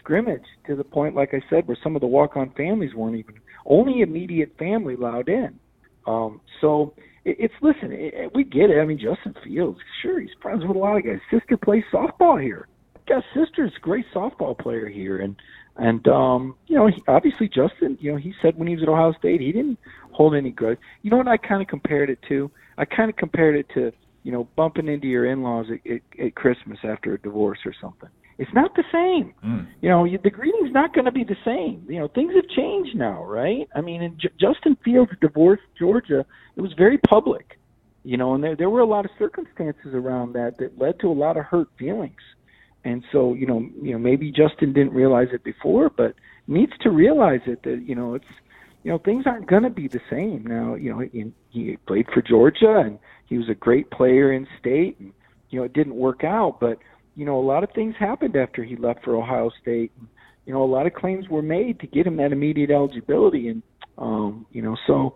scrimmage 0.00 0.44
to 0.66 0.74
the 0.74 0.84
point, 0.84 1.14
like 1.14 1.34
I 1.34 1.40
said, 1.48 1.68
where 1.68 1.78
some 1.82 1.94
of 1.94 2.00
the 2.00 2.06
walk-on 2.06 2.50
families 2.56 2.94
weren't 2.94 3.16
even 3.16 3.34
only 3.66 4.00
immediate 4.00 4.56
family 4.58 4.94
allowed 4.94 5.28
in. 5.28 5.58
Um, 6.06 6.40
so 6.60 6.94
it, 7.24 7.36
it's 7.38 7.54
listen, 7.62 7.92
it, 7.92 8.32
we 8.34 8.44
get 8.44 8.70
it. 8.70 8.80
I 8.80 8.84
mean, 8.84 8.98
Justin 8.98 9.34
Fields, 9.44 9.78
sure, 10.02 10.20
he's 10.20 10.30
friends 10.42 10.62
with 10.66 10.76
a 10.76 10.78
lot 10.78 10.96
of 10.96 11.04
guys. 11.04 11.20
Sister 11.30 11.56
plays 11.56 11.84
softball 11.92 12.42
here. 12.42 12.68
Got 13.08 13.22
sister's 13.34 13.72
great 13.80 14.06
softball 14.14 14.58
player 14.58 14.88
here, 14.88 15.18
and 15.18 15.36
and 15.76 16.06
um, 16.08 16.56
you 16.66 16.76
know, 16.76 16.86
he, 16.86 17.02
obviously 17.08 17.48
Justin, 17.48 17.98
you 18.00 18.12
know, 18.12 18.18
he 18.18 18.32
said 18.40 18.56
when 18.56 18.68
he 18.68 18.74
was 18.74 18.82
at 18.82 18.88
Ohio 18.88 19.12
State, 19.18 19.40
he 19.40 19.52
didn't 19.52 19.78
hold 20.12 20.34
any 20.34 20.50
grudge. 20.50 20.78
You 21.02 21.10
know 21.10 21.16
what 21.16 21.28
I 21.28 21.36
kind 21.36 21.62
of 21.62 21.68
compared 21.68 22.10
it 22.10 22.18
to? 22.28 22.50
I 22.78 22.84
kind 22.84 23.10
of 23.10 23.16
compared 23.16 23.56
it 23.56 23.66
to 23.74 23.92
you 24.22 24.32
know 24.32 24.48
bumping 24.56 24.88
into 24.88 25.06
your 25.06 25.26
in-laws 25.26 25.66
at, 25.70 25.90
at, 25.90 26.26
at 26.26 26.34
Christmas 26.34 26.78
after 26.84 27.14
a 27.14 27.18
divorce 27.20 27.58
or 27.64 27.74
something 27.80 28.08
it's 28.40 28.54
not 28.54 28.74
the 28.74 28.84
same. 28.90 29.34
Mm. 29.44 29.66
You 29.82 29.90
know, 29.90 30.06
the 30.24 30.30
greeting's 30.30 30.72
not 30.72 30.94
going 30.94 31.04
to 31.04 31.12
be 31.12 31.24
the 31.24 31.36
same. 31.44 31.84
You 31.86 32.00
know, 32.00 32.08
things 32.08 32.32
have 32.34 32.48
changed 32.48 32.96
now, 32.96 33.22
right? 33.22 33.68
I 33.74 33.82
mean, 33.82 34.00
in 34.00 34.16
J- 34.18 34.30
Justin 34.40 34.78
Fields 34.82 35.12
divorced 35.20 35.62
Georgia, 35.78 36.24
it 36.56 36.62
was 36.62 36.72
very 36.72 36.96
public. 36.96 37.58
You 38.02 38.16
know, 38.16 38.32
and 38.32 38.42
there 38.42 38.56
there 38.56 38.70
were 38.70 38.80
a 38.80 38.86
lot 38.86 39.04
of 39.04 39.10
circumstances 39.18 39.92
around 39.92 40.32
that 40.32 40.56
that 40.56 40.78
led 40.78 40.98
to 41.00 41.08
a 41.08 41.12
lot 41.12 41.36
of 41.36 41.44
hurt 41.44 41.68
feelings. 41.78 42.22
And 42.82 43.04
so, 43.12 43.34
you 43.34 43.46
know, 43.46 43.68
you 43.82 43.92
know, 43.92 43.98
maybe 43.98 44.32
Justin 44.32 44.72
didn't 44.72 44.94
realize 44.94 45.28
it 45.34 45.44
before, 45.44 45.90
but 45.90 46.14
needs 46.46 46.72
to 46.80 46.88
realize 46.88 47.40
it 47.46 47.62
that 47.64 47.82
you 47.86 47.94
know 47.94 48.14
it's 48.14 48.32
you 48.84 48.90
know 48.90 48.96
things 48.96 49.24
aren't 49.26 49.48
going 49.48 49.64
to 49.64 49.70
be 49.70 49.86
the 49.86 50.00
same 50.08 50.44
now. 50.46 50.76
You 50.76 50.94
know, 50.94 51.00
he, 51.00 51.30
he 51.50 51.76
played 51.86 52.06
for 52.14 52.22
Georgia 52.22 52.78
and 52.78 52.98
he 53.26 53.36
was 53.36 53.50
a 53.50 53.54
great 53.54 53.90
player 53.90 54.32
in 54.32 54.48
state, 54.58 54.98
and 54.98 55.12
you 55.50 55.58
know 55.58 55.66
it 55.66 55.74
didn't 55.74 55.94
work 55.94 56.24
out, 56.24 56.58
but 56.58 56.78
you 57.16 57.24
know 57.24 57.38
a 57.38 57.42
lot 57.42 57.64
of 57.64 57.70
things 57.72 57.94
happened 57.98 58.36
after 58.36 58.64
he 58.64 58.76
left 58.76 59.04
for 59.04 59.16
Ohio 59.16 59.50
State. 59.60 59.92
You 60.46 60.54
know, 60.54 60.62
a 60.62 60.66
lot 60.66 60.86
of 60.86 60.94
claims 60.94 61.28
were 61.28 61.42
made 61.42 61.80
to 61.80 61.86
get 61.86 62.06
him 62.06 62.16
that 62.16 62.32
immediate 62.32 62.70
eligibility, 62.70 63.48
and 63.48 63.62
um, 63.98 64.46
you 64.52 64.62
know, 64.62 64.76
so 64.86 65.14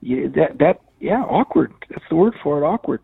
yeah, 0.00 0.26
that 0.34 0.58
that 0.58 0.80
yeah, 1.00 1.22
awkward. 1.22 1.72
That's 1.88 2.04
the 2.08 2.16
word 2.16 2.34
for 2.42 2.62
it, 2.62 2.66
awkward. 2.66 3.00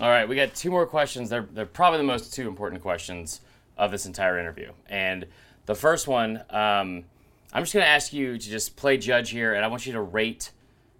All 0.00 0.08
right, 0.08 0.28
we 0.28 0.36
got 0.36 0.54
two 0.54 0.70
more 0.70 0.86
questions. 0.86 1.30
They're 1.30 1.48
they're 1.52 1.66
probably 1.66 1.98
the 1.98 2.04
most 2.04 2.34
two 2.34 2.48
important 2.48 2.82
questions 2.82 3.40
of 3.76 3.90
this 3.90 4.06
entire 4.06 4.38
interview, 4.38 4.72
and 4.86 5.26
the 5.66 5.74
first 5.74 6.08
one, 6.08 6.38
um, 6.50 7.04
I'm 7.52 7.62
just 7.62 7.72
going 7.72 7.84
to 7.84 7.88
ask 7.88 8.12
you 8.12 8.38
to 8.38 8.50
just 8.50 8.76
play 8.76 8.96
judge 8.96 9.30
here, 9.30 9.54
and 9.54 9.64
I 9.64 9.68
want 9.68 9.86
you 9.86 9.92
to 9.92 10.00
rate 10.00 10.50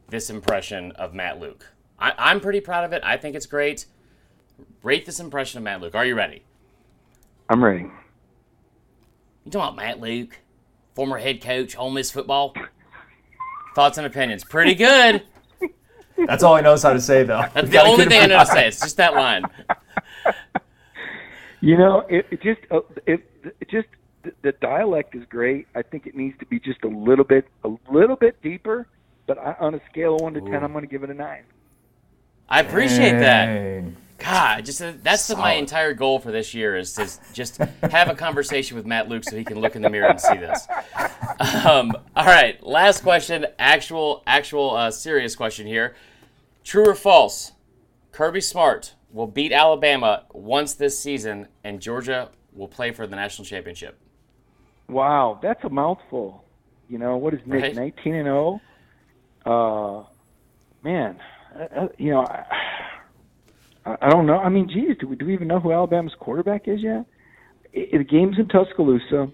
this 0.09 0.31
impression 0.31 0.93
of 0.93 1.15
Matt 1.15 1.41
Luke. 1.41 1.67
I, 1.99 2.31
am 2.31 2.41
pretty 2.41 2.61
proud 2.61 2.85
of 2.85 2.93
it. 2.93 3.03
I 3.05 3.17
think 3.17 3.35
it's 3.35 3.47
great. 3.47 3.87
Rate 4.83 5.07
this 5.07 5.21
impression 5.21 5.59
of 5.59 5.65
Matt 5.65 5.81
Luke. 5.81 5.95
Are 5.95 6.05
you 6.05 6.15
ready? 6.15 6.43
I'm 7.49 7.63
ready. 7.63 7.85
You 9.45 9.51
talking 9.51 9.61
about 9.61 9.77
Matt 9.77 10.01
Luke, 10.01 10.39
former 10.95 11.19
head 11.19 11.41
coach, 11.41 11.77
Ole 11.77 11.91
Miss 11.91 12.11
football? 12.11 12.55
Thoughts 13.75 13.99
and 13.99 14.07
opinions. 14.07 14.45
Pretty 14.45 14.75
good. 14.75 15.23
That's 16.27 16.43
all 16.43 16.57
he 16.57 16.63
knows 16.63 16.83
how 16.83 16.93
to 16.93 17.01
say, 17.01 17.23
though. 17.23 17.45
That's 17.55 17.71
the 17.71 17.83
only 17.83 18.07
thing 18.07 18.23
I 18.23 18.27
know 18.27 18.39
to 18.41 18.47
say. 18.47 18.69
It's 18.69 18.81
just 18.81 18.97
that 18.99 19.15
line. 19.15 19.45
You 21.63 21.79
know, 21.79 22.01
it, 22.09 22.27
it 22.33 22.43
just 22.43 22.61
uh, 22.73 22.81
it, 23.07 23.23
it 23.61 23.71
just 23.71 23.87
the, 24.43 24.53
dialect 24.61 25.15
is 25.15 25.25
great. 25.29 25.69
I 25.77 25.83
think 25.83 26.09
it 26.09 26.17
needs 26.17 26.37
to 26.41 26.47
be 26.47 26.59
just 26.59 26.83
a 26.83 26.89
little 26.89 27.25
bit, 27.25 27.47
a 27.63 27.71
little 27.89 28.17
bit 28.17 28.43
deeper. 28.43 28.89
But 29.29 29.39
I, 29.39 29.55
on 29.61 29.77
a 29.77 29.81
scale 29.89 30.17
of 30.17 30.23
one 30.23 30.35
to 30.35 30.41
Ooh. 30.41 30.51
ten, 30.51 30.65
I'm 30.65 30.73
going 30.73 30.85
to 30.85 30.91
give 30.91 31.05
it 31.05 31.11
a 31.11 31.15
nine. 31.15 31.45
I 32.49 32.61
appreciate 32.61 33.13
Dang. 33.13 33.21
that. 33.21 34.02
God, 34.23 34.65
just 34.65 34.81
uh, 34.81 34.93
that's 35.03 35.27
the, 35.27 35.37
my 35.37 35.55
entire 35.55 35.95
goal 35.95 36.19
for 36.19 36.31
this 36.31 36.55
year 36.55 36.77
is 36.77 36.93
to 36.95 37.09
just 37.33 37.57
have 37.57 38.09
a 38.09 38.15
conversation 38.15 38.77
with 38.77 38.87
Matt 38.87 39.09
Luke 39.09 39.25
so 39.25 39.37
he 39.37 39.45
can 39.45 39.61
look 39.61 39.75
in 39.75 39.83
the 39.83 39.91
mirror 39.91 40.09
and 40.09 40.21
see 40.21 40.37
this. 40.37 40.67
Um, 41.65 41.93
all 42.15 42.27
right, 42.27 42.63
last 42.63 43.03
question, 43.03 43.47
actual, 43.59 44.23
actual, 44.27 44.77
uh, 44.77 44.91
serious 44.91 45.35
question 45.35 45.67
here. 45.67 45.97
True 46.63 46.89
or 46.89 46.95
false? 46.95 47.53
Kirby 48.13 48.41
Smart 48.41 48.95
will 49.11 49.27
beat 49.27 49.51
Alabama 49.53 50.25
once 50.33 50.75
this 50.75 50.99
season, 50.99 51.49
and 51.65 51.81
Georgia 51.81 52.31
will 52.53 52.69
play 52.69 52.93
for 52.93 53.07
the 53.07 53.17
national 53.17 53.45
championship. 53.47 53.99
Wow, 54.89 55.41
that's 55.43 55.65
a 55.65 55.71
mouthful. 55.71 56.45
You 56.89 56.99
know 56.99 57.17
what 57.17 57.35
is 57.35 57.41
Nick? 57.47 57.63
Right. 57.63 57.75
Nineteen 57.75 58.15
and 58.15 58.27
zero. 58.27 58.61
Oh? 59.47 59.99
Uh, 59.99 60.05
man, 60.85 61.19
uh, 61.59 61.81
uh, 61.81 61.89
you 61.99 62.11
know, 62.11 62.21
I, 62.21 62.45
I 63.85 64.11
don't 64.11 64.27
know. 64.27 64.39
I 64.39 64.49
mean, 64.49 64.69
geez, 64.69 64.97
do 65.01 65.09
we 65.09 65.17
do 65.17 65.27
we 65.27 65.35
even 65.35 65.49
know 65.49 65.61
who 65.61 65.73
Alabama's 65.73 66.15
quarterback 66.21 66.69
is 66.69 66.81
yet? 66.83 67.05
It, 67.73 67.99
the 67.99 68.05
game's 68.05 68.39
in 68.39 68.49
Tuscaloosa. 68.49 69.29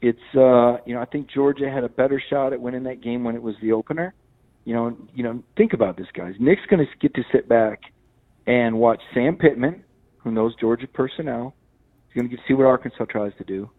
It's 0.00 0.18
uh, 0.34 0.78
you 0.86 0.94
know, 0.94 1.00
I 1.00 1.06
think 1.06 1.28
Georgia 1.30 1.70
had 1.70 1.82
a 1.82 1.88
better 1.88 2.22
shot 2.30 2.52
at 2.52 2.60
winning 2.60 2.84
that 2.84 3.02
game 3.02 3.24
when 3.24 3.34
it 3.34 3.42
was 3.42 3.54
the 3.60 3.72
opener. 3.72 4.14
You 4.64 4.74
know, 4.74 4.96
you 5.14 5.22
know, 5.22 5.42
think 5.56 5.72
about 5.72 5.96
this, 5.96 6.06
guys. 6.14 6.34
Nick's 6.38 6.62
going 6.68 6.84
to 6.84 6.98
get 7.00 7.14
to 7.14 7.22
sit 7.32 7.48
back 7.48 7.80
and 8.46 8.78
watch 8.78 9.00
Sam 9.14 9.36
Pittman, 9.36 9.84
who 10.18 10.30
knows 10.30 10.54
Georgia 10.60 10.86
personnel. 10.86 11.54
He's 12.06 12.14
going 12.14 12.28
to 12.28 12.36
get 12.36 12.42
to 12.42 12.48
see 12.48 12.54
what 12.54 12.66
Arkansas 12.66 13.04
tries 13.06 13.32
to 13.38 13.44
do. 13.44 13.70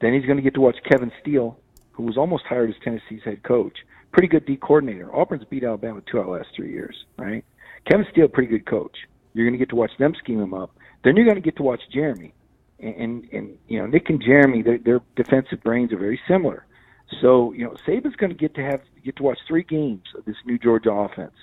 Then 0.00 0.12
he's 0.14 0.24
going 0.24 0.36
to 0.36 0.42
get 0.42 0.54
to 0.54 0.60
watch 0.60 0.76
Kevin 0.90 1.10
Steele, 1.20 1.58
who 1.92 2.02
was 2.04 2.16
almost 2.16 2.44
hired 2.48 2.70
as 2.70 2.76
Tennessee's 2.84 3.22
head 3.24 3.42
coach. 3.42 3.76
Pretty 4.12 4.28
good 4.28 4.46
D 4.46 4.56
coordinator. 4.56 5.14
Auburn's 5.14 5.44
beat 5.50 5.64
Alabama 5.64 6.02
two 6.10 6.20
out 6.20 6.28
last 6.28 6.48
three 6.54 6.70
years, 6.70 6.96
right? 7.18 7.44
Kevin 7.90 8.06
Steele, 8.12 8.28
pretty 8.28 8.50
good 8.50 8.66
coach. 8.66 8.96
You're 9.36 9.44
going 9.44 9.52
to 9.52 9.58
get 9.58 9.68
to 9.68 9.76
watch 9.76 9.90
them 9.98 10.14
scheme 10.18 10.40
him 10.40 10.54
up. 10.54 10.74
Then 11.04 11.14
you're 11.14 11.26
going 11.26 11.36
to 11.36 11.42
get 11.42 11.56
to 11.56 11.62
watch 11.62 11.82
Jeremy, 11.92 12.32
and 12.80 12.94
and, 12.94 13.28
and 13.32 13.58
you 13.68 13.78
know 13.78 13.86
Nick 13.86 14.08
and 14.08 14.22
Jeremy, 14.22 14.62
their, 14.62 14.78
their 14.78 15.00
defensive 15.14 15.62
brains 15.62 15.92
are 15.92 15.98
very 15.98 16.18
similar. 16.26 16.64
So 17.20 17.52
you 17.52 17.64
know 17.64 17.76
Saban's 17.86 18.16
going 18.16 18.30
to 18.30 18.38
get 18.38 18.54
to 18.54 18.62
have 18.62 18.80
get 19.04 19.16
to 19.16 19.22
watch 19.22 19.38
three 19.46 19.62
games 19.62 20.04
of 20.16 20.24
this 20.24 20.36
new 20.46 20.58
Georgia 20.58 20.90
offense 20.90 21.34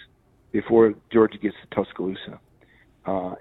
before 0.51 0.95
Georgia 1.11 1.37
gets 1.37 1.55
to 1.61 1.75
Tuscaloosa. 1.75 2.39
Uh, 3.05 3.35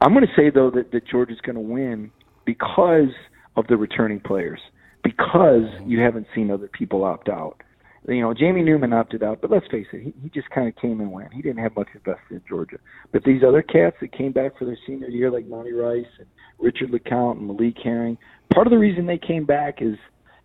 I'm 0.00 0.12
going 0.12 0.26
to 0.26 0.34
say 0.34 0.50
though 0.50 0.72
that, 0.72 0.90
that 0.90 1.06
Georgia's 1.06 1.40
going 1.40 1.54
to 1.54 1.60
win 1.60 2.10
because 2.44 3.14
of 3.54 3.68
the 3.68 3.76
returning 3.76 4.18
players 4.18 4.60
because 5.04 5.64
you 5.86 6.00
haven't 6.00 6.26
seen 6.34 6.50
other 6.50 6.68
people 6.68 7.04
opt 7.04 7.28
out. 7.28 7.62
You 8.08 8.20
know, 8.20 8.34
Jamie 8.34 8.62
Newman 8.62 8.92
opted 8.92 9.22
out, 9.22 9.40
but 9.40 9.50
let's 9.50 9.66
face 9.68 9.86
it, 9.92 10.02
he, 10.02 10.12
he 10.22 10.28
just 10.28 10.50
kind 10.50 10.66
of 10.66 10.74
came 10.76 11.00
and 11.00 11.12
went. 11.12 11.32
He 11.32 11.40
didn't 11.40 11.62
have 11.62 11.76
much 11.76 11.88
invested 11.94 12.32
in 12.32 12.42
Georgia. 12.48 12.78
But 13.12 13.22
these 13.22 13.42
other 13.46 13.62
cats 13.62 13.96
that 14.00 14.12
came 14.12 14.32
back 14.32 14.58
for 14.58 14.64
their 14.64 14.78
senior 14.86 15.08
year, 15.08 15.30
like 15.30 15.46
Monty 15.46 15.72
Rice 15.72 16.06
and 16.18 16.26
Richard 16.58 16.90
LeCounte 16.90 17.38
and 17.38 17.46
Malik 17.46 17.76
Herring, 17.82 18.18
part 18.52 18.66
of 18.66 18.72
the 18.72 18.78
reason 18.78 19.06
they 19.06 19.18
came 19.18 19.44
back 19.44 19.80
is 19.80 19.96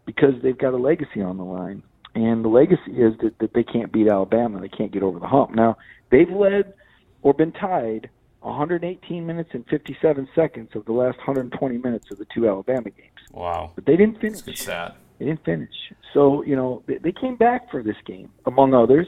because 0.05 0.33
they've 0.43 0.57
got 0.57 0.73
a 0.73 0.77
legacy 0.77 1.21
on 1.21 1.37
the 1.37 1.43
line. 1.43 1.81
And 2.13 2.43
the 2.43 2.49
legacy 2.49 2.91
is 2.91 3.13
that, 3.21 3.37
that 3.39 3.53
they 3.53 3.63
can't 3.63 3.91
beat 3.91 4.07
Alabama. 4.07 4.59
They 4.59 4.69
can't 4.69 4.91
get 4.91 5.03
over 5.03 5.19
the 5.19 5.27
hump. 5.27 5.53
Now, 5.53 5.77
they've 6.11 6.29
led 6.29 6.73
or 7.21 7.33
been 7.33 7.51
tied 7.51 8.09
118 8.41 9.25
minutes 9.25 9.49
and 9.53 9.65
57 9.67 10.27
seconds 10.33 10.69
of 10.75 10.85
the 10.85 10.93
last 10.93 11.17
120 11.17 11.77
minutes 11.77 12.11
of 12.11 12.17
the 12.17 12.25
two 12.33 12.47
Alabama 12.47 12.89
games. 12.89 13.11
Wow. 13.31 13.71
But 13.75 13.85
they 13.85 13.97
didn't 13.97 14.21
finish. 14.21 14.47
It's 14.47 14.63
sad. 14.63 14.93
They 15.19 15.25
didn't 15.25 15.43
finish. 15.45 15.69
So, 16.13 16.43
you 16.43 16.55
know, 16.55 16.83
they, 16.87 16.97
they 16.97 17.11
came 17.11 17.35
back 17.35 17.71
for 17.71 17.83
this 17.83 17.95
game, 18.05 18.29
among 18.45 18.73
others. 18.73 19.07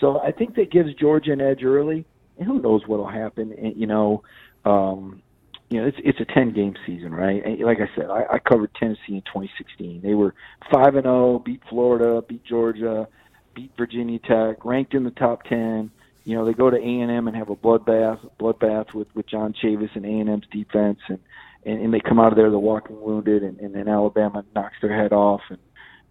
So 0.00 0.20
I 0.20 0.32
think 0.32 0.54
that 0.56 0.70
gives 0.70 0.94
Georgia 0.94 1.32
an 1.32 1.40
edge 1.40 1.64
early. 1.64 2.04
And 2.38 2.46
who 2.46 2.60
knows 2.60 2.82
what 2.86 2.98
will 2.98 3.08
happen. 3.08 3.52
And, 3.52 3.76
you 3.76 3.86
know, 3.86 4.22
um, 4.64 5.22
you 5.70 5.80
know, 5.80 5.86
it's 5.86 5.98
it's 6.02 6.20
a 6.20 6.24
ten 6.24 6.52
game 6.54 6.74
season, 6.86 7.12
right? 7.12 7.44
And 7.44 7.60
like 7.60 7.78
I 7.78 7.94
said, 7.94 8.06
I, 8.08 8.24
I 8.34 8.38
covered 8.38 8.74
Tennessee 8.74 9.00
in 9.08 9.22
2016. 9.22 10.00
They 10.02 10.14
were 10.14 10.34
five 10.72 10.94
and 10.94 11.04
zero, 11.04 11.34
oh, 11.34 11.38
beat 11.38 11.60
Florida, 11.68 12.22
beat 12.26 12.42
Georgia, 12.44 13.06
beat 13.54 13.72
Virginia 13.76 14.18
Tech, 14.18 14.64
ranked 14.64 14.94
in 14.94 15.04
the 15.04 15.10
top 15.10 15.42
ten 15.42 15.90
you 16.28 16.34
know, 16.34 16.44
they 16.44 16.52
go 16.52 16.68
to 16.68 16.76
A 16.76 17.00
and 17.00 17.10
M 17.10 17.26
and 17.26 17.34
have 17.34 17.48
a 17.48 17.56
bloodbath, 17.56 18.18
bloodbath 18.38 18.92
with 18.92 19.08
with 19.14 19.26
John 19.26 19.54
Chavis 19.54 19.96
and 19.96 20.04
A 20.04 20.08
and 20.10 20.28
M's 20.28 20.44
defense, 20.52 20.98
and, 21.08 21.18
and 21.64 21.80
and 21.80 21.94
they 21.94 22.00
come 22.00 22.20
out 22.20 22.32
of 22.32 22.36
there 22.36 22.50
the 22.50 22.58
walking 22.58 23.00
wounded, 23.00 23.42
and, 23.42 23.58
and 23.60 23.74
then 23.74 23.88
Alabama 23.88 24.44
knocks 24.54 24.76
their 24.80 24.94
head 24.94 25.12
off, 25.12 25.40
and 25.48 25.58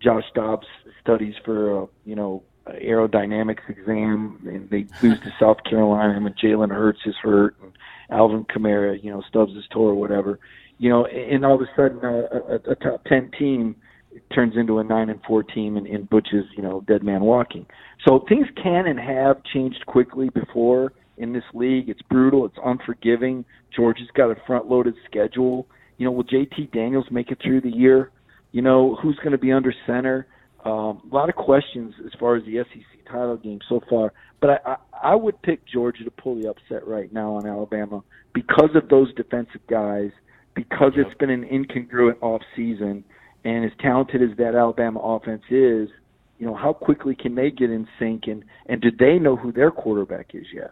Josh 0.01 0.25
Dobbs 0.35 0.67
studies 1.01 1.35
for 1.43 1.83
a 1.83 1.87
you 2.05 2.15
know 2.15 2.43
aerodynamics 2.67 3.69
exam, 3.69 4.39
and 4.45 4.69
they 4.69 4.85
lose 5.01 5.19
to 5.21 5.33
South 5.39 5.57
Carolina, 5.63 6.15
and 6.17 6.37
Jalen 6.37 6.69
Hurts 6.69 6.99
is 7.05 7.15
hurt, 7.21 7.55
and 7.61 7.71
Alvin 8.09 8.45
Kamara, 8.45 9.01
you 9.01 9.11
know, 9.11 9.21
stubs 9.27 9.55
his 9.55 9.65
toe 9.71 9.81
or 9.81 9.95
whatever, 9.95 10.39
you 10.77 10.89
know, 10.89 11.05
and 11.05 11.45
all 11.45 11.55
of 11.55 11.61
a 11.61 11.69
sudden 11.75 11.99
uh, 12.03 12.27
a, 12.31 12.55
a, 12.55 12.71
a 12.71 12.75
top 12.75 13.03
ten 13.05 13.31
team 13.37 13.75
turns 14.33 14.55
into 14.55 14.79
a 14.79 14.83
nine 14.83 15.09
and 15.09 15.21
four 15.27 15.43
team, 15.43 15.77
and, 15.77 15.87
and 15.87 16.09
Butch's 16.09 16.45
you 16.55 16.63
know 16.63 16.81
dead 16.81 17.03
man 17.03 17.21
walking. 17.21 17.65
So 18.07 18.25
things 18.27 18.47
can 18.61 18.87
and 18.87 18.99
have 18.99 19.43
changed 19.43 19.85
quickly 19.85 20.29
before 20.29 20.93
in 21.17 21.33
this 21.33 21.43
league. 21.53 21.89
It's 21.89 22.01
brutal. 22.03 22.45
It's 22.45 22.57
unforgiving. 22.63 23.45
Georgia's 23.75 24.07
got 24.15 24.31
a 24.31 24.35
front-loaded 24.45 24.95
schedule. 25.09 25.67
You 25.97 26.05
know, 26.05 26.11
will 26.11 26.23
JT 26.23 26.71
Daniels 26.71 27.05
make 27.11 27.31
it 27.31 27.39
through 27.43 27.61
the 27.61 27.69
year? 27.69 28.11
You 28.51 28.61
know, 28.61 28.97
who's 29.01 29.17
going 29.17 29.31
to 29.31 29.37
be 29.37 29.51
under 29.51 29.73
center? 29.85 30.27
Um, 30.63 31.01
a 31.11 31.15
lot 31.15 31.29
of 31.29 31.35
questions 31.35 31.93
as 32.05 32.11
far 32.19 32.35
as 32.35 32.43
the 32.45 32.63
SEC 32.63 33.05
title 33.11 33.37
game 33.37 33.59
so 33.69 33.81
far. 33.89 34.13
But 34.41 34.49
I, 34.49 34.57
I, 34.65 34.75
I 35.11 35.15
would 35.15 35.41
pick 35.41 35.61
Georgia 35.65 36.03
to 36.03 36.11
pull 36.11 36.39
the 36.39 36.49
upset 36.49 36.87
right 36.87 37.11
now 37.11 37.35
on 37.35 37.47
Alabama 37.47 38.03
because 38.33 38.69
of 38.75 38.89
those 38.89 39.13
defensive 39.15 39.61
guys, 39.69 40.11
because 40.55 40.93
yep. 40.95 41.07
it's 41.07 41.17
been 41.17 41.29
an 41.29 41.43
incongruent 41.43 42.21
off 42.21 42.41
season, 42.55 43.03
and 43.43 43.65
as 43.65 43.71
talented 43.79 44.21
as 44.21 44.35
that 44.37 44.55
Alabama 44.55 44.99
offense 44.99 45.43
is– 45.49 45.89
you 46.39 46.45
know, 46.45 46.55
how 46.55 46.73
quickly 46.73 47.15
can 47.15 47.35
they 47.35 47.49
get 47.49 47.71
in 47.71 47.87
sync 47.99 48.23
and, 48.27 48.43
and 48.67 48.81
do 48.81 48.89
they 48.91 49.17
know 49.17 49.35
who 49.35 49.51
their 49.51 49.71
quarterback 49.71 50.31
is 50.33 50.45
yet? 50.53 50.71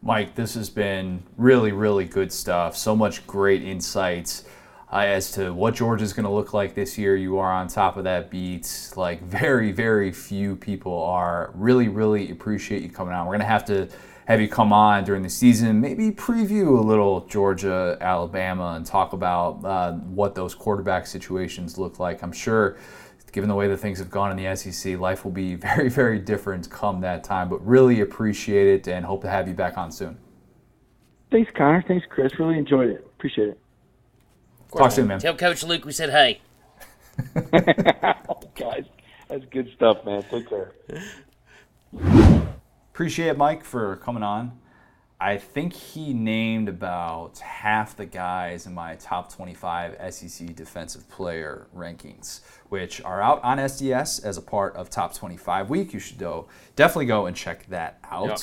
Mike, 0.00 0.34
this 0.34 0.54
has 0.54 0.70
been 0.70 1.22
really, 1.36 1.72
really 1.72 2.04
good 2.04 2.32
stuff. 2.32 2.76
So 2.76 2.94
much 2.94 3.26
great 3.26 3.62
insights 3.62 4.44
uh, 4.92 4.98
as 4.98 5.32
to 5.32 5.52
what 5.52 5.74
Georgia's 5.74 6.12
going 6.12 6.24
to 6.24 6.30
look 6.30 6.54
like 6.54 6.74
this 6.74 6.96
year. 6.96 7.16
You 7.16 7.38
are 7.38 7.52
on 7.52 7.68
top 7.68 7.96
of 7.96 8.04
that 8.04 8.30
beat. 8.30 8.92
Like, 8.96 9.20
very, 9.24 9.72
very 9.72 10.12
few 10.12 10.56
people 10.56 11.02
are. 11.02 11.50
Really, 11.54 11.88
really 11.88 12.30
appreciate 12.30 12.82
you 12.82 12.88
coming 12.88 13.12
on. 13.12 13.26
We're 13.26 13.32
going 13.32 13.40
to 13.40 13.46
have 13.46 13.64
to 13.66 13.88
have 14.28 14.42
you 14.42 14.48
come 14.48 14.74
on 14.74 15.04
during 15.04 15.22
the 15.22 15.30
season, 15.30 15.80
maybe 15.80 16.10
preview 16.10 16.78
a 16.78 16.82
little 16.82 17.22
Georgia, 17.28 17.96
Alabama, 18.02 18.74
and 18.76 18.84
talk 18.84 19.14
about 19.14 19.64
uh, 19.64 19.92
what 19.92 20.34
those 20.34 20.54
quarterback 20.54 21.06
situations 21.06 21.78
look 21.78 21.98
like. 21.98 22.22
I'm 22.22 22.32
sure 22.32 22.76
given 23.32 23.48
the 23.48 23.54
way 23.54 23.68
that 23.68 23.78
things 23.78 23.98
have 23.98 24.10
gone 24.10 24.30
in 24.30 24.42
the 24.42 24.56
SEC, 24.56 24.98
life 24.98 25.24
will 25.24 25.32
be 25.32 25.54
very, 25.56 25.88
very 25.88 26.18
different 26.18 26.68
come 26.70 27.00
that 27.00 27.24
time. 27.24 27.48
But 27.48 27.64
really 27.66 28.00
appreciate 28.00 28.66
it 28.68 28.88
and 28.88 29.04
hope 29.04 29.22
to 29.22 29.28
have 29.28 29.48
you 29.48 29.54
back 29.54 29.78
on 29.78 29.90
soon. 29.90 30.18
Thanks, 31.30 31.50
Connor. 31.54 31.84
Thanks, 31.86 32.06
Chris. 32.08 32.38
Really 32.38 32.58
enjoyed 32.58 32.88
it. 32.88 33.04
Appreciate 33.16 33.48
it. 33.48 33.60
Talk 34.76 34.92
soon, 34.92 35.06
man. 35.06 35.18
Tell 35.18 35.36
Coach 35.36 35.62
Luke 35.62 35.84
we 35.84 35.92
said 35.92 36.10
hey. 36.10 36.40
oh, 38.28 38.40
guys, 38.54 38.84
that's 39.28 39.44
good 39.50 39.70
stuff, 39.74 40.04
man. 40.04 40.22
Take 40.30 40.48
care. 40.48 40.72
Appreciate 42.92 43.28
it, 43.28 43.38
Mike, 43.38 43.64
for 43.64 43.96
coming 43.96 44.22
on. 44.22 44.58
I 45.20 45.36
think 45.36 45.72
he 45.72 46.14
named 46.14 46.68
about 46.68 47.40
half 47.40 47.96
the 47.96 48.06
guys 48.06 48.66
in 48.66 48.74
my 48.74 48.94
top 48.96 49.32
25 49.34 50.14
SEC 50.14 50.54
defensive 50.54 51.08
player 51.10 51.66
rankings, 51.76 52.40
which 52.68 53.02
are 53.02 53.20
out 53.20 53.42
on 53.42 53.58
SDS 53.58 54.24
as 54.24 54.36
a 54.36 54.42
part 54.42 54.76
of 54.76 54.90
Top 54.90 55.14
25 55.14 55.70
Week. 55.70 55.92
You 55.92 55.98
should 55.98 56.18
go, 56.18 56.46
definitely 56.76 57.06
go 57.06 57.26
and 57.26 57.36
check 57.36 57.66
that 57.66 57.98
out. 58.08 58.28
Yep. 58.28 58.40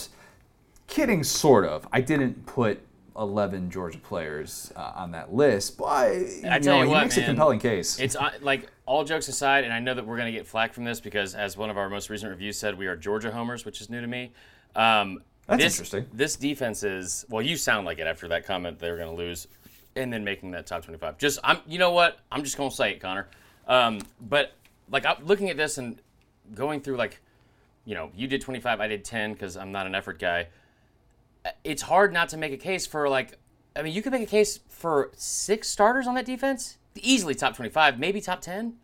Kidding, 0.88 1.24
sort 1.24 1.66
of. 1.66 1.88
I 1.94 2.02
didn't 2.02 2.46
put 2.46 2.82
11 3.18 3.72
Georgia 3.72 3.98
players 3.98 4.74
uh, 4.76 4.92
on 4.98 5.12
that 5.12 5.34
list, 5.34 5.78
but 5.78 5.88
I 5.88 6.18
you 6.18 6.42
tell 6.42 6.60
know, 6.60 6.78
you 6.80 6.84
he 6.84 6.90
what, 6.90 7.04
makes 7.04 7.16
man, 7.16 7.24
a 7.24 7.28
compelling 7.28 7.60
case. 7.60 8.02
It's 8.02 8.18
uh, 8.18 8.32
like 8.42 8.70
all 8.86 9.06
jokes 9.06 9.30
aside, 9.30 9.64
and 9.64 9.72
I 9.72 9.80
know 9.80 9.94
that 9.94 10.06
we're 10.06 10.18
going 10.18 10.32
to 10.32 10.38
get 10.38 10.46
flack 10.46 10.74
from 10.74 10.84
this 10.84 11.00
because, 11.00 11.36
as 11.36 11.56
one 11.56 11.70
of 11.70 11.78
our 11.78 11.90
most 11.90 12.10
recent 12.10 12.30
reviews 12.30 12.58
said, 12.58 12.78
we 12.78 12.88
are 12.88 12.98
Georgia 12.98 13.32
homers, 13.32 13.64
which 13.64 13.80
is 13.80 13.90
new 13.90 14.02
to 14.02 14.08
me. 14.08 14.34
Um, 14.76 15.22
That's 15.48 15.64
this, 15.64 15.74
interesting. 15.74 16.08
This 16.12 16.36
defense 16.36 16.84
is 16.84 17.26
well. 17.30 17.42
You 17.42 17.58
sound 17.58 17.86
like 17.86 18.00
it 18.00 18.08
after 18.08 18.28
that 18.30 18.46
comment 18.46 18.80
they 18.80 18.90
were 18.90 18.98
going 18.98 19.10
to 19.10 19.16
lose, 19.16 19.48
and 19.96 20.12
then 20.12 20.24
making 20.24 20.52
that 20.52 20.66
top 20.66 20.84
twenty-five. 20.84 21.18
Just 21.18 21.40
I'm. 21.44 21.60
You 21.68 21.78
know 21.78 21.92
what? 21.92 22.20
I'm 22.32 22.44
just 22.44 22.58
going 22.58 22.70
to 22.70 22.76
say 22.76 22.92
it, 22.94 23.00
Connor. 23.00 23.28
Um, 23.68 24.02
but 24.20 24.54
like 24.90 25.06
I'm 25.06 25.24
looking 25.26 25.50
at 25.50 25.58
this 25.58 25.78
and 25.78 26.00
going 26.54 26.82
through 26.82 26.98
like, 26.98 27.22
you 27.86 27.94
know, 27.94 28.12
you 28.16 28.28
did 28.28 28.42
twenty-five, 28.42 28.80
I 28.80 28.88
did 28.88 29.06
ten 29.06 29.34
because 29.34 29.56
I'm 29.56 29.72
not 29.72 29.86
an 29.86 29.94
effort 29.94 30.20
guy. 30.20 30.48
It's 31.64 31.84
hard 31.84 32.12
not 32.12 32.30
to 32.30 32.38
make 32.38 32.52
a 32.52 32.58
case 32.58 32.88
for 32.88 33.08
like. 33.08 33.38
I 33.76 33.82
mean, 33.82 33.94
you 33.94 34.02
could 34.02 34.14
make 34.14 34.24
a 34.24 34.26
case 34.26 34.62
for 34.70 35.12
six 35.16 35.68
starters 35.68 36.08
on 36.08 36.16
that 36.16 36.26
defense, 36.26 36.78
easily 36.96 37.36
top 37.36 37.56
twenty-five, 37.56 38.00
maybe 38.00 38.20
top 38.22 38.42
ten. 38.42 38.78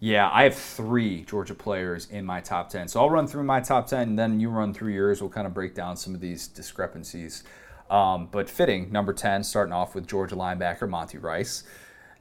Yeah, 0.00 0.28
I 0.32 0.42
have 0.42 0.54
three 0.54 1.22
Georgia 1.22 1.54
players 1.54 2.08
in 2.10 2.26
my 2.26 2.40
top 2.40 2.68
10. 2.68 2.88
So 2.88 3.00
I'll 3.00 3.10
run 3.10 3.26
through 3.26 3.44
my 3.44 3.60
top 3.60 3.86
10, 3.86 4.08
and 4.10 4.18
then 4.18 4.40
you 4.40 4.50
run 4.50 4.74
through 4.74 4.92
yours. 4.92 5.20
We'll 5.20 5.30
kind 5.30 5.46
of 5.46 5.54
break 5.54 5.74
down 5.74 5.96
some 5.96 6.14
of 6.14 6.20
these 6.20 6.46
discrepancies. 6.48 7.44
Um, 7.90 8.28
but 8.30 8.50
fitting, 8.50 8.90
number 8.90 9.12
10, 9.12 9.44
starting 9.44 9.72
off 9.72 9.94
with 9.94 10.06
Georgia 10.06 10.36
linebacker 10.36 10.88
Monty 10.88 11.18
Rice. 11.18 11.64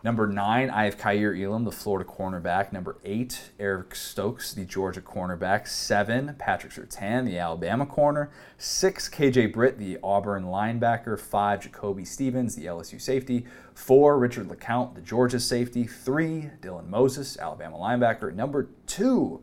Number 0.04 0.28
nine, 0.28 0.70
I 0.70 0.84
have 0.84 0.98
Kaiir 0.98 1.34
Elam, 1.34 1.64
the 1.64 1.72
Florida 1.72 2.08
cornerback. 2.10 2.74
Number 2.74 2.98
eight, 3.06 3.52
Eric 3.58 3.96
Stokes, 3.96 4.54
the 4.54 4.66
Georgia 4.66 5.00
cornerback. 5.00 5.66
Seven, 5.66 6.36
Patrick 6.38 6.74
Surtain, 6.74 7.24
the 7.24 7.38
Alabama 7.38 7.86
corner. 7.86 8.30
Six, 8.58 9.08
KJ 9.08 9.54
Britt, 9.54 9.78
the 9.78 9.98
Auburn 10.04 10.44
linebacker. 10.44 11.18
Five, 11.18 11.62
Jacoby 11.62 12.04
Stevens, 12.04 12.54
the 12.58 12.66
LSU 12.66 13.00
safety. 13.00 13.46
Four, 13.74 14.20
Richard 14.20 14.50
LeCounte, 14.50 14.96
the 14.96 15.02
Georgia 15.02 15.40
safety. 15.40 15.86
Three, 15.86 16.50
Dylan 16.60 16.90
Moses, 16.90 17.38
Alabama 17.38 17.78
linebacker. 17.78 18.36
Number 18.36 18.68
two, 18.86 19.42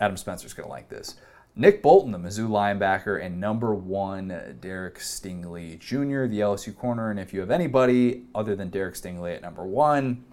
Adam 0.00 0.16
Spencer's 0.16 0.54
going 0.54 0.66
to 0.66 0.72
like 0.72 0.88
this. 0.88 1.14
Nick 1.58 1.82
Bolton, 1.82 2.12
the 2.12 2.18
Mizzou 2.18 2.48
linebacker, 2.48 3.20
and 3.20 3.40
number 3.40 3.74
one, 3.74 4.56
Derek 4.60 5.00
Stingley 5.00 5.76
Jr., 5.80 6.26
the 6.26 6.38
LSU 6.38 6.74
corner. 6.74 7.10
And 7.10 7.18
if 7.18 7.34
you 7.34 7.40
have 7.40 7.50
anybody 7.50 8.22
other 8.32 8.54
than 8.54 8.70
Derek 8.70 8.94
Stingley 8.94 9.34
at 9.34 9.42
number 9.42 9.64
one, 9.64 10.24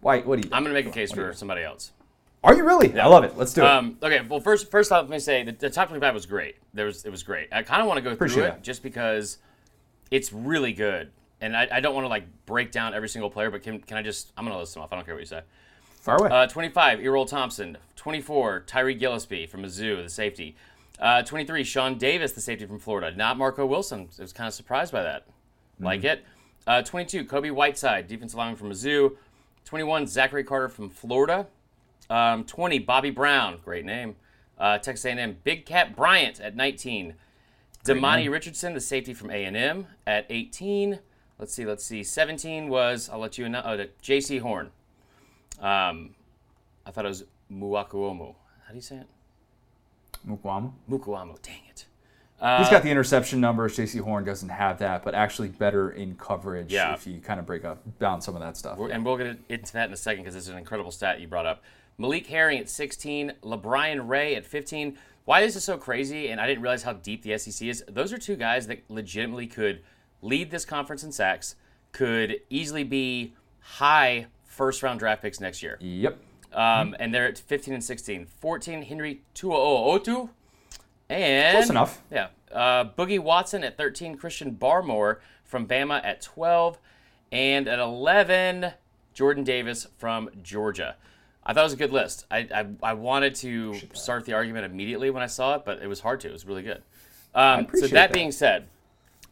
White, 0.00 0.24
what 0.24 0.40
do 0.40 0.46
you? 0.48 0.54
I'm 0.54 0.62
going 0.62 0.72
to 0.74 0.80
make 0.80 0.86
a 0.86 0.94
case 0.94 1.10
for 1.10 1.32
somebody 1.32 1.64
else. 1.64 1.90
Are 2.44 2.54
you 2.54 2.64
really? 2.64 2.96
I 2.98 3.06
love 3.06 3.24
it. 3.24 3.36
Let's 3.36 3.52
do 3.52 3.62
it. 3.62 3.66
Um, 3.66 3.98
okay, 4.00 4.20
well, 4.28 4.38
first, 4.38 4.70
first 4.70 4.92
off, 4.92 5.02
let 5.02 5.10
me 5.10 5.18
say 5.18 5.42
the, 5.42 5.50
the 5.50 5.68
top 5.68 5.88
25 5.88 6.14
was 6.14 6.26
great. 6.26 6.54
There 6.72 6.86
was, 6.86 7.04
it 7.04 7.10
was 7.10 7.24
great. 7.24 7.48
I 7.50 7.64
kind 7.64 7.82
of 7.82 7.88
want 7.88 7.98
to 7.98 8.02
go 8.02 8.12
Appreciate 8.12 8.34
through 8.34 8.44
it 8.44 8.48
that. 8.50 8.62
just 8.62 8.84
because 8.84 9.38
it's 10.12 10.32
really 10.32 10.72
good, 10.72 11.10
and 11.40 11.56
I, 11.56 11.66
I 11.72 11.80
don't 11.80 11.94
want 11.94 12.04
to 12.04 12.08
like 12.08 12.26
break 12.46 12.70
down 12.70 12.94
every 12.94 13.08
single 13.08 13.28
player, 13.28 13.50
but 13.50 13.64
can, 13.64 13.80
can 13.80 13.96
I 13.96 14.02
just? 14.02 14.32
I'm 14.36 14.44
going 14.44 14.54
to 14.54 14.60
list 14.60 14.74
them 14.74 14.84
off. 14.84 14.92
I 14.92 14.96
don't 14.96 15.04
care 15.04 15.14
what 15.14 15.20
you 15.20 15.26
say. 15.26 15.40
Far 16.00 16.20
away. 16.20 16.30
Uh, 16.30 16.46
25, 16.46 17.00
Erroll 17.00 17.28
Thompson. 17.28 17.76
24, 17.96 18.60
Tyree 18.60 18.94
Gillespie 18.94 19.46
from 19.46 19.62
Mizzou, 19.62 20.02
the 20.02 20.08
safety. 20.08 20.54
Uh, 21.00 21.22
23, 21.22 21.62
Shawn 21.62 21.96
Davis, 21.96 22.32
the 22.32 22.40
safety 22.40 22.66
from 22.66 22.78
Florida. 22.78 23.16
Not 23.16 23.38
Marco 23.38 23.64
Wilson. 23.64 24.08
I 24.18 24.22
was 24.22 24.32
kind 24.32 24.48
of 24.48 24.54
surprised 24.54 24.92
by 24.92 25.02
that. 25.02 25.26
Like 25.80 26.04
it. 26.04 26.24
Uh, 26.66 26.82
22, 26.82 27.24
Kobie 27.24 27.52
Whiteside, 27.52 28.08
defensive 28.08 28.36
lineman 28.36 28.56
from 28.56 28.70
Mizzou. 28.70 29.16
21, 29.64 30.06
Zachary 30.06 30.44
Carter 30.44 30.68
from 30.68 30.90
Florida. 30.90 31.46
Um, 32.10 32.44
20, 32.44 32.80
Bobby 32.80 33.10
Brown, 33.10 33.58
great 33.64 33.84
name. 33.84 34.16
Uh, 34.58 34.78
Texas 34.78 35.04
A&M. 35.04 35.36
Big 35.44 35.66
Cat 35.66 35.94
Bryant 35.94 36.40
at 36.40 36.56
19. 36.56 37.14
Demani 37.84 38.30
Richardson, 38.30 38.74
the 38.74 38.80
safety 38.80 39.14
from 39.14 39.30
A&M 39.30 39.86
at 40.06 40.26
18. 40.28 40.98
Let's 41.38 41.54
see, 41.54 41.64
let's 41.64 41.84
see. 41.84 42.02
17 42.02 42.68
was, 42.68 43.08
I'll 43.08 43.20
let 43.20 43.38
you 43.38 43.48
know, 43.48 43.62
oh, 43.64 43.86
Jaycee 44.02 44.40
Horn. 44.40 44.70
Um, 45.60 46.14
I 46.84 46.90
thought 46.90 47.04
it 47.04 47.08
was 47.08 47.24
Muakuomu. 47.50 48.34
How 48.64 48.70
do 48.70 48.74
you 48.74 48.80
say 48.82 48.96
it? 48.96 49.06
Mukwamu. 50.26 50.72
Mukuamu. 50.90 51.40
Dang 51.42 51.60
it. 51.68 51.86
He's 52.40 52.68
uh, 52.68 52.70
got 52.70 52.82
the 52.84 52.90
interception 52.90 53.40
numbers. 53.40 53.76
Jaycee 53.76 54.00
Horn 54.00 54.24
doesn't 54.24 54.48
have 54.48 54.78
that, 54.78 55.02
but 55.02 55.14
actually 55.14 55.48
better 55.48 55.90
in 55.90 56.14
coverage 56.14 56.72
Yeah. 56.72 56.94
if 56.94 57.04
you 57.06 57.18
kind 57.20 57.40
of 57.40 57.46
break 57.46 57.64
up 57.64 57.82
down 57.98 58.20
some 58.20 58.36
of 58.36 58.40
that 58.42 58.56
stuff. 58.56 58.78
We're- 58.78 58.92
And 58.92 59.04
we'll 59.04 59.16
get 59.16 59.38
into 59.48 59.72
that 59.72 59.88
in 59.88 59.92
a 59.92 59.96
second 59.96 60.22
because 60.22 60.36
it's 60.36 60.46
an 60.48 60.56
incredible 60.56 60.92
stat 60.92 61.20
you 61.20 61.26
brought 61.26 61.46
up. 61.46 61.64
Malik 61.98 62.28
Herring 62.28 62.58
at 62.60 62.68
16, 62.68 63.32
LaBryan 63.42 64.08
Ray 64.08 64.36
at 64.36 64.46
15. 64.46 64.96
Why 65.24 65.40
is 65.40 65.54
this 65.54 65.62
is 65.62 65.64
so 65.64 65.76
crazy, 65.76 66.28
and 66.28 66.40
I 66.40 66.46
didn't 66.46 66.62
realize 66.62 66.84
how 66.84 66.92
deep 66.92 67.22
the 67.24 67.36
SEC 67.36 67.66
is. 67.68 67.84
Those 67.88 68.12
are 68.12 68.18
two 68.18 68.36
guys 68.36 68.68
that 68.68 68.88
legitimately 68.88 69.48
could 69.48 69.82
lead 70.22 70.52
this 70.52 70.64
conference 70.64 71.02
in 71.02 71.10
sacks, 71.10 71.56
could 71.90 72.40
easily 72.50 72.84
be 72.84 73.34
high 73.60 74.26
first 74.44 74.82
round 74.84 75.00
draft 75.00 75.22
picks 75.22 75.40
next 75.40 75.60
year. 75.62 75.76
Yep. 75.80 76.18
Um, 76.52 76.96
and 76.98 77.14
they're 77.14 77.26
at 77.26 77.38
15 77.38 77.74
and 77.74 77.84
16. 77.84 78.26
14, 78.40 78.82
Henry 78.82 79.22
To'oTo'o. 79.34 80.30
And 81.08 81.56
Close 81.56 81.70
enough. 81.70 82.02
Yeah. 82.10 82.28
Uh, 82.52 82.84
Boogie 82.96 83.18
Watson 83.18 83.64
at 83.64 83.76
13, 83.76 84.16
Christian 84.16 84.54
Barmore 84.54 85.18
from 85.44 85.66
Bama 85.66 86.04
at 86.04 86.20
12, 86.22 86.78
and 87.32 87.68
at 87.68 87.78
11, 87.78 88.72
Jordan 89.14 89.44
Davis 89.44 89.86
from 89.96 90.30
Georgia. 90.42 90.96
I 91.44 91.54
thought 91.54 91.60
it 91.60 91.64
was 91.64 91.72
a 91.72 91.76
good 91.76 91.92
list. 91.92 92.26
I, 92.30 92.38
I, 92.54 92.66
I 92.82 92.92
wanted 92.92 93.34
to 93.36 93.74
start 93.94 94.26
the 94.26 94.34
argument 94.34 94.66
immediately 94.66 95.10
when 95.10 95.22
I 95.22 95.26
saw 95.26 95.54
it, 95.54 95.62
but 95.64 95.82
it 95.82 95.86
was 95.86 96.00
hard 96.00 96.20
to. 96.20 96.28
It 96.28 96.32
was 96.32 96.44
really 96.44 96.62
good. 96.62 96.82
Um, 97.34 97.66
so 97.72 97.80
that, 97.82 97.90
that. 97.92 98.12
being 98.12 98.32
said, 98.32 98.66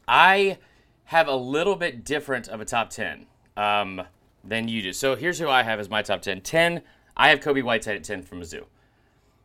I 0.09 0.59
have 1.05 1.29
a 1.29 1.37
little 1.37 1.77
bit 1.77 2.05
different 2.05 2.49
of 2.49 2.61
a 2.61 2.65
top 2.65 2.91
10 2.91 3.27
um, 3.57 4.03
than 4.43 4.69
you 4.69 4.83
do. 4.83 4.93
So 4.93 5.15
here's 5.15 5.39
who 5.39 5.49
I 5.49 5.63
have 5.63 5.79
as 5.79 5.91
my 5.91 6.03
top 6.03 6.23
10. 6.23 6.41
10, 6.41 6.83
I 7.17 7.31
have 7.31 7.41
Kobie 7.41 7.63
Whiteside 7.63 7.97
at 7.97 8.05
10 8.05 8.23
from 8.23 8.41
Mizzou. 8.41 8.65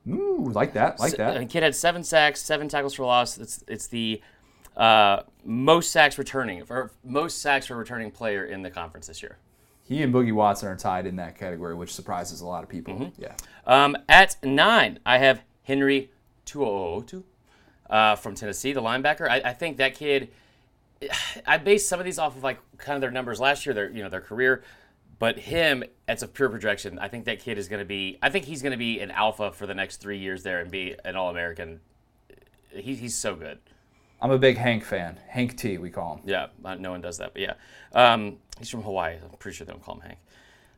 Ooh, 0.09 0.51
like 0.53 0.73
that. 0.73 0.99
Like 0.99 1.15
that. 1.17 1.37
The 1.37 1.45
kid 1.45 1.63
had 1.63 1.75
seven 1.75 2.03
sacks, 2.03 2.41
seven 2.41 2.67
tackles 2.67 2.95
for 2.95 3.05
loss. 3.05 3.37
It's 3.37 3.63
it's 3.67 3.87
the 3.87 4.21
uh, 4.75 5.21
most 5.45 5.91
sacks 5.91 6.17
returning 6.17 6.63
or 6.69 6.91
most 7.03 7.41
sacks 7.41 7.67
for 7.67 7.75
returning 7.75 8.09
player 8.09 8.45
in 8.45 8.63
the 8.63 8.71
conference 8.71 9.07
this 9.07 9.21
year. 9.21 9.37
He 9.83 10.01
and 10.01 10.13
Boogie 10.13 10.33
Watson 10.33 10.69
are 10.69 10.75
tied 10.75 11.05
in 11.05 11.17
that 11.17 11.37
category, 11.37 11.75
which 11.75 11.93
surprises 11.93 12.41
a 12.41 12.45
lot 12.45 12.63
of 12.63 12.69
people. 12.69 12.95
Mm-hmm. 12.95 13.21
Yeah. 13.21 13.35
Um, 13.67 13.97
at 14.07 14.37
nine, 14.43 14.99
I 15.05 15.17
have 15.17 15.41
Henry 15.63 16.11
To'oTo'o 16.45 17.23
uh, 17.89 18.15
from 18.15 18.35
Tennessee, 18.35 18.73
the 18.73 18.81
linebacker. 18.81 19.29
I, 19.29 19.41
I 19.45 19.53
think 19.53 19.77
that 19.77 19.95
kid. 19.95 20.29
I 21.45 21.57
based 21.57 21.89
some 21.89 21.99
of 21.99 22.05
these 22.05 22.17
off 22.17 22.37
of 22.37 22.43
like 22.43 22.59
kind 22.77 22.95
of 22.95 23.01
their 23.01 23.11
numbers 23.11 23.39
last 23.39 23.65
year, 23.65 23.75
their 23.75 23.89
you 23.91 24.01
know 24.01 24.09
their 24.09 24.21
career, 24.21 24.63
but 25.21 25.37
him, 25.37 25.83
it's 26.09 26.23
a 26.23 26.27
pure 26.27 26.49
projection. 26.49 26.97
I 26.97 27.07
think 27.07 27.25
that 27.25 27.39
kid 27.39 27.59
is 27.59 27.67
going 27.67 27.77
to 27.79 27.85
be. 27.85 28.17
I 28.23 28.31
think 28.31 28.45
he's 28.45 28.63
going 28.63 28.71
to 28.71 28.77
be 28.77 28.99
an 29.01 29.11
alpha 29.11 29.51
for 29.51 29.67
the 29.67 29.75
next 29.75 29.97
three 29.97 30.17
years 30.17 30.41
there 30.41 30.59
and 30.59 30.71
be 30.71 30.95
an 31.05 31.15
All 31.15 31.29
American. 31.29 31.79
He, 32.71 32.95
he's 32.95 33.15
so 33.15 33.35
good. 33.35 33.59
I'm 34.19 34.31
a 34.31 34.39
big 34.39 34.57
Hank 34.57 34.83
fan. 34.83 35.19
Hank 35.27 35.57
T, 35.57 35.77
we 35.77 35.91
call 35.91 36.15
him. 36.15 36.21
Yeah, 36.25 36.47
uh, 36.65 36.73
no 36.73 36.89
one 36.89 37.01
does 37.01 37.19
that, 37.19 37.33
but 37.33 37.41
yeah, 37.43 37.53
um, 37.93 38.37
he's 38.57 38.69
from 38.71 38.81
Hawaii. 38.81 39.17
I'm 39.23 39.37
pretty 39.37 39.57
sure 39.57 39.65
they 39.65 39.73
don't 39.73 39.83
call 39.83 39.95
him 39.95 40.01
Hank. 40.01 40.17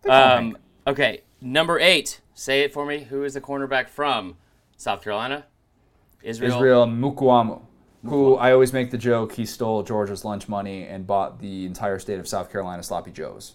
call 0.05 0.11
Um, 0.13 0.57
okay, 0.87 1.21
number 1.39 1.79
eight. 1.79 2.19
Say 2.33 2.63
it 2.63 2.73
for 2.73 2.85
me. 2.85 2.99
Who 2.99 3.23
is 3.23 3.35
the 3.35 3.41
cornerback 3.41 3.87
from 3.87 4.35
South 4.75 5.01
Carolina? 5.01 5.45
Israel. 6.21 6.53
Israel 6.53 6.85
Mukuamu, 6.85 7.61
who 8.03 8.35
I 8.35 8.51
always 8.51 8.73
make 8.73 8.91
the 8.91 8.97
joke 8.97 9.31
he 9.31 9.45
stole 9.45 9.83
Georgia's 9.83 10.25
lunch 10.25 10.49
money 10.49 10.85
and 10.85 11.07
bought 11.07 11.39
the 11.39 11.65
entire 11.65 11.97
state 11.97 12.19
of 12.19 12.27
South 12.27 12.51
Carolina 12.51 12.83
sloppy 12.83 13.11
joes. 13.11 13.53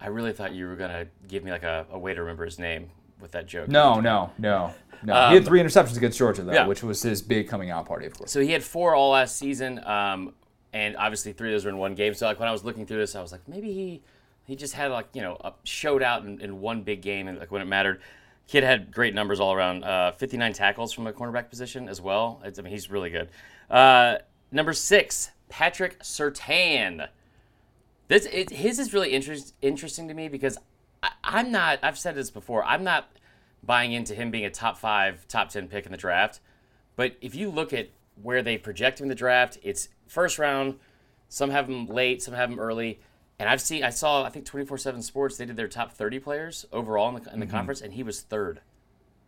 I 0.00 0.08
really 0.08 0.32
thought 0.32 0.52
you 0.54 0.66
were 0.66 0.76
gonna 0.76 1.06
give 1.26 1.44
me 1.44 1.50
like 1.50 1.62
a, 1.64 1.86
a 1.90 1.98
way 1.98 2.14
to 2.14 2.20
remember 2.20 2.44
his 2.44 2.58
name 2.58 2.90
with 3.20 3.32
that 3.32 3.46
joke. 3.46 3.68
No, 3.68 4.00
no, 4.00 4.30
no, 4.38 4.72
no. 5.02 5.28
he 5.30 5.34
had 5.34 5.44
three 5.44 5.60
interceptions 5.60 5.96
against 5.96 6.18
Georgia 6.18 6.42
though, 6.42 6.50
Um, 6.50 6.54
yeah. 6.54 6.66
which 6.66 6.82
was 6.82 7.02
his 7.02 7.20
big 7.20 7.48
coming 7.48 7.70
out 7.70 7.86
party, 7.86 8.06
of 8.06 8.16
course. 8.16 8.30
So 8.30 8.40
he 8.40 8.52
had 8.52 8.62
four 8.62 8.94
all 8.94 9.10
last 9.10 9.36
season, 9.36 9.84
um, 9.84 10.34
and 10.72 10.96
obviously 10.96 11.32
three 11.32 11.48
of 11.48 11.54
those 11.54 11.64
were 11.64 11.70
in 11.70 11.78
one 11.78 11.94
game. 11.94 12.14
So 12.14 12.26
like 12.26 12.38
when 12.38 12.48
I 12.48 12.52
was 12.52 12.64
looking 12.64 12.86
through 12.86 12.98
this, 12.98 13.16
I 13.16 13.22
was 13.22 13.32
like, 13.32 13.46
maybe 13.48 13.72
he 13.72 14.02
he 14.44 14.54
just 14.56 14.74
had 14.74 14.90
like 14.92 15.08
you 15.14 15.22
know 15.22 15.36
a 15.42 15.52
showed 15.64 16.02
out 16.02 16.24
in, 16.24 16.40
in 16.40 16.60
one 16.60 16.82
big 16.82 17.02
game 17.02 17.26
and 17.28 17.38
like 17.38 17.50
when 17.50 17.60
it 17.62 17.66
mattered. 17.66 18.00
Kid 18.46 18.62
had 18.64 18.90
great 18.92 19.12
numbers 19.14 19.40
all 19.40 19.52
around. 19.52 19.84
Uh, 19.84 20.12
59 20.12 20.54
tackles 20.54 20.90
from 20.94 21.06
a 21.06 21.12
cornerback 21.12 21.50
position 21.50 21.86
as 21.86 22.00
well. 22.00 22.40
It's, 22.42 22.58
I 22.58 22.62
mean, 22.62 22.72
he's 22.72 22.90
really 22.90 23.10
good. 23.10 23.28
Uh, 23.68 24.16
number 24.50 24.72
six, 24.72 25.32
Patrick 25.50 25.98
Surtain. 26.02 27.08
This 28.08 28.26
it, 28.26 28.50
his 28.50 28.78
is 28.78 28.92
really 28.92 29.10
interest, 29.10 29.54
interesting 29.62 30.08
to 30.08 30.14
me 30.14 30.28
because 30.28 30.58
I, 31.02 31.10
I'm 31.22 31.52
not. 31.52 31.78
I've 31.82 31.98
said 31.98 32.14
this 32.14 32.30
before. 32.30 32.64
I'm 32.64 32.84
not 32.84 33.08
buying 33.62 33.92
into 33.92 34.14
him 34.14 34.30
being 34.30 34.44
a 34.44 34.50
top 34.50 34.78
five, 34.78 35.26
top 35.28 35.50
ten 35.50 35.68
pick 35.68 35.86
in 35.86 35.92
the 35.92 35.98
draft. 35.98 36.40
But 36.96 37.16
if 37.20 37.34
you 37.34 37.50
look 37.50 37.72
at 37.72 37.90
where 38.20 38.42
they 38.42 38.58
project 38.58 39.00
him 39.00 39.04
in 39.04 39.08
the 39.08 39.14
draft, 39.14 39.58
it's 39.62 39.88
first 40.06 40.38
round. 40.38 40.76
Some 41.28 41.50
have 41.50 41.68
him 41.68 41.86
late, 41.86 42.22
some 42.22 42.34
have 42.34 42.50
him 42.50 42.58
early. 42.58 43.00
And 43.38 43.48
I've 43.48 43.60
seen, 43.60 43.84
I 43.84 43.90
saw, 43.90 44.24
I 44.24 44.30
think 44.30 44.46
24 44.46 44.78
7 44.78 45.02
Sports, 45.02 45.36
they 45.36 45.46
did 45.46 45.56
their 45.56 45.68
top 45.68 45.92
30 45.92 46.18
players 46.18 46.66
overall 46.72 47.14
in 47.14 47.22
the, 47.22 47.32
in 47.32 47.38
the 47.38 47.46
mm-hmm. 47.46 47.54
conference, 47.54 47.80
and 47.80 47.92
he 47.92 48.02
was 48.02 48.22
third. 48.22 48.60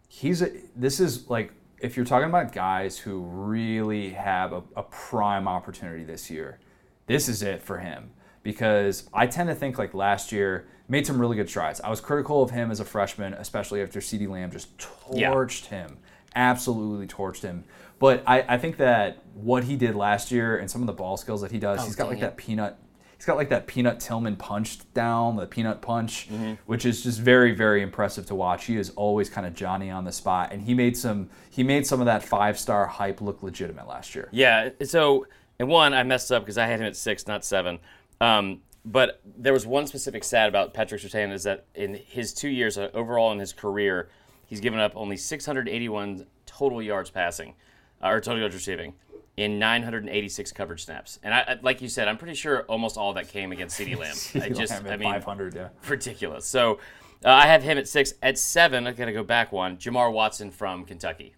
he's 0.09 0.43
a, 0.43 0.51
this 0.74 0.99
is 0.99 1.31
like 1.31 1.53
if 1.81 1.97
you're 1.97 2.07
talking 2.07 2.28
about 2.28 2.53
guys 2.53 2.99
who 2.99 3.20
really 3.20 4.11
have 4.11 4.53
a, 4.53 4.62
a 4.76 4.83
prime 4.83 5.49
opportunity 5.49 6.05
this 6.05 6.31
year, 6.31 6.59
this 7.07 7.28
is 7.28 7.43
it 7.43 7.62
for 7.62 7.78
him. 7.78 8.11
Because 8.43 9.09
I 9.12 9.26
tend 9.26 9.49
to 9.49 9.55
think 9.55 9.78
like 9.78 9.93
last 9.95 10.32
year 10.32 10.66
made 10.88 11.07
some 11.07 11.20
really 11.20 11.36
good 11.36 11.49
strides. 11.49 11.80
I 11.80 11.91
was 11.91 12.01
critical 12.01 12.43
of 12.43 12.51
him 12.51 12.70
as 12.70 12.80
a 12.80 12.84
freshman, 12.84 13.34
especially 13.34 13.82
after 13.82 14.01
CeeDee 14.01 14.28
Lamb 14.28 14.51
just 14.51 14.68
Yeah. 15.12 15.30
torched 15.32 15.66
him, 15.66 15.99
absolutely 16.34 17.07
torched 17.07 17.43
him. 17.43 17.64
But 17.99 18.22
I, 18.26 18.43
I 18.49 18.59
think 18.59 18.78
that 18.78 19.18
what 19.34 19.64
he 19.64 19.76
did 19.76 19.95
last 19.95 20.30
year 20.32 20.57
and 20.57 20.70
some 20.70 20.80
of 20.80 20.86
the 20.86 20.93
ball 20.95 21.16
skills 21.18 21.43
that 21.43 21.53
he 21.53 21.59
does, 21.59 21.84
he's 21.84 21.95
got 21.97 22.09
like 22.09 22.18
it. 22.18 22.22
that 22.22 22.36
peanut. 22.38 22.76
He's 23.16 23.26
got 23.26 23.36
like 23.36 23.51
that 23.51 23.66
peanut 23.66 24.01
Tillman 24.01 24.36
punch 24.36 24.78
down, 24.95 25.36
the 25.36 25.47
peanut 25.47 25.82
punch, 25.82 26.26
Mm-hmm. 26.30 26.55
which 26.64 26.86
is 26.86 27.03
just 27.03 27.20
very, 27.20 27.53
very 27.55 27.82
impressive 27.82 28.24
to 28.26 28.34
watch. 28.34 28.64
He 28.64 28.78
is 28.78 28.88
always 28.97 29.28
kind 29.28 29.47
of 29.47 29.53
Johnny 29.55 29.91
on 29.91 30.05
the 30.07 30.12
spot, 30.12 30.51
and 30.53 30.62
he 30.62 30.72
made 30.72 30.97
some 30.97 31.28
he 31.51 31.62
made 31.62 31.86
some 31.86 32.01
of 32.01 32.07
that 32.07 32.22
five 32.24 32.59
star 32.59 32.86
hype 32.86 33.20
look 33.20 33.43
legitimate 33.43 33.86
last 33.86 34.14
year. 34.14 34.30
Yeah. 34.32 34.70
So, 34.84 35.26
and 35.59 35.68
one, 35.68 35.93
I 35.93 36.03
messed 36.03 36.32
up 36.32 36.43
because 36.43 36.57
I 36.57 36.64
had 36.66 36.80
him 36.80 36.86
at 36.86 36.97
six, 36.97 37.26
not 37.26 37.45
seven. 37.45 37.78
Um, 38.21 38.61
but 38.85 39.21
there 39.25 39.53
was 39.53 39.66
one 39.66 39.87
specific 39.87 40.25
stat 40.25 40.49
about 40.49 40.75
Patrick 40.75 41.01
Surtain 41.01 41.33
is 41.33 41.45
that 41.45 41.66
in 41.75 41.95
his 41.95 42.33
two 42.33 42.49
years 42.49 42.79
uh, 42.79 42.91
overall 42.95 43.33
in 43.33 43.39
his 43.39 43.53
career, 43.53 44.09
he's 44.47 44.61
given 44.61 44.79
up 44.81 44.93
only 44.95 45.16
681 45.16 46.27
total 46.47 46.83
yards 46.83 47.11
passing, 47.11 47.55
uh, 48.03 48.09
or 48.09 48.21
total 48.21 48.41
yards 48.41 48.55
receiving, 48.55 48.95
in 49.37 49.59
986 49.59 50.53
coverage 50.53 50.85
snaps. 50.85 51.18
And 51.23 51.35
I, 51.35 51.41
I, 51.41 51.59
like 51.62 51.81
you 51.83 51.89
said, 51.89 52.09
I'm 52.09 52.16
pretty 52.16 52.35
sure 52.35 52.62
almost 52.62 52.97
all 52.97 53.12
that 53.14 53.29
came 53.29 53.53
against 53.53 53.79
CeeDee 53.79 53.99
Lamb. 53.99 54.16
I 54.43 54.49
just, 54.49 54.73
I 54.73 54.97
mean, 54.97 55.12
500, 55.12 55.55
yeah. 55.55 55.68
ridiculous. 55.89 56.47
So 56.47 56.79
uh, 57.25 57.31
I 57.31 57.47
have 57.47 57.62
him 57.62 57.77
at 57.79 57.87
six. 57.89 58.14
At 58.23 58.39
seven, 58.39 58.87
I 58.87 58.93
got 58.93 59.07
to 59.07 59.12
go 59.12 59.23
back 59.25 59.53
one. 59.53 59.77
Jamar 59.77 60.12
Watson 60.12 60.51
from 60.51 60.85
Kentucky. 60.85 61.35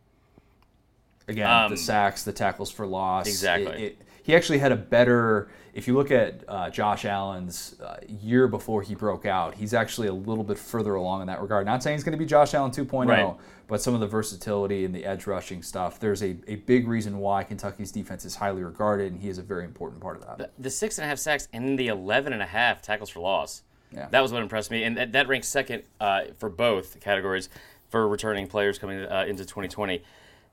Again, 1.29 1.49
Um, 1.49 1.71
the 1.71 1.77
sacks, 1.77 2.25
the 2.25 2.33
tackles 2.33 2.71
for 2.71 2.87
loss. 2.87 3.27
Exactly. 3.27 3.73
It- 3.73 3.83
it- 3.93 3.99
he 4.25 4.37
actually 4.37 4.59
had 4.59 4.71
a 4.71 4.77
better. 4.77 5.49
If 5.73 5.89
you 5.89 5.95
look 5.95 6.11
at 6.11 6.45
uh, 6.49 6.69
Josh 6.71 7.05
Allen's 7.07 7.81
uh, 7.81 7.97
year 8.07 8.47
before 8.47 8.83
he 8.83 8.95
broke 8.95 9.25
out, 9.25 9.55
he's 9.55 9.73
actually 9.73 10.09
a 10.09 10.13
little 10.13 10.45
bit 10.45 10.59
further 10.59 10.95
along 10.97 11.23
in 11.23 11.27
that 11.29 11.41
regard. 11.41 11.65
Not 11.65 11.83
saying 11.83 11.97
he's 11.97 12.05
going 12.05 12.13
to 12.13 12.19
be 12.19 12.27
Josh 12.27 12.53
Allen 12.53 12.71
2.0, 12.71 13.07
Right. 13.09 13.35
but 13.69 13.81
some 13.81 13.95
of 13.95 14.01
the 14.01 14.07
versatility 14.07 14.85
and 14.85 14.95
the 14.95 15.05
edge 15.07 15.27
rushing 15.27 15.63
stuff. 15.63 15.99
There's 15.99 16.23
a, 16.23 16.37
a 16.47 16.57
big 16.57 16.87
reason 16.87 17.19
why 17.19 17.43
Kentucky's 17.45 17.91
defense 17.91 18.27
is 18.27 18.35
highly 18.35 18.63
regarded, 18.63 19.13
and 19.13 19.21
he 19.23 19.31
is 19.31 19.39
a 19.39 19.43
very 19.43 19.65
important 19.65 20.03
part 20.03 20.21
of 20.21 20.39
that. 20.39 20.53
the 20.59 20.69
six 20.71 20.99
and 20.99 21.07
a 21.07 21.09
half 21.09 21.19
sacks 21.19 21.49
and 21.55 21.79
the 21.79 21.89
11 21.89 22.35
and 22.35 22.43
a 22.43 22.47
half 22.47 22.83
tackles 22.83 23.09
for 23.09 23.21
loss. 23.21 23.63
Yeah. 23.95 24.09
That 24.11 24.21
was 24.21 24.31
what 24.33 24.43
impressed 24.43 24.71
me. 24.71 24.85
And 24.85 24.97
that, 24.99 25.13
that 25.13 25.27
ranks 25.29 25.49
second 25.49 25.85
uh, 26.01 26.25
for 26.39 26.51
both 26.51 27.01
categories 27.01 27.49
for 27.89 28.07
returning 28.09 28.47
players 28.47 28.79
coming 28.79 29.01
uh, 29.05 29.25
into 29.29 29.45
2020. 29.45 30.03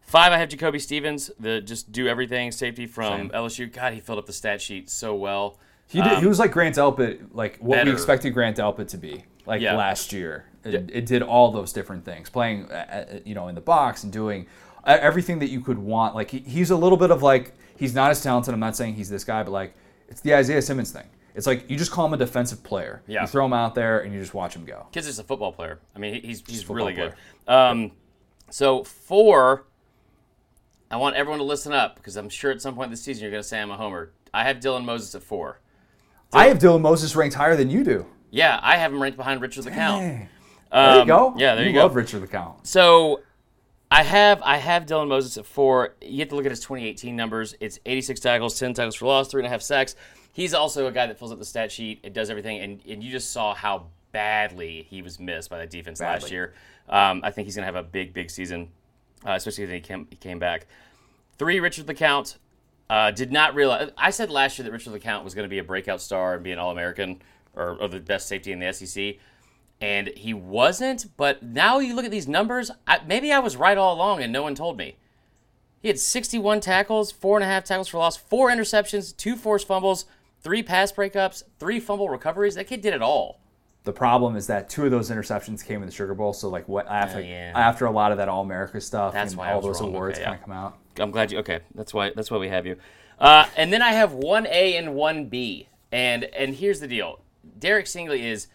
Five, 0.09 0.31
I 0.31 0.37
have 0.39 0.49
Jacoby 0.49 0.79
Stevens, 0.79 1.29
the 1.39 1.61
just 1.61 1.91
do 1.91 2.07
everything 2.07 2.51
safety 2.51 2.87
from 2.87 3.17
Same. 3.17 3.29
LSU. 3.29 3.71
God, 3.71 3.93
he 3.93 3.99
filled 3.99 4.17
up 4.17 4.25
the 4.25 4.33
stat 4.33 4.59
sheet 4.59 4.89
so 4.89 5.13
well. 5.13 5.59
He 5.87 6.01
did, 6.01 6.17
he 6.19 6.25
was 6.25 6.39
like 6.39 6.51
Grant 6.51 6.75
Delpit, 6.75 7.27
like 7.31 7.57
what 7.59 7.75
better. 7.77 7.89
we 7.91 7.93
expected 7.93 8.31
Grant 8.33 8.57
Delpit 8.57 8.87
to 8.89 8.97
be, 8.97 9.23
like 9.45 9.61
Yeah. 9.61 9.75
last 9.75 10.11
year. 10.11 10.45
It, 10.63 10.89
it 10.91 11.05
did 11.05 11.21
all 11.21 11.51
those 11.51 11.71
different 11.73 12.05
things, 12.05 12.29
playing, 12.29 12.71
uh, 12.71 13.05
uh, 13.13 13.19
you 13.23 13.33
know, 13.35 13.47
in 13.49 13.55
the 13.55 13.61
box 13.61 14.03
and 14.03 14.11
doing 14.11 14.45
uh, 14.83 14.97
everything 14.99 15.37
that 15.39 15.49
you 15.49 15.61
could 15.61 15.77
want. 15.77 16.15
Like 16.15 16.31
he, 16.31 16.39
he's 16.39 16.71
a 16.71 16.75
little 16.75 16.97
bit 16.97 17.11
of 17.11 17.21
like 17.21 17.53
he's 17.77 17.93
not 17.93 18.09
as 18.09 18.21
talented. 18.23 18.53
I'm 18.53 18.59
not 18.59 18.75
saying 18.75 18.95
he's 18.95 19.09
this 19.11 19.23
guy, 19.23 19.43
but 19.43 19.51
like 19.51 19.75
it's 20.07 20.21
the 20.21 20.33
Isaiah 20.33 20.61
Simmons 20.63 20.91
thing. 20.91 21.05
It's 21.35 21.45
like 21.47 21.69
you 21.69 21.77
just 21.77 21.91
call 21.91 22.07
him 22.07 22.13
a 22.13 22.17
defensive 22.17 22.63
player. 22.63 23.03
Yeah. 23.07 23.21
You 23.21 23.27
throw 23.27 23.45
him 23.45 23.53
out 23.53 23.75
there 23.75 23.99
and 23.99 24.11
you 24.13 24.19
just 24.19 24.33
watch 24.33 24.55
him 24.55 24.65
go. 24.65 24.87
Kid's 24.91 25.05
just 25.07 25.19
a 25.19 25.23
football 25.23 25.51
player. 25.53 25.79
I 25.95 25.99
mean, 25.99 26.15
he- 26.15 26.21
he's, 26.27 26.43
he's 26.47 26.61
football 26.63 26.87
really 26.87 26.93
good. 26.93 27.13
Um, 27.47 27.91
so, 28.49 28.83
four, 28.83 29.65
I 30.91 30.97
want 30.97 31.15
everyone 31.15 31.39
to 31.39 31.45
listen 31.45 31.71
up 31.73 31.95
because 31.95 32.15
I'm 32.15 32.29
sure 32.29 32.51
at 32.51 32.61
some 32.61 32.75
point 32.75 32.89
this 32.91 33.01
season 33.01 33.21
you're 33.23 33.31
going 33.31 33.43
to 33.43 33.47
say 33.47 33.61
I'm 33.61 33.71
a 33.71 33.77
homer. 33.77 34.11
I 34.33 34.43
have 34.43 34.57
Dylan 34.57 34.85
Moses 34.85 35.13
at 35.15 35.23
four. 35.23 35.59
I 36.33 36.47
have 36.47 36.59
Dylan 36.59 36.81
Moses 36.81 37.15
ranked 37.15 37.35
higher 37.35 37.55
than 37.55 37.69
you 37.69 37.83
do. 37.83 38.05
Yeah, 38.31 38.59
I 38.61 38.77
have 38.77 38.93
him 38.93 39.01
ranked 39.01 39.17
behind 39.17 39.41
Richard 39.41 39.65
LeCounte. 39.65 39.99
Hey. 39.99 40.29
There 40.71 40.95
you 40.95 41.01
Um, 41.01 41.07
go. 41.07 41.33
Yeah, 41.37 41.55
there 41.55 41.65
you, 41.65 41.73
go. 41.73 41.79
love 41.79 41.95
Richard 41.95 42.21
LeCounte. 42.23 42.65
So 42.67 43.21
I 43.89 44.03
have 44.03 44.39
I 44.43 44.57
have 44.57 44.85
Dylan 44.85 45.07
Moses 45.07 45.37
at 45.37 45.45
four. 45.47 45.95
You 46.01 46.19
have 46.19 46.29
to 46.29 46.35
look 46.35 46.45
at 46.45 46.51
his 46.51 46.59
2018 46.59 47.15
numbers. 47.15 47.55
It's 47.59 47.79
86 47.87 48.19
tackles, 48.19 48.59
10 48.59 48.75
tackles 48.75 48.93
for 48.95 49.05
loss, 49.07 49.29
three 49.29 49.41
and 49.41 49.47
a 49.47 49.49
half 49.49 49.63
sacks. 49.63 49.95
He's 50.31 50.53
also 50.53 50.85
a 50.85 50.91
guy 50.91 51.07
that 51.07 51.17
fills 51.17 51.31
up 51.31 51.39
the 51.39 51.45
stat 51.45 51.71
sheet. 51.71 51.99
It 52.03 52.13
does 52.13 52.29
everything, 52.29 52.59
and, 52.59 52.79
and 52.87 53.03
you 53.03 53.11
just 53.11 53.31
saw 53.31 53.55
how 53.55 53.87
badly 54.11 54.85
he 54.89 55.01
was 55.01 55.19
missed 55.19 55.49
by 55.49 55.57
the 55.59 55.65
defense 55.65 55.99
last 55.99 56.31
year. 56.31 56.53
Um, 56.87 57.21
I 57.23 57.31
think 57.31 57.47
he's 57.47 57.55
going 57.55 57.63
to 57.67 57.73
have 57.73 57.83
a 57.83 57.87
big, 57.87 58.13
big 58.13 58.29
season, 58.29 58.69
uh, 59.25 59.31
especially 59.31 59.65
when 59.65 59.73
he 59.75 59.81
came, 59.81 60.07
he 60.09 60.15
came 60.15 60.39
back. 60.39 60.67
Three, 61.37 61.59
Richard 61.59 61.87
LeCounte. 61.87 62.37
Uh, 62.89 63.11
did 63.11 63.31
not 63.31 63.53
realize. 63.53 63.91
I 63.99 64.09
said 64.09 64.31
last 64.31 64.57
year 64.57 64.63
that 64.63 64.71
Richard 64.71 64.93
LeCounte 64.93 65.23
was 65.23 65.35
going 65.35 65.43
to 65.43 65.49
be 65.49 65.59
a 65.59 65.63
breakout 65.63 66.01
star 66.01 66.33
and 66.33 66.43
be 66.43 66.51
an 66.51 66.57
All 66.57 66.71
American 66.71 67.21
or, 67.53 67.77
or 67.79 67.87
the 67.87 67.99
best 67.99 68.27
safety 68.27 68.51
in 68.51 68.59
the 68.59 68.73
SEC 68.73 69.17
and 69.81 70.09
he 70.15 70.33
wasn't. 70.33 71.05
But 71.17 71.43
now 71.43 71.79
you 71.79 71.95
look 71.95 72.05
at 72.05 72.11
these 72.11 72.27
numbers. 72.27 72.71
I, 72.87 72.99
maybe 73.05 73.31
I 73.31 73.39
was 73.39 73.55
right 73.55 73.77
all 73.77 73.95
along, 73.95 74.21
and 74.21 74.31
no 74.31 74.43
one 74.43 74.55
told 74.55 74.77
me. 74.77 74.97
He 75.81 75.87
had 75.87 75.99
61 75.99 76.59
tackles, 76.59 77.11
four 77.11 77.37
and 77.37 77.43
a 77.43 77.47
half 77.47 77.63
tackles 77.63 77.87
for 77.87 77.99
loss, 77.99 78.17
four 78.17 78.49
interceptions, 78.49 79.15
two 79.15 79.37
forced 79.37 79.65
fumbles, 79.65 80.05
three 80.41 80.61
pass 80.61 80.91
breakups, 80.91 81.43
three 81.57 81.79
fumble 81.79 82.09
recoveries. 82.09 82.55
That 82.55 82.67
kid 82.67 82.81
did 82.81 82.93
it 82.93 83.01
all. 83.01 83.39
The 83.85 83.93
problem 83.93 84.35
is 84.35 84.47
that 84.47 84.69
two 84.69 84.85
of 84.85 84.91
those 84.91 85.09
interceptions 85.09 85.65
came 85.65 85.81
in 85.81 85.87
the 85.87 85.91
Sugar 85.93 86.13
Bowl. 86.13 86.33
So 86.33 86.49
like 86.49 86.67
what 86.67 86.87
after 86.87 87.17
Oh, 87.19 87.21
yeah. 87.21 87.53
after 87.55 87.85
a 87.85 87.91
lot 87.91 88.11
of 88.11 88.17
that 88.17 88.27
All 88.29 88.41
America 88.43 88.79
stuff 88.81 89.13
That's 89.13 89.31
and 89.31 89.39
why 89.39 89.51
all 89.53 89.61
those 89.61 89.79
wrong. 89.81 89.89
awards 89.89 90.17
Okay, 90.19 90.25
kind 90.25 90.35
yeah. 90.37 90.39
of 90.41 90.45
come 90.45 90.53
out. 90.53 90.77
I'm 90.99 91.11
glad 91.11 91.31
you. 91.31 91.39
Okay, 91.39 91.61
that's 91.75 91.93
why. 91.93 92.11
That's 92.15 92.29
why 92.29 92.37
we 92.37 92.49
have 92.49 92.65
you. 92.65 92.75
Uh, 93.17 93.45
and 93.57 93.71
then 93.71 93.81
I 93.81 93.91
have 93.93 94.13
one 94.13 94.45
A 94.47 94.75
and 94.77 94.95
one 94.95 95.25
B. 95.25 95.67
And 95.91 96.25
and 96.25 96.53
here's 96.55 96.79
the 96.81 96.87
deal. 96.87 97.21
Derek 97.57 97.85
Stingley 97.85 98.21
is 98.23 98.47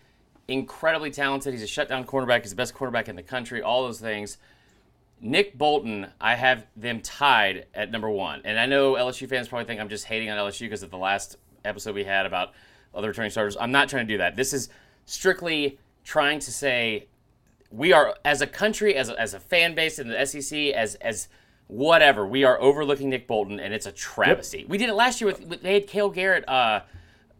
incredibly 0.47 1.11
talented. 1.11 1.53
He's 1.55 1.62
a 1.62 1.66
shutdown 1.66 2.05
cornerback. 2.05 2.43
He's 2.43 2.51
the 2.51 2.57
best 2.57 2.75
quarterback 2.75 3.09
in 3.09 3.16
the 3.16 3.22
country. 3.22 3.62
All 3.62 3.83
those 3.85 4.01
things. 4.01 4.37
Nick 5.20 5.57
Bolton, 5.57 6.09
I 6.20 6.35
have 6.35 6.66
them 6.77 7.01
tied 7.01 7.64
at 7.75 7.91
number 7.91 8.11
one. 8.11 8.43
And 8.45 8.59
I 8.61 8.66
know 8.66 8.93
LSU 8.93 9.27
fans 9.29 9.49
probably 9.49 9.64
think 9.64 9.81
I'm 9.81 9.89
just 9.89 10.05
hating 10.05 10.29
on 10.29 10.37
LSU 10.37 10.61
because 10.61 10.83
of 10.83 10.91
the 10.91 10.99
last 10.99 11.37
episode 11.64 11.95
we 11.95 12.05
had 12.05 12.27
about 12.27 12.53
other 12.95 13.09
returning 13.09 13.31
starters. 13.31 13.57
I'm 13.59 13.72
not 13.72 13.89
trying 13.89 14.07
to 14.07 14.12
do 14.12 14.18
that. 14.18 14.37
This 14.37 14.53
is 14.53 14.68
strictly 15.07 15.78
trying 16.05 16.38
to 16.40 16.50
say 16.52 17.07
we 17.70 17.92
are 17.92 18.14
as 18.24 18.40
a 18.40 18.46
country, 18.46 18.94
as 18.94 19.09
a, 19.09 19.20
as 19.20 19.34
a 19.34 19.40
fan 19.40 19.74
base 19.74 19.98
in 19.98 20.09
the 20.09 20.24
SEC, 20.26 20.59
as 20.74 20.94
as 20.96 21.28
whatever, 21.66 22.26
we 22.26 22.44
are 22.44 22.61
overlooking 22.61 23.09
Nick 23.11 23.26
Bolton, 23.26 23.59
and 23.59 23.72
it's 23.74 23.86
a 23.86 23.92
travesty. 23.92 24.64
We 24.68 24.78
did 24.78 24.88
it 24.90 24.94
last 24.94 25.20
year 25.20 25.26
with, 25.28 25.40
with 25.46 25.62
they 25.62 25.74
had 25.74 25.86
Cale 25.86 26.11
Garrett. 26.11 26.49
Uh, 26.49 26.80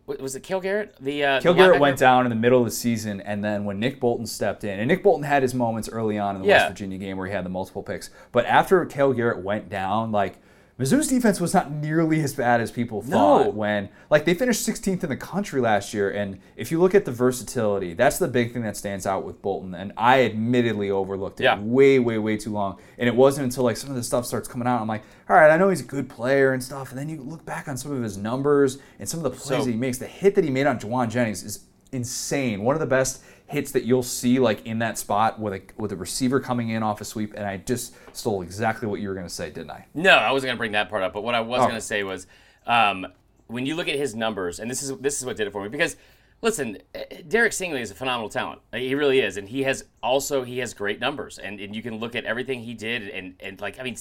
was 0.07 0.35
it 0.37 0.43
Cale 0.43 0.61
Garrett? 0.61 0.95
The 1.01 1.25
uh, 1.25 1.41
Cale 1.41 1.55
Garrett 1.55 1.81
went 1.81 1.99
down 1.99 2.27
in 2.27 2.31
the 2.31 2.37
middle 2.37 2.59
of 2.59 2.65
the 2.67 2.71
season, 2.71 3.21
and 3.23 3.43
then 3.45 3.65
when 3.65 3.79
Nick 3.81 4.01
Bolton 4.01 4.27
stepped 4.27 4.65
in, 4.65 4.79
and 4.79 4.89
Nick 4.89 5.03
Bolton 5.03 5.25
had 5.25 5.43
his 5.43 5.55
moments 5.55 5.89
early 5.89 6.19
on 6.19 6.37
in 6.37 6.43
the 6.43 6.49
Yeah. 6.49 6.57
West 6.59 6.69
Virginia 6.71 6.99
game 6.99 7.17
where 7.17 7.27
he 7.27 7.33
had 7.33 7.45
the 7.45 7.49
multiple 7.51 7.83
picks, 7.83 8.11
but 8.33 8.45
after 8.47 8.85
Cale 8.87 9.13
Garrett 9.13 9.43
went 9.43 9.69
down, 9.69 10.11
like 10.13 10.39
Mizzou's 10.77 11.07
defense 11.07 11.41
was 11.41 11.55
not 11.55 11.71
nearly 11.71 12.21
as 12.21 12.35
bad 12.35 12.61
as 12.61 12.73
people 12.73 13.01
thought. 13.01 13.45
No. 13.45 13.51
When 13.51 13.91
like 14.11 14.25
they 14.25 14.35
finished 14.35 14.67
16th 14.67 15.05
in 15.05 15.09
the 15.09 15.17
country 15.17 15.61
last 15.61 15.95
year, 15.95 16.11
and 16.11 16.41
if 16.57 16.73
you 16.73 16.81
look 16.81 16.97
at 16.97 17.05
the 17.05 17.13
versatility, 17.13 17.95
that's 17.95 18.19
the 18.19 18.27
big 18.27 18.53
thing 18.53 18.63
that 18.63 18.77
stands 18.77 19.07
out 19.07 19.25
with 19.25 19.41
Bolton. 19.41 19.75
And 19.77 19.93
I 19.97 20.25
admittedly 20.25 20.91
overlooked 20.91 21.39
it 21.41 21.45
Yeah. 21.45 21.61
way, 21.61 22.01
way, 22.01 22.19
way 22.19 22.37
too 22.37 22.51
long. 22.51 22.79
And 22.99 23.09
it 23.09 23.15
wasn't 23.15 23.45
until 23.45 23.63
like 23.63 23.77
some 23.77 23.91
of 23.91 23.95
the 23.97 24.03
stuff 24.03 24.27
starts 24.27 24.49
coming 24.49 24.67
out, 24.67 24.81
I'm 24.81 24.89
like, 24.89 25.03
all 25.31 25.37
right, 25.37 25.51
I 25.51 25.57
know 25.57 25.69
he's 25.69 25.81
a 25.81 25.85
good 25.85 26.09
player 26.09 26.53
and 26.53 26.63
stuff. 26.63 26.91
And 26.91 26.99
then 26.99 27.09
you 27.09 27.21
look 27.23 27.45
back 27.45 27.69
on 27.69 27.77
some 27.77 27.93
of 27.93 28.03
his 28.03 28.17
numbers 28.19 28.79
and 28.99 29.09
some 29.09 29.21
of 29.21 29.25
the 29.25 29.31
plays 29.31 29.43
So- 29.61 29.65
that 29.65 29.71
he 29.71 29.77
makes. 29.77 29.99
The 29.99 30.07
hit 30.07 30.35
that 30.35 30.43
he 30.43 30.51
made 30.51 30.67
on 30.67 30.81
Jauan 30.81 31.09
Jennings 31.09 31.45
is 31.45 31.61
insane. 31.93 32.65
One 32.65 32.75
of 32.75 32.81
the 32.81 32.87
best 32.87 33.23
hits 33.47 33.73
that 33.73 33.85
you'll 33.85 34.03
see 34.03 34.39
like 34.39 34.65
in 34.67 34.79
that 34.81 34.97
spot 34.99 35.39
with 35.39 35.53
a 35.55 35.63
with 35.77 35.93
a 35.93 35.97
receiver 35.97 36.41
coming 36.41 36.71
in 36.71 36.83
off 36.83 37.01
a 37.01 37.05
sweep. 37.05 37.35
And 37.35 37.45
I 37.47 37.59
just 37.59 37.95
stole 38.17 38.43
exactly 38.43 38.89
what 38.89 39.01
you 39.01 39.09
were 39.09 39.15
gonna 39.15 39.29
say, 39.29 39.51
didn't 39.51 39.71
I? 39.71 39.87
No, 39.95 40.11
I 40.11 40.33
wasn't 40.33 40.49
going 40.49 40.57
to 40.57 40.59
bring 40.59 40.73
that 40.73 40.89
part 40.89 41.03
up. 41.03 41.13
But 41.13 41.23
what 41.25 41.35
I 41.35 41.41
was 41.41 41.61
Oh. 41.61 41.65
going 41.65 41.75
to 41.77 41.81
say 41.81 42.03
was, 42.03 42.27
um, 42.67 43.07
when 43.49 43.67
you 43.67 43.75
look 43.77 43.89
at 43.89 43.97
his 43.97 44.15
numbers, 44.15 44.59
and 44.61 44.71
this 44.71 44.83
is 44.83 44.97
this 44.99 45.19
is 45.19 45.27
what 45.27 45.37
did 45.37 45.47
it 45.47 45.51
for 45.53 45.63
me 45.63 45.69
because. 45.69 45.97
Listen, 46.43 46.77
eh, 46.95 47.23
Derek 47.27 47.53
Stingley 47.53 47.81
is 47.81 47.91
a 47.91 47.95
phenomenal 47.95 48.29
talent. 48.29 48.61
He 48.75 48.95
really 48.95 49.21
is, 49.21 49.39
and 49.39 49.49
he 49.49 49.63
has 49.63 49.85
also 50.03 50.43
he 50.43 50.59
has 50.59 50.75
great 50.75 51.01
numbers, 51.01 51.39
and, 51.39 51.59
and 51.59 51.75
you 51.75 51.81
can 51.81 51.99
look 51.99 52.15
at 52.15 52.25
everything 52.27 52.61
he 52.61 52.75
did, 52.75 53.09
and 53.09 53.35
and 53.41 53.59
like 53.63 53.81
I 53.81 53.83
mean, 53.83 53.97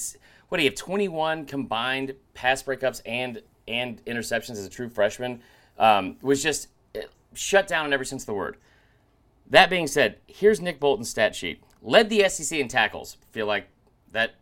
what 0.48 0.58
do 0.58 0.64
you 0.64 0.68
have? 0.68 0.76
21 0.76 1.46
combined 1.46 2.14
pass 2.34 2.62
breakups 2.62 3.00
and 3.06 3.40
and 3.66 4.04
interceptions 4.04 4.50
as 4.52 4.66
a 4.66 4.68
true 4.68 4.90
freshman. 4.90 5.40
Um, 5.78 6.16
was 6.20 6.42
just 6.42 6.68
uh, 6.94 7.02
shut 7.32 7.66
down 7.66 7.86
in 7.86 7.94
every 7.94 8.04
sense 8.04 8.24
of 8.24 8.26
the 8.26 8.34
word. 8.34 8.58
That 9.48 9.70
being 9.70 9.86
said, 9.86 10.18
here's 10.26 10.60
Nick 10.60 10.80
Bolton's 10.80 11.10
stat 11.10 11.34
sheet. 11.34 11.62
Led 11.82 12.08
the 12.08 12.28
SEC 12.28 12.58
in 12.58 12.68
tackles. 12.68 13.18
Feel 13.30 13.46
like 13.46 13.68
that 14.12 14.36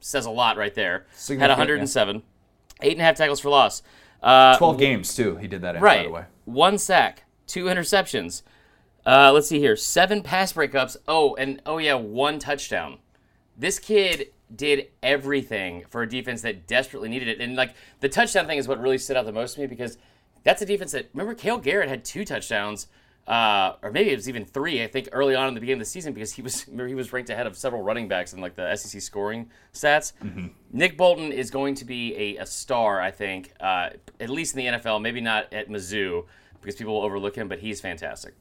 says 0.00 0.26
a 0.26 0.30
lot 0.30 0.56
right 0.56 0.74
there. 0.74 1.06
Had 1.10 1.18
Significant, 1.18 1.58
107. 1.58 2.22
Eight 2.82 2.92
and 2.92 3.00
a 3.00 3.04
half 3.04 3.16
tackles 3.16 3.40
for 3.40 3.48
loss. 3.50 3.82
Uh, 4.22 4.56
12 4.56 4.78
games, 4.78 5.14
too. 5.14 5.36
He 5.36 5.48
did 5.48 5.62
that 5.62 5.74
in, 5.74 5.80
by 5.80 5.86
right. 5.86 6.04
the 6.04 6.10
way. 6.10 6.24
One 6.44 6.78
sack, 6.78 7.24
two 7.46 7.64
interceptions. 7.64 8.42
Uh, 9.06 9.32
let's 9.32 9.48
see 9.48 9.58
here. 9.58 9.76
Seven 9.76 10.22
pass 10.22 10.52
breakups. 10.52 10.96
Oh, 11.06 11.34
and 11.34 11.60
oh 11.66 11.78
yeah, 11.78 11.94
one 11.94 12.38
touchdown. 12.38 12.98
This 13.56 13.78
kid 13.78 14.28
did 14.54 14.88
everything 15.02 15.84
for 15.88 16.02
a 16.02 16.08
defense 16.08 16.42
that 16.42 16.66
desperately 16.66 17.08
needed 17.08 17.28
it. 17.28 17.40
And 17.40 17.56
like 17.56 17.74
the 18.00 18.08
touchdown 18.08 18.46
thing 18.46 18.58
is 18.58 18.68
what 18.68 18.80
really 18.80 18.98
stood 18.98 19.16
out 19.16 19.26
the 19.26 19.32
most 19.32 19.54
to 19.54 19.60
me 19.60 19.66
because 19.66 19.98
that's 20.42 20.62
a 20.62 20.66
defense 20.66 20.92
that 20.92 21.10
remember 21.12 21.34
Cale 21.34 21.58
Garrett 21.58 21.88
had 21.88 22.04
two 22.04 22.24
touchdowns. 22.24 22.86
Uh, 23.26 23.76
or 23.82 23.90
maybe 23.90 24.10
it 24.10 24.16
was 24.16 24.28
even 24.28 24.44
three. 24.44 24.82
I 24.82 24.86
think 24.86 25.08
early 25.12 25.34
on 25.34 25.48
in 25.48 25.54
the 25.54 25.60
beginning 25.60 25.80
of 25.80 25.86
the 25.86 25.90
season 25.90 26.12
because 26.12 26.32
he 26.32 26.42
was 26.42 26.62
he 26.86 26.94
was 26.94 27.12
ranked 27.12 27.30
ahead 27.30 27.46
of 27.46 27.56
several 27.56 27.82
running 27.82 28.06
backs 28.08 28.32
in 28.32 28.40
like 28.40 28.54
the 28.54 28.74
SEC 28.76 29.00
scoring 29.00 29.50
stats. 29.72 30.12
Nick 30.72 30.96
Bolton 30.96 31.32
is 31.32 31.50
going 31.50 31.74
to 31.76 31.84
be 31.84 32.14
a, 32.16 32.36
a 32.42 32.46
star, 32.46 33.00
I 33.00 33.10
think, 33.10 33.52
uh, 33.60 33.90
at 34.20 34.28
least 34.28 34.56
in 34.56 34.64
the 34.64 34.78
NFL. 34.78 35.00
Maybe 35.00 35.20
not 35.20 35.52
at 35.52 35.68
Mizzou 35.68 36.26
because 36.60 36.76
people 36.76 36.94
will 36.94 37.02
overlook 37.02 37.36
him, 37.36 37.48
but 37.48 37.58
he's 37.60 37.80
fantastic. 37.80 38.34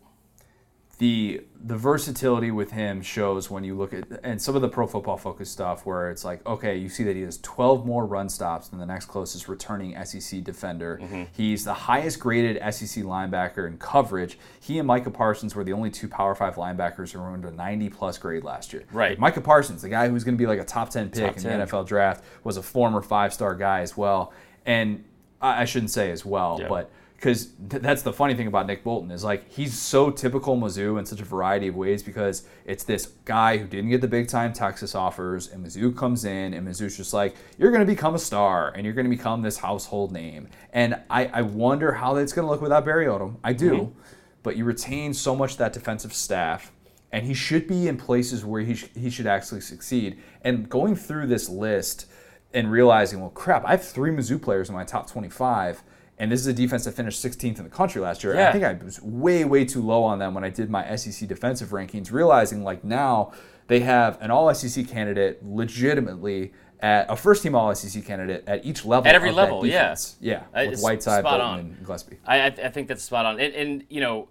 The 1.00 1.42
the 1.66 1.76
versatility 1.76 2.52
with 2.52 2.72
him 2.72 3.02
shows 3.02 3.50
when 3.50 3.64
you 3.64 3.74
look 3.76 3.94
at 3.94 4.06
and 4.24 4.40
some 4.40 4.56
of 4.56 4.62
the 4.62 4.68
pro 4.70 4.86
football 4.86 5.18
focus 5.18 5.50
stuff 5.50 5.86
where 5.88 6.12
it's 6.12 6.24
like 6.24 6.46
okay 6.46 6.78
you 6.78 6.88
see 6.88 7.04
that 7.04 7.16
he 7.16 7.24
has 7.24 7.40
12 7.40 7.84
more 7.86 8.06
run 8.06 8.30
stops 8.30 8.68
than 8.68 8.78
the 8.80 8.86
next 8.86 9.06
closest 9.08 9.48
returning 9.48 9.96
SEC 10.06 10.44
defender 10.44 11.00
Mm-hmm. 11.02 11.24
he's 11.32 11.64
the 11.66 11.74
highest 11.74 12.20
graded 12.20 12.58
SEC 12.74 13.04
linebacker 13.06 13.68
in 13.68 13.78
coverage 13.80 14.38
he 14.62 14.78
and 14.78 14.88
Micah 14.88 15.10
Parsons 15.10 15.56
were 15.56 15.64
the 15.64 15.74
only 15.74 15.90
two 15.90 16.08
power 16.08 16.36
5 16.36 16.56
linebackers 16.56 17.12
who 17.12 17.20
earned 17.22 17.46
a 17.46 17.52
90 17.52 17.90
plus 17.90 18.18
grade 18.20 18.44
last 18.44 18.72
year 18.72 18.84
Right. 18.92 19.18
Micah 19.18 19.42
Parsons 19.42 19.82
the 19.82 19.90
guy 19.90 20.10
who's 20.10 20.24
going 20.24 20.36
to 20.38 20.42
be 20.42 20.48
like 20.48 20.60
a 20.60 20.66
top 20.66 20.90
10 20.92 21.10
pick 21.10 21.24
Top 21.26 21.38
in 21.38 21.44
10. 21.44 21.60
the 21.60 21.66
NFL 21.66 21.88
draft 21.88 22.24
was 22.44 22.58
a 22.58 22.62
former 22.64 23.02
5 23.02 23.34
star 23.34 23.56
guy 23.56 23.80
as 23.82 23.98
well 23.98 24.32
and 24.66 25.04
I, 25.42 25.64
I 25.64 25.66
shouldn't 25.66 25.92
say 25.92 26.12
as 26.12 26.24
well 26.24 26.58
Yeah. 26.62 26.68
but 26.70 26.92
because 27.24 27.54
th- 27.70 27.82
that's 27.82 28.02
the 28.02 28.12
funny 28.12 28.34
thing 28.34 28.48
about 28.48 28.68
Nick 28.68 28.84
Bolton 28.84 29.10
is 29.10 29.24
like 29.24 29.50
he's 29.50 29.80
so 29.80 30.12
typical 30.12 30.58
Mizzou 30.58 31.00
in 31.00 31.06
such 31.06 31.22
a 31.22 31.24
variety 31.24 31.70
of 31.70 31.76
ways 31.76 32.04
because 32.04 32.46
it's 32.66 32.84
this 32.84 33.14
guy 33.24 33.58
who 33.58 33.66
didn't 33.66 33.92
get 33.92 34.02
the 34.02 34.10
big 34.10 34.28
time 34.28 34.52
Texas 34.52 34.94
offers 34.94 35.50
and 35.50 35.66
Mizzou 35.66 35.96
comes 35.96 36.26
in 36.26 36.54
and 36.54 36.68
Mizzou's 36.68 36.98
just 36.98 37.14
like 37.14 37.38
you're 37.58 37.72
going 37.72 37.80
to 37.80 37.90
become 37.90 38.14
a 38.14 38.20
star 38.20 38.74
and 38.76 38.84
you're 38.84 38.94
going 38.94 39.10
to 39.10 39.16
become 39.16 39.42
this 39.42 39.56
household 39.56 40.12
name. 40.12 40.50
And 40.74 41.00
I, 41.10 41.28
I 41.28 41.42
wonder 41.44 41.94
how 41.94 42.14
that's 42.14 42.34
going 42.34 42.46
to 42.46 42.52
look 42.52 42.62
without 42.62 42.84
Barry 42.84 43.06
Odom. 43.06 43.38
I 43.42 43.54
do. 43.54 43.72
Mm-hmm. 43.72 44.00
But 44.44 44.58
you 44.58 44.66
retain 44.66 45.14
so 45.14 45.34
much 45.34 45.54
of 45.54 45.60
that 45.60 45.72
defensive 45.72 46.12
staff 46.12 46.74
and 47.14 47.26
he 47.26 47.34
should 47.34 47.70
be 47.70 47.88
in 47.88 47.96
places 47.96 48.44
where 48.44 48.64
he, 48.64 48.76
sh- 48.76 48.90
he 48.98 49.10
should 49.10 49.28
actually 49.28 49.62
succeed. 49.62 50.22
And 50.42 50.68
going 50.68 50.98
through 50.98 51.28
this 51.28 51.48
list 51.48 52.08
and 52.54 52.70
realizing, 52.70 53.22
well, 53.22 53.30
crap, 53.30 53.64
I 53.64 53.72
have 53.72 53.86
three 53.86 54.12
Mizzou 54.12 54.42
players 54.42 54.68
in 54.68 54.76
my 54.76 54.84
top 54.84 55.10
25, 55.10 55.84
and 56.18 56.32
this 56.32 56.40
is 56.40 56.48
a 56.48 56.54
defense 56.54 56.86
that 56.86 56.94
finished 56.94 57.24
16th 57.24 57.58
in 57.58 57.64
the 57.64 57.70
country 57.70 58.02
last 58.02 58.24
year. 58.24 58.36
Yeah. 58.36 58.50
I 58.50 58.52
think 58.52 58.64
I 58.64 58.74
was 58.74 59.02
way, 59.02 59.46
way 59.46 59.66
too 59.66 59.82
low 59.82 60.04
on 60.04 60.20
them 60.20 60.34
when 60.34 60.44
I 60.44 60.50
did 60.50 60.70
my 60.70 60.96
SEC 60.96 61.28
defensive 61.28 61.70
rankings, 61.70 62.12
realizing 62.12 62.64
like 62.64 62.84
now 62.84 63.34
they 63.68 63.80
have 63.82 64.22
an 64.22 64.32
all 64.32 64.54
SEC 64.54 64.88
candidate 64.88 65.40
legitimately 65.44 66.54
at 66.80 67.10
a 67.10 67.16
first 67.16 67.44
team 67.44 67.56
all 67.56 67.74
SEC 67.74 68.06
candidate 68.06 68.44
at 68.46 68.66
each 68.66 68.86
level. 68.86 69.08
At 69.08 69.16
every 69.16 69.32
level, 69.32 69.66
yeah. 69.66 69.96
Yeah. 70.20 70.44
Uh, 70.54 70.66
With 70.70 70.82
Whiteside, 70.82 71.22
spot 71.22 71.40
Bolton, 71.40 71.48
on. 71.48 71.60
and 71.60 71.86
Gillespie. 71.86 72.18
I, 72.26 72.42
I, 72.42 72.46
I 72.48 72.70
think 72.70 72.90
that's 72.90 73.04
spot 73.04 73.26
on. 73.26 73.40
And, 73.40 73.54
and 73.54 73.84
you 73.90 74.02
know, 74.02 74.28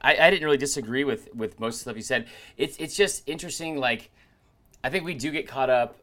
I, 0.00 0.16
I 0.16 0.30
didn't 0.30 0.44
really 0.44 0.56
disagree 0.56 1.02
with, 1.02 1.34
with 1.34 1.58
most 1.58 1.74
of 1.74 1.78
the 1.78 1.82
stuff 1.82 1.96
you 1.96 2.02
said. 2.02 2.28
It's, 2.56 2.76
it's 2.76 2.96
just 2.96 3.24
interesting. 3.26 3.78
Like, 3.78 4.10
I 4.84 4.88
think 4.88 5.04
we 5.04 5.14
do 5.14 5.32
get 5.32 5.48
caught 5.48 5.68
up 5.68 5.98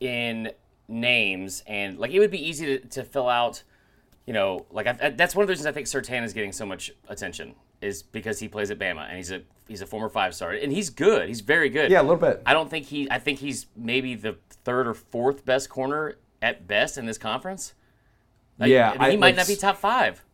in 0.00 0.52
names, 0.88 1.62
and 1.66 1.98
like 1.98 2.12
it 2.12 2.18
would 2.18 2.30
be 2.30 2.48
easy 2.48 2.78
to, 2.78 2.88
to 2.88 3.04
fill 3.04 3.28
out. 3.28 3.62
You 4.26 4.32
know, 4.32 4.66
like 4.70 4.86
I, 4.88 5.10
that's 5.10 5.36
one 5.36 5.44
of 5.44 5.46
the 5.46 5.52
reasons 5.52 5.66
I 5.66 5.72
think 5.72 5.86
Surtain 5.86 6.24
is 6.24 6.32
getting 6.32 6.50
so 6.52 6.66
much 6.66 6.90
attention 7.08 7.54
is 7.80 8.02
because 8.02 8.40
he 8.40 8.48
plays 8.48 8.70
at 8.72 8.78
Bama 8.78 9.06
and 9.08 9.16
he's 9.16 9.30
a 9.30 9.42
he's 9.68 9.82
a 9.82 9.86
former 9.86 10.08
five 10.08 10.34
star 10.34 10.50
and 10.50 10.72
he's 10.72 10.90
good. 10.90 11.28
He's 11.28 11.42
very 11.42 11.68
good. 11.70 11.90
Yeah, 11.92 12.00
a 12.00 12.02
little 12.02 12.16
bit. 12.16 12.42
I 12.44 12.52
don't 12.52 12.68
think 12.68 12.86
he. 12.86 13.08
I 13.10 13.20
think 13.20 13.38
he's 13.38 13.66
maybe 13.76 14.16
the 14.16 14.36
third 14.64 14.88
or 14.88 14.94
fourth 14.94 15.44
best 15.44 15.68
corner 15.68 16.16
at 16.42 16.66
best 16.66 16.98
in 16.98 17.06
this 17.06 17.18
conference. 17.18 17.74
Like, 18.58 18.70
Yeah, 18.70 18.90
I 18.90 18.92
mean, 18.98 19.10
he 19.10 19.16
I- 19.16 19.20
might 19.20 19.26
like, 19.28 19.36
not 19.36 19.46
be 19.46 19.54
top 19.54 19.76
five. 19.76 20.24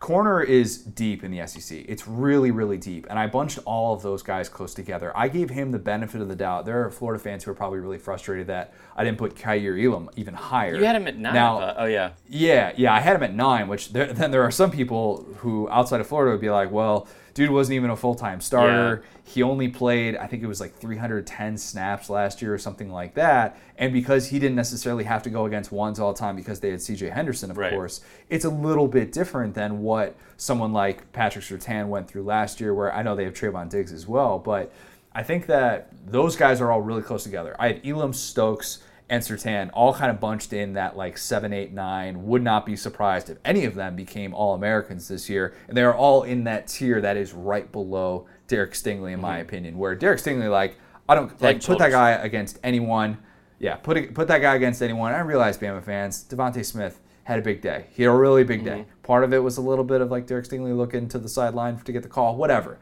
Corner 0.00 0.40
is 0.40 0.78
deep 0.78 1.22
in 1.22 1.30
the 1.30 1.46
SEC. 1.46 1.84
It's 1.86 2.08
really, 2.08 2.50
really 2.50 2.78
deep. 2.78 3.06
And 3.10 3.18
I 3.18 3.26
bunched 3.26 3.58
all 3.66 3.92
of 3.92 4.00
those 4.00 4.22
guys 4.22 4.48
close 4.48 4.72
together. 4.72 5.14
I 5.14 5.28
gave 5.28 5.50
him 5.50 5.72
the 5.72 5.78
benefit 5.78 6.22
of 6.22 6.28
the 6.28 6.34
doubt. 6.34 6.64
There 6.64 6.86
are 6.86 6.90
Florida 6.90 7.22
fans 7.22 7.44
who 7.44 7.50
are 7.50 7.54
probably 7.54 7.80
really 7.80 7.98
frustrated 7.98 8.46
that 8.46 8.72
I 8.96 9.04
didn't 9.04 9.18
put 9.18 9.36
Kaiir 9.36 9.76
Elam 9.78 10.08
even 10.16 10.32
higher. 10.32 10.74
You 10.74 10.84
had 10.84 10.96
him 10.96 11.06
at 11.06 11.18
nine. 11.18 11.34
Now, 11.34 11.74
oh 11.76 11.84
yeah. 11.84 12.12
yeah, 12.26 12.72
yeah, 12.78 12.94
I 12.94 13.00
had 13.00 13.14
him 13.14 13.22
at 13.22 13.34
nine, 13.34 13.68
which 13.68 13.92
there, 13.92 14.10
then 14.14 14.30
there 14.30 14.42
are 14.42 14.50
some 14.50 14.70
people 14.70 15.26
who 15.36 15.68
outside 15.68 16.00
of 16.00 16.06
Florida 16.06 16.32
would 16.32 16.40
be 16.40 16.50
like, 16.50 16.70
well, 16.70 17.06
dude 17.34 17.50
wasn't 17.50 17.76
even 17.76 17.90
a 17.90 17.96
full 17.96 18.14
time 18.14 18.40
starter. 18.40 19.02
He 19.24 19.42
only 19.42 19.68
played, 19.68 20.16
I 20.16 20.26
think 20.26 20.42
it 20.42 20.46
was 20.46 20.60
like 20.60 20.74
310 20.74 21.56
snaps 21.56 22.10
last 22.10 22.42
year 22.42 22.52
or 22.52 22.58
something 22.58 22.90
like 22.90 23.14
that. 23.14 23.56
And 23.78 23.92
because 23.92 24.26
he 24.28 24.38
didn't 24.38 24.56
necessarily 24.56 25.04
have 25.04 25.22
to 25.22 25.30
go 25.30 25.44
against 25.46 25.70
ones 25.70 26.00
all 26.00 26.12
the 26.12 26.18
time 26.18 26.34
because 26.36 26.60
they 26.60 26.70
had 26.70 26.80
CJ 26.80 27.10
Henderson, 27.12 27.50
of 27.50 27.56
Right. 27.56 27.72
course, 27.72 28.00
it's 28.28 28.44
a 28.44 28.50
little 28.50 28.88
bit 28.88 29.12
different 29.12 29.54
than 29.54 29.82
what 29.82 30.16
someone 30.36 30.72
like 30.72 31.12
Patrick 31.12 31.44
Surtain 31.44 31.88
went 31.88 32.08
through 32.08 32.24
last 32.24 32.60
year, 32.60 32.74
where 32.74 32.92
I 32.94 33.02
know 33.02 33.14
they 33.14 33.24
have 33.24 33.34
Trevon 33.34 33.68
Diggs 33.68 33.92
as 33.92 34.08
well. 34.08 34.38
But 34.38 34.72
I 35.14 35.22
think 35.22 35.46
that 35.46 35.88
those 36.06 36.36
guys 36.36 36.60
are 36.60 36.70
all 36.72 36.80
really 36.80 37.02
close 37.02 37.22
together. 37.24 37.54
I 37.58 37.68
had 37.68 37.86
Elam 37.86 38.12
Stokes 38.12 38.82
and 39.10 39.22
Surtain 39.24 39.70
all 39.74 39.92
kind 39.92 40.10
of 40.10 40.20
bunched 40.20 40.52
in 40.52 40.74
that 40.74 40.96
like 40.96 41.18
seven, 41.18 41.52
eight, 41.52 41.72
nine. 41.72 42.24
Would 42.26 42.42
not 42.42 42.64
be 42.64 42.76
surprised 42.76 43.28
if 43.28 43.38
any 43.44 43.64
of 43.64 43.74
them 43.74 43.96
became 43.96 44.32
All 44.32 44.54
Americans 44.54 45.08
this 45.08 45.28
year. 45.28 45.52
And 45.66 45.76
they 45.76 45.82
are 45.82 45.94
all 45.94 46.22
in 46.22 46.44
that 46.44 46.68
tier 46.68 47.00
that 47.00 47.16
is 47.16 47.32
right 47.32 47.70
below 47.70 48.26
Derek 48.46 48.72
Stingley, 48.72 49.12
in 49.12 49.20
my 49.20 49.34
mm-hmm. 49.34 49.42
opinion. 49.42 49.78
Where 49.78 49.96
Derek 49.96 50.20
Stingley, 50.20 50.48
like, 50.48 50.76
I 51.08 51.16
don't 51.16 51.40
like 51.42 51.62
put 51.62 51.78
that 51.78 51.90
guy 51.90 52.12
against 52.12 52.60
anyone. 52.62 53.18
Yeah, 53.58 53.74
put 53.74 53.96
it, 53.96 54.14
put 54.14 54.28
that 54.28 54.38
guy 54.38 54.54
against 54.54 54.80
anyone. 54.80 55.12
I 55.12 55.20
realize 55.20 55.58
Bama 55.58 55.82
fans, 55.82 56.24
DeVonta 56.24 56.64
Smith 56.64 57.00
had 57.24 57.40
a 57.40 57.42
big 57.42 57.60
day. 57.60 57.86
He 57.92 58.04
had 58.04 58.10
a 58.10 58.16
really 58.16 58.44
big 58.44 58.64
day. 58.64 58.80
Mm-hmm. 58.80 59.02
Part 59.02 59.24
of 59.24 59.34
it 59.34 59.38
was 59.38 59.56
a 59.56 59.60
little 59.60 59.84
bit 59.84 60.00
of 60.00 60.10
like 60.10 60.26
Derek 60.28 60.46
Stingley 60.46 60.74
looking 60.74 61.08
to 61.08 61.18
the 61.18 61.28
sideline 61.28 61.78
to 61.80 61.92
get 61.92 62.04
the 62.04 62.08
call, 62.08 62.36
whatever. 62.36 62.78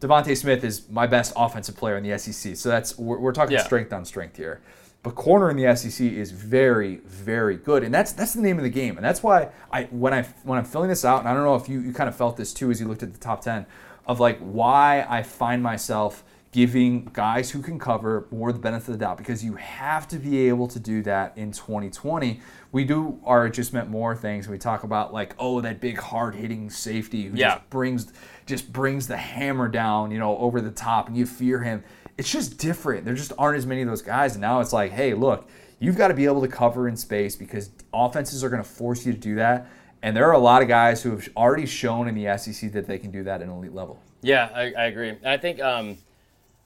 DeVonta 0.00 0.36
Smith 0.36 0.62
is 0.64 0.88
my 0.88 1.06
best 1.08 1.32
offensive 1.36 1.76
player 1.76 1.96
in 1.96 2.08
the 2.08 2.16
SEC, 2.18 2.56
so 2.56 2.68
that's 2.68 2.98
we're, 2.98 3.18
we're 3.18 3.32
talking 3.32 3.52
Yeah. 3.52 3.62
strength 3.62 3.92
on 3.92 4.04
strength 4.04 4.36
here. 4.36 4.60
But 5.02 5.16
corner 5.16 5.50
in 5.50 5.56
the 5.56 5.74
SEC 5.74 6.06
is 6.06 6.30
very, 6.30 6.96
very 6.98 7.56
good, 7.56 7.82
and 7.82 7.92
that's 7.92 8.12
that's 8.12 8.34
the 8.34 8.40
name 8.40 8.56
of 8.58 8.62
the 8.62 8.70
game, 8.70 8.96
and 8.96 9.04
that's 9.04 9.20
why 9.22 9.48
I 9.72 9.84
when 9.84 10.14
I 10.14 10.22
when 10.44 10.58
I'm 10.58 10.64
filling 10.64 10.88
this 10.90 11.04
out, 11.04 11.20
and 11.20 11.28
I 11.28 11.34
don't 11.34 11.42
know 11.44 11.56
if 11.56 11.68
you, 11.68 11.80
you 11.80 11.92
kind 11.92 12.08
of 12.08 12.14
felt 12.14 12.36
this 12.36 12.54
too 12.54 12.70
as 12.70 12.80
you 12.80 12.86
looked 12.86 13.02
at 13.02 13.12
the 13.12 13.18
top 13.18 13.40
ten, 13.42 13.66
of 14.06 14.20
like 14.20 14.38
why 14.38 15.04
I 15.08 15.22
find 15.24 15.60
myself 15.62 16.22
giving 16.52 17.06
guys 17.14 17.50
who 17.50 17.62
can 17.62 17.78
cover 17.78 18.26
more 18.30 18.52
the 18.52 18.58
benefit 18.58 18.90
of 18.90 18.98
the 18.98 19.04
doubt 19.06 19.16
because 19.16 19.42
you 19.42 19.54
have 19.54 20.06
to 20.06 20.18
be 20.18 20.48
able 20.50 20.68
to 20.68 20.78
do 20.78 21.02
that 21.02 21.32
in 21.34 21.50
2020. 21.50 22.40
We 22.72 22.84
do 22.84 23.18
our 23.24 23.48
just 23.48 23.72
meant 23.72 23.88
more 23.88 24.14
things. 24.14 24.44
And 24.44 24.52
we 24.52 24.58
talk 24.58 24.84
about 24.84 25.14
like 25.14 25.34
oh 25.38 25.62
that 25.62 25.80
big 25.80 25.98
hard 25.98 26.34
hitting 26.34 26.68
safety 26.70 27.24
who 27.24 27.36
Yeah. 27.38 27.54
just 27.56 27.70
brings 27.70 28.12
just 28.46 28.72
brings 28.72 29.08
the 29.08 29.16
hammer 29.16 29.66
down, 29.66 30.10
you 30.10 30.18
know, 30.18 30.36
over 30.38 30.60
the 30.60 30.70
top, 30.70 31.08
and 31.08 31.16
you 31.16 31.26
fear 31.26 31.60
him. 31.62 31.82
It's 32.22 32.30
just 32.30 32.56
different. 32.56 33.04
There 33.04 33.14
just 33.14 33.32
aren't 33.36 33.58
as 33.58 33.66
many 33.66 33.82
of 33.82 33.88
those 33.88 34.00
guys, 34.00 34.36
and 34.36 34.40
now 34.40 34.60
it's 34.60 34.72
like, 34.72 34.92
hey, 34.92 35.12
look, 35.12 35.48
you've 35.80 35.96
got 35.96 36.06
to 36.06 36.14
be 36.14 36.24
able 36.24 36.40
to 36.42 36.46
cover 36.46 36.86
in 36.86 36.96
space 36.96 37.34
because 37.34 37.70
offenses 37.92 38.44
are 38.44 38.48
going 38.48 38.62
to 38.62 38.68
force 38.68 39.04
you 39.04 39.12
to 39.12 39.18
do 39.18 39.34
that. 39.34 39.66
And 40.02 40.16
there 40.16 40.28
are 40.28 40.32
a 40.34 40.38
lot 40.38 40.62
of 40.62 40.68
guys 40.68 41.02
who 41.02 41.10
have 41.10 41.28
already 41.36 41.66
shown 41.66 42.06
in 42.06 42.14
the 42.14 42.38
SEC 42.38 42.70
that 42.74 42.86
they 42.86 42.96
can 42.96 43.10
do 43.10 43.24
that 43.24 43.40
at 43.40 43.48
an 43.48 43.52
elite 43.52 43.74
level. 43.74 44.00
Yeah, 44.20 44.48
I, 44.54 44.72
I 44.72 44.84
agree. 44.84 45.16
I 45.24 45.36
think, 45.36 45.60
um, 45.60 45.98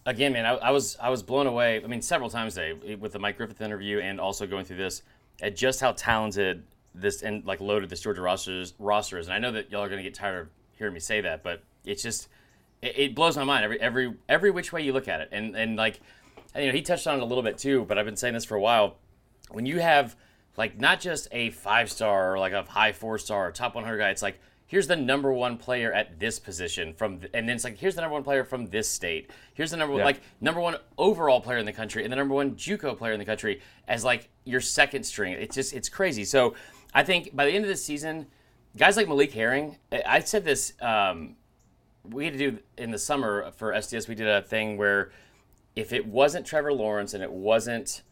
again, 0.04 0.34
man, 0.34 0.44
I, 0.44 0.56
I 0.56 0.70
was 0.72 0.98
I 1.00 1.08
was 1.08 1.22
blown 1.22 1.46
away. 1.46 1.82
I 1.82 1.86
mean, 1.86 2.02
several 2.02 2.28
times 2.28 2.56
today 2.56 2.94
with 2.94 3.12
the 3.14 3.18
Mike 3.18 3.38
Griffith 3.38 3.62
interview 3.62 4.00
and 4.00 4.20
also 4.20 4.46
going 4.46 4.66
through 4.66 4.76
this 4.76 5.04
at 5.40 5.56
just 5.56 5.80
how 5.80 5.92
talented 5.92 6.64
this 6.94 7.22
and 7.22 7.46
like 7.46 7.62
loaded 7.62 7.88
this 7.88 8.02
Georgia 8.02 8.20
rosters 8.20 8.74
roster 8.78 9.18
is. 9.18 9.28
And 9.28 9.34
I 9.34 9.38
know 9.38 9.52
that 9.52 9.70
y'all 9.70 9.82
are 9.82 9.88
going 9.88 10.04
to 10.04 10.04
get 10.04 10.12
tired 10.12 10.38
of 10.38 10.48
hearing 10.76 10.92
me 10.92 11.00
say 11.00 11.22
that, 11.22 11.42
but 11.42 11.62
it's 11.86 12.02
just 12.02 12.28
it, 12.82 12.98
it 12.98 13.14
blows 13.14 13.36
my 13.36 13.44
mind 13.44 13.64
every 13.64 13.80
every 13.80 14.14
every 14.28 14.50
which 14.50 14.72
way 14.72 14.82
you 14.82 14.92
look 14.92 15.08
at 15.08 15.20
it. 15.20 15.28
And 15.32 15.54
and 15.56 15.76
like, 15.76 16.00
and, 16.54 16.64
you 16.64 16.70
know, 16.70 16.76
he 16.76 16.82
touched 16.82 17.06
on 17.06 17.18
it 17.18 17.22
a 17.22 17.26
little 17.26 17.44
bit 17.44 17.58
too. 17.58 17.84
But 17.86 17.98
I've 17.98 18.06
been 18.06 18.16
saying 18.16 18.34
this 18.34 18.44
for 18.44 18.54
a 18.56 18.60
while. 18.60 18.96
When 19.50 19.66
you 19.66 19.78
have 19.80 20.16
like 20.56 20.78
not 20.80 21.00
just 21.00 21.28
a 21.32 21.50
five 21.50 21.90
star 21.90 22.32
or 22.34 22.38
like 22.38 22.52
a 22.52 22.62
high 22.62 22.92
four 22.92 23.18
star 23.18 23.48
or 23.48 23.52
top 23.52 23.74
100 23.74 23.98
guy, 23.98 24.10
it's 24.10 24.22
like 24.22 24.40
here's 24.68 24.88
the 24.88 24.96
number 24.96 25.32
one 25.32 25.56
player 25.56 25.92
at 25.92 26.18
this 26.18 26.40
position 26.40 26.92
from, 26.92 27.20
th- 27.20 27.30
and 27.34 27.48
then 27.48 27.54
it's 27.54 27.62
like 27.62 27.76
here's 27.78 27.94
the 27.94 28.00
number 28.00 28.14
one 28.14 28.24
player 28.24 28.42
from 28.42 28.66
this 28.66 28.88
state. 28.88 29.30
Here's 29.54 29.70
the 29.70 29.76
number 29.76 29.92
one 29.92 30.00
Yeah. 30.00 30.06
like 30.06 30.20
number 30.40 30.60
one 30.60 30.76
overall 30.98 31.40
player 31.40 31.58
in 31.58 31.66
the 31.66 31.72
country 31.72 32.02
and 32.02 32.10
the 32.12 32.16
number 32.16 32.34
one 32.34 32.56
JUCO 32.56 32.96
player 32.98 33.12
in 33.12 33.18
the 33.20 33.24
country 33.24 33.60
as 33.86 34.02
like 34.02 34.28
your 34.44 34.60
second 34.60 35.04
string. 35.04 35.34
It's 35.34 35.54
just 35.54 35.72
it's 35.72 35.88
crazy. 35.88 36.24
So 36.24 36.54
I 36.94 37.04
think 37.04 37.36
by 37.36 37.44
the 37.44 37.52
end 37.52 37.64
of 37.64 37.68
the 37.68 37.76
season, 37.76 38.26
guys 38.76 38.96
like 38.96 39.06
Malik 39.06 39.32
Herring, 39.32 39.76
I 39.92 40.02
I 40.06 40.20
said 40.20 40.44
this. 40.44 40.72
Um, 40.80 41.36
we 42.10 42.24
had 42.24 42.34
to 42.34 42.50
do 42.50 42.58
in 42.76 42.90
the 42.90 42.98
summer 42.98 43.50
for 43.56 43.72
SDS. 43.72 44.08
We 44.08 44.14
did 44.14 44.28
a 44.28 44.42
thing 44.42 44.76
where 44.76 45.10
if 45.74 45.92
it 45.92 46.06
wasn't 46.06 46.46
Trevor 46.46 46.72
Lawrence 46.72 47.14
and 47.14 47.22
it 47.22 47.30
wasn't 47.30 48.02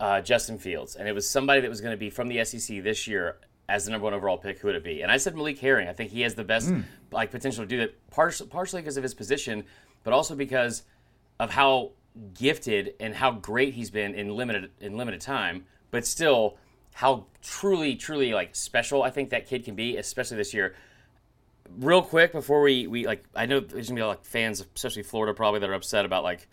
uh, 0.00 0.20
Justin 0.20 0.58
Fields, 0.58 0.96
and 0.96 1.08
it 1.08 1.12
was 1.12 1.28
somebody 1.28 1.60
that 1.60 1.70
was 1.70 1.80
going 1.80 1.92
to 1.92 1.98
be 1.98 2.10
from 2.10 2.28
the 2.28 2.44
SEC 2.44 2.82
this 2.82 3.06
year 3.06 3.36
as 3.68 3.84
the 3.84 3.90
number 3.90 4.04
one 4.04 4.14
overall 4.14 4.36
pick, 4.36 4.58
who 4.58 4.68
would 4.68 4.76
it 4.76 4.84
be? 4.84 5.02
And 5.02 5.10
I 5.10 5.16
said 5.16 5.34
Malik 5.34 5.58
Herring. 5.58 5.88
I 5.88 5.92
think 5.92 6.10
he 6.10 6.20
has 6.20 6.34
the 6.34 6.44
best 6.44 6.70
like 7.10 7.30
potential 7.30 7.64
to 7.64 7.68
do 7.68 7.78
that, 7.78 8.10
partially, 8.10 8.48
partially 8.48 8.82
because 8.82 8.96
of 8.96 9.02
his 9.02 9.14
position, 9.14 9.64
but 10.02 10.12
also 10.12 10.34
because 10.34 10.82
of 11.40 11.50
how 11.50 11.92
gifted 12.34 12.94
and 13.00 13.14
how 13.14 13.32
great 13.32 13.74
he's 13.74 13.90
been 13.90 14.14
in 14.14 14.28
limited 14.36 14.70
in 14.80 14.96
limited 14.96 15.20
time. 15.20 15.64
But 15.90 16.06
still, 16.06 16.58
how 16.92 17.26
truly, 17.42 17.96
truly 17.96 18.34
like 18.34 18.54
special 18.54 19.02
I 19.02 19.10
think 19.10 19.30
that 19.30 19.46
kid 19.46 19.64
can 19.64 19.74
be, 19.74 19.96
especially 19.96 20.36
this 20.36 20.52
year 20.52 20.74
real 21.78 22.02
quick 22.02 22.32
before 22.32 22.62
we, 22.62 22.86
we 22.86 23.06
like 23.06 23.24
I 23.34 23.46
know 23.46 23.60
there's 23.60 23.88
gonna 23.88 24.00
be 24.00 24.04
like 24.04 24.24
fans, 24.24 24.64
especially 24.74 25.02
Florida, 25.02 25.34
probably 25.34 25.60
that 25.60 25.70
are 25.70 25.74
upset 25.74 26.04
about 26.04 26.24
like 26.24 26.48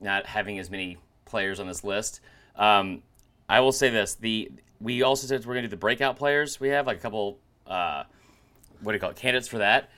not 0.00 0.26
having 0.26 0.58
as 0.58 0.70
many 0.70 0.98
players 1.24 1.60
on 1.60 1.66
this 1.66 1.84
list. 1.84 2.20
Um, 2.56 3.02
I 3.48 3.60
will 3.60 3.72
say 3.72 3.90
this: 3.90 4.14
the 4.14 4.50
we 4.80 5.02
also 5.02 5.26
said 5.26 5.44
we're 5.46 5.54
gonna 5.54 5.66
do 5.66 5.70
the 5.70 5.76
breakout 5.76 6.16
players. 6.16 6.60
We 6.60 6.68
have 6.68 6.86
like 6.86 6.98
a 6.98 7.00
couple, 7.00 7.38
uh, 7.66 8.04
what 8.80 8.92
do 8.92 8.96
you 8.96 9.00
call 9.00 9.10
it, 9.10 9.16
candidates 9.16 9.48
for 9.48 9.58
that. 9.58 9.90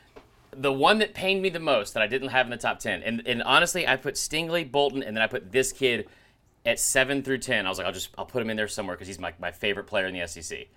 The 0.56 0.72
one 0.72 0.98
that 0.98 1.14
pained 1.14 1.42
me 1.42 1.48
the 1.48 1.58
most 1.58 1.94
that 1.94 2.02
I 2.02 2.06
didn't 2.06 2.28
have 2.28 2.46
in 2.46 2.50
the 2.50 2.56
top 2.56 2.78
ten, 2.78 3.02
and 3.02 3.22
and 3.26 3.42
honestly, 3.42 3.86
I 3.86 3.96
put 3.96 4.14
Stingley, 4.14 4.70
Bolton, 4.70 5.02
and 5.02 5.16
then 5.16 5.22
I 5.22 5.26
put 5.26 5.50
this 5.50 5.72
kid 5.72 6.08
at 6.64 6.78
seven 6.78 7.22
through 7.22 7.38
ten. 7.38 7.66
I 7.66 7.68
was 7.68 7.78
like, 7.78 7.86
I'll 7.86 7.92
just 7.92 8.10
I'll 8.16 8.26
put 8.26 8.42
him 8.42 8.50
in 8.50 8.56
there 8.56 8.68
somewhere 8.68 8.96
because 8.96 9.08
he's 9.08 9.18
my, 9.18 9.32
my 9.40 9.50
favorite 9.50 9.86
player 9.86 10.06
in 10.06 10.14
the 10.14 10.26
SEC. 10.26 10.68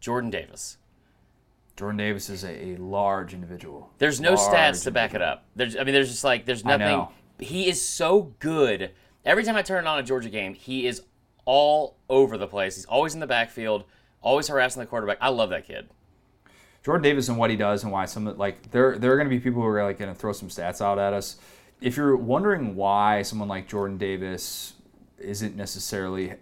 Jordan 0.00 0.30
Davis. 0.30 0.78
Jordan 1.76 1.96
Davis 1.96 2.30
is 2.30 2.44
a, 2.44 2.66
a 2.66 2.76
large 2.76 3.34
individual. 3.34 3.90
There's 3.98 4.20
no 4.20 4.34
Large 4.34 4.54
stats 4.54 4.84
to 4.84 4.90
back 4.90 5.14
it 5.14 5.22
up. 5.22 5.44
There's, 5.56 5.76
I 5.76 5.82
mean, 5.84 5.94
there's 5.94 6.10
just 6.10 6.24
like, 6.24 6.44
there's 6.44 6.64
nothing. 6.64 7.06
He 7.40 7.68
is 7.68 7.82
so 7.82 8.34
good. 8.38 8.92
Every 9.24 9.42
time 9.42 9.56
I 9.56 9.62
turn 9.62 9.86
on 9.86 9.98
a 9.98 10.02
Georgia 10.02 10.28
game, 10.28 10.54
he 10.54 10.86
is 10.86 11.02
all 11.44 11.96
over 12.08 12.38
the 12.38 12.46
place. 12.46 12.76
He's 12.76 12.84
always 12.84 13.14
in 13.14 13.20
the 13.20 13.26
backfield, 13.26 13.84
always 14.22 14.48
harassing 14.48 14.80
the 14.80 14.86
quarterback. 14.86 15.18
I 15.20 15.30
love 15.30 15.50
that 15.50 15.66
kid. 15.66 15.88
Jordan 16.84 17.02
Davis 17.02 17.28
and 17.28 17.38
what 17.38 17.50
he 17.50 17.56
does 17.56 17.82
and 17.82 17.90
why 17.90 18.04
some 18.04 18.36
like 18.36 18.70
there 18.70 18.98
there 18.98 19.12
are 19.12 19.16
going 19.16 19.28
to 19.28 19.34
be 19.34 19.40
people 19.40 19.62
who 19.62 19.68
are 19.68 19.82
like 19.82 19.98
going 19.98 20.12
to 20.12 20.18
throw 20.18 20.32
some 20.32 20.48
stats 20.50 20.82
out 20.82 20.98
at 20.98 21.14
us. 21.14 21.36
If 21.80 21.96
you're 21.96 22.14
wondering 22.14 22.76
why 22.76 23.22
someone 23.22 23.48
like 23.48 23.66
Jordan 23.68 23.96
Davis 23.96 24.74
isn't 25.18 25.56
necessarily 25.56 26.34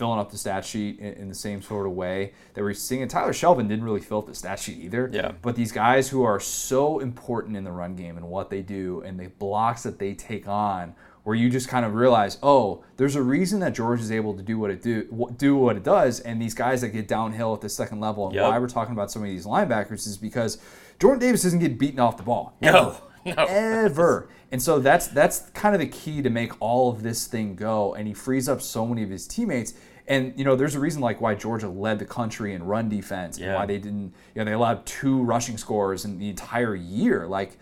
filling 0.00 0.18
up 0.18 0.30
the 0.32 0.38
stat 0.38 0.64
sheet 0.64 0.98
in, 0.98 1.12
in 1.12 1.28
the 1.28 1.34
same 1.34 1.60
sort 1.60 1.86
of 1.86 1.92
way 1.92 2.32
that 2.54 2.62
we're 2.62 2.72
seeing, 2.72 3.02
and 3.02 3.10
Tyler 3.10 3.32
Shelvin 3.32 3.68
didn't 3.68 3.84
really 3.84 4.00
fill 4.00 4.18
up 4.18 4.26
the 4.26 4.34
stat 4.34 4.58
sheet 4.58 4.78
either. 4.78 5.10
Yeah. 5.12 5.32
But 5.42 5.54
these 5.56 5.72
guys 5.72 6.08
who 6.08 6.22
are 6.24 6.40
so 6.40 6.98
important 7.00 7.54
in 7.56 7.64
the 7.64 7.70
run 7.70 7.94
game 7.96 8.16
and 8.16 8.26
what 8.28 8.48
they 8.48 8.62
do 8.62 9.02
and 9.02 9.20
the 9.20 9.28
blocks 9.28 9.82
that 9.82 9.98
they 9.98 10.14
take 10.14 10.48
on, 10.48 10.94
where 11.24 11.36
you 11.36 11.50
just 11.50 11.68
kind 11.68 11.84
of 11.84 11.94
realize, 11.94 12.38
oh, 12.42 12.82
there's 12.96 13.14
a 13.14 13.22
reason 13.22 13.60
that 13.60 13.74
George 13.74 14.00
is 14.00 14.10
able 14.10 14.34
to 14.34 14.42
do 14.42 14.58
what 14.58 14.70
it 14.70 14.82
do 14.82 15.30
do 15.36 15.54
what 15.54 15.76
it 15.76 15.84
does, 15.84 16.20
and 16.20 16.40
these 16.40 16.54
guys 16.54 16.80
that 16.80 16.88
get 16.88 17.06
downhill 17.06 17.52
at 17.52 17.60
the 17.60 17.68
second 17.68 18.00
level, 18.00 18.24
and 18.26 18.34
Yep. 18.34 18.44
why 18.50 18.58
we're 18.58 18.68
talking 18.68 18.94
about 18.94 19.10
some 19.10 19.22
of 19.22 19.28
these 19.28 19.44
linebackers 19.44 20.06
is 20.06 20.16
because 20.16 20.56
Jordan 20.98 21.20
Davis 21.20 21.42
doesn't 21.42 21.58
get 21.58 21.78
beaten 21.78 22.00
off 22.00 22.16
the 22.16 22.22
ball. 22.22 22.56
No, 22.62 22.96
no. 23.26 23.34
Ever. 23.48 24.28
And 24.52 24.60
so 24.60 24.80
that's 24.80 25.06
that's 25.08 25.50
kind 25.50 25.74
of 25.76 25.80
the 25.80 25.86
key 25.86 26.22
to 26.22 26.30
make 26.30 26.52
all 26.60 26.90
of 26.90 27.02
this 27.02 27.26
thing 27.26 27.54
go. 27.54 27.94
And 27.94 28.08
he 28.08 28.14
frees 28.14 28.48
up 28.48 28.60
so 28.60 28.84
many 28.86 29.02
of 29.04 29.10
his 29.10 29.28
teammates. 29.28 29.74
And 30.10 30.36
you 30.36 30.44
know, 30.44 30.56
there's 30.56 30.74
a 30.74 30.80
reason 30.80 31.00
like 31.00 31.20
why 31.20 31.36
Georgia 31.36 31.68
led 31.68 32.00
the 32.00 32.04
country 32.04 32.52
in 32.52 32.64
run 32.64 32.88
defense 32.88 33.38
and 33.38 33.54
why 33.54 33.64
they 33.64 33.78
didn't. 33.78 34.12
You 34.34 34.40
know, 34.40 34.44
they 34.44 34.52
allowed 34.52 34.84
two 34.84 35.22
rushing 35.22 35.56
scores 35.56 36.04
in 36.04 36.18
the 36.18 36.28
entire 36.28 36.74
year. 36.74 37.28
Like 37.28 37.56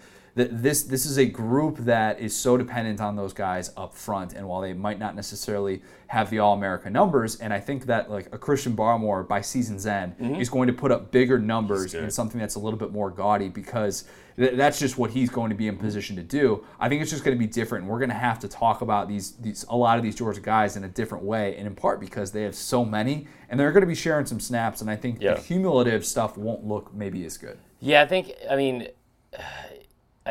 this 0.45 0.85
this 0.85 1.05
is 1.05 1.19
a 1.19 1.27
group 1.27 1.79
that 1.79 2.21
is 2.21 2.37
so 2.37 2.57
dependent 2.57 3.01
on 3.01 3.17
those 3.17 3.33
guys 3.33 3.73
up 3.77 3.95
front. 3.95 4.35
And 4.35 4.49
while 4.49 4.61
they 4.61 4.73
might 4.73 4.99
not 4.99 5.17
necessarily 5.17 5.83
have 6.09 6.31
the 6.31 6.39
All 6.39 6.55
America 6.55 6.89
numbers, 6.89 7.37
and 7.37 7.53
I 7.53 7.61
think 7.61 7.87
that 7.87 8.11
like 8.11 8.33
a 8.33 8.39
Christian 8.39 8.77
Barmore 8.77 9.27
by 9.27 9.41
season's 9.41 9.87
end 9.87 10.17
mm-hmm. 10.19 10.41
is 10.41 10.49
going 10.49 10.69
to 10.69 10.73
put 10.73 10.93
up 10.93 11.11
bigger 11.11 11.39
numbers 11.39 11.95
in 11.95 12.11
something 12.11 12.41
that's 12.41 12.55
a 12.55 12.59
little 12.59 12.79
bit 12.79 12.93
more 12.93 13.11
gaudy 13.11 13.49
because 13.49 14.05
th- 14.37 14.55
that's 14.55 14.79
just 14.79 14.97
what 14.97 15.11
he's 15.11 15.29
going 15.29 15.51
to 15.51 15.57
be 15.57 15.67
in 15.67 15.75
mm-hmm. 15.75 15.85
position 15.85 16.17
to 16.17 16.23
do. 16.23 16.65
I 16.79 16.89
think 16.89 17.03
it's 17.03 17.11
just 17.11 17.25
going 17.25 17.37
to 17.37 17.39
be 17.39 17.51
different. 17.51 17.83
And 17.83 17.91
we're 17.91 17.99
going 17.99 18.11
to 18.11 18.15
have 18.15 18.39
to 18.41 18.49
talk 18.49 18.81
about 18.81 19.09
these 19.09 19.33
these 19.33 19.65
a 19.69 19.77
lot 19.77 19.99
of 19.99 20.05
these 20.05 20.15
Georgia 20.15 20.41
guys 20.41 20.77
in 20.77 20.85
a 20.85 20.89
different 20.89 21.25
way, 21.25 21.57
and 21.57 21.67
in 21.67 21.75
part 21.75 22.01
because 22.01 22.33
they 22.33 22.43
have 22.43 22.55
so 22.55 22.85
many, 22.85 23.27
and 23.49 23.59
they're 23.59 23.73
going 23.73 23.83
to 23.83 23.89
be 23.89 23.95
sharing 23.95 24.27
some 24.27 24.41
snaps. 24.41 24.81
And 24.81 24.91
I 24.91 24.97
think 24.97 25.21
Yeah. 25.21 25.35
the 25.35 25.41
cumulative 25.41 26.07
stuff 26.07 26.37
won't 26.39 26.65
look 26.65 26.95
maybe 26.95 27.25
as 27.25 27.37
good. 27.37 27.59
Yeah, 27.81 28.03
I 28.03 28.07
think. 28.07 28.33
I 28.51 28.57
mean, 28.57 28.89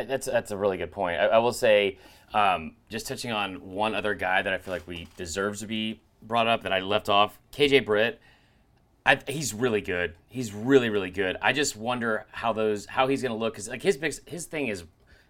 that's 0.03 0.25
that's 0.27 0.51
a 0.51 0.57
really 0.57 0.77
good 0.77 0.91
point. 0.91 1.19
I, 1.19 1.25
I 1.27 1.37
will 1.39 1.53
say, 1.53 1.97
um, 2.33 2.75
just 2.89 3.07
touching 3.07 3.31
on 3.31 3.71
one 3.71 3.95
other 3.95 4.13
guy 4.13 4.41
that 4.41 4.53
I 4.53 4.57
feel 4.57 4.73
like 4.73 4.87
we 4.87 5.07
deserves 5.17 5.61
to 5.61 5.67
be 5.67 5.99
brought 6.21 6.47
up 6.47 6.63
that 6.63 6.73
I 6.73 6.79
left 6.79 7.09
off, 7.09 7.37
KJ 7.53 7.85
Britt. 7.85 8.19
I, 9.05 9.19
he's 9.27 9.53
really 9.53 9.79
good. 9.81 10.15
He's 10.27 10.53
really 10.53 10.89
really 10.89 11.11
good. 11.11 11.37
I 11.41 11.53
just 11.53 11.75
wonder 11.77 12.25
how 12.31 12.51
those 12.53 12.85
how 12.85 13.07
he's 13.07 13.21
going 13.21 13.31
to 13.31 13.37
look 13.37 13.53
because 13.53 13.69
like 13.69 13.81
his 13.81 13.95
big 13.97 14.13
his 14.27 14.45
thing 14.45 14.67
is 14.67 14.83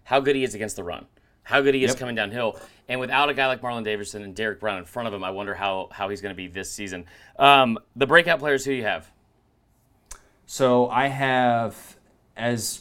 how 0.04 0.20
good 0.20 0.34
he 0.34 0.42
is 0.42 0.54
against 0.54 0.74
the 0.76 0.82
run, 0.82 1.06
how 1.44 1.60
good 1.60 1.74
he 1.74 1.84
is 1.84 1.90
Yep. 1.90 1.98
coming 1.98 2.14
downhill, 2.16 2.58
and 2.88 2.98
without 2.98 3.28
a 3.28 3.34
guy 3.34 3.46
like 3.46 3.60
Marlon 3.60 3.84
Davidson 3.84 4.22
and 4.22 4.34
Derrick 4.34 4.58
Brown 4.58 4.78
in 4.78 4.84
front 4.84 5.06
of 5.06 5.14
him, 5.14 5.22
I 5.22 5.30
wonder 5.30 5.54
how 5.54 5.88
how 5.92 6.08
he's 6.08 6.20
going 6.20 6.34
to 6.34 6.36
be 6.36 6.48
this 6.48 6.72
season. 6.72 7.06
Um, 7.38 7.78
the 7.94 8.06
breakout 8.06 8.40
players, 8.40 8.64
who 8.64 8.72
do 8.72 8.76
you 8.78 8.82
have? 8.84 9.08
So 10.46 10.88
I 10.88 11.08
have 11.08 11.96
as 12.36 12.80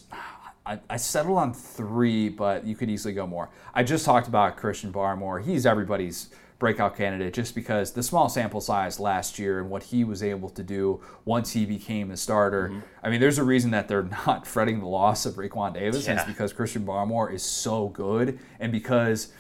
I, 0.68 0.80
I 0.89 0.98
settled 0.98 1.38
on 1.38 1.53
three, 1.53 2.30
but 2.30 2.65
you 2.65 2.76
could 2.76 2.89
easily 2.89 3.14
go 3.14 3.26
more. 3.26 3.49
I 3.73 3.84
just 3.84 4.06
talked 4.06 4.27
about 4.27 4.57
Christian 4.57 4.91
Barmore. 4.91 5.44
He's 5.44 5.65
everybody's 5.65 6.30
breakout 6.60 6.98
candidate 6.98 7.34
just 7.34 7.53
because 7.53 7.91
the 7.91 8.02
small 8.02 8.27
sample 8.30 8.60
size 8.60 8.99
last 8.99 9.38
year 9.38 9.60
and 9.60 9.69
what 9.69 9.84
he 9.84 10.03
was 10.03 10.23
able 10.23 10.49
to 10.49 10.64
do 10.64 10.99
once 11.23 11.52
he 11.53 11.65
became 11.65 12.11
a 12.11 12.18
starter. 12.18 12.69
Mm-hmm. 12.69 12.80
I 13.03 13.10
mean, 13.10 13.22
there's 13.22 13.38
a 13.38 13.44
reason 13.44 13.72
that 13.72 13.88
they're 13.88 14.03
not 14.27 14.45
fretting 14.45 14.80
the 14.80 14.88
loss 14.88 15.26
of 15.26 15.35
Raekwon 15.35 15.73
Davis, 15.73 16.07
and 16.07 16.18
it's 16.18 16.27
Yeah. 16.27 16.34
because 16.34 16.52
Christian 16.53 16.85
Barmore 16.85 17.31
is 17.31 17.44
so 17.44 17.88
good 17.89 18.39
and 18.60 18.72
because 18.72 19.31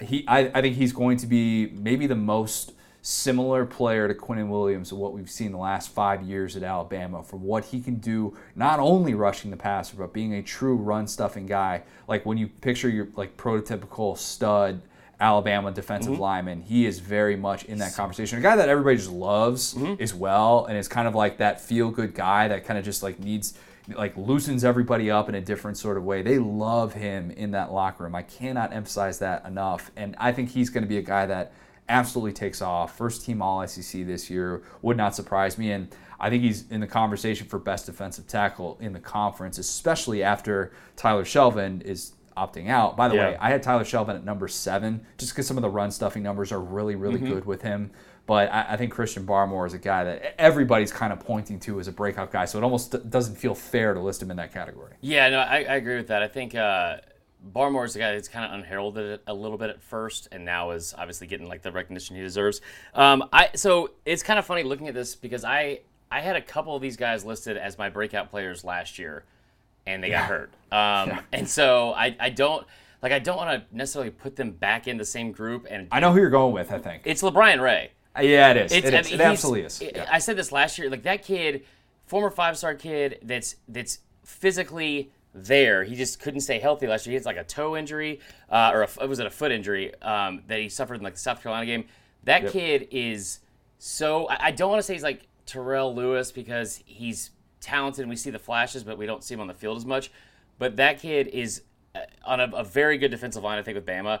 he 0.00 0.24
I, 0.26 0.50
I 0.54 0.62
think 0.62 0.76
he's 0.76 0.92
going 0.92 1.18
to 1.18 1.26
be 1.26 1.66
maybe 1.74 2.06
the 2.06 2.14
most 2.16 2.72
similar 3.02 3.64
player 3.64 4.08
to 4.08 4.14
Quinnen 4.14 4.48
Williams 4.48 4.92
of 4.92 4.98
what 4.98 5.12
we've 5.12 5.30
seen 5.30 5.52
the 5.52 5.58
last 5.58 5.90
five 5.90 6.22
years 6.22 6.56
at 6.56 6.62
Alabama 6.62 7.22
from 7.22 7.42
what 7.42 7.66
he 7.66 7.80
can 7.80 7.96
do 7.96 8.36
not 8.54 8.78
only 8.78 9.14
rushing 9.14 9.50
the 9.50 9.56
passer 9.56 9.96
but 9.96 10.12
being 10.12 10.34
a 10.34 10.42
true 10.42 10.76
run 10.76 11.06
stuffing 11.06 11.46
guy 11.46 11.82
like 12.08 12.26
when 12.26 12.36
you 12.36 12.46
picture 12.46 12.88
your 12.88 13.08
like 13.16 13.36
prototypical 13.36 14.16
stud 14.18 14.82
Alabama 15.18 15.70
defensive 15.70 16.12
mm-hmm. 16.12 16.22
lineman 16.22 16.62
he 16.62 16.84
is 16.84 16.98
very 16.98 17.36
much 17.36 17.64
in 17.64 17.78
that 17.78 17.94
conversation 17.94 18.38
a 18.38 18.42
guy 18.42 18.56
that 18.56 18.68
everybody 18.68 18.96
just 18.96 19.10
loves 19.10 19.74
mm-hmm. 19.74 20.00
as 20.02 20.14
well 20.14 20.66
and 20.66 20.76
is 20.76 20.88
kind 20.88 21.08
of 21.08 21.14
like 21.14 21.38
that 21.38 21.60
feel 21.60 21.90
good 21.90 22.14
guy 22.14 22.48
that 22.48 22.66
kind 22.66 22.78
of 22.78 22.84
just 22.84 23.02
like 23.02 23.18
needs 23.18 23.54
like 23.96 24.16
loosens 24.16 24.64
everybody 24.64 25.10
up 25.10 25.28
in 25.28 25.34
a 25.34 25.40
different 25.40 25.76
sort 25.76 25.96
of 25.96 26.04
way. 26.04 26.22
They 26.22 26.38
love 26.38 26.94
him 26.94 27.30
in 27.32 27.52
that 27.52 27.72
locker 27.72 28.04
room. 28.04 28.14
I 28.14 28.22
cannot 28.22 28.72
emphasize 28.72 29.18
that 29.18 29.44
enough. 29.46 29.90
And 29.96 30.14
I 30.18 30.32
think 30.32 30.50
he's 30.50 30.70
going 30.70 30.84
to 30.84 30.88
be 30.88 30.98
a 30.98 31.02
guy 31.02 31.26
that 31.26 31.52
absolutely 31.90 32.32
takes 32.32 32.62
off. 32.62 32.96
First 32.96 33.24
team 33.26 33.42
All 33.42 33.66
SEC 33.66 34.06
this 34.06 34.30
year 34.30 34.62
would 34.80 34.96
not 34.96 35.14
surprise 35.14 35.58
me. 35.58 35.72
And 35.72 35.88
I 36.18 36.30
think 36.30 36.42
he's 36.42 36.66
in 36.70 36.80
the 36.80 36.86
conversation 36.86 37.46
for 37.46 37.58
best 37.58 37.86
defensive 37.86 38.26
tackle 38.26 38.78
in 38.80 38.92
the 38.92 39.00
conference, 39.00 39.58
especially 39.58 40.22
after 40.22 40.72
Tyler 40.96 41.24
Shelvin 41.24 41.82
is 41.82 42.12
opting 42.36 42.68
out. 42.68 42.96
By 42.96 43.08
the 43.08 43.16
Yeah. 43.16 43.30
way, 43.30 43.36
I 43.40 43.50
had 43.50 43.62
Tyler 43.62 43.84
Shelvin 43.84 44.14
at 44.14 44.24
number 44.24 44.48
seven 44.48 45.04
just 45.18 45.32
because 45.32 45.46
some 45.46 45.58
of 45.58 45.62
the 45.62 45.68
run 45.70 45.90
stuffing 45.90 46.22
numbers 46.22 46.52
are 46.52 46.60
really, 46.60 46.94
really 46.94 47.18
good 47.20 47.44
with 47.44 47.62
him. 47.62 47.90
But 48.26 48.52
I, 48.52 48.66
I 48.70 48.76
think 48.76 48.92
Christian 48.92 49.26
Barmore 49.26 49.66
is 49.66 49.74
a 49.74 49.78
guy 49.78 50.04
that 50.04 50.40
everybody's 50.40 50.92
kind 50.92 51.12
of 51.12 51.18
pointing 51.18 51.58
to 51.60 51.80
as 51.80 51.88
a 51.88 51.92
breakout 51.92 52.30
guy. 52.30 52.44
So 52.44 52.58
it 52.58 52.62
almost 52.64 53.10
doesn't 53.10 53.34
feel 53.34 53.54
fair 53.56 53.92
to 53.92 54.00
list 54.00 54.22
him 54.22 54.30
in 54.30 54.36
that 54.36 54.52
category. 54.52 54.92
Yeah, 55.00 55.28
no, 55.30 55.40
I, 55.40 55.56
I 55.56 55.74
agree 55.76 55.96
with 55.96 56.06
that. 56.08 56.22
I 56.22 56.28
think 56.28 56.54
uh, 56.54 56.98
Barmore 57.54 57.84
is 57.86 57.94
the 57.94 57.98
guy 58.00 58.12
that's 58.14 58.28
kind 58.28 58.44
of 58.44 58.52
unheralded 58.58 59.20
a 59.26 59.34
little 59.34 59.56
bit 59.56 59.70
at 59.70 59.82
first, 59.82 60.28
and 60.30 60.44
now 60.44 60.70
is 60.72 60.94
obviously 60.96 61.26
getting 61.26 61.48
like 61.48 61.62
the 61.62 61.72
recognition 61.72 62.16
he 62.16 62.22
deserves. 62.22 62.60
Um, 62.94 63.24
I 63.32 63.50
so 63.54 63.90
it's 64.04 64.22
kind 64.22 64.38
of 64.38 64.44
funny 64.46 64.62
looking 64.62 64.88
at 64.88 64.94
this 64.94 65.14
because 65.14 65.44
I 65.44 65.80
I 66.10 66.20
had 66.20 66.36
a 66.36 66.42
couple 66.42 66.74
of 66.76 66.82
these 66.82 66.96
guys 66.96 67.24
listed 67.24 67.56
as 67.56 67.78
my 67.78 67.88
breakout 67.88 68.30
players 68.30 68.64
last 68.64 68.98
year, 68.98 69.24
and 69.86 70.02
they 70.02 70.10
got 70.10 70.24
hurt. 70.24 70.52
Um, 70.72 71.20
And 71.32 71.48
so 71.48 71.92
I 71.92 72.14
I 72.20 72.30
don't 72.30 72.66
like 73.02 73.12
I 73.12 73.18
don't 73.18 73.36
want 73.36 73.50
to 73.50 73.76
necessarily 73.76 74.10
put 74.10 74.36
them 74.36 74.50
back 74.50 74.86
in 74.86 74.96
the 74.98 75.04
same 75.04 75.32
group. 75.32 75.66
And 75.70 75.88
I 75.90 76.00
know 76.00 76.12
who 76.12 76.20
you're 76.20 76.30
going 76.30 76.52
with, 76.52 76.70
I 76.70 76.78
think. 76.78 77.02
it's 77.04 77.22
LaBryan 77.22 77.60
Ray. 77.60 77.92
yeah, 78.20 78.50
it 78.50 78.56
is. 78.56 78.72
It's, 78.72 78.86
it 78.88 78.94
I 78.94 79.02
mean, 79.02 79.14
it 79.14 79.20
absolutely 79.20 79.62
is. 79.62 79.80
Yeah. 79.80 80.06
I 80.10 80.18
said 80.18 80.36
this 80.36 80.52
last 80.52 80.78
year. 80.78 80.90
Like 80.90 81.04
that 81.04 81.22
kid, 81.22 81.64
former 82.06 82.30
five 82.30 82.58
star 82.58 82.74
kid, 82.74 83.18
that's 83.22 83.56
that's 83.68 84.00
physically 84.24 85.10
there. 85.34 85.84
He 85.84 85.94
just 85.94 86.20
couldn't 86.20 86.40
stay 86.40 86.58
healthy 86.58 86.86
last 86.86 87.06
year. 87.06 87.12
He 87.12 87.14
had 87.16 87.24
like 87.24 87.36
a 87.36 87.44
toe 87.44 87.76
injury, 87.76 88.20
uh, 88.50 88.70
or 88.74 88.86
a, 89.00 89.06
was 89.06 89.18
it 89.18 89.26
a 89.26 89.30
foot 89.30 89.52
injury 89.52 89.94
um, 90.02 90.42
that 90.48 90.58
he 90.60 90.68
suffered 90.68 90.94
in 90.96 91.02
like 91.02 91.14
the 91.14 91.20
South 91.20 91.42
Carolina 91.42 91.66
game. 91.66 91.84
That 92.24 92.42
Yep. 92.44 92.52
kid 92.52 92.88
is 92.90 93.40
so. 93.78 94.26
I, 94.28 94.46
I 94.46 94.50
don't 94.50 94.70
want 94.70 94.80
to 94.80 94.82
say 94.82 94.94
he's 94.94 95.02
like 95.02 95.26
Terrell 95.46 95.94
Lewis 95.94 96.32
because 96.32 96.82
he's 96.84 97.30
talented 97.60 98.00
and 98.02 98.10
we 98.10 98.16
see 98.16 98.30
the 98.30 98.38
flashes, 98.38 98.82
but 98.84 98.98
we 98.98 99.06
don't 99.06 99.22
see 99.24 99.34
him 99.34 99.40
on 99.40 99.46
the 99.46 99.54
field 99.54 99.76
as 99.76 99.86
much. 99.86 100.10
But 100.58 100.76
that 100.76 101.00
kid 101.00 101.28
is 101.28 101.62
uh, 101.94 102.00
on 102.24 102.40
a, 102.40 102.50
a 102.54 102.64
very 102.64 102.98
good 102.98 103.10
defensive 103.10 103.42
line. 103.42 103.58
I 103.58 103.62
think 103.62 103.76
with 103.76 103.86
Bama, 103.86 104.20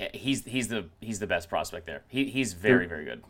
Uh, 0.00 0.06
he's 0.12 0.44
he's 0.44 0.68
the 0.68 0.86
he's 1.00 1.18
the 1.20 1.26
best 1.26 1.48
prospect 1.48 1.86
there. 1.86 2.02
He, 2.08 2.24
he's 2.26 2.52
very 2.52 2.86
very 2.86 3.04
good. 3.04 3.22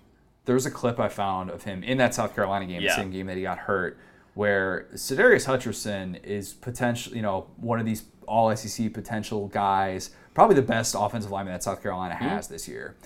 there 0.46 0.54
was 0.56 0.66
a 0.66 0.70
clip 0.70 0.98
I 0.98 1.08
found 1.08 1.50
of 1.50 1.62
him 1.64 1.84
in 1.84 1.98
that 1.98 2.14
South 2.14 2.34
Carolina 2.34 2.66
game, 2.66 2.82
Yeah. 2.82 2.96
the 2.96 3.02
same 3.02 3.10
game 3.12 3.26
that 3.26 3.36
he 3.36 3.42
got 3.44 3.58
hurt, 3.58 3.96
where 4.34 4.88
Sadarius 4.94 5.46
Hutcherson 5.46 6.22
is 6.24 6.52
potential, 6.54 7.14
you 7.14 7.22
know, 7.22 7.46
one 7.56 7.78
of 7.78 7.86
these 7.86 8.04
All 8.26 8.54
SEC 8.56 8.92
potential 8.92 9.48
guys, 9.48 10.10
probably 10.34 10.56
the 10.56 10.62
best 10.62 10.94
offensive 10.98 11.30
lineman 11.30 11.52
that 11.54 11.62
South 11.62 11.82
Carolina 11.82 12.14
Mm-hmm. 12.14 12.24
has 12.28 12.48
this 12.48 12.66
year. 12.68 12.96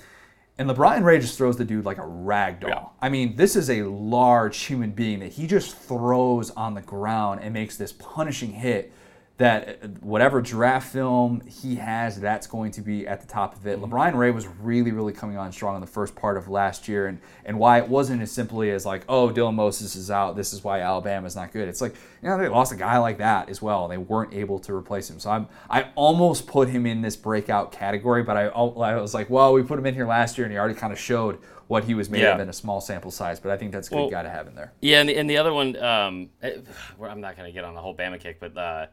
And 0.58 0.70
LaBryan 0.70 1.02
Ray 1.04 1.18
just 1.18 1.36
throws 1.36 1.56
the 1.58 1.64
dude 1.66 1.84
like 1.84 1.98
a 1.98 2.06
rag 2.06 2.60
doll. 2.60 2.70
Yeah. 2.70 2.84
I 3.02 3.10
mean, 3.10 3.36
this 3.36 3.56
is 3.56 3.68
a 3.68 3.82
large 3.82 4.56
human 4.58 4.92
being 4.92 5.18
that 5.20 5.32
he 5.32 5.46
just 5.46 5.76
throws 5.76 6.50
on 6.52 6.74
the 6.74 6.80
ground 6.80 7.40
and 7.42 7.52
makes 7.52 7.76
this 7.76 7.92
punishing 7.92 8.52
hit 8.52 8.90
that 9.38 9.80
uh, 9.82 9.88
whatever 10.00 10.40
draft 10.40 10.90
film 10.90 11.42
he 11.46 11.74
has, 11.74 12.18
that's 12.18 12.46
going 12.46 12.70
to 12.72 12.80
be 12.80 13.06
at 13.06 13.20
the 13.20 13.26
top 13.26 13.54
of 13.54 13.66
it. 13.66 13.78
LaBryan 13.80 14.14
Ray 14.14 14.30
was 14.30 14.46
really, 14.46 14.92
really 14.92 15.12
coming 15.12 15.36
on 15.36 15.52
strong 15.52 15.74
in 15.74 15.82
the 15.82 15.86
first 15.86 16.16
part 16.16 16.38
of 16.38 16.48
last 16.48 16.88
year, 16.88 17.06
and, 17.06 17.20
and 17.44 17.58
why 17.58 17.78
it 17.78 17.86
wasn't 17.86 18.22
as 18.22 18.32
simply 18.32 18.70
as 18.70 18.86
like, 18.86 19.04
oh, 19.10 19.28
Dylan 19.28 19.54
Moses 19.54 19.94
is 19.94 20.10
out, 20.10 20.36
this 20.36 20.54
is 20.54 20.64
why 20.64 20.80
Alabama's 20.80 21.36
not 21.36 21.52
good. 21.52 21.68
It's 21.68 21.82
like, 21.82 21.94
you 22.22 22.30
know, 22.30 22.38
they 22.38 22.48
lost 22.48 22.72
a 22.72 22.76
guy 22.76 22.96
like 22.96 23.18
that 23.18 23.50
as 23.50 23.60
well, 23.60 23.84
and 23.84 23.92
they 23.92 23.98
weren't 23.98 24.32
able 24.32 24.58
to 24.60 24.74
replace 24.74 25.10
him. 25.10 25.18
So 25.20 25.30
I'm, 25.30 25.48
I 25.68 25.88
almost 25.96 26.46
put 26.46 26.70
him 26.70 26.86
in 26.86 27.02
this 27.02 27.14
breakout 27.16 27.72
category, 27.72 28.22
but 28.22 28.38
I, 28.38 28.44
I 28.46 28.96
was 29.00 29.12
like, 29.12 29.28
well, 29.28 29.52
we 29.52 29.62
put 29.62 29.78
him 29.78 29.84
in 29.84 29.94
here 29.94 30.06
last 30.06 30.38
year, 30.38 30.46
and 30.46 30.52
he 30.52 30.58
already 30.58 30.74
kind 30.74 30.94
of 30.94 30.98
showed 30.98 31.38
what 31.66 31.84
he 31.84 31.92
was 31.94 32.08
made 32.08 32.22
Yeah. 32.22 32.34
of 32.34 32.40
in 32.40 32.48
a 32.48 32.52
small 32.54 32.80
sample 32.80 33.10
size. 33.10 33.38
But 33.38 33.50
I 33.50 33.58
think 33.58 33.72
that's 33.72 33.88
a 33.88 33.90
good 33.90 33.96
Well- 33.96 34.10
guy 34.10 34.22
to 34.22 34.30
have 34.30 34.46
in 34.46 34.54
there. 34.54 34.72
Yeah, 34.80 35.00
and 35.00 35.08
the, 35.10 35.16
and 35.18 35.28
the 35.28 35.36
other 35.36 35.52
one, 35.52 35.76
um, 35.76 36.30
eh, 36.42 36.52
I'm 37.02 37.20
not 37.20 37.36
going 37.36 37.48
to 37.48 37.52
get 37.52 37.64
on 37.64 37.74
the 37.74 37.82
whole 37.82 37.94
Bama 37.94 38.18
kick, 38.18 38.40
but 38.40 38.56
uh, 38.56 38.86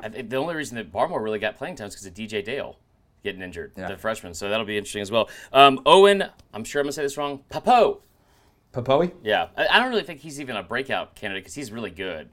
I 0.00 0.08
think 0.08 0.30
the 0.30 0.36
only 0.36 0.54
reason 0.54 0.76
that 0.76 0.92
Barmore 0.92 1.22
really 1.22 1.38
got 1.38 1.56
playing 1.56 1.76
time 1.76 1.88
is 1.88 1.94
because 1.94 2.06
of 2.06 2.14
DJ 2.14 2.44
Dale 2.44 2.78
getting 3.22 3.40
injured, 3.42 3.72
Yeah. 3.76 3.88
the 3.88 3.96
freshman. 3.96 4.34
So 4.34 4.48
that'll 4.48 4.66
be 4.66 4.76
interesting 4.76 5.02
as 5.02 5.10
well. 5.10 5.28
Um, 5.52 5.80
Owen, 5.86 6.24
I'm 6.52 6.64
sure 6.64 6.80
I'm 6.80 6.84
going 6.84 6.90
to 6.90 6.92
say 6.94 7.02
this 7.02 7.16
wrong. 7.16 7.40
Papo. 7.50 8.00
Papoe, 8.72 9.10
Yeah, 9.22 9.48
I, 9.56 9.68
I 9.68 9.78
don't 9.78 9.88
really 9.90 10.02
think 10.02 10.20
he's 10.20 10.40
even 10.40 10.56
a 10.56 10.62
breakout 10.62 11.14
candidate 11.14 11.44
because 11.44 11.54
he's 11.54 11.70
really 11.72 11.90
good. 11.90 12.28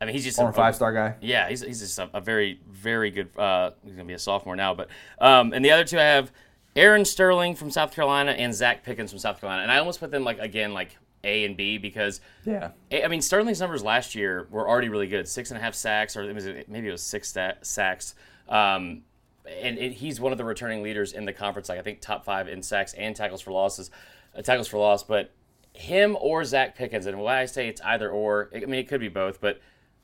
I 0.00 0.06
mean, 0.06 0.14
he's 0.14 0.24
just 0.24 0.36
former 0.36 0.50
a, 0.52 0.54
five 0.54 0.74
star 0.76 0.92
guy. 0.94 1.16
Yeah, 1.20 1.48
he's, 1.48 1.60
he's 1.60 1.80
just 1.80 1.98
a, 1.98 2.08
a 2.14 2.20
very, 2.20 2.60
very 2.70 3.10
good. 3.10 3.36
Uh, 3.36 3.72
he's 3.82 3.92
going 3.92 4.06
to 4.06 4.08
be 4.08 4.14
a 4.14 4.18
sophomore 4.18 4.56
now. 4.56 4.72
But 4.72 4.88
um, 5.20 5.52
and 5.52 5.62
the 5.64 5.72
other 5.72 5.84
two 5.84 5.98
I 5.98 6.02
have 6.04 6.32
Aaron 6.74 7.04
Sterling 7.04 7.54
from 7.54 7.70
South 7.70 7.92
Carolina 7.92 8.30
and 8.30 8.52
Zacch 8.52 8.82
Pickens 8.82 9.10
from 9.10 9.18
South 9.18 9.40
Carolina. 9.40 9.62
And 9.62 9.70
I 9.70 9.78
almost 9.78 10.00
put 10.00 10.10
them 10.10 10.24
like 10.24 10.38
again 10.38 10.72
like 10.72 10.96
A 11.24 11.44
and 11.44 11.56
B 11.56 11.78
because 11.78 12.20
Yeah. 12.44 12.70
I 12.92 13.08
mean 13.08 13.20
Sterling's 13.20 13.60
numbers 13.60 13.82
last 13.82 14.14
year 14.14 14.48
were 14.50 14.68
already 14.68 14.88
really 14.88 15.06
good. 15.06 15.28
Six 15.28 15.50
and 15.50 15.58
a 15.58 15.62
half 15.62 15.74
sacks, 15.74 16.16
or 16.16 16.22
it 16.22 16.68
maybe 16.68 16.88
it 16.88 16.92
was 16.92 17.02
six 17.02 17.36
sacks. 17.62 18.14
Um, 18.48 19.02
and 19.48 19.78
it, 19.78 19.92
he's 19.92 20.20
one 20.20 20.32
of 20.32 20.38
the 20.38 20.44
returning 20.44 20.82
leaders 20.82 21.12
in 21.12 21.24
the 21.24 21.32
conference. 21.32 21.68
Like 21.68 21.78
I 21.78 21.82
think 21.82 22.00
top 22.00 22.24
five 22.24 22.48
in 22.48 22.62
sacks 22.62 22.92
and 22.94 23.14
tackles 23.14 23.40
for 23.40 23.52
losses, 23.52 23.90
uh, 24.36 24.42
tackles 24.42 24.68
for 24.68 24.78
loss. 24.78 25.02
But 25.02 25.32
him 25.72 26.16
or 26.20 26.42
Zacch 26.42 26.74
Pickens, 26.74 27.06
and 27.06 27.18
why 27.18 27.40
I 27.40 27.44
say 27.46 27.68
it's 27.68 27.80
either 27.82 28.10
or. 28.10 28.50
I 28.54 28.60
mean, 28.60 28.80
it 28.80 28.88
could 28.88 29.00
be 29.00 29.08
both, 29.08 29.40
but 29.40 29.60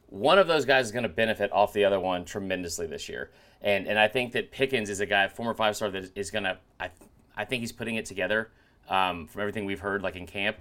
one 0.08 0.38
of 0.38 0.46
those 0.46 0.64
guys 0.64 0.86
is 0.86 0.92
going 0.92 1.02
to 1.02 1.08
benefit 1.08 1.52
off 1.52 1.72
the 1.72 1.84
other 1.84 1.98
one 1.98 2.24
tremendously 2.24 2.86
this 2.86 3.08
year. 3.08 3.30
And 3.62 3.86
and 3.86 3.98
I 3.98 4.08
think 4.08 4.32
that 4.32 4.52
Pickens 4.52 4.90
is 4.90 5.00
a 5.00 5.06
guy, 5.06 5.28
former 5.28 5.54
five 5.54 5.76
star, 5.76 5.90
that 5.90 6.12
is 6.14 6.30
going 6.30 6.44
to. 6.44 6.58
I 6.78 6.90
I 7.36 7.44
think 7.44 7.60
he's 7.60 7.72
putting 7.72 7.96
it 7.96 8.06
together 8.06 8.50
um, 8.88 9.26
from 9.26 9.42
everything 9.42 9.64
we've 9.64 9.80
heard, 9.80 10.02
like 10.02 10.16
in 10.16 10.26
camp. 10.26 10.56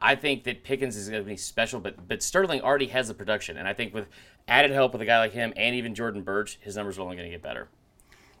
I, 0.00 0.14
think 0.16 0.44
that 0.44 0.64
Pickens 0.64 0.96
is 0.96 1.08
going 1.08 1.22
to 1.22 1.28
be 1.28 1.36
special, 1.36 1.80
but 1.80 2.08
but 2.08 2.22
Sterling 2.22 2.62
already 2.62 2.86
has 2.88 3.08
the 3.08 3.14
production, 3.14 3.56
and 3.56 3.68
I 3.68 3.74
think 3.74 3.94
with 3.94 4.06
added 4.48 4.70
help 4.72 4.92
with 4.92 5.02
a 5.02 5.06
guy 5.06 5.18
like 5.18 5.32
him 5.32 5.52
and 5.56 5.74
even 5.76 5.94
Jordan 5.94 6.22
Burch, 6.22 6.58
his 6.60 6.76
numbers 6.76 6.98
are 6.98 7.02
only 7.02 7.16
going 7.16 7.28
to 7.28 7.34
get 7.34 7.42
better. 7.42 7.68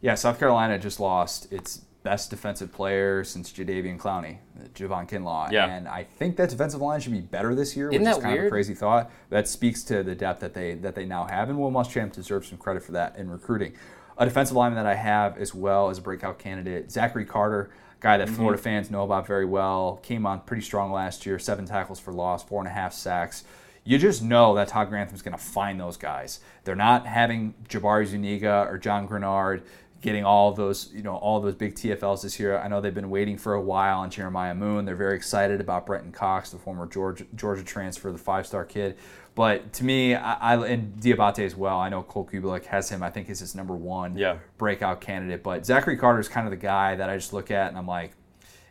Yeah, 0.00 0.14
South 0.14 0.38
Carolina 0.38 0.78
just 0.78 1.00
lost 1.00 1.52
its 1.52 1.82
best 2.02 2.30
defensive 2.30 2.72
player 2.72 3.24
since 3.24 3.52
Jadeveon 3.52 3.98
Clowney, 3.98 4.38
uh, 4.58 4.68
Javon 4.68 5.08
Kinlaw. 5.08 5.50
Yeah. 5.50 5.66
And 5.66 5.88
I 5.88 6.04
think 6.04 6.36
that 6.36 6.48
defensive 6.48 6.80
line 6.80 7.00
should 7.00 7.12
be 7.12 7.20
better 7.20 7.54
this 7.54 7.76
year, 7.76 7.90
Isn't 7.90 8.02
which 8.02 8.10
is 8.10 8.16
kind 8.22 8.26
of 8.26 8.32
a 8.32 8.40
weird? 8.42 8.52
crazy 8.52 8.74
thought. 8.74 9.10
That 9.30 9.48
speaks 9.48 9.82
to 9.84 10.02
the 10.02 10.14
depth 10.14 10.40
that 10.40 10.54
they 10.54 10.74
that 10.74 10.94
they 10.94 11.04
now 11.04 11.26
have, 11.26 11.50
and 11.50 11.58
Will 11.58 11.70
Muschamp 11.70 12.12
deserves 12.12 12.48
some 12.48 12.58
credit 12.58 12.82
for 12.82 12.92
that 12.92 13.16
in 13.16 13.30
recruiting. 13.30 13.74
A 14.16 14.24
defensive 14.24 14.56
lineman 14.56 14.82
that 14.82 14.90
I 14.90 14.96
have 14.96 15.38
as 15.38 15.54
well 15.54 15.90
as 15.90 15.98
a 15.98 16.02
breakout 16.02 16.38
candidate, 16.38 16.90
Zachary 16.90 17.24
Carter, 17.24 17.70
guy 18.00 18.16
that 18.16 18.28
mm-hmm. 18.28 18.36
Florida 18.36 18.62
fans 18.62 18.90
know 18.90 19.02
about 19.02 19.26
very 19.26 19.44
well, 19.44 20.00
came 20.02 20.26
on 20.26 20.40
pretty 20.40 20.62
strong 20.62 20.92
last 20.92 21.26
year, 21.26 21.38
seven 21.38 21.66
tackles 21.66 22.00
for 22.00 22.12
loss, 22.12 22.42
four 22.42 22.60
and 22.60 22.68
a 22.68 22.72
half 22.72 22.92
sacks 22.92 23.44
you 23.88 23.96
just 23.96 24.22
know 24.22 24.54
that 24.54 24.68
Todd 24.68 24.90
Grantham's 24.90 25.22
going 25.22 25.36
to 25.36 25.42
find 25.42 25.80
those 25.80 25.96
guys. 25.96 26.40
They're 26.64 26.76
not 26.76 27.06
having 27.06 27.54
Jabari 27.70 28.04
Zuniga 28.04 28.66
or 28.68 28.76
Jon 28.76 29.08
Greenard 29.08 29.62
getting 30.02 30.26
all 30.26 30.52
those, 30.52 30.92
you 30.92 31.02
know, 31.02 31.16
all 31.16 31.40
those 31.40 31.54
big 31.54 31.74
TFLs 31.74 32.20
this 32.20 32.38
year. 32.38 32.58
I 32.58 32.68
know 32.68 32.82
they've 32.82 32.94
been 32.94 33.08
waiting 33.08 33.38
for 33.38 33.54
a 33.54 33.60
while 33.62 34.00
on 34.00 34.10
Jeremiah 34.10 34.54
Moon. 34.54 34.84
They're 34.84 34.94
very 34.94 35.16
excited 35.16 35.58
about 35.58 35.86
Brenton 35.86 36.12
Cox, 36.12 36.50
the 36.50 36.58
former 36.58 36.86
Georgia, 36.86 37.24
Georgia 37.34 37.64
transfer, 37.64 38.12
the 38.12 38.18
five-star 38.18 38.66
kid. 38.66 38.98
But 39.38 39.72
to 39.74 39.84
me, 39.84 40.16
I, 40.16 40.54
I 40.56 40.66
and 40.66 41.00
Diabate 41.00 41.38
as 41.46 41.54
well. 41.54 41.78
I 41.78 41.88
know 41.88 42.02
Cole 42.02 42.26
Cubelic 42.30 42.64
has 42.66 42.90
him. 42.90 43.04
I 43.04 43.10
think 43.10 43.30
is 43.30 43.38
his 43.38 43.54
number 43.54 43.76
one 43.76 44.18
Yeah. 44.18 44.38
breakout 44.56 45.00
candidate. 45.00 45.44
But 45.44 45.64
Zachary 45.64 45.96
Carter 45.96 46.18
is 46.18 46.28
kind 46.28 46.44
of 46.46 46.50
the 46.50 46.56
guy 46.56 46.96
that 46.96 47.08
I 47.08 47.16
just 47.16 47.32
look 47.32 47.52
at 47.52 47.68
and 47.68 47.78
I'm 47.78 47.86
like, 47.86 48.10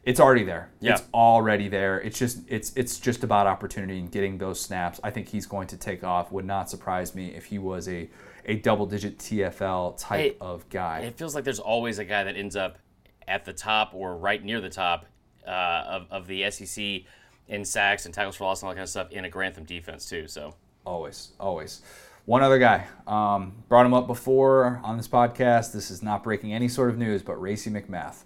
it's 0.03 0.19
already 0.19 0.44
there. 0.44 0.69
Yeah. 0.81 0.91
It's 0.95 1.03
already 1.14 1.69
there. 1.69 2.02
It's 2.02 2.19
just 2.19 2.39
it's 2.49 2.73
it's 2.76 2.99
just 2.99 3.23
about 3.23 3.48
opportunity 3.48 3.98
and 3.98 4.11
getting 4.11 4.38
those 4.38 4.60
snaps. 4.60 4.99
I 5.06 5.10
think 5.10 5.30
he's 5.30 5.45
going 5.45 5.68
to 5.68 5.77
take 5.77 6.03
off. 6.03 6.34
Would 6.34 6.44
not 6.45 6.69
surprise 6.69 7.15
me 7.15 7.34
if 7.34 7.45
he 7.45 7.60
was 7.60 7.88
a 7.88 8.10
a 8.45 8.56
double 8.57 8.85
digit 8.85 9.19
TFL 9.19 9.98
type 9.98 10.19
Hey, 10.19 10.35
of 10.41 10.68
guy. 10.69 10.99
It 10.99 11.18
feels 11.18 11.34
like 11.34 11.45
there's 11.45 11.60
always 11.60 11.98
a 11.98 12.06
guy 12.06 12.26
that 12.26 12.35
ends 12.35 12.57
up 12.57 12.77
at 13.26 13.45
the 13.45 13.53
top 13.53 13.94
or 13.94 14.18
right 14.18 14.44
near 14.44 14.60
the 14.60 14.69
top 14.69 15.06
uh, 15.48 15.49
of, 15.88 16.07
of 16.11 16.27
the 16.27 16.49
SEC 16.52 17.03
in 17.48 17.64
sacks 17.65 18.06
and 18.06 18.14
tackles 18.14 18.36
for 18.36 18.44
loss 18.45 18.61
and 18.61 18.68
all 18.68 18.72
that 18.74 18.76
kind 18.78 18.84
of 18.84 18.90
stuff 18.90 19.11
in 19.11 19.26
a 19.26 19.30
Grantham 19.30 19.64
defense 19.64 20.07
too. 20.10 20.28
So 20.28 20.53
Always, 20.86 21.32
always. 21.40 21.82
One 22.26 22.44
other 22.44 22.60
guy 22.60 22.88
um, 23.07 23.53
brought 23.69 23.86
him 23.86 23.94
up 23.94 24.07
before 24.07 24.80
on 24.84 24.95
this 24.98 25.07
podcast. 25.07 25.72
This 25.74 25.90
is 25.91 26.02
not 26.03 26.24
breaking 26.24 26.53
any 26.53 26.68
sort 26.69 26.90
of 26.90 26.98
news, 26.98 27.22
but 27.22 27.40
Racey 27.41 27.69
McMath, 27.69 28.24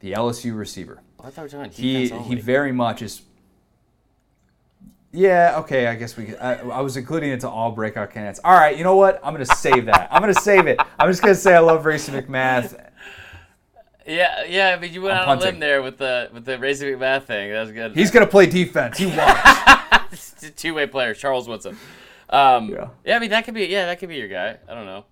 the 0.00 0.12
LSU 0.12 0.56
receiver. 0.56 1.00
I 1.20 1.30
thought 1.30 1.36
we 1.36 1.42
were 1.42 1.48
talking 1.48 1.72
He 1.72 2.02
defense 2.04 2.10
he 2.26 2.30
only. 2.32 2.40
very 2.42 2.72
much 2.72 3.02
is. 3.02 3.22
Yeah, 5.12 5.54
okay. 5.58 5.86
I 5.86 5.94
guess 5.94 6.16
we. 6.16 6.26
Could, 6.26 6.38
I, 6.38 6.54
I 6.54 6.80
was 6.80 6.96
including 6.96 7.30
it 7.30 7.40
to 7.40 7.48
all 7.48 7.70
breakout 7.70 8.10
candidates. 8.12 8.40
All 8.42 8.54
right, 8.54 8.76
you 8.76 8.82
know 8.82 8.96
what? 8.96 9.20
I'm 9.24 9.32
gonna 9.32 9.46
save 9.46 9.86
that. 9.86 10.08
I'm 10.10 10.20
gonna 10.20 10.34
save 10.34 10.66
it. 10.66 10.78
I'm 10.98 11.08
just 11.08 11.22
gonna 11.22 11.34
say 11.36 11.54
I 11.54 11.60
love 11.60 11.84
Racey 11.86 12.10
McMath. 12.12 12.83
Yeah, 14.06 14.44
yeah. 14.44 14.76
But 14.76 14.90
you 14.90 15.02
went 15.02 15.14
I'm 15.14 15.22
out 15.22 15.28
on 15.28 15.38
a 15.38 15.40
limb 15.40 15.60
there 15.60 15.82
with 15.82 15.98
the 15.98 16.30
with 16.32 16.44
the 16.44 16.58
Razor 16.58 16.96
math 16.96 17.26
thing. 17.26 17.50
That 17.50 17.62
was 17.62 17.72
good. 17.72 17.94
He's 17.94 18.10
gonna 18.10 18.26
play 18.26 18.46
defense. 18.46 19.00
You 19.00 19.08
watch. 19.10 19.96
two 20.56 20.74
way 20.74 20.86
player, 20.86 21.14
Charles 21.14 21.48
Woodson. 21.48 21.76
Um, 22.28 22.68
Yeah. 22.68 22.88
yeah. 23.04 23.16
I 23.16 23.18
mean 23.18 23.30
that 23.30 23.44
could 23.44 23.54
be 23.54 23.66
yeah 23.66 23.86
that 23.86 23.98
could 23.98 24.08
be 24.08 24.16
your 24.16 24.28
guy. 24.28 24.58
I 24.68 24.74
don't 24.74 24.86
know. 24.86 25.04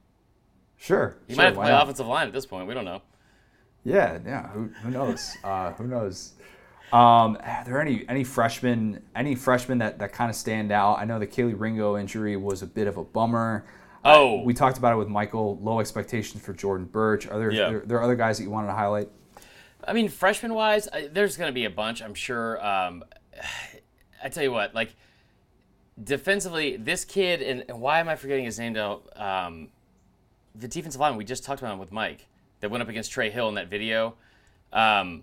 Sure. 0.77 1.16
He 1.27 1.35
sure, 1.35 1.39
might 1.39 1.44
have 1.44 1.55
to 1.55 1.60
play 1.60 1.70
not? 1.70 1.82
offensive 1.85 2.06
line 2.06 2.27
at 2.27 2.32
this 2.32 2.44
point. 2.47 2.66
We 2.66 2.74
don't 2.74 2.85
know. 2.85 3.02
Yeah, 3.85 4.19
yeah. 4.24 4.48
Who, 4.48 4.69
who 4.82 4.90
knows? 4.90 5.36
Uh, 5.43 5.73
who 5.73 5.86
knows? 5.86 6.35
Um, 6.93 7.39
are 7.43 7.62
there 7.64 7.81
any 7.81 8.05
any 8.09 8.23
freshmen 8.23 9.02
any 9.16 9.35
freshmen 9.35 9.78
that, 9.78 9.98
that 9.98 10.12
kind 10.12 10.28
of 10.28 10.36
stand 10.36 10.70
out? 10.70 10.98
I 10.98 11.05
know 11.05 11.19
the 11.19 11.27
Kelee 11.27 11.59
Ringo 11.59 11.97
injury 11.97 12.36
was 12.36 12.62
a 12.62 12.66
bit 12.66 12.86
of 12.86 12.97
a 12.98 13.05
bummer. 13.05 13.64
Oh, 14.04 14.42
We 14.42 14.52
talked 14.54 14.78
about 14.78 14.92
it 14.94 14.96
with 14.96 15.08
Michael. 15.08 15.58
Low 15.58 15.80
expectations 15.80 16.42
for 16.44 16.52
Jordan 16.52 16.86
Burch. 16.86 17.26
Are 17.28 17.38
there 17.38 17.50
Yeah. 17.52 17.70
there, 17.70 17.80
there 17.80 17.98
are 17.98 18.02
other 18.02 18.16
guys 18.16 18.38
that 18.38 18.44
you 18.44 18.50
wanted 18.50 18.68
to 18.68 18.74
highlight? 18.74 19.08
I 19.84 19.92
mean, 19.92 20.08
freshman 20.08 20.54
wise, 20.54 20.88
there's 21.10 21.36
going 21.36 21.48
to 21.48 21.54
be 21.54 21.64
a 21.64 21.70
bunch, 21.70 22.02
I'm 22.02 22.14
sure. 22.14 22.64
Um, 22.64 23.04
I 24.24 24.28
tell 24.28 24.42
you 24.42 24.52
what, 24.52 24.74
like 24.74 24.94
defensively, 26.02 26.76
this 26.76 27.04
kid, 27.04 27.42
and, 27.42 27.64
and 27.68 27.80
why 27.80 27.98
am 28.00 28.08
I 28.08 28.14
forgetting 28.16 28.44
his 28.44 28.58
name 28.58 28.72
now? 28.74 29.00
Um, 29.16 29.68
the 30.54 30.68
defensive 30.68 31.00
line 31.00 31.16
we 31.16 31.24
just 31.24 31.44
talked 31.44 31.60
about 31.60 31.78
with 31.78 31.92
Mike 31.92 32.26
that 32.60 32.70
went 32.70 32.82
up 32.82 32.88
against 32.88 33.10
Trey 33.10 33.30
Hill 33.30 33.48
in 33.48 33.54
that 33.56 33.68
video. 33.68 34.14
Um, 34.72 35.22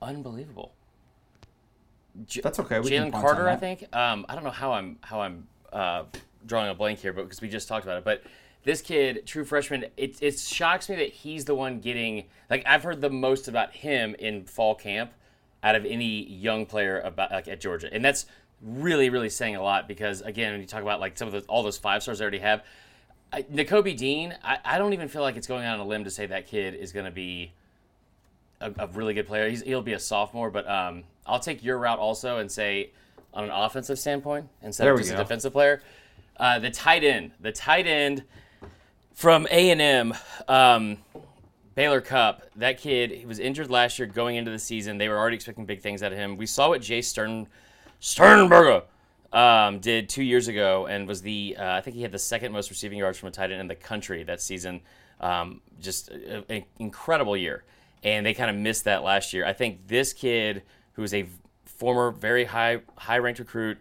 unbelievable. 0.00 0.72
J- 2.26 2.40
That's 2.42 2.58
okay. 2.60 2.76
Jalen 2.76 3.12
Carter, 3.12 3.48
I 3.48 3.56
think. 3.56 3.84
Um, 3.94 4.24
I 4.28 4.34
don't 4.34 4.44
know 4.44 4.50
how 4.50 4.72
I'm 4.72 4.98
how 5.02 5.20
I'm 5.20 5.46
uh, 5.72 6.04
drawing 6.46 6.70
a 6.70 6.74
blank 6.74 6.98
here, 7.00 7.12
but 7.12 7.24
because 7.24 7.40
we 7.40 7.48
just 7.48 7.68
talked 7.68 7.84
about 7.84 7.98
it. 7.98 8.04
But 8.04 8.22
this 8.64 8.80
kid, 8.80 9.26
true 9.26 9.44
freshman, 9.44 9.86
it 9.96 10.16
it 10.22 10.38
shocks 10.38 10.88
me 10.88 10.96
that 10.96 11.10
he's 11.10 11.44
the 11.44 11.54
one 11.54 11.80
getting 11.80 12.24
like 12.50 12.64
I've 12.66 12.82
heard 12.82 13.00
the 13.00 13.10
most 13.10 13.48
about 13.48 13.72
him 13.72 14.14
in 14.18 14.44
fall 14.44 14.74
camp 14.74 15.12
out 15.62 15.74
of 15.74 15.84
any 15.84 16.24
young 16.26 16.66
player 16.66 17.00
about 17.00 17.30
like 17.30 17.48
at 17.48 17.60
Georgia, 17.60 17.88
and 17.92 18.04
that's 18.04 18.26
really, 18.62 19.10
really 19.10 19.28
saying 19.28 19.56
a 19.56 19.62
lot 19.62 19.86
because 19.86 20.22
again, 20.22 20.52
when 20.52 20.60
you 20.60 20.66
talk 20.66 20.82
about 20.82 21.00
like 21.00 21.18
some 21.18 21.28
of 21.28 21.32
the, 21.32 21.40
all 21.48 21.62
those 21.62 21.78
five 21.78 22.02
stars 22.02 22.18
they 22.18 22.22
already 22.22 22.38
have, 22.38 22.64
I, 23.32 23.42
Dean, 23.42 24.34
I, 24.42 24.58
I 24.64 24.78
don't 24.78 24.92
even 24.92 25.08
feel 25.08 25.22
like 25.22 25.36
it's 25.36 25.46
going 25.46 25.64
out 25.64 25.74
on 25.74 25.80
a 25.80 25.88
limb 25.88 26.04
to 26.04 26.10
say 26.10 26.26
that 26.26 26.46
kid 26.46 26.74
is 26.74 26.92
going 26.92 27.04
to 27.04 27.10
be 27.10 27.52
a, 28.60 28.72
a 28.78 28.86
really 28.88 29.14
good 29.14 29.26
player. 29.26 29.48
He's, 29.48 29.62
he'll 29.62 29.82
be 29.82 29.92
a 29.92 29.98
sophomore, 29.98 30.50
but 30.50 30.68
um, 30.68 31.04
I'll 31.26 31.40
take 31.40 31.62
your 31.64 31.78
route 31.78 31.98
also 31.98 32.38
and 32.38 32.50
say 32.50 32.90
on 33.32 33.44
an 33.44 33.50
offensive 33.50 33.98
standpoint 33.98 34.48
instead 34.62 34.84
There 34.84 34.94
of 34.94 35.00
just 35.00 35.10
go. 35.10 35.16
a 35.16 35.22
defensive 35.22 35.52
player, 35.52 35.82
uh, 36.36 36.58
the 36.58 36.70
tight 36.70 37.04
end, 37.04 37.32
the 37.40 37.52
tight 37.52 37.86
end 37.86 38.24
from 39.12 39.46
A 39.50 39.70
and 39.70 39.80
M. 39.80 40.14
Um, 40.48 40.98
Baylor 41.74 42.00
Cupp, 42.00 42.42
that 42.56 42.78
kid, 42.78 43.10
he 43.10 43.26
was 43.26 43.38
injured 43.38 43.68
last 43.68 43.98
year 43.98 44.06
going 44.06 44.36
into 44.36 44.50
the 44.50 44.58
season. 44.58 44.98
They 44.98 45.08
were 45.08 45.18
already 45.18 45.36
expecting 45.36 45.66
big 45.66 45.80
things 45.80 46.02
out 46.02 46.12
of 46.12 46.18
him. 46.18 46.36
We 46.36 46.46
saw 46.46 46.68
what 46.68 46.82
Jay 46.82 47.02
Stern, 47.02 47.48
Sternberger 47.98 48.82
um, 49.32 49.80
did 49.80 50.08
two 50.08 50.22
years 50.22 50.46
ago 50.46 50.86
and 50.86 51.08
was 51.08 51.20
the, 51.22 51.56
uh, 51.58 51.72
I 51.72 51.80
think 51.80 51.96
he 51.96 52.02
had 52.02 52.12
the 52.12 52.18
second 52.18 52.52
most 52.52 52.70
receiving 52.70 52.98
yards 52.98 53.18
from 53.18 53.28
a 53.28 53.32
tight 53.32 53.50
end 53.50 53.60
in 53.60 53.66
the 53.66 53.74
country 53.74 54.22
that 54.22 54.40
season. 54.40 54.80
Um, 55.20 55.62
just 55.80 56.10
an 56.10 56.64
incredible 56.78 57.36
year. 57.36 57.64
And 58.04 58.24
they 58.24 58.34
kind 58.34 58.50
of 58.50 58.56
missed 58.56 58.84
that 58.84 59.02
last 59.02 59.32
year. 59.32 59.44
I 59.44 59.52
think 59.52 59.88
this 59.88 60.12
kid, 60.12 60.62
who 60.92 61.02
is 61.02 61.14
a 61.14 61.26
former 61.64 62.10
very 62.10 62.44
high 62.44 62.82
high 62.96 63.18
ranked 63.18 63.40
recruit, 63.40 63.78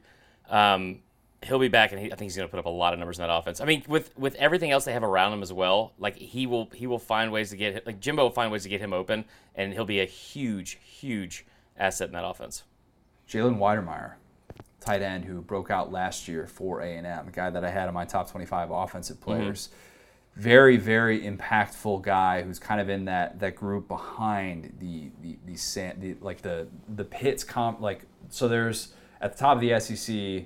um, 0.50 1.00
he'll 1.46 1.60
be 1.60 1.68
back, 1.68 1.92
and 1.92 2.02
he, 2.02 2.08
I 2.08 2.16
think 2.16 2.24
he's 2.24 2.36
going 2.36 2.48
to 2.48 2.52
put 2.52 2.60
up 2.60 2.66
a 2.66 2.70
lot 2.70 2.94
of 2.94 3.00
numbers 3.00 3.18
in 3.18 3.28
that 3.28 3.34
offense. 3.34 3.62
I 3.62 3.66
mean, 3.66 3.84
with 3.88 4.18
with 4.18 4.36
everything 4.36 4.72
else 4.72 4.86
they 4.86 4.94
have 4.94 5.04
around 5.04 5.34
him 5.34 5.42
as 5.42 5.54
well, 5.54 5.94
like 5.98 6.16
he 6.16 6.48
will 6.48 6.70
he 6.74 6.88
will 6.88 7.00
find 7.00 7.32
ways 7.32 7.50
to 7.52 7.58
get 7.58 7.86
like 7.86 8.00
Jimbo 8.00 8.24
will 8.24 8.30
find 8.32 8.52
ways 8.52 8.64
to 8.64 8.70
get 8.70 8.82
him 8.82 8.94
open, 8.94 9.26
and 9.56 9.74
he'll 9.74 9.86
be 9.86 10.00
a 10.00 10.06
huge 10.06 10.80
huge 10.84 11.46
asset 11.78 12.08
in 12.08 12.14
that 12.14 12.26
offense. 12.26 12.64
Jalen 13.30 13.58
Wydermyer, 13.58 14.14
tight 14.80 15.02
end 15.02 15.26
who 15.26 15.42
broke 15.42 15.72
out 15.72 15.92
last 15.92 16.28
year 16.28 16.46
for 16.48 16.82
A&M, 16.82 17.06
a 17.06 17.32
guy 17.32 17.50
that 17.50 17.64
I 17.64 17.70
had 17.70 17.88
in 17.88 17.94
my 17.94 18.06
top 18.06 18.30
25 18.30 18.72
offensive 18.72 19.18
mm-hmm. 19.18 19.26
players. 19.26 19.70
Very, 20.36 20.78
very 20.78 21.22
impactful 21.22 22.02
guy 22.02 22.42
who's 22.42 22.58
kind 22.58 22.82
of 22.82 22.90
in 22.90 23.06
that 23.06 23.40
that 23.40 23.56
group 23.56 23.88
behind 23.88 24.74
the 24.80 25.12
the 25.22 25.38
the, 25.46 25.94
the 25.98 26.16
like 26.22 26.42
the 26.42 26.68
the 26.90 27.06
Pitts 27.06 27.44
comp 27.44 27.82
like 27.82 28.06
so 28.30 28.48
there's 28.48 28.94
at 29.22 29.34
the 29.34 29.40
top 29.40 29.56
of 29.58 29.62
the 29.62 29.80
SEC 29.80 30.46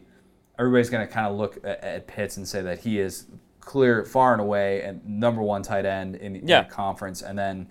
everybody's 0.60 0.90
going 0.90 1.06
to 1.08 1.12
kind 1.14 1.28
of 1.28 1.36
look 1.38 1.58
at, 1.64 1.84
at 1.84 2.08
Pitts 2.08 2.38
and 2.38 2.48
say 2.48 2.62
that 2.62 2.80
he 2.80 3.00
is 3.00 3.26
clear 3.60 4.04
far 4.06 4.32
and 4.34 4.42
away 4.42 4.82
and 4.82 5.06
number 5.06 5.42
one 5.42 5.62
tight 5.62 5.86
end 5.86 6.16
in, 6.16 6.36
in 6.38 6.48
Yeah. 6.48 6.64
the 6.64 6.70
conference 6.70 7.22
and 7.22 7.38
then 7.38 7.68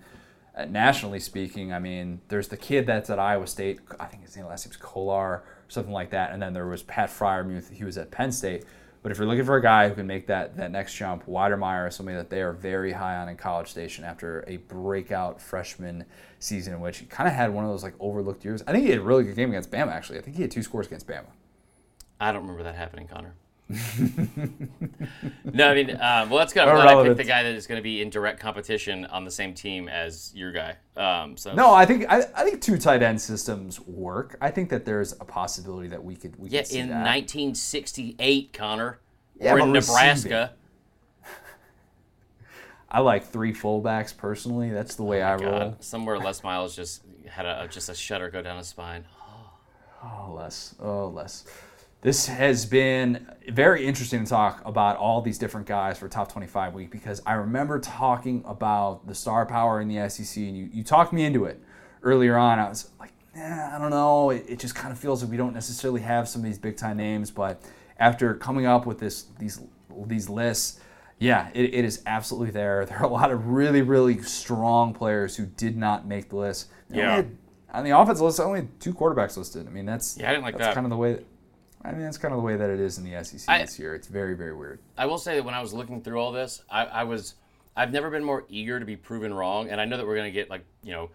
uh, 0.55 0.65
nationally 0.65 1.19
speaking, 1.19 1.71
I 1.71 1.77
mean, 1.79 2.19
there's 2.29 2.47
the 2.47 2.57
kid 2.57 2.87
that's 2.87 3.09
at 3.11 3.19
Iowa 3.19 3.45
State. 3.45 3.79
I 3.99 4.05
think 4.05 4.23
his 4.23 4.35
name 4.35 4.45
last 4.47 4.65
name's 4.65 4.77
Kolar 4.77 5.13
or 5.15 5.43
something 5.67 5.93
like 5.93 6.09
that. 6.11 6.31
And 6.31 6.41
then 6.41 6.53
there 6.53 6.65
was 6.65 6.81
Pat 6.83 7.09
Freiermuth. 7.09 7.71
He 7.71 7.83
was 7.83 7.95
at 7.97 8.09
Penn 8.09 8.31
State. 8.31 8.63
But 9.03 9.11
if 9.11 9.19
you're 9.19 9.27
looking 9.27 9.45
for 9.45 9.55
a 9.55 9.61
guy 9.61 9.87
who 9.87 9.93
can 9.93 10.07
make 10.07 10.25
that 10.27 10.57
that 10.57 10.71
next 10.71 10.95
jump, 10.95 11.27
Wydermyer 11.27 11.87
is 11.87 11.95
somebody 11.95 12.17
that 12.17 12.31
they 12.31 12.41
are 12.41 12.51
very 12.53 12.91
high 12.91 13.17
on 13.17 13.29
in 13.29 13.37
College 13.37 13.67
Station 13.69 14.03
after 14.03 14.43
a 14.47 14.57
breakout 14.57 15.39
freshman 15.39 16.03
season 16.39 16.73
in 16.73 16.79
which 16.81 16.97
he 16.97 17.05
kind 17.05 17.27
of 17.29 17.35
had 17.35 17.53
one 17.53 17.63
of 17.63 17.69
those 17.69 17.83
like 17.83 17.93
overlooked 17.99 18.43
years. 18.43 18.63
I 18.67 18.71
think 18.71 18.83
he 18.83 18.89
had 18.89 18.99
a 18.99 19.03
really 19.03 19.23
good 19.25 19.35
game 19.35 19.49
against 19.49 19.69
Bama. 19.71 19.91
Actually, 19.91 20.17
I 20.17 20.21
think 20.23 20.35
he 20.37 20.41
had 20.41 20.49
two 20.51 20.63
scores 20.63 20.87
against 20.87 21.07
Bama. 21.07 21.27
I 22.19 22.31
don't 22.31 22.41
remember 22.41 22.63
that 22.63 22.75
happening, 22.75 23.07
Connor. 23.07 23.33
no, 25.53 25.69
I 25.69 25.75
mean, 25.75 25.91
um, 25.91 26.29
well, 26.29 26.37
that's 26.37 26.53
good. 26.53 26.63
I'm 26.63 26.75
glad 26.75 26.87
I 26.87 27.03
picked 27.03 27.17
the 27.17 27.23
guy 27.25 27.43
that 27.43 27.53
is 27.53 27.67
going 27.67 27.77
to 27.77 27.83
be 27.83 28.01
in 28.01 28.09
direct 28.09 28.39
competition 28.39 29.05
on 29.05 29.25
the 29.25 29.31
same 29.31 29.53
team 29.53 29.89
as 29.89 30.31
your 30.33 30.53
guy. 30.53 30.77
Um, 30.95 31.35
so 31.35 31.53
No, 31.53 31.73
I 31.73 31.85
think 31.85 32.05
I, 32.07 32.23
I 32.33 32.45
think 32.45 32.61
two 32.61 32.77
tight 32.77 33.03
end 33.03 33.19
systems 33.19 33.81
work. 33.81 34.37
I 34.39 34.51
think 34.51 34.69
that 34.69 34.85
there's 34.85 35.11
a 35.13 35.25
possibility 35.25 35.89
that 35.89 36.01
we 36.01 36.15
could 36.15 36.37
we 36.39 36.49
yeah, 36.49 36.63
could 36.63 36.71
in 36.71 36.87
that. 36.89 37.03
1968, 37.03 38.53
Connor, 38.53 38.99
Yeah, 39.39 39.53
or 39.53 39.59
in 39.59 39.73
Nebraska. 39.73 40.53
I 42.89 43.01
like 43.01 43.25
three 43.25 43.51
fullbacks 43.51 44.15
personally. 44.15 44.69
That's 44.69 44.95
the 44.95 45.03
way 45.03 45.21
I 45.21 45.35
roll. 45.35 45.53
Oh 45.53 45.75
somewhere 45.81 46.17
Les 46.17 46.41
Miles 46.41 46.73
just 46.73 47.03
had 47.27 47.45
a 47.45 47.67
just 47.69 47.89
a 47.89 47.95
shudder 47.95 48.29
go 48.29 48.41
down 48.41 48.57
his 48.57 48.67
spine. 48.67 49.03
Oh, 50.03 50.33
less. 50.35 50.75
Oh, 50.79 51.07
less. 51.07 51.45
This 52.01 52.27
has 52.27 52.65
been 52.65 53.27
very 53.49 53.85
interesting 53.85 54.23
to 54.23 54.29
talk 54.29 54.61
about 54.65 54.97
all 54.97 55.21
these 55.21 55.37
different 55.37 55.65
guys 55.67 55.97
for 55.97 56.07
top 56.07 56.31
25 56.31 56.73
week 56.73 56.91
because 56.91 57.21
I 57.25 57.33
remember 57.33 57.79
talking 57.79 58.43
about 58.45 59.07
the 59.07 59.15
star 59.15 59.45
power 59.45 59.81
in 59.81 59.87
the 59.87 60.07
SEC 60.09 60.37
and 60.43 60.55
you, 60.55 60.69
you 60.71 60.83
talked 60.83 61.11
me 61.11 61.25
into 61.25 61.45
it 61.45 61.59
earlier 62.03 62.37
on. 62.37 62.59
I 62.59 62.69
was 62.69 62.89
like, 62.99 63.11
nah, 63.35 63.75
I 63.75 63.79
don't 63.79 63.89
know. 63.89 64.29
It, 64.29 64.45
it 64.47 64.59
just 64.59 64.75
kind 64.75 64.91
of 64.91 64.99
feels 64.99 65.23
like 65.23 65.31
we 65.31 65.37
don't 65.37 65.53
necessarily 65.53 66.01
have 66.01 66.29
some 66.29 66.41
of 66.41 66.45
these 66.45 66.59
big 66.59 66.77
time 66.77 66.97
names, 66.97 67.31
but 67.31 67.61
after 67.99 68.35
coming 68.35 68.67
up 68.67 68.85
with 68.85 68.99
this 68.99 69.25
these 69.39 69.59
these 70.05 70.29
lists, 70.29 70.79
yeah, 71.17 71.49
it, 71.55 71.73
it 71.73 71.83
is 71.83 72.03
absolutely 72.05 72.51
there. 72.51 72.85
There 72.85 72.99
are 72.99 73.05
a 73.05 73.09
lot 73.09 73.31
of 73.31 73.47
really, 73.47 73.81
really 73.81 74.21
strong 74.21 74.93
players 74.93 75.35
who 75.35 75.47
did 75.47 75.75
not 75.75 76.05
make 76.05 76.29
the 76.29 76.35
list. 76.35 76.67
They 76.89 76.99
Yeah. 76.99 77.15
had- 77.17 77.37
on 77.73 77.83
the 77.83 77.89
offense 77.91 78.21
list, 78.21 78.39
only 78.39 78.67
two 78.79 78.93
quarterbacks 78.93 79.35
listed. 79.35 79.67
I 79.67 79.71
mean, 79.71 79.85
that's 79.85 80.17
Yeah, 80.17 80.29
I 80.29 80.31
didn't 80.31 80.43
like 80.45 80.53
that's 80.57 80.67
that. 80.67 80.73
kind 80.75 80.85
of 80.85 80.89
the 80.89 80.95
way. 80.97 81.19
I 81.87 81.91
mean, 81.91 82.01
that's 82.01 82.17
kind 82.17 82.33
of 82.33 82.39
the 82.39 82.43
way 82.45 82.57
that 82.57 82.69
it 82.69 82.79
is 82.81 82.97
in 82.97 83.05
the 83.09 83.23
SEC 83.23 83.47
I- 83.47 83.61
this 83.61 83.79
year. 83.79 83.95
It's 83.95 84.07
very, 84.07 84.35
very 84.35 84.53
weird. 84.53 84.79
I 84.97 85.05
will 85.05 85.17
say 85.17 85.35
that 85.35 85.43
when 85.43 85.53
I 85.53 85.61
was 85.61 85.73
looking 85.73 86.01
through 86.01 86.19
all 86.19 86.31
this, 86.33 86.61
I, 86.69 86.85
I 86.85 87.03
was 87.05 87.35
I've 87.75 87.91
never 87.91 88.09
been 88.09 88.23
more 88.23 88.43
eager 88.49 88.79
to 88.79 88.85
be 88.85 88.95
proven 88.97 89.33
wrong, 89.33 89.69
and 89.69 89.79
I 89.79 89.85
know 89.85 89.97
that 89.97 90.05
we're 90.05 90.17
gonna 90.17 90.31
get 90.31 90.49
like 90.49 90.65
you 90.83 90.91
know 90.91 91.09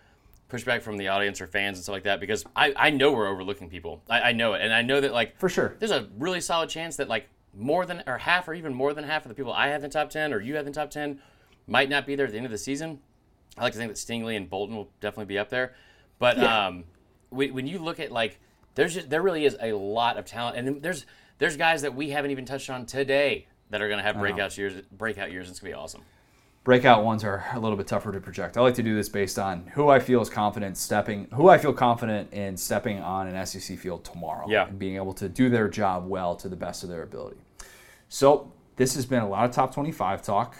pushback 0.51 0.82
from 0.82 0.97
the 0.97 1.09
audience 1.09 1.40
or 1.40 1.47
fans 1.47 1.78
and 1.78 1.82
stuff 1.82 1.94
like 1.94 2.03
that 2.05 2.20
because 2.20 2.44
I, 2.55 2.73
I 2.77 2.90
know 2.90 3.12
we're 3.12 3.28
overlooking 3.28 3.69
people. 3.70 4.03
I, 4.09 4.20
I 4.20 4.32
know 4.32 4.55
it, 4.55 4.62
and 4.62 4.73
I 4.73 4.82
know 4.82 5.01
that 5.01 5.12
like 5.12 5.39
For 5.39 5.49
sure. 5.49 5.77
there's 5.78 5.90
a 5.90 6.09
really 6.19 6.40
solid 6.40 6.69
chance 6.69 6.97
that 6.97 7.09
like 7.09 7.28
more 7.55 7.85
than 7.85 8.03
or 8.07 8.16
half 8.19 8.49
or 8.49 8.55
even 8.55 8.73
more 8.73 8.94
than 8.94 9.05
half 9.05 9.24
of 9.24 9.28
the 9.28 9.35
people 9.35 9.53
I 9.53 9.69
have 9.69 9.77
in 9.85 9.90
the 9.90 9.93
top 9.93 10.11
ten 10.11 10.32
or 10.32 10.40
you 10.40 10.57
have 10.57 10.66
in 10.66 10.73
the 10.73 10.78
top 10.81 10.90
ten 10.90 11.20
might 11.66 11.89
not 11.90 12.07
be 12.07 12.16
there 12.16 12.27
at 12.27 12.32
the 12.32 12.39
end 12.39 12.47
of 12.47 12.53
the 12.53 12.59
season. 12.59 12.99
I 13.59 13.62
like 13.62 13.73
to 13.74 13.78
think 13.78 13.90
that 13.93 13.99
Stingley 13.99 14.36
and 14.36 14.49
Bolton 14.49 14.74
will 14.77 14.89
definitely 15.01 15.27
be 15.27 15.39
up 15.39 15.51
there, 15.51 15.74
but 16.19 16.39
um, 16.39 16.85
when, 17.28 17.53
when 17.53 17.66
you 17.66 17.78
look 17.78 18.01
at 18.01 18.11
like 18.11 18.39
there's 18.74 18.94
just, 18.94 19.11
there 19.11 19.23
really 19.23 19.44
is 19.44 19.57
a 19.61 19.73
lot 19.73 20.16
of 20.19 20.24
talent, 20.24 20.57
and 20.57 20.82
there's 20.82 21.07
there's 21.39 21.57
guys 21.57 21.82
that 21.82 21.94
we 21.94 22.11
haven't 22.11 22.31
even 22.31 22.44
touched 22.44 22.70
on 22.70 22.86
today 22.86 23.47
that 23.70 23.81
are 23.82 23.89
going 23.89 23.99
to 23.99 24.05
have 24.05 24.16
breakout 24.19 24.57
years. 24.57 24.74
Breakout 24.93 25.32
years. 25.32 25.51
It's 25.51 25.59
going 25.61 25.73
to 25.73 25.77
be 25.77 25.81
awesome. 25.82 26.03
Breakout 26.65 27.03
ones 27.05 27.24
are 27.24 27.44
a 27.53 27.59
little 27.59 27.77
bit 27.77 27.89
tougher 27.89 28.12
to 28.12 28.20
project. 28.20 28.57
I 28.57 28.61
like 28.61 28.74
to 28.77 28.82
do 28.85 28.94
this 28.94 29.09
based 29.09 29.36
on 29.39 29.66
who 29.74 29.89
I 29.89 29.99
feel 29.99 30.20
is 30.23 30.31
confident 30.31 30.77
stepping, 30.77 31.27
who 31.35 31.49
I 31.49 31.59
feel 31.59 31.73
confident 31.73 32.32
in 32.32 32.57
stepping 32.57 33.01
on 33.01 33.27
an 33.27 33.44
SEC 33.47 33.77
field 33.78 34.05
tomorrow, 34.05 34.47
Yeah. 34.49 34.69
and 34.69 34.78
being 34.78 34.94
able 34.94 35.12
to 35.15 35.28
do 35.28 35.49
their 35.51 35.66
job 35.69 36.07
well 36.07 36.36
to 36.36 36.49
the 36.49 36.55
best 36.55 36.85
of 36.85 36.89
their 36.89 37.03
ability. 37.03 37.39
So 38.09 38.53
this 38.77 38.94
has 38.94 39.07
been 39.07 39.23
a 39.23 39.28
lot 39.28 39.44
of 39.44 39.51
top 39.51 39.74
25 39.74 40.23
talk. 40.23 40.55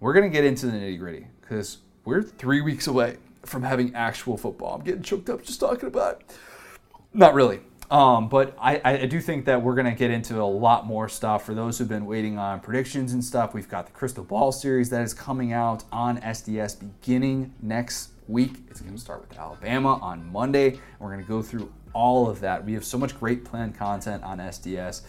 We're 0.00 0.14
gonna 0.14 0.30
get 0.30 0.44
into 0.44 0.66
the 0.66 0.72
nitty 0.72 0.98
gritty 0.98 1.26
because 1.42 1.78
we're 2.06 2.22
three 2.22 2.62
weeks 2.62 2.86
away 2.86 3.18
from 3.44 3.62
having 3.62 3.94
actual 3.94 4.38
football. 4.38 4.74
I'm 4.76 4.82
getting 4.82 5.02
choked 5.02 5.28
up 5.28 5.42
just 5.42 5.60
talking 5.60 5.88
about 5.88 6.20
it. 6.20 6.32
Not 7.14 7.34
really. 7.34 7.60
Um, 7.90 8.30
but 8.30 8.56
I, 8.58 8.80
I 8.82 9.06
do 9.06 9.20
think 9.20 9.44
that 9.44 9.62
we're 9.62 9.74
going 9.74 9.86
to 9.86 9.92
get 9.92 10.10
into 10.10 10.40
a 10.40 10.44
lot 10.44 10.86
more 10.86 11.10
stuff. 11.10 11.44
For 11.44 11.54
those 11.54 11.76
who've 11.76 11.88
been 11.88 12.06
waiting 12.06 12.38
on 12.38 12.60
predictions 12.60 13.12
and 13.12 13.22
stuff, 13.22 13.52
we've 13.52 13.68
got 13.68 13.84
the 13.84 13.92
Crystal 13.92 14.24
Ball 14.24 14.50
series 14.50 14.88
that 14.88 15.02
is 15.02 15.12
coming 15.12 15.52
out 15.52 15.84
on 15.92 16.18
SDS 16.22 16.80
beginning 16.80 17.52
next 17.60 18.12
week. 18.28 18.64
It's 18.70 18.80
going 18.80 18.94
to 18.94 19.00
start 19.00 19.20
with 19.20 19.38
Alabama 19.38 19.98
on 20.00 20.32
Monday. 20.32 20.80
We're 21.00 21.10
going 21.12 21.22
to 21.22 21.28
go 21.28 21.42
through 21.42 21.70
all 21.92 22.30
of 22.30 22.40
that. 22.40 22.64
We 22.64 22.72
have 22.72 22.84
so 22.84 22.96
much 22.96 23.18
great 23.20 23.44
planned 23.44 23.76
content 23.76 24.22
on 24.22 24.38
SDS. 24.38 25.02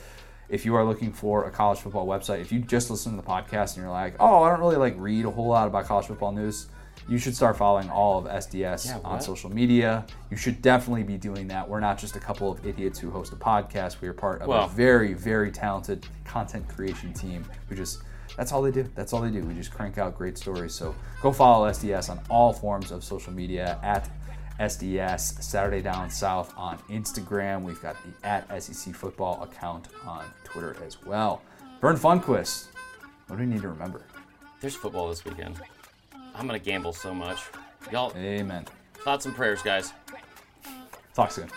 If 0.49 0.65
you 0.65 0.75
are 0.75 0.83
looking 0.83 1.13
for 1.13 1.45
a 1.45 1.51
college 1.51 1.79
football 1.79 2.05
website, 2.05 2.41
if 2.41 2.51
you 2.51 2.59
just 2.59 2.91
listen 2.91 3.15
to 3.15 3.21
the 3.21 3.27
podcast 3.27 3.75
and 3.75 3.83
you're 3.83 3.91
like, 3.91 4.15
oh, 4.19 4.43
I 4.43 4.49
don't 4.49 4.59
really 4.59 4.75
like 4.75 4.95
read 4.97 5.23
a 5.23 5.31
whole 5.31 5.47
lot 5.47 5.67
about 5.67 5.85
college 5.85 6.07
football 6.07 6.33
news, 6.33 6.67
you 7.09 7.17
should 7.17 7.35
start 7.35 7.57
following 7.57 7.89
all 7.89 8.17
of 8.17 8.25
SDS 8.25 8.85
Yeah, 8.87 8.99
on 9.03 9.19
social 9.21 9.49
media. 9.49 10.05
You 10.31 10.37
should 10.37 10.61
definitely 10.61 11.03
be 11.03 11.17
doing 11.17 11.47
that. 11.49 11.67
We're 11.67 11.81
not 11.81 11.97
just 11.97 12.15
a 12.15 12.19
couple 12.19 12.49
of 12.51 12.65
idiots 12.65 12.97
who 12.97 13.11
host 13.11 13.33
a 13.33 13.35
podcast. 13.35 13.99
We 14.01 14.07
are 14.07 14.13
part 14.13 14.41
of 14.41 14.47
Well- 14.47 14.65
a 14.65 14.69
very, 14.69 15.13
very 15.13 15.51
talented 15.51 16.05
content 16.25 16.67
creation 16.69 17.13
team 17.13 17.45
who 17.67 17.75
just 17.75 18.01
that's 18.37 18.51
all 18.51 18.63
they 18.63 18.71
do. 18.71 18.89
That's 18.95 19.13
all 19.13 19.21
they 19.21 19.29
do. 19.29 19.41
We 19.45 19.53
just 19.53 19.71
crank 19.71 19.97
out 19.99 20.17
great 20.17 20.37
stories. 20.39 20.73
So 20.73 20.95
go 21.21 21.31
follow 21.31 21.67
SDS 21.69 22.09
on 22.09 22.19
all 22.29 22.51
forms 22.51 22.91
of 22.91 23.03
social 23.03 23.31
media 23.31 23.77
at 23.83 24.09
SDS 24.59 25.43
Saturday 25.43 25.81
Down 25.81 26.09
South 26.09 26.53
on 26.57 26.77
Instagram. 26.89 27.63
We've 27.63 27.81
got 27.81 27.95
the 28.03 28.27
at 28.27 28.47
SEC 28.63 28.93
Football 28.95 29.43
account 29.43 29.89
on 30.05 30.25
Twitter 30.45 30.75
as 30.85 31.03
well. 31.05 31.41
Verne 31.81 31.97
Lundquist. 31.97 32.67
What 33.27 33.37
do 33.37 33.43
we 33.43 33.49
need 33.49 33.61
to 33.61 33.69
remember? 33.69 34.01
There's 34.61 34.75
football 34.75 35.09
this 35.09 35.25
weekend. 35.25 35.59
I'm 36.35 36.47
going 36.47 36.59
to 36.59 36.65
gamble 36.65 36.93
so 36.93 37.13
much. 37.13 37.39
Y'all, 37.91 38.13
Amen. 38.15 38.65
thoughts 39.03 39.25
and 39.25 39.35
prayers, 39.35 39.61
guys. 39.61 39.93
Talk 41.13 41.31
soon. 41.31 41.49